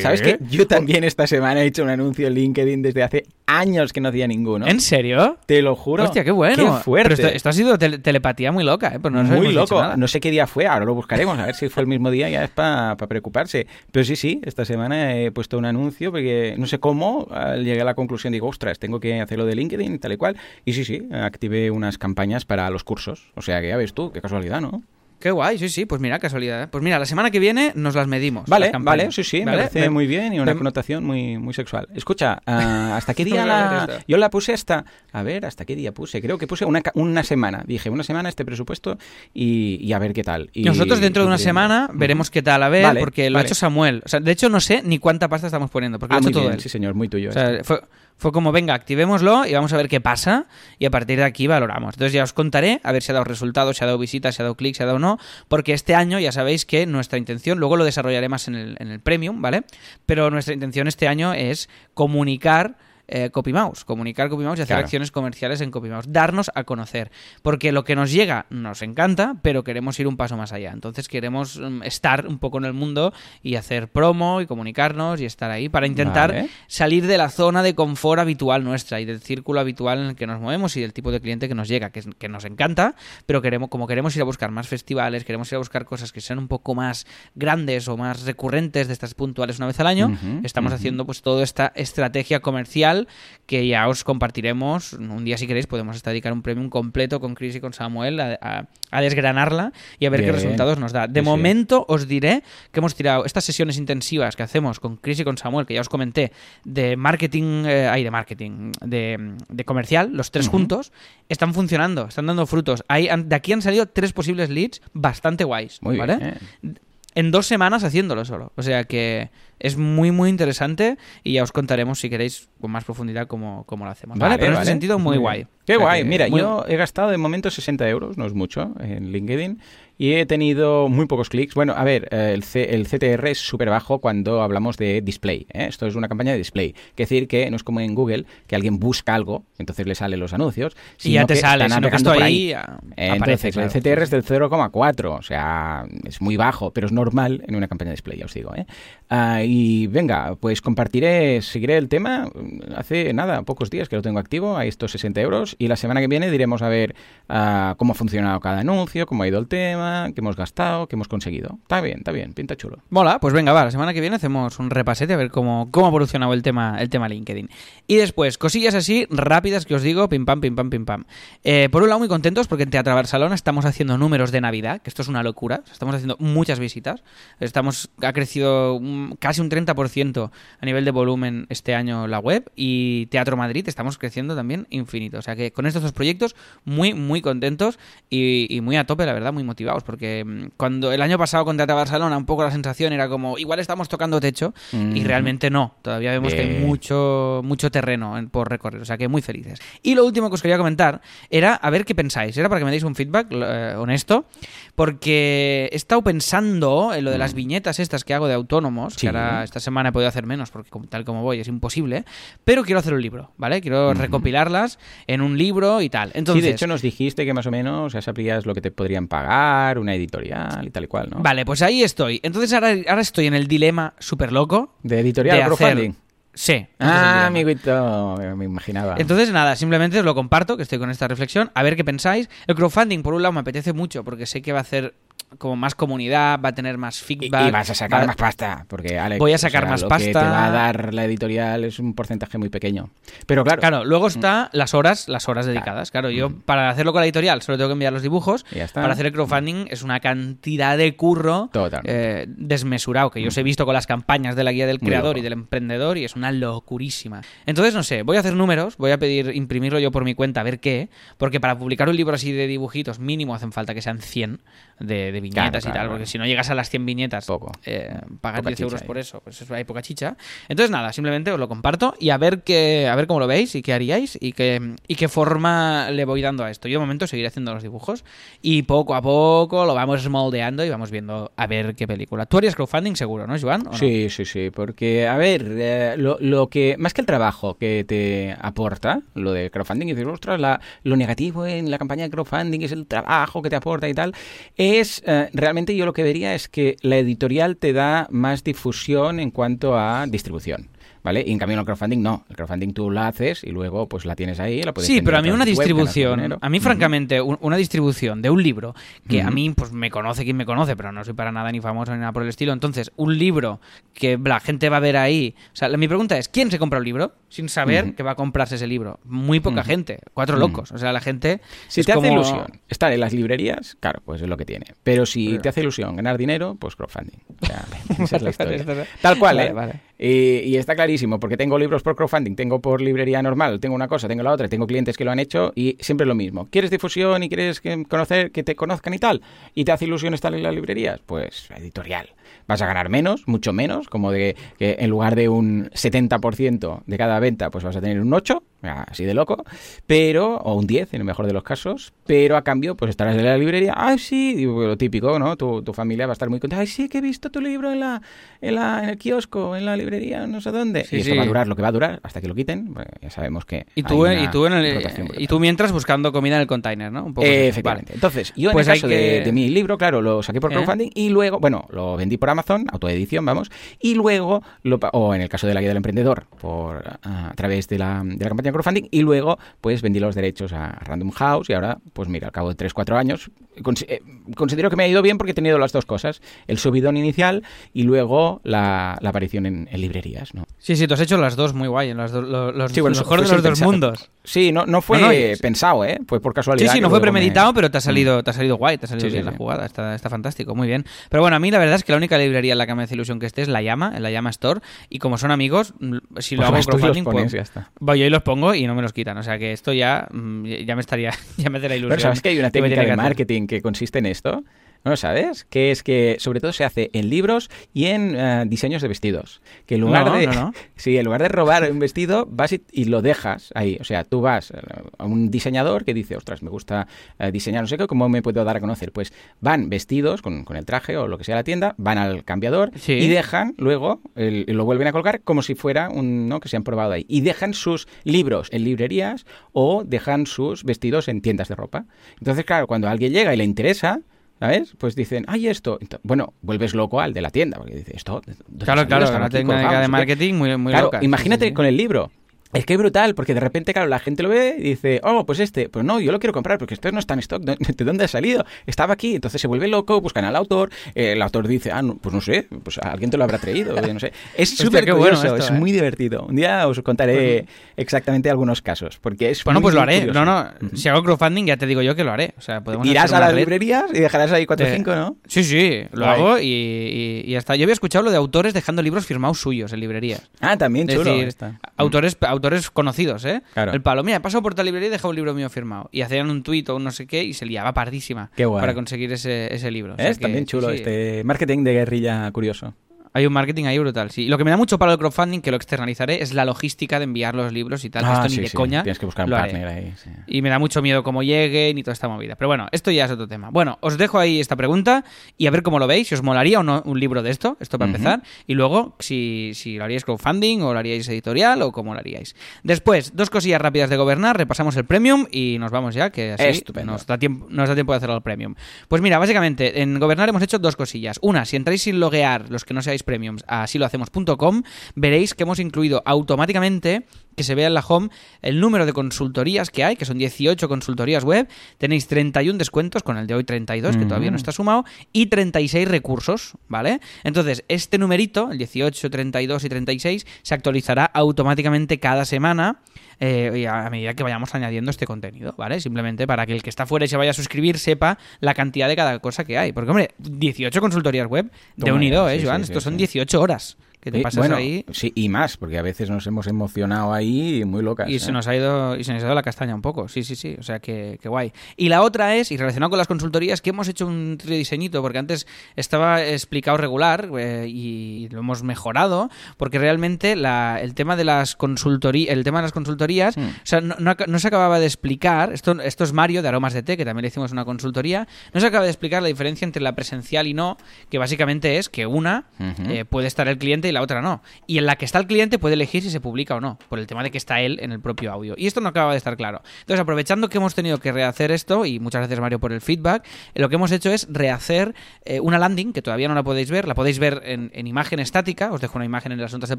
¿Sabes 0.00 0.22
qué? 0.22 0.38
Yo 0.50 0.66
también 0.66 1.04
esta 1.04 1.28
semana 1.28 1.62
he 1.62 1.66
hecho 1.66 1.84
un 1.84 1.88
anuncio 1.88 2.26
en 2.26 2.34
LinkedIn 2.34 2.82
desde 2.82 3.04
hace 3.04 3.26
años 3.46 3.92
que 3.92 4.00
no 4.00 4.08
hacía 4.08 4.26
ninguno. 4.26 4.66
¿En 4.66 4.80
serio? 4.80 5.38
Te 5.46 5.62
lo 5.62 5.76
juro. 5.76 6.02
Hostia, 6.02 6.24
qué 6.24 6.32
bueno. 6.32 6.56
Qué 6.78 6.82
fuerte. 6.82 7.10
Pero 7.14 7.28
esto, 7.28 7.36
esto 7.36 7.48
ha 7.48 7.52
sido 7.52 7.78
tele- 7.78 7.98
telepatía 7.98 8.50
muy 8.50 8.64
loca, 8.64 8.88
¿eh? 8.88 8.98
Pues 8.98 9.14
no 9.14 9.22
Muy 9.22 9.52
loco. 9.52 9.80
No 9.96 10.08
sé 10.08 10.18
qué 10.18 10.32
día 10.32 10.48
fue, 10.48 10.66
ahora 10.66 10.84
lo 10.84 10.94
buscaremos, 10.94 11.38
a 11.38 11.46
ver 11.46 11.54
si 11.54 11.68
fue 11.68 11.82
el 11.84 11.86
mismo 11.86 12.10
día, 12.10 12.28
ya 12.28 12.42
es 12.42 12.50
para 12.50 12.96
preocuparse. 12.96 13.68
Pero 13.92 14.04
sí, 14.04 14.16
sí, 14.16 14.40
esta 14.44 14.64
semana 14.64 15.16
he 15.16 15.30
puesto 15.30 15.56
un 15.56 15.64
anuncio 15.64 16.10
porque 16.10 16.56
no 16.58 16.66
sé 16.66 16.80
cómo 16.80 17.28
llegué 17.56 17.80
a 17.80 17.84
la 17.84 17.94
conclusión, 17.94 18.32
digo, 18.32 18.48
ostras, 18.48 18.80
tengo 18.80 18.98
que 18.98 19.20
hacerlo 19.20 19.46
de 19.46 19.54
LinkedIn 19.54 19.94
y 19.94 19.98
tal 20.00 20.12
y 20.12 20.16
cual. 20.16 20.36
Y 20.64 20.72
sí, 20.72 20.84
sí, 20.84 21.08
activé 21.12 21.70
unas 21.70 21.98
campañas 21.98 22.44
para 22.44 22.68
los 22.70 22.82
cursos. 22.82 23.30
O 23.36 23.42
sea 23.42 23.60
que 23.60 23.68
ya 23.68 23.76
ves 23.76 23.94
tú, 23.94 24.10
qué 24.10 24.20
casualidad, 24.20 24.60
¿no? 24.60 24.82
Qué 25.20 25.30
guay, 25.32 25.58
sí, 25.58 25.68
sí. 25.68 25.84
Pues 25.84 26.00
mira, 26.00 26.18
casualidad. 26.18 26.62
¿eh? 26.62 26.66
Pues 26.68 26.82
mira, 26.84 26.98
la 26.98 27.06
semana 27.06 27.30
que 27.30 27.38
viene 27.40 27.72
nos 27.74 27.94
las 27.94 28.06
medimos. 28.06 28.48
Vale, 28.48 28.70
las 28.72 28.82
vale, 28.84 29.10
sí, 29.10 29.24
sí, 29.24 29.38
me 29.44 29.52
parece 29.56 29.90
muy 29.90 30.06
bien 30.06 30.32
y 30.32 30.40
una 30.40 30.54
connotación 30.54 31.04
muy, 31.04 31.38
muy 31.38 31.54
sexual. 31.54 31.88
Escucha, 31.94 32.40
ah, 32.46 32.96
¿hasta 32.96 33.14
qué 33.14 33.24
día 33.24 33.44
la...? 33.44 34.04
Yo 34.06 34.16
la 34.16 34.30
puse 34.30 34.52
hasta... 34.52 34.84
A 35.12 35.22
ver, 35.22 35.44
¿hasta 35.46 35.64
qué 35.64 35.74
día 35.74 35.92
puse? 35.92 36.20
Creo 36.22 36.38
que 36.38 36.46
puse 36.46 36.64
una, 36.64 36.82
una 36.94 37.24
semana. 37.24 37.64
Dije, 37.66 37.90
una 37.90 38.04
semana 38.04 38.28
este 38.28 38.44
presupuesto 38.44 38.96
y, 39.34 39.78
y 39.82 39.92
a 39.92 39.98
ver 39.98 40.12
qué 40.12 40.22
tal. 40.22 40.50
Y, 40.52 40.64
Nosotros 40.64 41.00
dentro 41.00 41.22
de 41.22 41.28
una 41.28 41.38
semana 41.38 41.88
veremos 41.92 42.30
qué 42.30 42.42
tal, 42.42 42.62
a 42.62 42.68
ver, 42.68 42.84
Vale, 42.84 43.00
porque 43.00 43.28
lo 43.30 43.34
vale. 43.34 43.44
ha 43.44 43.46
hecho 43.46 43.54
Samuel. 43.54 44.02
O 44.04 44.08
sea, 44.08 44.20
de 44.20 44.30
hecho 44.30 44.48
no 44.48 44.60
sé 44.60 44.82
ni 44.84 44.98
cuánta 44.98 45.28
pasta 45.28 45.46
estamos 45.48 45.70
poniendo, 45.70 45.98
porque 45.98 46.14
Ah, 46.14 46.18
lo 46.18 46.18
ha 46.18 46.22
muy 46.22 46.30
hecho 46.30 46.38
todo 46.38 46.48
bien, 46.48 46.54
él. 46.54 46.60
sí 46.60 46.68
señor, 46.68 46.94
muy 46.94 47.08
tuyo. 47.08 47.30
O 47.30 47.32
sea, 47.32 47.64
fue, 47.64 47.80
fue 48.18 48.32
como, 48.32 48.52
venga, 48.52 48.74
activémoslo 48.74 49.46
y 49.46 49.54
vamos 49.54 49.72
a 49.72 49.76
ver 49.76 49.88
qué 49.88 50.00
pasa 50.00 50.46
y 50.78 50.86
a 50.86 50.90
partir 50.90 51.18
de 51.18 51.24
aquí 51.24 51.46
valoramos. 51.46 51.94
Entonces 51.94 52.12
ya 52.12 52.24
os 52.24 52.32
contaré 52.32 52.80
a 52.82 52.92
ver 52.92 53.02
si 53.02 53.12
ha 53.12 53.14
dado 53.14 53.24
resultados, 53.24 53.78
si 53.78 53.84
ha 53.84 53.86
dado 53.86 53.98
visitas, 53.98 54.34
si 54.34 54.42
ha 54.42 54.44
dado 54.44 54.56
clics, 54.56 54.78
si 54.78 54.82
ha 54.82 54.86
dado 54.86 54.98
no, 54.98 55.18
porque 55.46 55.72
este 55.72 55.94
año 55.94 56.18
ya 56.18 56.32
sabéis 56.32 56.66
que 56.66 56.84
nuestra 56.86 57.18
intención, 57.18 57.58
luego 57.58 57.76
lo 57.76 57.84
desarrollaré 57.84 58.28
más 58.28 58.48
en 58.48 58.56
el, 58.56 58.76
en 58.80 58.88
el 58.90 59.00
Premium, 59.00 59.40
¿vale? 59.40 59.62
Pero 60.04 60.30
nuestra 60.30 60.52
intención 60.52 60.88
este 60.88 61.06
año 61.08 61.32
es 61.32 61.68
comunicar 61.94 62.76
eh, 63.08 63.30
CopyMouse, 63.30 63.84
comunicar 63.84 64.28
CopyMouse 64.28 64.58
y 64.58 64.62
hacer 64.62 64.74
Claro. 64.74 64.84
acciones 64.84 65.10
comerciales 65.10 65.60
en 65.62 65.70
CopyMouse, 65.70 66.06
darnos 66.12 66.50
a 66.54 66.64
conocer, 66.64 67.10
porque 67.42 67.72
lo 67.72 67.82
que 67.84 67.96
nos 67.96 68.12
llega 68.12 68.46
nos 68.50 68.82
encanta, 68.82 69.36
pero 69.42 69.64
queremos 69.64 69.98
ir 69.98 70.06
un 70.06 70.16
paso 70.16 70.36
más 70.36 70.52
allá. 70.52 70.72
Entonces 70.72 71.08
queremos 71.08 71.58
mm, 71.58 71.82
estar 71.84 72.26
un 72.26 72.38
poco 72.38 72.58
en 72.58 72.64
el 72.66 72.72
mundo 72.74 73.12
y 73.42 73.56
hacer 73.56 73.88
promo 73.88 74.40
y 74.40 74.46
comunicarnos 74.46 75.20
y 75.20 75.24
estar 75.24 75.50
ahí 75.50 75.68
para 75.68 75.86
intentar 75.86 76.32
Vale. 76.32 76.48
salir 76.66 77.06
de 77.06 77.16
la 77.18 77.30
zona 77.30 77.62
de 77.62 77.74
confort 77.74 78.20
habitual 78.20 78.62
nuestra 78.64 79.00
y 79.00 79.04
del 79.04 79.20
círculo 79.20 79.60
habitual 79.60 79.98
en 80.00 80.06
el 80.08 80.14
que 80.16 80.26
nos 80.26 80.40
movemos 80.40 80.76
y 80.76 80.80
del 80.82 80.92
tipo 80.92 81.10
de 81.10 81.20
cliente 81.20 81.48
que 81.48 81.54
nos 81.54 81.68
llega, 81.68 81.90
que, 81.90 82.02
que 82.18 82.28
nos 82.28 82.44
encanta, 82.44 82.94
pero 83.26 83.40
queremos, 83.40 83.68
como 83.70 83.86
queremos 83.86 84.14
ir 84.16 84.22
a 84.22 84.24
buscar 84.26 84.50
más 84.50 84.68
festivales, 84.68 85.24
queremos 85.24 85.50
ir 85.52 85.56
a 85.56 85.58
buscar 85.58 85.84
cosas 85.84 86.12
que 86.12 86.20
sean 86.20 86.38
un 86.38 86.48
poco 86.48 86.74
más 86.74 87.06
grandes 87.34 87.88
o 87.88 87.96
más 87.96 88.24
recurrentes 88.24 88.86
de 88.86 88.92
estas 88.92 89.14
puntuales 89.14 89.58
una 89.58 89.66
vez 89.68 89.78
al 89.80 89.86
año, 89.86 90.16
estamos 90.42 90.72
haciendo 90.72 91.06
pues 91.06 91.22
toda 91.22 91.42
esta 91.42 91.72
estrategia 91.74 92.40
comercial 92.40 92.97
que 93.46 93.66
ya 93.68 93.86
os 93.88 94.02
compartiremos 94.04 94.94
un 94.94 95.24
día 95.24 95.38
si 95.38 95.46
queréis 95.46 95.66
podemos 95.66 95.96
hasta 95.96 96.10
dedicar 96.10 96.32
un 96.32 96.42
premium 96.42 96.68
completo 96.70 97.20
con 97.20 97.34
Chris 97.34 97.54
y 97.56 97.60
con 97.60 97.72
Samuel 97.72 98.18
a, 98.20 98.38
a- 98.40 98.66
a 98.90 99.00
desgranarla 99.02 99.72
y 99.98 100.06
a 100.06 100.10
ver 100.10 100.24
qué 100.24 100.32
resultados 100.32 100.78
nos 100.78 100.92
da. 100.92 101.06
De 101.06 101.20
Sí, 101.20 101.24
sí. 101.24 101.30
momento 101.30 101.84
os 101.88 102.08
diré 102.08 102.42
que 102.72 102.80
hemos 102.80 102.94
tirado 102.94 103.24
estas 103.26 103.44
sesiones 103.44 103.76
intensivas 103.76 104.34
que 104.34 104.42
hacemos 104.42 104.80
con 104.80 104.96
Chris 104.96 105.20
y 105.20 105.24
con 105.24 105.36
Samuel, 105.36 105.66
que 105.66 105.74
ya 105.74 105.82
os 105.82 105.88
comenté, 105.90 106.32
de 106.64 106.96
marketing, 106.96 107.64
eh, 107.66 107.86
ay, 107.86 108.02
de 108.02 108.10
marketing, 108.10 108.72
de, 108.84 109.34
de 109.50 109.64
comercial, 109.64 110.10
los 110.14 110.30
tres 110.30 110.48
juntos, 110.48 110.90
están 111.28 111.52
funcionando, 111.52 112.06
están 112.08 112.26
dando 112.26 112.46
frutos. 112.46 112.82
Hay, 112.88 113.08
de 113.24 113.34
aquí 113.36 113.52
han 113.52 113.60
salido 113.62 113.86
tres 113.86 114.12
posibles 114.14 114.48
leads 114.48 114.80
bastante 114.94 115.44
guays, 115.44 115.82
Muy 115.82 115.98
¿vale? 115.98 116.16
bien. 116.62 116.78
En 117.14 117.30
dos 117.32 117.46
semanas 117.46 117.82
haciéndolo 117.84 118.24
solo. 118.24 118.52
O 118.56 118.62
sea 118.62 118.84
que 118.84 119.30
es 119.60 119.76
muy, 119.76 120.10
muy 120.10 120.28
interesante 120.30 120.96
y 121.24 121.34
ya 121.34 121.42
os 121.42 121.52
contaremos 121.52 121.98
si 122.00 122.10
queréis 122.10 122.48
con 122.60 122.70
más 122.70 122.84
profundidad 122.84 123.26
cómo, 123.26 123.64
cómo 123.66 123.84
lo 123.84 123.90
hacemos. 123.90 124.18
¿vale? 124.18 124.30
Vale, 124.30 124.38
Pero 124.38 124.48
en 124.48 124.54
vale. 124.54 124.62
este 124.62 124.72
sentido, 124.72 124.98
muy 124.98 125.16
guay. 125.16 125.46
Qué 125.66 125.74
O 125.76 125.78
sea 125.80 125.84
guay. 125.86 126.04
Mira, 126.04 126.28
muy- 126.28 126.40
yo 126.40 126.64
he 126.66 126.76
gastado 126.76 127.10
de 127.10 127.18
momento 127.18 127.50
60 127.50 127.88
euros, 127.88 128.16
no 128.16 128.26
es 128.26 128.32
mucho, 128.34 128.72
en 128.80 129.12
LinkedIn. 129.12 129.60
Y 130.00 130.12
he 130.12 130.26
tenido 130.26 130.88
muy 130.88 131.06
pocos 131.06 131.28
clics. 131.28 131.54
Bueno, 131.56 131.74
a 131.76 131.82
ver, 131.82 132.06
eh, 132.12 132.30
el, 132.32 132.44
C- 132.44 132.72
el 132.72 132.86
CTR 132.86 133.26
es 133.30 133.38
súper 133.38 133.68
bajo 133.68 133.98
cuando 133.98 134.42
hablamos 134.42 134.76
de 134.76 135.00
display. 135.00 135.48
¿eh? 135.52 135.66
Esto 135.68 135.88
es 135.88 135.96
una 135.96 136.06
campaña 136.06 136.30
de 136.30 136.38
display. 136.38 136.72
Quiere 136.72 137.08
decir 137.08 137.26
que 137.26 137.50
no 137.50 137.56
es 137.56 137.64
como 137.64 137.80
en 137.80 137.96
Google, 137.96 138.24
que 138.46 138.54
alguien 138.54 138.78
busca 138.78 139.12
algo, 139.16 139.44
entonces 139.58 139.88
le 139.88 139.96
salen 139.96 140.20
los 140.20 140.32
anuncios. 140.32 140.76
Y 141.02 141.10
ya 141.14 141.22
sino 141.22 141.26
te 141.26 141.34
que 141.34 141.40
sale, 141.40 141.68
sino 141.68 141.90
que 141.90 141.96
esto 141.96 142.14
por 142.14 142.22
ahí 142.22 142.52
a- 142.52 142.78
Eh, 142.96 143.10
aparece, 143.10 143.48
Entonces, 143.48 143.54
claro. 143.54 143.66
el 143.66 143.72
CTR 143.72 144.02
es 144.04 144.10
del 144.10 144.22
0,4, 144.22 145.16
o 145.18 145.22
sea, 145.22 145.84
es 146.04 146.20
muy 146.22 146.36
bajo, 146.36 146.72
pero 146.72 146.86
es 146.86 146.92
normal 146.92 147.42
en 147.48 147.56
una 147.56 147.66
campaña 147.66 147.88
de 147.90 147.94
display, 147.94 148.18
ya 148.20 148.26
os 148.26 148.34
digo. 148.34 148.54
¿eh? 148.54 148.66
Ah, 149.10 149.42
y 149.50 149.86
venga, 149.86 150.34
pues 150.38 150.60
compartiré, 150.60 151.40
seguiré 151.40 151.78
el 151.78 151.88
tema. 151.88 152.30
Hace 152.76 153.14
nada, 153.14 153.42
pocos 153.44 153.70
días 153.70 153.88
que 153.88 153.96
lo 153.96 154.02
tengo 154.02 154.18
activo, 154.18 154.58
a 154.58 154.66
estos 154.66 154.92
60 154.92 155.20
euros. 155.22 155.56
Y 155.58 155.68
la 155.68 155.76
semana 155.76 156.00
que 156.00 156.06
viene 156.06 156.30
diremos 156.30 156.60
a 156.60 156.68
ver 156.68 156.94
ah, 157.30 157.74
cómo 157.78 157.92
ha 157.92 157.94
funcionado 157.94 158.40
cada 158.40 158.58
anuncio, 158.60 159.06
cómo 159.06 159.22
ha 159.22 159.28
ido 159.28 159.38
el 159.38 159.48
tema 159.48 160.10
que 160.14 160.20
hemos 160.20 160.36
gastado, 160.36 160.86
que 160.86 160.96
hemos 160.96 161.08
conseguido. 161.08 161.58
Está 161.62 161.80
bien, 161.80 161.98
está 162.00 162.12
bien, 162.12 162.34
pinta 162.34 162.56
chulo. 162.56 162.78
Mola, 162.90 163.20
pues 163.20 163.32
venga, 163.32 163.52
va, 163.54 163.64
la 163.64 163.70
semana 163.70 163.94
que 163.94 164.00
viene 164.02 164.16
hacemos 164.16 164.58
un 164.58 164.68
repasete 164.68 165.14
a 165.14 165.16
ver 165.16 165.30
cómo, 165.30 165.68
cómo 165.70 165.86
ha 165.86 165.88
evolucionado 165.88 166.34
el 166.34 166.42
tema, 166.42 166.76
el 166.78 166.90
tema 166.90 167.08
LinkedIn. 167.08 167.48
Y 167.86 167.96
después, 167.96 168.36
cosillas 168.36 168.74
así 168.74 169.06
rápidas 169.08 169.64
que 169.64 169.74
os 169.74 169.82
digo, 169.82 170.10
pim 170.10 170.26
pam, 170.26 170.42
pim 170.42 170.54
pam, 170.56 170.68
pim 170.68 170.84
pam. 170.84 171.04
Eh, 171.42 171.68
por 171.72 171.82
un 171.82 171.88
lado, 171.88 172.00
muy 172.00 172.08
contentos 172.08 172.48
porque 172.48 172.64
en 172.64 172.70
Teatro 172.70 172.94
Barcelona 172.94 173.34
estamos 173.34 173.64
haciendo 173.64 173.96
números 173.96 174.30
de 174.30 174.42
Navidad, 174.42 174.82
que 174.82 174.90
esto 174.90 175.00
es 175.00 175.08
una 175.08 175.22
locura. 175.22 175.62
Estamos 175.72 175.94
haciendo 175.94 176.16
muchas 176.18 176.58
visitas. 176.58 177.02
Estamos, 177.40 177.88
ha 178.02 178.12
crecido 178.12 178.74
un- 178.74 179.16
casi 179.38 179.42
un 179.42 179.50
30% 179.50 180.30
a 180.60 180.66
nivel 180.66 180.84
de 180.84 180.90
volumen 180.90 181.46
este 181.48 181.74
año 181.74 182.06
la 182.06 182.18
web. 182.18 182.50
Y 182.56 183.06
Teatro 183.06 183.36
Madrid 183.36 183.68
estamos 183.68 183.98
creciendo 183.98 184.34
también 184.34 184.66
infinito. 184.70 185.18
O 185.18 185.22
sea 185.22 185.36
que 185.36 185.52
con 185.52 185.66
estos 185.66 185.82
dos 185.82 185.92
proyectos, 185.92 186.34
muy, 186.64 186.94
muy 186.94 187.20
contentos 187.22 187.78
y, 188.10 188.46
y 188.50 188.60
muy 188.60 188.76
a 188.76 188.84
tope, 188.84 189.06
la 189.06 189.12
verdad, 189.12 189.32
muy 189.32 189.44
motivados. 189.44 189.82
Porque 189.84 190.24
mm, 190.26 190.46
cuando 190.56 190.92
el 190.92 191.02
año 191.02 191.18
pasado 191.18 191.44
con 191.44 191.56
Teatro 191.56 191.76
Barcelona, 191.76 192.16
un 192.16 192.26
poco 192.26 192.42
la 192.42 192.50
sensación 192.50 192.92
era 192.92 193.08
como, 193.08 193.38
igual 193.38 193.58
estamos 193.60 193.88
tocando 193.88 194.20
techo. 194.20 194.54
Y 194.72 195.04
realmente 195.04 195.50
no. 195.50 195.74
Todavía 195.82 196.10
vemos 196.12 196.32
que 196.34 196.40
hay 196.40 196.64
mucho, 196.64 197.40
mucho 197.44 197.70
terreno 197.70 198.18
en- 198.18 198.28
por 198.28 198.48
recorrer. 198.50 198.80
O 198.80 198.84
sea 198.84 198.96
que 198.98 199.08
muy 199.08 199.22
felices. 199.22 199.60
Y 199.82 199.94
lo 199.94 200.04
último 200.04 200.28
que 200.28 200.34
os 200.34 200.42
quería 200.42 200.58
comentar 200.58 201.00
era 201.30 201.54
a 201.54 201.70
ver 201.70 201.84
qué 201.84 201.94
pensáis. 201.94 202.36
Era 202.36 202.48
para 202.48 202.60
que 202.60 202.64
me 202.64 202.70
deis 202.70 202.82
un 202.82 202.94
feedback 202.94 203.28
eh, 203.30 203.74
honesto. 203.76 204.26
Porque 204.74 205.68
he 205.72 205.76
estado 205.76 206.02
pensando 206.02 206.92
en 206.94 207.04
lo 207.04 207.10
de 207.10 207.18
las 207.18 207.34
viñetas 207.34 207.78
estas 207.80 208.04
que 208.04 208.14
hago 208.14 208.28
de 208.28 208.34
autónomos. 208.34 208.94
Sí. 208.94 209.00
Que 209.02 209.06
ahora 209.08 209.27
esta 209.44 209.60
semana 209.60 209.88
he 209.90 209.92
podido 209.92 210.08
hacer 210.08 210.26
menos 210.26 210.50
porque 210.50 210.70
tal 210.88 211.04
como 211.04 211.22
voy 211.22 211.40
es 211.40 211.48
imposible. 211.48 212.04
Pero 212.44 212.64
quiero 212.64 212.78
hacer 212.80 212.94
un 212.94 213.02
libro, 213.02 213.32
¿vale? 213.36 213.60
Quiero 213.60 213.94
recopilarlas 213.94 214.78
en 215.06 215.20
un 215.20 215.36
libro 215.38 215.80
y 215.80 215.88
tal. 215.90 216.10
Entonces, 216.14 216.42
sí, 216.42 216.48
de 216.48 216.54
hecho 216.54 216.66
nos 216.66 216.82
dijiste 216.82 217.24
que 217.24 217.34
más 217.34 217.46
o 217.46 217.50
menos 217.50 217.92
ya 217.92 218.02
sabrías 218.02 218.46
lo 218.46 218.54
que 218.54 218.60
te 218.60 218.70
podrían 218.70 219.08
pagar, 219.08 219.78
una 219.78 219.94
editorial 219.94 220.66
y 220.66 220.70
tal 220.70 220.84
y 220.84 220.86
cual, 220.86 221.08
¿no? 221.10 221.20
Vale, 221.20 221.44
pues 221.44 221.62
ahí 221.62 221.82
estoy. 221.82 222.20
Entonces 222.22 222.52
ahora, 222.52 222.74
ahora 222.88 223.02
estoy 223.02 223.26
en 223.26 223.34
el 223.34 223.46
dilema 223.46 223.94
súper 223.98 224.32
loco. 224.32 224.74
De 224.82 225.00
editorial 225.00 225.36
de 225.36 225.42
hacer- 225.42 225.56
crowdfunding. 225.56 225.94
Sí. 226.34 226.52
es 226.52 226.68
el 226.78 226.86
Ah, 226.88 227.26
amiguito, 227.26 228.14
me 228.36 228.44
imaginaba. 228.44 228.94
Entonces, 228.98 229.32
nada, 229.32 229.56
simplemente 229.56 229.98
os 229.98 230.04
lo 230.04 230.14
comparto, 230.14 230.56
que 230.56 230.62
estoy 230.62 230.78
con 230.78 230.88
esta 230.88 231.08
reflexión, 231.08 231.50
a 231.52 231.64
ver 231.64 231.74
qué 231.74 231.84
pensáis. 231.84 232.30
El 232.46 232.54
crowdfunding, 232.54 233.02
por 233.02 233.14
un 233.14 233.22
lado, 233.22 233.32
me 233.32 233.40
apetece 233.40 233.72
mucho 233.72 234.04
porque 234.04 234.24
sé 234.24 234.40
que 234.40 234.52
va 234.52 234.58
a 234.58 234.62
hacer 234.62 234.94
como 235.36 235.56
más 235.56 235.74
comunidad, 235.74 236.40
va 236.42 236.48
a 236.50 236.54
tener 236.54 236.78
más 236.78 237.00
feedback. 237.00 237.48
y 237.48 237.50
vas 237.50 237.68
a 237.70 237.74
sacar 237.74 238.02
va- 238.02 238.06
más 238.06 238.16
pasta, 238.16 238.64
porque 238.68 238.98
Alex, 238.98 239.18
Voy 239.18 239.32
a 239.34 239.38
sacar 239.38 239.64
o 239.64 239.66
sea, 239.66 239.70
más 239.72 239.82
lo 239.82 239.88
que 239.88 239.94
te 240.06 240.12
pasta. 240.12 240.30
va 240.30 240.46
a 240.46 240.50
dar 240.50 240.94
la 240.94 241.04
editorial 241.04 241.64
es 241.64 241.78
un 241.78 241.94
porcentaje 241.94 242.38
muy 242.38 242.48
pequeño. 242.48 242.90
Pero 243.26 243.44
claro, 243.44 243.60
Claro, 243.60 243.84
luego 243.84 244.06
está 244.06 244.48
las 244.52 244.72
horas, 244.74 245.08
las 245.08 245.28
horas 245.28 245.44
dedicadas. 245.46 245.90
Claro, 245.90 246.10
yo 246.10 246.30
para 246.30 246.70
hacerlo 246.70 246.92
con 246.92 247.00
la 247.00 247.06
editorial 247.06 247.42
solo 247.42 247.58
tengo 247.58 247.68
que 247.68 247.72
enviar 247.74 247.92
los 247.92 248.02
dibujos. 248.02 248.46
Y 248.52 248.56
ya 248.56 248.64
está. 248.64 248.80
Para 248.80 248.94
hacer 248.94 249.06
el 249.06 249.12
crowdfunding 249.12 249.66
es 249.70 249.82
una 249.82 250.00
cantidad 250.00 250.78
de 250.78 250.96
curro 250.96 251.50
eh, 251.84 252.24
desmesurado 252.28 253.10
que 253.10 253.20
yo 253.20 253.28
os 253.28 253.36
he 253.36 253.42
visto 253.42 253.64
con 253.66 253.74
las 253.74 253.86
campañas 253.86 254.36
de 254.36 254.44
la 254.44 254.52
guía 254.52 254.66
del 254.66 254.78
creador 254.80 255.18
y 255.18 255.20
del 255.20 255.32
emprendedor 255.34 255.98
y 255.98 256.04
es 256.04 256.16
una 256.16 256.32
locurísima. 256.32 257.20
Entonces, 257.46 257.74
no 257.74 257.82
sé, 257.82 258.02
voy 258.02 258.16
a 258.16 258.20
hacer 258.20 258.34
números, 258.34 258.76
voy 258.76 258.92
a 258.92 258.98
pedir 258.98 259.34
imprimirlo 259.34 259.78
yo 259.78 259.90
por 259.90 260.04
mi 260.04 260.14
cuenta 260.14 260.40
a 260.40 260.44
ver 260.44 260.60
qué, 260.60 260.88
porque 261.16 261.40
para 261.40 261.58
publicar 261.58 261.88
un 261.88 261.96
libro 261.96 262.14
así 262.14 262.32
de 262.32 262.46
dibujitos 262.46 262.98
mínimo 262.98 263.34
hacen 263.34 263.52
falta 263.52 263.74
que 263.74 263.82
sean 263.82 263.98
100 264.00 264.40
de, 264.80 265.12
de 265.12 265.17
viñetas 265.20 265.50
Claro, 265.50 265.58
y 265.58 265.62
claro, 265.62 265.78
tal, 265.78 265.88
porque 265.90 266.06
si 266.06 266.18
no 266.18 266.26
llegas 266.26 266.50
a 266.50 266.54
las 266.54 266.70
100 266.70 266.86
viñetas, 266.86 267.26
Poco. 267.26 267.52
eh, 267.64 267.90
pagar 268.20 268.40
Poca 268.42 268.50
10 268.50 268.60
euros 268.60 268.82
por 268.82 268.96
ahí. 268.96 269.02
eso, 269.02 269.20
pues 269.22 269.40
eso 269.40 269.54
hay 269.54 269.64
poca 269.64 269.82
chicha. 269.82 270.16
Entonces 270.48 270.70
nada, 270.70 270.92
simplemente 270.92 271.30
os 271.32 271.38
lo 271.38 271.48
comparto 271.48 271.94
y 271.98 272.10
a 272.10 272.18
ver 272.18 272.42
qué, 272.42 272.88
a 272.88 272.94
ver 272.96 273.06
cómo 273.06 273.20
lo 273.20 273.26
veis 273.26 273.54
y 273.54 273.62
qué 273.62 273.72
haríais 273.72 274.16
y 274.20 274.32
qué, 274.32 274.74
y 274.86 274.94
qué 274.94 275.08
forma 275.08 275.90
le 275.90 276.04
voy 276.04 276.22
dando 276.22 276.44
a 276.44 276.50
esto. 276.50 276.68
Yo 276.68 276.78
de 276.78 276.84
momento 276.84 277.06
seguiré 277.06 277.28
haciendo 277.28 277.52
los 277.54 277.62
dibujos 277.62 278.04
y 278.42 278.62
poco 278.62 278.94
a 278.94 279.02
poco 279.02 279.64
lo 279.66 279.74
vamos 279.74 280.08
moldeando 280.08 280.64
y 280.64 280.70
vamos 280.70 280.90
viendo 280.90 281.32
a 281.36 281.46
ver 281.46 281.74
qué 281.74 281.86
película. 281.86 282.26
Tú 282.26 282.38
harías 282.38 282.54
crowdfunding 282.54 282.94
seguro, 282.96 283.26
¿no, 283.26 283.38
Joan? 283.40 283.64
Sí, 283.74 284.08
sí, 284.10 284.24
sí, 284.24 284.50
porque, 284.50 285.06
a 285.08 285.16
ver, 285.16 285.46
eh, 285.58 285.94
lo, 285.96 286.16
lo 286.20 286.48
que, 286.48 286.76
más 286.78 286.94
que 286.94 287.00
el 287.02 287.06
trabajo 287.06 287.56
que 287.58 287.84
te 287.86 288.34
aporta, 288.40 289.00
lo 289.14 289.32
de 289.32 289.50
crowdfunding, 289.50 289.88
y 289.88 289.92
dices, 289.94 290.06
ostras, 290.06 290.40
la- 290.40 290.60
lo 290.82 290.96
negativo 290.96 291.46
en 291.46 291.70
la 291.70 291.78
campaña 291.78 292.04
de 292.04 292.10
crowdfunding 292.10 292.60
es 292.62 292.72
el 292.72 292.86
trabajo 292.86 293.42
que 293.42 293.50
te 293.50 293.56
aporta 293.56 293.88
y 293.88 293.94
tal, 293.94 294.14
es, 294.56 295.02
eh, 295.10 295.30
realmente 295.32 295.74
yo 295.74 295.86
lo 295.86 295.94
que 295.94 296.02
vería 296.02 296.34
es 296.34 296.48
que 296.48 296.76
la 296.82 296.98
editorial 296.98 297.56
te 297.56 297.72
da 297.72 298.06
más 298.10 298.44
difusión 298.44 299.20
en 299.20 299.30
cuanto 299.30 299.78
a 299.78 300.06
distribución. 300.06 300.68
¿Vale? 301.08 301.24
Y 301.26 301.32
en 301.32 301.38
cambio 301.38 301.54
en 301.54 301.60
el 301.60 301.64
crowdfunding 301.64 302.02
no. 302.02 302.26
El 302.28 302.36
crowdfunding 302.36 302.74
tú 302.74 302.90
la 302.90 303.08
haces 303.08 303.42
y 303.42 303.50
luego 303.50 303.88
pues 303.88 304.04
la 304.04 304.14
tienes 304.14 304.40
ahí. 304.40 304.62
La 304.62 304.74
puedes 304.74 304.86
Sí, 304.86 305.00
pero 305.00 305.16
a 305.16 305.22
mí 305.22 305.30
una 305.30 305.38
web, 305.44 305.46
distribución, 305.48 306.36
a 306.38 306.48
mí 306.50 306.60
francamente, 306.60 307.18
un- 307.22 307.38
una 307.40 307.56
distribución 307.56 308.20
de 308.20 308.28
un 308.28 308.42
libro 308.42 308.74
que 309.08 309.22
a 309.22 309.30
mí 309.30 309.48
pues 309.56 309.72
me 309.72 309.90
conoce 309.90 310.24
quien 310.24 310.36
me 310.36 310.44
conoce, 310.44 310.76
pero 310.76 310.92
no 310.92 311.02
soy 311.04 311.14
para 311.14 311.32
nada 311.32 311.50
ni 311.50 311.62
famoso 311.62 311.94
ni 311.94 312.00
nada 312.00 312.12
por 312.12 312.24
el 312.24 312.28
estilo. 312.28 312.52
Entonces, 312.52 312.92
un 312.96 313.16
libro 313.16 313.58
que 313.94 314.18
la 314.22 314.38
gente 314.40 314.68
va 314.68 314.76
a 314.76 314.80
ver 314.80 314.98
ahí. 314.98 315.34
O 315.54 315.56
sea, 315.56 315.70
la- 315.70 315.78
mi 315.78 315.88
pregunta 315.88 316.18
es: 316.18 316.28
¿quién 316.28 316.50
se 316.50 316.58
compra 316.58 316.78
un 316.78 316.84
libro 316.84 317.14
sin 317.30 317.48
saber 317.48 317.94
que 317.94 318.02
va 318.02 318.10
a 318.10 318.14
comprarse 318.14 318.56
ese 318.56 318.66
libro? 318.66 319.00
Muy 319.04 319.40
poca 319.40 319.64
gente, 319.64 320.00
cuatro 320.12 320.36
locos. 320.36 320.72
O 320.72 320.76
sea, 320.78 320.92
la 320.92 321.00
gente. 321.00 321.40
Si 321.68 321.80
es 321.80 321.86
te 321.86 321.92
hace 321.92 322.12
ilusión 322.12 322.60
estar 322.68 322.92
en 322.92 323.00
las 323.00 323.14
librerías, 323.14 323.78
claro, 323.80 324.02
pues 324.04 324.20
es 324.20 324.28
lo 324.28 324.36
que 324.36 324.44
tiene. 324.44 324.66
Pero 324.84 325.06
si 325.06 325.38
te 325.38 325.48
hace 325.48 325.62
ilusión 325.62 325.96
ganar 325.96 326.18
dinero, 326.18 326.56
pues 326.60 326.76
crowdfunding. 326.76 327.18
O 327.40 327.46
sea, 327.46 327.64
esa 328.04 328.16
es 328.16 328.22
la 328.22 328.30
historia. 328.30 328.64
Tal 329.00 329.18
cual, 329.18 329.36
vale, 329.36 329.48
¿eh? 329.48 329.52
vale. 329.54 329.80
Y, 329.98 330.40
y 330.40 330.56
está 330.56 330.76
clarísimo, 330.76 331.18
porque 331.18 331.36
tengo 331.36 331.58
libros 331.58 331.82
por 331.82 331.96
crowdfunding, 331.96 332.36
tengo 332.36 332.60
por 332.60 332.80
librería 332.80 333.20
normal, 333.20 333.58
tengo 333.58 333.74
una 333.74 333.88
cosa, 333.88 334.06
tengo 334.06 334.22
la 334.22 334.32
otra, 334.32 334.48
tengo 334.48 334.66
clientes 334.66 334.96
que 334.96 335.04
lo 335.04 335.10
han 335.10 335.18
hecho 335.18 335.52
y 335.56 335.76
siempre 335.80 336.06
lo 336.06 336.14
mismo. 336.14 336.48
¿Quieres 336.50 336.70
difusión 336.70 337.22
y 337.22 337.28
quieres 337.28 337.60
que, 337.60 337.84
conocer, 337.84 338.30
que 338.30 338.44
te 338.44 338.54
conozcan 338.54 338.94
y 338.94 338.98
tal? 338.98 339.22
¿Y 339.54 339.64
te 339.64 339.72
hace 339.72 339.86
ilusión 339.86 340.14
estar 340.14 340.32
en 340.32 340.42
las 340.42 340.54
librerías? 340.54 341.00
Pues 341.04 341.48
editorial. 341.56 342.08
Vas 342.46 342.62
a 342.62 342.66
ganar 342.66 342.88
menos, 342.88 343.26
mucho 343.26 343.52
menos, 343.52 343.88
como 343.88 344.10
de 344.10 344.36
que 344.58 344.76
en 344.80 344.90
lugar 344.90 345.14
de 345.16 345.28
un 345.28 345.70
70% 345.74 346.82
de 346.86 346.98
cada 346.98 347.20
venta, 347.20 347.50
pues 347.50 347.64
vas 347.64 347.76
a 347.76 347.80
tener 347.80 348.00
un 348.00 348.12
8, 348.12 348.42
así 348.62 349.04
de 349.04 349.14
loco, 349.14 349.44
pero, 349.86 350.36
o 350.38 350.54
un 350.54 350.66
10 350.66 350.92
en 350.94 351.00
el 351.00 351.04
mejor 351.04 351.26
de 351.26 351.32
los 351.32 351.42
casos, 351.42 351.92
pero 352.06 352.36
a 352.36 352.42
cambio, 352.42 352.76
pues 352.76 352.90
estarás 352.90 353.16
en 353.16 353.24
la 353.24 353.36
librería, 353.38 353.74
ay 353.76 353.98
sí, 353.98 354.44
lo 354.44 354.76
típico, 354.76 355.18
¿no? 355.18 355.36
Tu, 355.36 355.62
tu 355.62 355.72
familia 355.72 356.06
va 356.06 356.12
a 356.12 356.14
estar 356.14 356.28
muy 356.28 356.40
contenta, 356.40 356.60
ay 356.60 356.66
sí, 356.66 356.88
que 356.88 356.98
he 356.98 357.00
visto 357.00 357.30
tu 357.30 357.40
libro 357.40 357.70
en 357.72 357.80
la, 357.80 358.02
en 358.40 358.54
la, 358.56 358.82
en 358.82 358.88
el 358.90 358.98
kiosco, 358.98 359.56
en 359.56 359.64
la 359.66 359.76
librería, 359.76 360.26
no 360.26 360.40
sé 360.40 360.50
dónde. 360.50 360.84
Sí, 360.84 360.96
y 360.96 361.00
esto 361.00 361.12
sí. 361.12 361.16
va 361.16 361.22
a 361.22 361.26
durar 361.26 361.48
lo 361.48 361.56
que 361.56 361.62
va 361.62 361.68
a 361.68 361.72
durar 361.72 362.00
hasta 362.02 362.20
que 362.20 362.28
lo 362.28 362.34
quiten, 362.34 362.72
pues 362.74 362.86
ya 363.00 363.10
sabemos 363.10 363.44
que 363.44 363.66
Y 363.74 363.82
tú, 363.82 364.04
hay 364.04 364.24
y, 364.24 364.28
tú 364.30 364.46
en 364.46 364.52
el- 364.54 364.82
y 365.18 365.26
tú 365.26 365.38
mientras 365.40 365.72
buscando 365.72 366.12
comida 366.12 366.36
en 366.36 366.42
el 366.42 366.46
container, 366.46 366.90
¿no? 366.92 367.04
Un 367.04 367.14
poco 367.14 367.26
Eh, 367.26 367.48
efectivamente. 367.48 367.92
Vale. 367.92 367.94
Entonces, 367.96 368.32
yo 368.36 368.52
Pues 368.52 368.66
en 368.66 368.70
el 368.72 368.74
hay 368.74 368.80
caso 368.80 368.88
de, 368.88 368.96
que- 368.96 369.20
de 369.24 369.32
mi 369.32 369.48
libro, 369.48 369.78
claro, 369.78 370.02
lo 370.02 370.22
saqué 370.22 370.40
por 370.40 370.50
¿Eh? 370.50 370.54
crowdfunding 370.54 370.90
y 370.94 371.08
luego, 371.10 371.38
bueno, 371.40 371.66
lo 371.70 371.96
vendí 371.96 372.16
por 372.18 372.30
Amazon, 372.30 372.66
autoedición, 372.72 373.24
vamos, 373.24 373.50
y 373.80 373.94
luego, 373.94 374.42
lo, 374.62 374.78
o 374.92 375.14
en 375.14 375.20
el 375.22 375.28
caso 375.28 375.46
de 375.46 375.54
la 375.54 375.60
guía 375.60 375.68
del 375.70 375.76
emprendedor, 375.78 376.26
por 376.40 376.84
a, 377.02 377.28
a 377.28 377.34
través 377.34 377.68
de 377.68 377.78
la, 377.78 378.02
de 378.04 378.16
la 378.24 378.28
campaña 378.28 378.48
de 378.48 378.52
crowdfunding, 378.52 378.88
y 378.90 379.02
luego, 379.02 379.38
pues 379.60 379.82
vendí 379.82 380.00
los 380.00 380.14
derechos 380.14 380.52
a 380.52 380.68
Random 380.84 381.10
House 381.10 381.48
y 381.50 381.52
ahora, 381.54 381.78
pues 381.92 382.08
mira, 382.08 382.26
al 382.28 382.32
cabo 382.32 382.52
de 382.52 382.56
3-4 382.56 382.96
años, 382.96 383.30
cons- 383.62 383.84
eh, 383.88 384.02
considero 384.36 384.70
que 384.70 384.76
me 384.76 384.84
ha 384.84 384.88
ido 384.88 385.02
bien 385.02 385.18
porque 385.18 385.32
he 385.32 385.34
tenido 385.34 385.58
las 385.58 385.72
dos 385.72 385.86
cosas, 385.86 386.20
el 386.46 386.58
subidón 386.58 386.96
inicial 386.96 387.42
y 387.72 387.82
luego 387.84 388.40
la, 388.44 388.98
la 389.00 389.10
aparición 389.10 389.46
en, 389.46 389.68
en 389.70 389.80
librerías, 389.80 390.34
¿no? 390.34 390.46
Sí, 390.58 390.76
sí, 390.76 390.86
tú 390.86 390.94
has 390.94 391.00
hecho 391.00 391.16
las 391.18 391.36
dos 391.36 391.54
muy 391.54 391.68
guay, 391.68 391.94
los, 391.94 392.10
dos- 392.12 392.24
los, 392.26 392.54
los 392.54 392.72
Sí, 392.72 392.80
bueno, 392.80 392.94
lo 392.96 393.02
mejor 393.02 393.22
de 393.22 393.28
los 393.28 393.42
dos 393.42 393.60
mundos. 393.62 394.10
Sí, 394.24 394.52
no, 394.52 394.66
no 394.66 394.82
fue 394.82 395.00
No, 395.00 395.06
no, 395.08 395.12
y- 395.12 395.36
pensado, 395.36 395.84
¿eh? 395.84 395.98
Fue 396.06 396.20
por 396.20 396.32
Sí, 396.32 396.36
casualidad. 396.36 396.72
sí, 396.72 396.78
que 396.78 396.82
no 396.82 396.90
fue 396.90 396.98
me- 396.98 397.02
premeditado, 397.02 397.54
pero 397.54 397.70
te 397.70 397.78
ha 397.78 397.80
salido, 397.80 398.22
te 398.22 398.30
ha 398.30 398.32
salido 398.34 398.56
guay, 398.56 398.76
te 398.78 398.84
ha 398.86 398.88
salido 398.88 399.06
Sí, 399.06 399.10
sí, 399.10 399.14
bien 399.16 399.24
la 399.24 399.32
sí. 399.32 399.38
jugada, 399.38 399.64
está, 399.66 399.94
está 399.94 400.10
fantástico, 400.10 400.54
muy 400.54 400.68
bien. 400.68 400.84
Pero 401.08 401.22
bueno, 401.22 401.36
a 401.36 401.40
mí 401.40 401.50
la 401.50 401.58
verdad 401.58 401.76
es 401.76 401.84
que 401.84 401.92
la 401.92 401.98
única 401.98 402.07
librería 402.16 402.52
en 402.52 402.58
la 402.58 402.66
que 402.66 402.74
me 402.74 402.84
hace 402.84 402.94
ilusión 402.94 403.18
que 403.18 403.26
esté 403.26 403.42
es 403.42 403.48
La 403.48 403.60
Llama, 403.60 403.92
en 403.94 404.02
La 404.02 404.10
Llama 404.10 404.30
Store, 404.30 404.60
y 404.88 404.98
como 405.00 405.18
son 405.18 405.30
amigos, 405.30 405.74
mm, 405.80 405.96
si 406.18 406.36
lo 406.36 406.48
Pues 406.48 406.66
hago 406.66 406.78
crowdfunding, 406.78 407.04
pues, 407.04 407.52
voy 407.80 407.98
yo 407.98 408.06
y 408.06 408.10
los 408.10 408.22
pongo 408.22 408.54
y 408.54 408.66
no 408.66 408.74
me 408.74 408.82
los 408.82 408.92
quitan, 408.92 409.18
o 409.18 409.22
sea 409.22 409.38
que 409.38 409.52
esto 409.52 409.72
ya, 409.72 410.08
mm, 410.10 410.44
ya 410.64 410.74
me 410.74 410.80
estaría, 410.80 411.10
ya 411.36 411.50
me 411.50 411.58
hace 411.58 411.68
la 411.68 411.76
ilusión. 411.76 411.90
Pero 411.90 412.02
sabes 412.02 412.22
que 412.22 412.30
hay 412.30 412.38
una 412.38 412.50
técnica 412.50 412.82
de 412.82 412.96
marketing 412.96 413.46
que 413.46 413.60
consiste 413.60 413.98
en 413.98 414.06
esto. 414.06 414.44
¿No 414.88 414.92
lo 414.92 414.96
sabes? 414.96 415.44
Que 415.44 415.70
es 415.70 415.82
que 415.82 416.16
sobre 416.18 416.40
todo 416.40 416.50
se 416.54 416.64
hace 416.64 416.88
en 416.94 417.10
libros 417.10 417.50
y 417.74 417.86
en 417.88 418.14
eh, 418.16 418.44
diseños 418.46 418.80
de 418.80 418.88
vestidos. 418.88 419.42
Que 419.66 419.74
en 419.74 419.82
lugar 419.82 420.06
No, 420.06 420.14
de 420.14 420.26
no, 420.28 420.32
no. 420.32 420.52
sí, 420.76 420.96
en 420.96 421.04
lugar 421.04 421.20
de 421.20 421.28
robar 421.28 421.70
un 421.70 421.78
vestido, 421.78 422.26
vas 422.30 422.54
y, 422.54 422.62
y 422.72 422.84
lo 422.86 423.02
dejas 423.02 423.50
ahí. 423.54 423.76
O 423.82 423.84
sea, 423.84 424.04
tú 424.04 424.22
vas 424.22 424.50
eh, 424.50 424.54
a 424.96 425.04
un 425.04 425.30
diseñador 425.30 425.84
que 425.84 425.92
dice, 425.92 426.16
ostras, 426.16 426.42
me 426.42 426.48
gusta 426.48 426.86
eh, 427.18 427.30
diseñar, 427.30 427.60
no 427.60 427.68
sé 427.68 427.76
qué, 427.76 427.86
¿cómo 427.86 428.08
me 428.08 428.22
puedo 428.22 428.42
dar 428.44 428.56
a 428.56 428.60
conocer? 428.60 428.92
Pues 428.92 429.12
van 429.42 429.68
vestidos 429.68 430.22
con, 430.22 430.44
con 430.44 430.56
el 430.56 430.64
traje 430.64 430.96
o 430.96 431.06
lo 431.06 431.18
que 431.18 431.24
sea 431.24 431.34
la 431.34 431.44
tienda, 431.44 431.74
van 431.76 431.98
al 431.98 432.24
cambiador 432.24 432.70
Sí. 432.76 432.94
y 432.94 433.08
dejan 433.08 433.54
luego, 433.58 434.00
el- 434.16 434.46
lo 434.48 434.64
vuelven 434.64 434.88
a 434.88 434.92
colgar 434.92 435.20
como 435.20 435.42
si 435.42 435.54
fuera 435.54 435.90
un, 435.90 436.30
¿no? 436.30 436.40
Que 436.40 436.48
se 436.48 436.56
han 436.56 436.64
probado 436.64 436.92
ahí. 436.92 437.04
Y 437.08 437.20
dejan 437.20 437.52
sus 437.52 437.88
libros 438.04 438.48
en 438.52 438.64
librerías 438.64 439.26
o 439.52 439.84
dejan 439.84 440.24
sus 440.26 440.64
vestidos 440.64 441.08
en 441.08 441.20
tiendas 441.20 441.48
de 441.48 441.56
ropa. 441.56 441.84
Entonces, 442.20 442.46
claro, 442.46 442.66
cuando 442.66 442.88
alguien 442.88 443.12
llega 443.12 443.34
y 443.34 443.36
le 443.36 443.44
interesa, 443.44 444.00
¿sabes? 444.38 444.74
Pues 444.78 444.94
dicen, 444.94 445.24
ay, 445.28 445.48
esto. 445.48 445.78
Bueno, 446.02 446.32
vuelves 446.42 446.74
loco 446.74 447.00
al 447.00 447.12
de 447.12 447.20
la 447.20 447.30
tienda, 447.30 447.58
porque 447.58 447.74
dice, 447.76 447.96
esto. 447.96 448.20
¿dónde 448.46 448.64
Claro, 448.64 448.86
claro, 448.86 449.08
una 449.16 449.28
técnica 449.30 449.58
de 449.58 449.64
no 449.64 449.70
sé 449.70 449.82
qué". 449.82 449.88
marketing 449.88 450.34
muy, 450.34 450.56
muy 450.56 450.72
Claro, 450.72 450.86
loca. 450.86 451.00
Imagínate 451.02 451.46
sí, 451.46 451.48
sí. 451.50 451.54
con 451.54 451.66
el 451.66 451.76
libro. 451.76 452.10
Es 452.54 452.64
que 452.64 452.74
es 452.74 452.78
brutal, 452.78 453.14
porque 453.14 453.34
de 453.34 453.40
repente, 453.40 453.74
claro, 453.74 453.88
la 453.88 453.98
gente 453.98 454.22
lo 454.22 454.30
ve 454.30 454.56
y 454.58 454.70
dice, 454.70 455.00
oh, 455.04 455.26
pues 455.26 455.38
este, 455.38 455.68
pues 455.68 455.84
no, 455.84 456.00
yo 456.00 456.12
lo 456.12 456.18
quiero 456.18 456.32
comprar 456.32 456.58
porque 456.58 456.74
este 456.74 456.90
no 456.92 456.98
está 456.98 457.14
en 457.14 457.20
stock. 457.20 457.42
¿De 457.42 457.84
dónde 457.84 458.04
ha 458.04 458.08
salido? 458.08 458.44
Estaba 458.66 458.94
aquí. 458.94 459.14
Entonces 459.14 459.40
se 459.40 459.46
vuelve 459.46 459.68
loco, 459.68 460.00
buscan 460.00 460.24
al 460.24 460.34
autor, 460.34 460.70
eh, 460.94 461.12
el 461.12 461.22
autor 461.22 461.46
dice, 461.46 461.72
ah, 461.72 461.82
no, 461.82 461.96
pues 461.96 462.14
no 462.14 462.20
sé, 462.20 462.48
pues 462.62 462.78
alguien 462.78 463.10
te 463.10 463.16
lo 463.16 463.24
habrá 463.24 463.38
traído, 463.38 463.74
no 463.80 464.00
sé. 464.00 464.12
Es 464.34 464.56
súper 464.56 464.90
curioso, 464.90 465.36
es 465.36 465.50
¿eh? 465.50 465.52
muy 465.52 465.72
divertido. 465.72 466.26
Un 466.26 466.36
día 466.36 466.66
os 466.66 466.80
contaré 466.80 467.44
pues 467.44 467.56
exactamente 467.76 468.30
algunos 468.30 468.62
casos, 468.62 468.98
porque 468.98 469.30
es 469.30 469.44
Bueno, 469.44 469.60
pues 469.60 469.74
lo 469.74 469.82
haré. 469.82 470.06
No, 470.06 470.24
no, 470.24 470.48
si 470.74 470.88
hago 470.88 471.02
crowdfunding 471.02 471.46
ya 471.46 471.56
te 471.56 471.66
digo 471.66 471.82
yo 471.82 471.94
que 471.94 472.04
lo 472.04 472.12
haré. 472.12 472.34
O 472.38 472.40
sea, 472.40 472.62
podemos 472.62 472.86
Irás 472.86 473.12
a 473.12 473.20
las 473.20 473.34
librerías 473.34 473.84
y 473.92 474.00
dejarás 474.00 474.32
ahí 474.32 474.46
4 474.46 474.66
o 474.66 474.70
5, 474.70 474.94
¿no? 474.94 475.16
Sí, 475.26 475.44
sí, 475.44 475.82
lo 475.92 476.06
hago 476.06 476.38
y, 476.38 477.24
y, 477.26 477.36
hasta. 477.36 477.56
Yo 477.56 477.64
había 477.64 477.72
escuchado 477.74 478.04
lo 478.04 478.10
de 478.10 478.16
autores 478.16 478.54
dejando 478.54 478.82
libros 478.82 479.06
firmados 479.06 479.40
suyos 479.40 479.72
en 479.72 479.80
librerías. 479.80 480.30
Ah, 480.40 480.56
también 480.56 480.88
chulo. 480.88 481.04
Decir, 481.04 481.34
autores, 481.76 482.16
autores 482.20 482.37
conocidos, 482.70 483.24
¿eh? 483.24 483.42
El 483.54 483.82
palo, 483.82 484.02
mira, 484.04 484.20
paso 484.20 484.42
por 484.42 484.54
tal 484.54 484.66
librería 484.66 484.88
y 484.88 484.90
deja 484.90 485.08
un 485.08 485.14
libro 485.14 485.34
mío 485.34 485.48
firmado. 485.50 485.88
Y 485.92 486.02
hacían 486.02 486.30
un 486.30 486.42
tuit 486.42 486.68
o 486.68 486.78
no 486.78 486.90
sé 486.90 487.06
qué 487.06 487.24
y 487.24 487.34
se 487.34 487.46
liaba 487.46 487.72
pardísima 487.74 488.30
para 488.36 488.74
conseguir 488.74 489.12
ese, 489.12 489.54
ese 489.54 489.70
libro. 489.70 489.94
es 489.98 490.18
también 490.18 490.46
chulo 490.46 490.70
este 490.70 491.22
marketing 491.24 491.64
de 491.64 491.72
guerrilla 491.72 492.30
curioso. 492.32 492.74
Hay 493.18 493.26
un 493.26 493.32
marketing 493.32 493.64
ahí 493.64 493.76
brutal, 493.80 494.12
sí. 494.12 494.28
Lo 494.28 494.38
que 494.38 494.44
me 494.44 494.52
da 494.52 494.56
mucho 494.56 494.78
para 494.78 494.92
el 494.92 494.98
crowdfunding, 494.98 495.40
que 495.40 495.50
lo 495.50 495.56
externalizaré, 495.56 496.22
es 496.22 496.34
la 496.34 496.44
logística 496.44 497.00
de 497.00 497.04
enviar 497.04 497.34
los 497.34 497.52
libros 497.52 497.84
y 497.84 497.90
tal. 497.90 498.04
Ah, 498.04 498.22
esto 498.24 498.28
ni 498.28 498.46
de 498.46 498.50
coña. 498.52 498.84
Tienes 498.84 499.00
que 499.00 499.06
buscar 499.06 499.24
un 499.24 499.32
partner 499.32 499.66
ahí. 499.66 499.92
Y 500.28 500.40
me 500.40 500.50
da 500.50 500.60
mucho 500.60 500.82
miedo 500.82 501.02
cómo 501.02 501.24
llegue 501.24 501.74
ni 501.74 501.82
toda 501.82 501.94
esta 501.94 502.06
movida. 502.06 502.36
Pero 502.36 502.46
bueno, 502.46 502.68
esto 502.70 502.92
ya 502.92 503.06
es 503.06 503.10
otro 503.10 503.26
tema. 503.26 503.50
Bueno, 503.50 503.76
os 503.80 503.98
dejo 503.98 504.20
ahí 504.20 504.38
esta 504.38 504.54
pregunta 504.54 505.04
y 505.36 505.48
a 505.48 505.50
ver 505.50 505.64
cómo 505.64 505.80
lo 505.80 505.88
veis. 505.88 506.06
Si 506.06 506.14
os 506.14 506.22
molaría 506.22 506.60
o 506.60 506.62
no 506.62 506.80
un 506.86 507.00
libro 507.00 507.24
de 507.24 507.30
esto, 507.30 507.56
esto 507.58 507.76
para 507.76 507.90
empezar. 507.90 508.22
Y 508.46 508.54
luego, 508.54 508.94
si, 509.00 509.50
si 509.54 509.78
lo 509.78 509.84
haríais 509.84 510.04
crowdfunding 510.04 510.62
o 510.62 510.72
lo 510.72 510.78
haríais 510.78 511.08
editorial 511.08 511.60
o 511.62 511.72
cómo 511.72 511.94
lo 511.94 511.98
haríais. 511.98 512.36
Después, 512.62 513.16
dos 513.16 513.30
cosillas 513.30 513.60
rápidas 513.60 513.90
de 513.90 513.96
gobernar. 513.96 514.38
Repasamos 514.38 514.76
el 514.76 514.84
premium 514.84 515.26
y 515.32 515.56
nos 515.58 515.72
vamos 515.72 515.96
ya, 515.96 516.10
que 516.10 516.34
así 516.34 516.62
nos 516.84 517.04
da, 517.04 517.18
tiempo, 517.18 517.48
nos 517.50 517.68
da 517.68 517.74
tiempo 517.74 517.94
de 517.94 517.96
hacerlo 517.96 518.14
el 518.14 518.22
premium. 518.22 518.54
Pues 518.86 519.02
mira, 519.02 519.18
básicamente, 519.18 519.82
en 519.82 519.98
gobernar 519.98 520.28
hemos 520.28 520.42
hecho 520.42 520.60
dos 520.60 520.76
cosillas. 520.76 521.18
Una, 521.20 521.44
si 521.46 521.56
entráis 521.56 521.82
sin 521.82 521.98
loguear, 521.98 522.48
los 522.48 522.64
que 522.64 522.74
no 522.74 522.80
seáis 522.80 523.02
premiums, 523.08 523.42
así 523.48 523.78
lo 523.78 523.86
hacemos.com, 523.86 524.62
veréis 524.94 525.32
que 525.32 525.44
hemos 525.44 525.58
incluido 525.60 526.02
automáticamente 526.04 527.06
que 527.38 527.42
se 527.42 527.54
vea 527.54 527.68
en 527.68 527.74
la 527.74 527.80
home 527.86 528.10
el 528.42 528.60
número 528.60 528.84
de 528.84 528.92
consultorías 528.92 529.70
que 529.70 529.82
hay, 529.82 529.96
que 529.96 530.04
son 530.04 530.18
18 530.18 530.68
consultorías 530.68 531.24
web, 531.24 531.48
tenéis 531.78 532.06
31 532.06 532.58
descuentos 532.58 533.02
con 533.02 533.16
el 533.16 533.26
de 533.26 533.34
hoy 533.34 533.44
32, 533.44 533.96
que 533.96 534.04
todavía 534.04 534.30
no 534.30 534.36
está 534.36 534.52
sumado, 534.52 534.84
y 535.12 535.26
36 535.26 535.88
recursos, 535.88 536.52
¿vale? 536.68 537.00
Entonces, 537.24 537.64
este 537.68 537.96
numerito, 537.96 538.50
el 538.50 538.58
18, 538.58 539.08
32 539.08 539.64
y 539.64 539.68
36, 539.70 540.26
se 540.42 540.54
actualizará 540.54 541.06
automáticamente 541.06 541.98
cada 541.98 542.26
semana. 542.26 542.82
Eh, 543.20 543.66
a 543.66 543.90
medida 543.90 544.14
que 544.14 544.22
vayamos 544.22 544.54
añadiendo 544.54 544.90
este 544.90 545.06
contenido, 545.06 545.54
¿vale? 545.58 545.80
Simplemente 545.80 546.26
para 546.26 546.46
que 546.46 546.52
el 546.52 546.62
que 546.62 546.70
está 546.70 546.86
fuera 546.86 547.04
y 547.04 547.08
se 547.08 547.16
vaya 547.16 547.32
a 547.32 547.34
suscribir 547.34 547.78
sepa 547.78 548.18
la 548.40 548.54
cantidad 548.54 548.88
de 548.88 548.94
cada 548.94 549.18
cosa 549.18 549.44
que 549.44 549.58
hay. 549.58 549.72
Porque, 549.72 549.90
hombre, 549.90 550.10
18 550.18 550.80
consultorías 550.80 551.26
web 551.26 551.50
de 551.76 551.92
unido, 551.92 552.28
¿eh, 552.30 552.40
Joan? 552.42 552.62
Estos 552.62 552.84
son 552.84 552.96
18 552.96 553.40
horas 553.40 553.76
que 554.10 554.18
te 554.18 554.22
pasas 554.22 554.50
ahí. 554.50 554.84
Sí, 554.92 555.12
y 555.14 555.28
más, 555.28 555.56
porque 555.56 555.78
a 555.78 555.82
veces 555.82 556.10
nos 556.10 556.26
hemos 556.26 556.46
emocionado 556.46 557.12
ahí 557.12 557.64
muy 557.64 557.82
locas. 557.82 558.08
Y 558.08 558.18
se 558.18 558.30
¿eh? 558.30 558.32
nos 558.32 558.46
ha 558.46 558.56
ido 558.56 558.96
y 558.96 559.04
se 559.04 559.12
nos 559.12 559.22
ha 559.22 559.26
ido 559.26 559.34
la 559.34 559.42
castaña 559.42 559.74
un 559.74 559.82
poco. 559.82 560.08
Sí, 560.08 560.24
sí, 560.24 560.36
sí. 560.36 560.56
O 560.58 560.62
sea, 560.62 560.80
que, 560.80 561.18
guay. 561.24 561.52
Y 561.76 561.88
la 561.88 562.02
otra 562.02 562.36
es, 562.36 562.50
y 562.52 562.56
relacionado 562.56 562.90
con 562.90 562.98
las 562.98 563.06
consultorías, 563.06 563.60
que 563.60 563.70
hemos 563.70 563.88
hecho 563.88 564.06
un 564.06 564.38
rediseñito, 564.42 565.02
porque 565.02 565.18
antes 565.18 565.46
estaba 565.76 566.24
explicado 566.24 566.76
regular 566.76 567.28
eh, 567.38 567.66
y 567.68 568.28
lo 568.30 568.40
hemos 568.40 568.62
mejorado, 568.62 569.30
porque 569.56 569.78
realmente 569.78 570.36
la, 570.36 570.78
el 570.80 570.94
tema 570.94 571.16
de 571.16 571.24
las 571.24 571.56
consultorías, 571.56 572.32
el 572.32 572.44
tema 572.44 572.58
de 572.58 572.62
las 572.62 572.72
consultorías, 572.72 573.36
hmm. 573.36 573.40
o 573.40 573.52
sea, 573.64 573.80
no, 573.80 574.38
se 574.38 574.48
acababa 574.48 574.78
de 574.78 574.86
explicar, 574.86 575.52
esto, 575.52 575.80
esto 575.80 576.04
es 576.04 576.12
Mario 576.12 576.42
de 576.42 576.48
Aromas 576.48 576.72
de 576.72 576.82
Té, 576.82 576.96
que 576.96 577.04
también 577.04 577.22
le 577.22 577.28
hicimos 577.28 577.52
una 577.52 577.64
consultoría, 577.64 578.26
no 578.52 578.60
se 578.60 578.66
acaba 578.66 578.84
de 578.84 578.90
explicar 578.90 579.22
la 579.22 579.28
diferencia 579.28 579.64
entre 579.64 579.82
la 579.82 579.94
presencial 579.94 580.46
y 580.46 580.54
no, 580.54 580.76
que 581.10 581.18
básicamente 581.18 581.78
es 581.78 581.88
que 581.88 582.06
una 582.06 582.46
eh, 582.88 583.04
puede 583.04 583.26
estar 583.26 583.48
el 583.48 583.58
cliente 583.58 583.88
y 583.88 583.92
la 583.92 583.97
otra 584.02 584.22
no. 584.22 584.42
Y 584.66 584.78
en 584.78 584.86
la 584.86 584.96
que 584.96 585.04
está 585.04 585.18
el 585.18 585.26
cliente 585.26 585.58
puede 585.58 585.74
elegir 585.74 586.02
si 586.02 586.10
se 586.10 586.20
publica 586.20 586.56
o 586.56 586.60
no, 586.60 586.78
por 586.88 586.98
el 586.98 587.06
tema 587.06 587.22
de 587.22 587.30
que 587.30 587.38
está 587.38 587.60
él 587.60 587.78
en 587.80 587.92
el 587.92 588.00
propio 588.00 588.32
audio. 588.32 588.54
Y 588.56 588.66
esto 588.66 588.80
no 588.80 588.88
acaba 588.88 589.12
de 589.12 589.18
estar 589.18 589.36
claro. 589.36 589.62
Entonces, 589.80 590.00
aprovechando 590.00 590.48
que 590.48 590.58
hemos 590.58 590.74
tenido 590.74 590.98
que 590.98 591.12
rehacer 591.12 591.50
esto, 591.50 591.84
y 591.84 592.00
muchas 592.00 592.20
gracias 592.20 592.40
Mario 592.40 592.58
por 592.58 592.72
el 592.72 592.80
feedback, 592.80 593.26
eh, 593.54 593.60
lo 593.60 593.68
que 593.68 593.76
hemos 593.76 593.92
hecho 593.92 594.10
es 594.10 594.26
rehacer 594.30 594.94
eh, 595.24 595.40
una 595.40 595.58
landing, 595.58 595.92
que 595.92 596.02
todavía 596.02 596.28
no 596.28 596.34
la 596.34 596.42
podéis 596.42 596.70
ver, 596.70 596.86
la 596.86 596.94
podéis 596.94 597.18
ver 597.18 597.42
en, 597.44 597.86
imagen 597.86 598.20
estática, 598.20 598.72
os 598.72 598.80
dejo 598.80 598.98
una 598.98 599.04
imagen 599.04 599.32
en 599.32 599.40
las 599.40 599.52
notas 599.52 599.68
del 599.68 599.78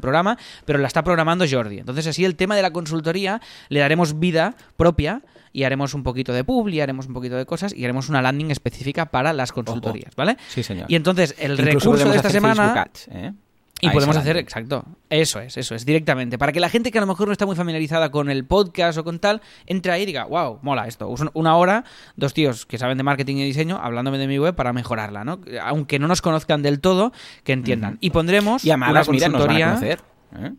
programa, 0.00 0.38
pero 0.64 0.78
la 0.78 0.86
está 0.86 1.02
programando 1.04 1.44
Jordi. 1.48 1.78
Entonces, 1.78 2.06
así 2.06 2.24
el 2.24 2.36
tema 2.36 2.56
de 2.56 2.62
la 2.62 2.72
consultoría 2.72 3.40
le 3.68 3.80
daremos 3.80 4.18
vida 4.18 4.54
propia 4.76 5.22
y 5.52 5.64
haremos 5.64 5.94
un 5.94 6.02
poquito 6.02 6.32
de 6.32 6.44
publi, 6.44 6.80
haremos 6.80 7.06
un 7.06 7.14
poquito 7.14 7.36
de 7.36 7.46
cosas 7.46 7.74
y 7.74 7.84
haremos 7.84 8.08
una 8.08 8.22
landing 8.22 8.50
específica 8.50 9.06
para 9.06 9.32
las 9.32 9.52
consultorías, 9.52 10.14
¿vale? 10.16 10.36
Sí, 10.48 10.62
señor. 10.62 10.86
Y 10.88 10.94
entonces 10.94 11.34
el 11.38 11.58
recurso 11.58 12.08
de 12.08 12.16
esta 12.16 12.30
semana... 12.30 12.88
¿eh? 13.10 13.32
Y 13.80 13.90
podemos 13.90 14.16
hacer, 14.16 14.36
exacto, 14.36 14.84
eso 15.08 15.40
es, 15.40 15.56
eso 15.56 15.74
es, 15.74 15.86
directamente. 15.86 16.38
Para 16.38 16.52
que 16.52 16.60
la 16.60 16.68
gente 16.68 16.90
que 16.90 16.98
a 16.98 17.00
lo 17.00 17.06
mejor 17.06 17.28
no 17.28 17.32
está 17.32 17.46
muy 17.46 17.56
familiarizada 17.56 18.10
con 18.10 18.30
el 18.30 18.44
podcast 18.44 18.98
o 18.98 19.04
con 19.04 19.18
tal, 19.18 19.40
entre 19.66 19.92
ahí 19.92 20.02
y 20.02 20.06
diga, 20.06 20.24
wow, 20.24 20.58
mola 20.62 20.86
esto. 20.86 21.12
Una 21.34 21.56
hora, 21.56 21.84
dos 22.16 22.34
tíos 22.34 22.66
que 22.66 22.78
saben 22.78 22.96
de 22.96 23.04
marketing 23.04 23.36
y 23.36 23.44
diseño 23.44 23.78
hablándome 23.82 24.18
de 24.18 24.26
mi 24.26 24.38
web 24.38 24.54
para 24.54 24.72
mejorarla, 24.72 25.24
¿no? 25.24 25.40
Aunque 25.62 25.98
no 25.98 26.08
nos 26.08 26.22
conozcan 26.22 26.62
del 26.62 26.80
todo, 26.80 27.12
que 27.44 27.52
entiendan. 27.52 27.98
Y 28.00 28.10
pondremos 28.10 28.64
y 28.64 28.70
a 28.70 28.76
una 28.76 29.04
consultoría. 29.04 29.78
¿eh? 29.82 30.52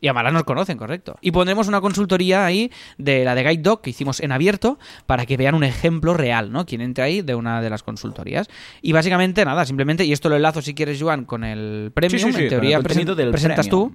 Y 0.00 0.08
a 0.08 0.12
Malas 0.12 0.32
nos 0.32 0.44
conocen, 0.44 0.78
correcto. 0.78 1.16
Y 1.20 1.30
pondremos 1.30 1.68
una 1.68 1.80
consultoría 1.80 2.44
ahí 2.44 2.70
de 2.98 3.24
la 3.24 3.34
de 3.34 3.42
Guide 3.42 3.62
Dog 3.62 3.82
que 3.82 3.90
hicimos 3.90 4.20
en 4.20 4.32
abierto 4.32 4.78
para 5.06 5.26
que 5.26 5.36
vean 5.36 5.54
un 5.54 5.64
ejemplo 5.64 6.14
real, 6.14 6.52
¿no? 6.52 6.66
Quien 6.66 6.80
entre 6.80 7.04
ahí 7.04 7.22
de 7.22 7.34
una 7.34 7.60
de 7.60 7.70
las 7.70 7.82
consultorías. 7.82 8.48
Y 8.82 8.92
básicamente, 8.92 9.44
nada, 9.44 9.64
simplemente, 9.64 10.04
y 10.04 10.12
esto 10.12 10.28
lo 10.28 10.36
enlazo 10.36 10.62
si 10.62 10.74
quieres, 10.74 11.00
Joan, 11.00 11.24
con 11.24 11.44
el 11.44 11.90
premium. 11.94 12.34
en 12.36 12.48
teoría, 12.48 12.80
presentas 12.80 13.68
tú. 13.68 13.92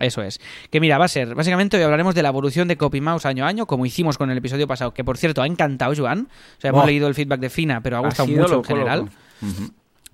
Eso 0.00 0.22
es. 0.22 0.40
Que 0.70 0.80
mira, 0.80 0.98
va 0.98 1.04
a 1.04 1.08
ser, 1.08 1.36
básicamente 1.36 1.76
hoy 1.76 1.84
hablaremos 1.84 2.16
de 2.16 2.22
la 2.22 2.30
evolución 2.30 2.66
de 2.66 2.76
CopyMouse 2.76 3.26
año 3.26 3.44
a 3.44 3.48
año, 3.48 3.66
como 3.66 3.86
hicimos 3.86 4.18
con 4.18 4.28
el 4.30 4.38
episodio 4.38 4.66
pasado, 4.66 4.92
que 4.92 5.04
por 5.04 5.18
cierto 5.18 5.40
ha 5.40 5.46
encantado, 5.46 5.94
Joan. 5.96 6.28
O 6.58 6.60
sea, 6.60 6.70
hemos 6.70 6.82
oh. 6.82 6.86
leído 6.86 7.06
el 7.06 7.14
feedback 7.14 7.38
de 7.38 7.50
Fina, 7.50 7.80
pero 7.80 7.98
ha 7.98 8.00
gustado 8.00 8.28
mucho 8.28 8.56
en 8.56 8.64
general. 8.64 9.10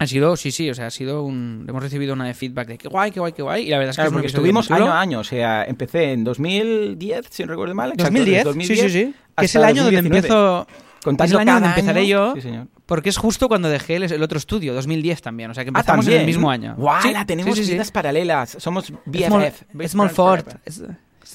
Ha 0.01 0.07
sido, 0.07 0.35
sí, 0.35 0.51
sí, 0.51 0.71
o 0.71 0.75
sea, 0.75 0.87
ha 0.87 0.91
sido 0.91 1.23
un... 1.25 1.67
Hemos 1.69 1.83
recibido 1.83 2.15
una 2.15 2.25
de 2.25 2.33
feedback 2.33 2.69
de 2.69 2.79
que 2.79 2.89
guay, 2.89 3.11
qué 3.11 3.21
guay, 3.21 3.35
qué 3.35 3.43
guay. 3.43 3.67
Y 3.67 3.69
la 3.69 3.77
verdad 3.77 3.91
es 3.91 4.03
que 4.03 4.11
porque 4.11 4.29
estuvimos 4.29 4.71
año 4.71 4.87
a 4.87 4.99
año. 4.99 5.19
O 5.21 5.25
sea, 5.25 5.63
empecé 5.65 6.13
en 6.13 6.25
2010, 6.25 7.27
si 7.29 7.43
no 7.45 7.51
recuerdo 7.51 7.75
mal. 7.75 7.91
Exacto, 7.91 8.05
2010, 8.05 8.45
2010, 8.45 8.81
sí, 8.81 8.89
sí, 8.89 9.05
sí. 9.05 9.15
Que 9.37 9.45
es 9.45 9.55
el 9.55 9.65
año 9.65 9.85
donde 9.85 9.99
empiezo... 9.99 10.67
es 11.05 11.31
el 11.33 11.39
año 11.39 11.53
donde 11.53 11.69
empezaré 11.69 12.07
yo. 12.07 12.33
Sí, 12.35 12.41
señor. 12.41 12.69
Porque 12.87 13.11
es 13.11 13.19
justo 13.19 13.47
cuando 13.47 13.69
dejé 13.69 13.97
el, 13.97 14.23
otro 14.23 14.39
estudio, 14.39 14.73
2010 14.73 15.21
también. 15.21 15.51
O 15.51 15.55
sea, 15.55 15.65
que 15.65 15.69
ah, 15.69 15.77
empezamos 15.77 16.07
en 16.07 16.21
el 16.21 16.27
mismo 16.27 16.51
año. 16.51 16.77
¡Guau! 16.79 17.13
la 17.13 17.27
tenemos 17.27 17.59
vidas 17.59 17.91
paralelas. 17.93 18.57
Somos 18.59 18.91
BFF. 19.05 19.65
Small, 19.87 20.09
Ford. 20.09 20.47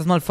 Small 0.03 0.21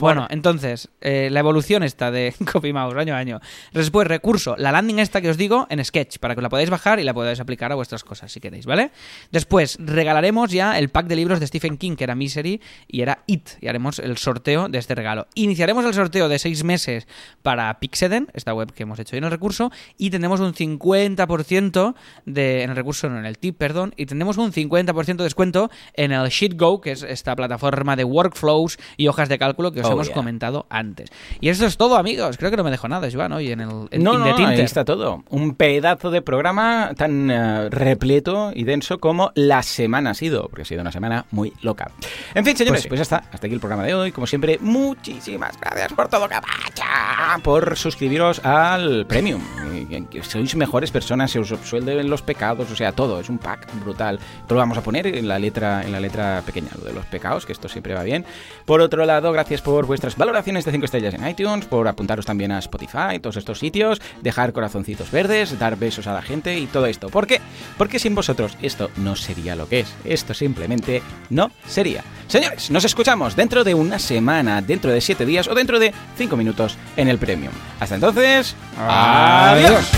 Bueno, 0.00 0.26
entonces, 0.30 0.88
eh, 1.00 1.28
la 1.30 1.40
evolución 1.40 1.82
esta 1.82 2.10
de 2.10 2.34
CopyMouse 2.52 2.96
año 2.96 3.14
a 3.14 3.18
año. 3.18 3.40
Después, 3.72 4.06
recurso, 4.06 4.56
la 4.56 4.72
landing 4.72 4.98
esta 4.98 5.20
que 5.20 5.28
os 5.28 5.36
digo 5.36 5.66
en 5.68 5.84
Sketch, 5.84 6.18
para 6.18 6.34
que 6.34 6.40
la 6.40 6.48
podáis 6.48 6.70
bajar 6.70 7.00
y 7.00 7.04
la 7.04 7.12
podáis 7.12 7.38
aplicar 7.40 7.72
a 7.72 7.74
vuestras 7.74 8.02
cosas 8.02 8.32
si 8.32 8.40
queréis, 8.40 8.66
¿vale? 8.66 8.90
Después, 9.30 9.76
regalaremos 9.80 10.50
ya 10.50 10.78
el 10.78 10.88
pack 10.88 11.06
de 11.06 11.16
libros 11.16 11.40
de 11.40 11.46
Stephen 11.46 11.76
King, 11.76 11.96
que 11.96 12.04
era 12.04 12.14
Misery 12.14 12.60
y 12.88 13.02
era 13.02 13.22
It, 13.26 13.50
y 13.60 13.68
haremos 13.68 13.98
el 13.98 14.16
sorteo 14.16 14.68
de 14.68 14.78
este 14.78 14.94
regalo. 14.94 15.26
Iniciaremos 15.34 15.84
el 15.84 15.94
sorteo 15.94 16.28
de 16.28 16.38
seis 16.38 16.64
meses 16.64 17.06
para 17.42 17.78
Pixeden, 17.78 18.28
esta 18.32 18.54
web 18.54 18.72
que 18.72 18.84
hemos 18.84 18.98
hecho 18.98 19.16
en 19.16 19.24
el 19.24 19.30
recurso, 19.30 19.70
y 19.98 20.10
tendremos 20.10 20.40
un 20.40 20.54
50% 20.54 21.94
de, 22.24 22.62
en 22.62 22.70
el 22.70 22.76
recurso, 22.76 23.08
no, 23.10 23.18
en 23.18 23.26
el 23.26 23.38
tip, 23.38 23.58
perdón, 23.58 23.92
y 23.96 24.06
tendremos 24.06 24.38
un 24.38 24.52
50% 24.52 25.16
de 25.16 25.24
descuento 25.24 25.70
en 25.94 26.12
el 26.12 26.28
SheetGo, 26.28 26.80
que 26.80 26.92
es 26.92 27.02
esta 27.02 27.36
plataforma 27.36 27.96
de 27.96 28.04
workflows 28.04 28.78
y 28.96 29.09
hojas 29.10 29.28
de 29.28 29.38
cálculo 29.38 29.72
que 29.72 29.80
os 29.80 29.86
oh, 29.86 29.92
hemos 29.92 30.10
comentado 30.10 30.66
antes. 30.70 31.10
Y 31.40 31.48
eso 31.48 31.66
es 31.66 31.76
todo, 31.76 31.96
amigos. 31.96 32.36
Creo 32.38 32.50
que 32.50 32.56
no 32.56 32.64
me 32.64 32.70
dejo 32.70 32.88
nada, 32.88 33.08
Joan, 33.12 33.32
hoy 33.32 33.52
en 33.52 33.60
el 33.60 33.68
No, 33.68 34.18
no, 34.18 34.24
ahí 34.46 34.60
está 34.60 34.84
todo. 34.84 35.22
Un 35.28 35.54
pedazo 35.54 36.10
de 36.10 36.22
programa 36.22 36.92
tan 36.96 37.30
uh, 37.30 37.68
repleto 37.70 38.52
y 38.54 38.64
denso 38.64 38.98
como 38.98 39.32
la 39.34 39.62
semana 39.62 40.10
ha 40.10 40.14
sido, 40.14 40.48
porque 40.48 40.62
ha 40.62 40.64
sido 40.64 40.80
una 40.80 40.92
semana 40.92 41.26
muy 41.30 41.52
loca. 41.62 41.90
En 42.34 42.44
fin, 42.44 42.56
señores, 42.56 42.82
pues, 42.82 42.88
pues 42.88 42.98
ya 42.98 43.02
está. 43.02 43.28
Hasta 43.32 43.46
aquí 43.46 43.54
el 43.54 43.60
programa 43.60 43.84
de 43.84 43.94
hoy. 43.94 44.12
Como 44.12 44.26
siempre, 44.26 44.58
muchísimas 44.60 45.58
gracias 45.60 45.92
por 45.92 46.08
todo, 46.08 46.28
capacha, 46.28 47.38
por 47.42 47.76
suscribiros 47.76 48.44
al 48.44 49.06
Premium. 49.06 49.42
sois 50.22 50.54
mejores 50.56 50.90
personas, 50.90 51.30
se 51.30 51.38
os 51.38 51.52
absuelven 51.52 52.08
los 52.08 52.22
pecados, 52.22 52.70
o 52.70 52.76
sea, 52.76 52.92
todo, 52.92 53.20
es 53.20 53.28
un 53.28 53.38
pack 53.38 53.68
brutal. 53.80 54.18
Todo 54.46 54.54
lo 54.54 54.60
vamos 54.60 54.78
a 54.78 54.82
poner 54.82 55.06
en 55.06 55.28
la 55.28 55.38
letra 55.38 55.82
en 55.82 55.92
la 55.92 56.00
letra 56.00 56.42
pequeña, 56.44 56.70
lo 56.78 56.84
de 56.84 56.92
los 56.92 57.06
pecados, 57.06 57.46
que 57.46 57.52
esto 57.52 57.68
siempre 57.68 57.94
va 57.94 58.02
bien. 58.02 58.24
Por 58.64 58.80
otro 59.00 59.06
lado, 59.06 59.32
gracias 59.32 59.62
por 59.62 59.86
vuestras 59.86 60.14
valoraciones 60.14 60.66
de 60.66 60.72
5 60.72 60.84
estrellas 60.84 61.14
en 61.14 61.26
iTunes, 61.26 61.64
por 61.64 61.88
apuntaros 61.88 62.26
también 62.26 62.52
a 62.52 62.58
Spotify, 62.58 63.18
todos 63.18 63.38
estos 63.38 63.58
sitios, 63.58 63.98
dejar 64.20 64.52
corazoncitos 64.52 65.10
verdes, 65.10 65.58
dar 65.58 65.76
besos 65.76 66.06
a 66.06 66.12
la 66.12 66.20
gente 66.20 66.58
y 66.58 66.66
todo 66.66 66.84
esto. 66.84 67.08
¿Por 67.08 67.26
qué? 67.26 67.40
Porque 67.78 67.98
sin 67.98 68.14
vosotros 68.14 68.58
esto 68.60 68.90
no 68.98 69.16
sería 69.16 69.56
lo 69.56 69.70
que 69.70 69.80
es. 69.80 69.94
Esto 70.04 70.34
simplemente 70.34 71.02
no 71.30 71.50
sería. 71.66 72.04
Señores, 72.26 72.70
nos 72.70 72.84
escuchamos 72.84 73.36
dentro 73.36 73.64
de 73.64 73.72
una 73.72 73.98
semana, 73.98 74.60
dentro 74.60 74.92
de 74.92 75.00
7 75.00 75.24
días 75.24 75.48
o 75.48 75.54
dentro 75.54 75.78
de 75.78 75.94
5 76.18 76.36
minutos 76.36 76.76
en 76.98 77.08
el 77.08 77.16
Premium. 77.16 77.54
Hasta 77.80 77.94
entonces, 77.94 78.54
adiós. 78.76 79.88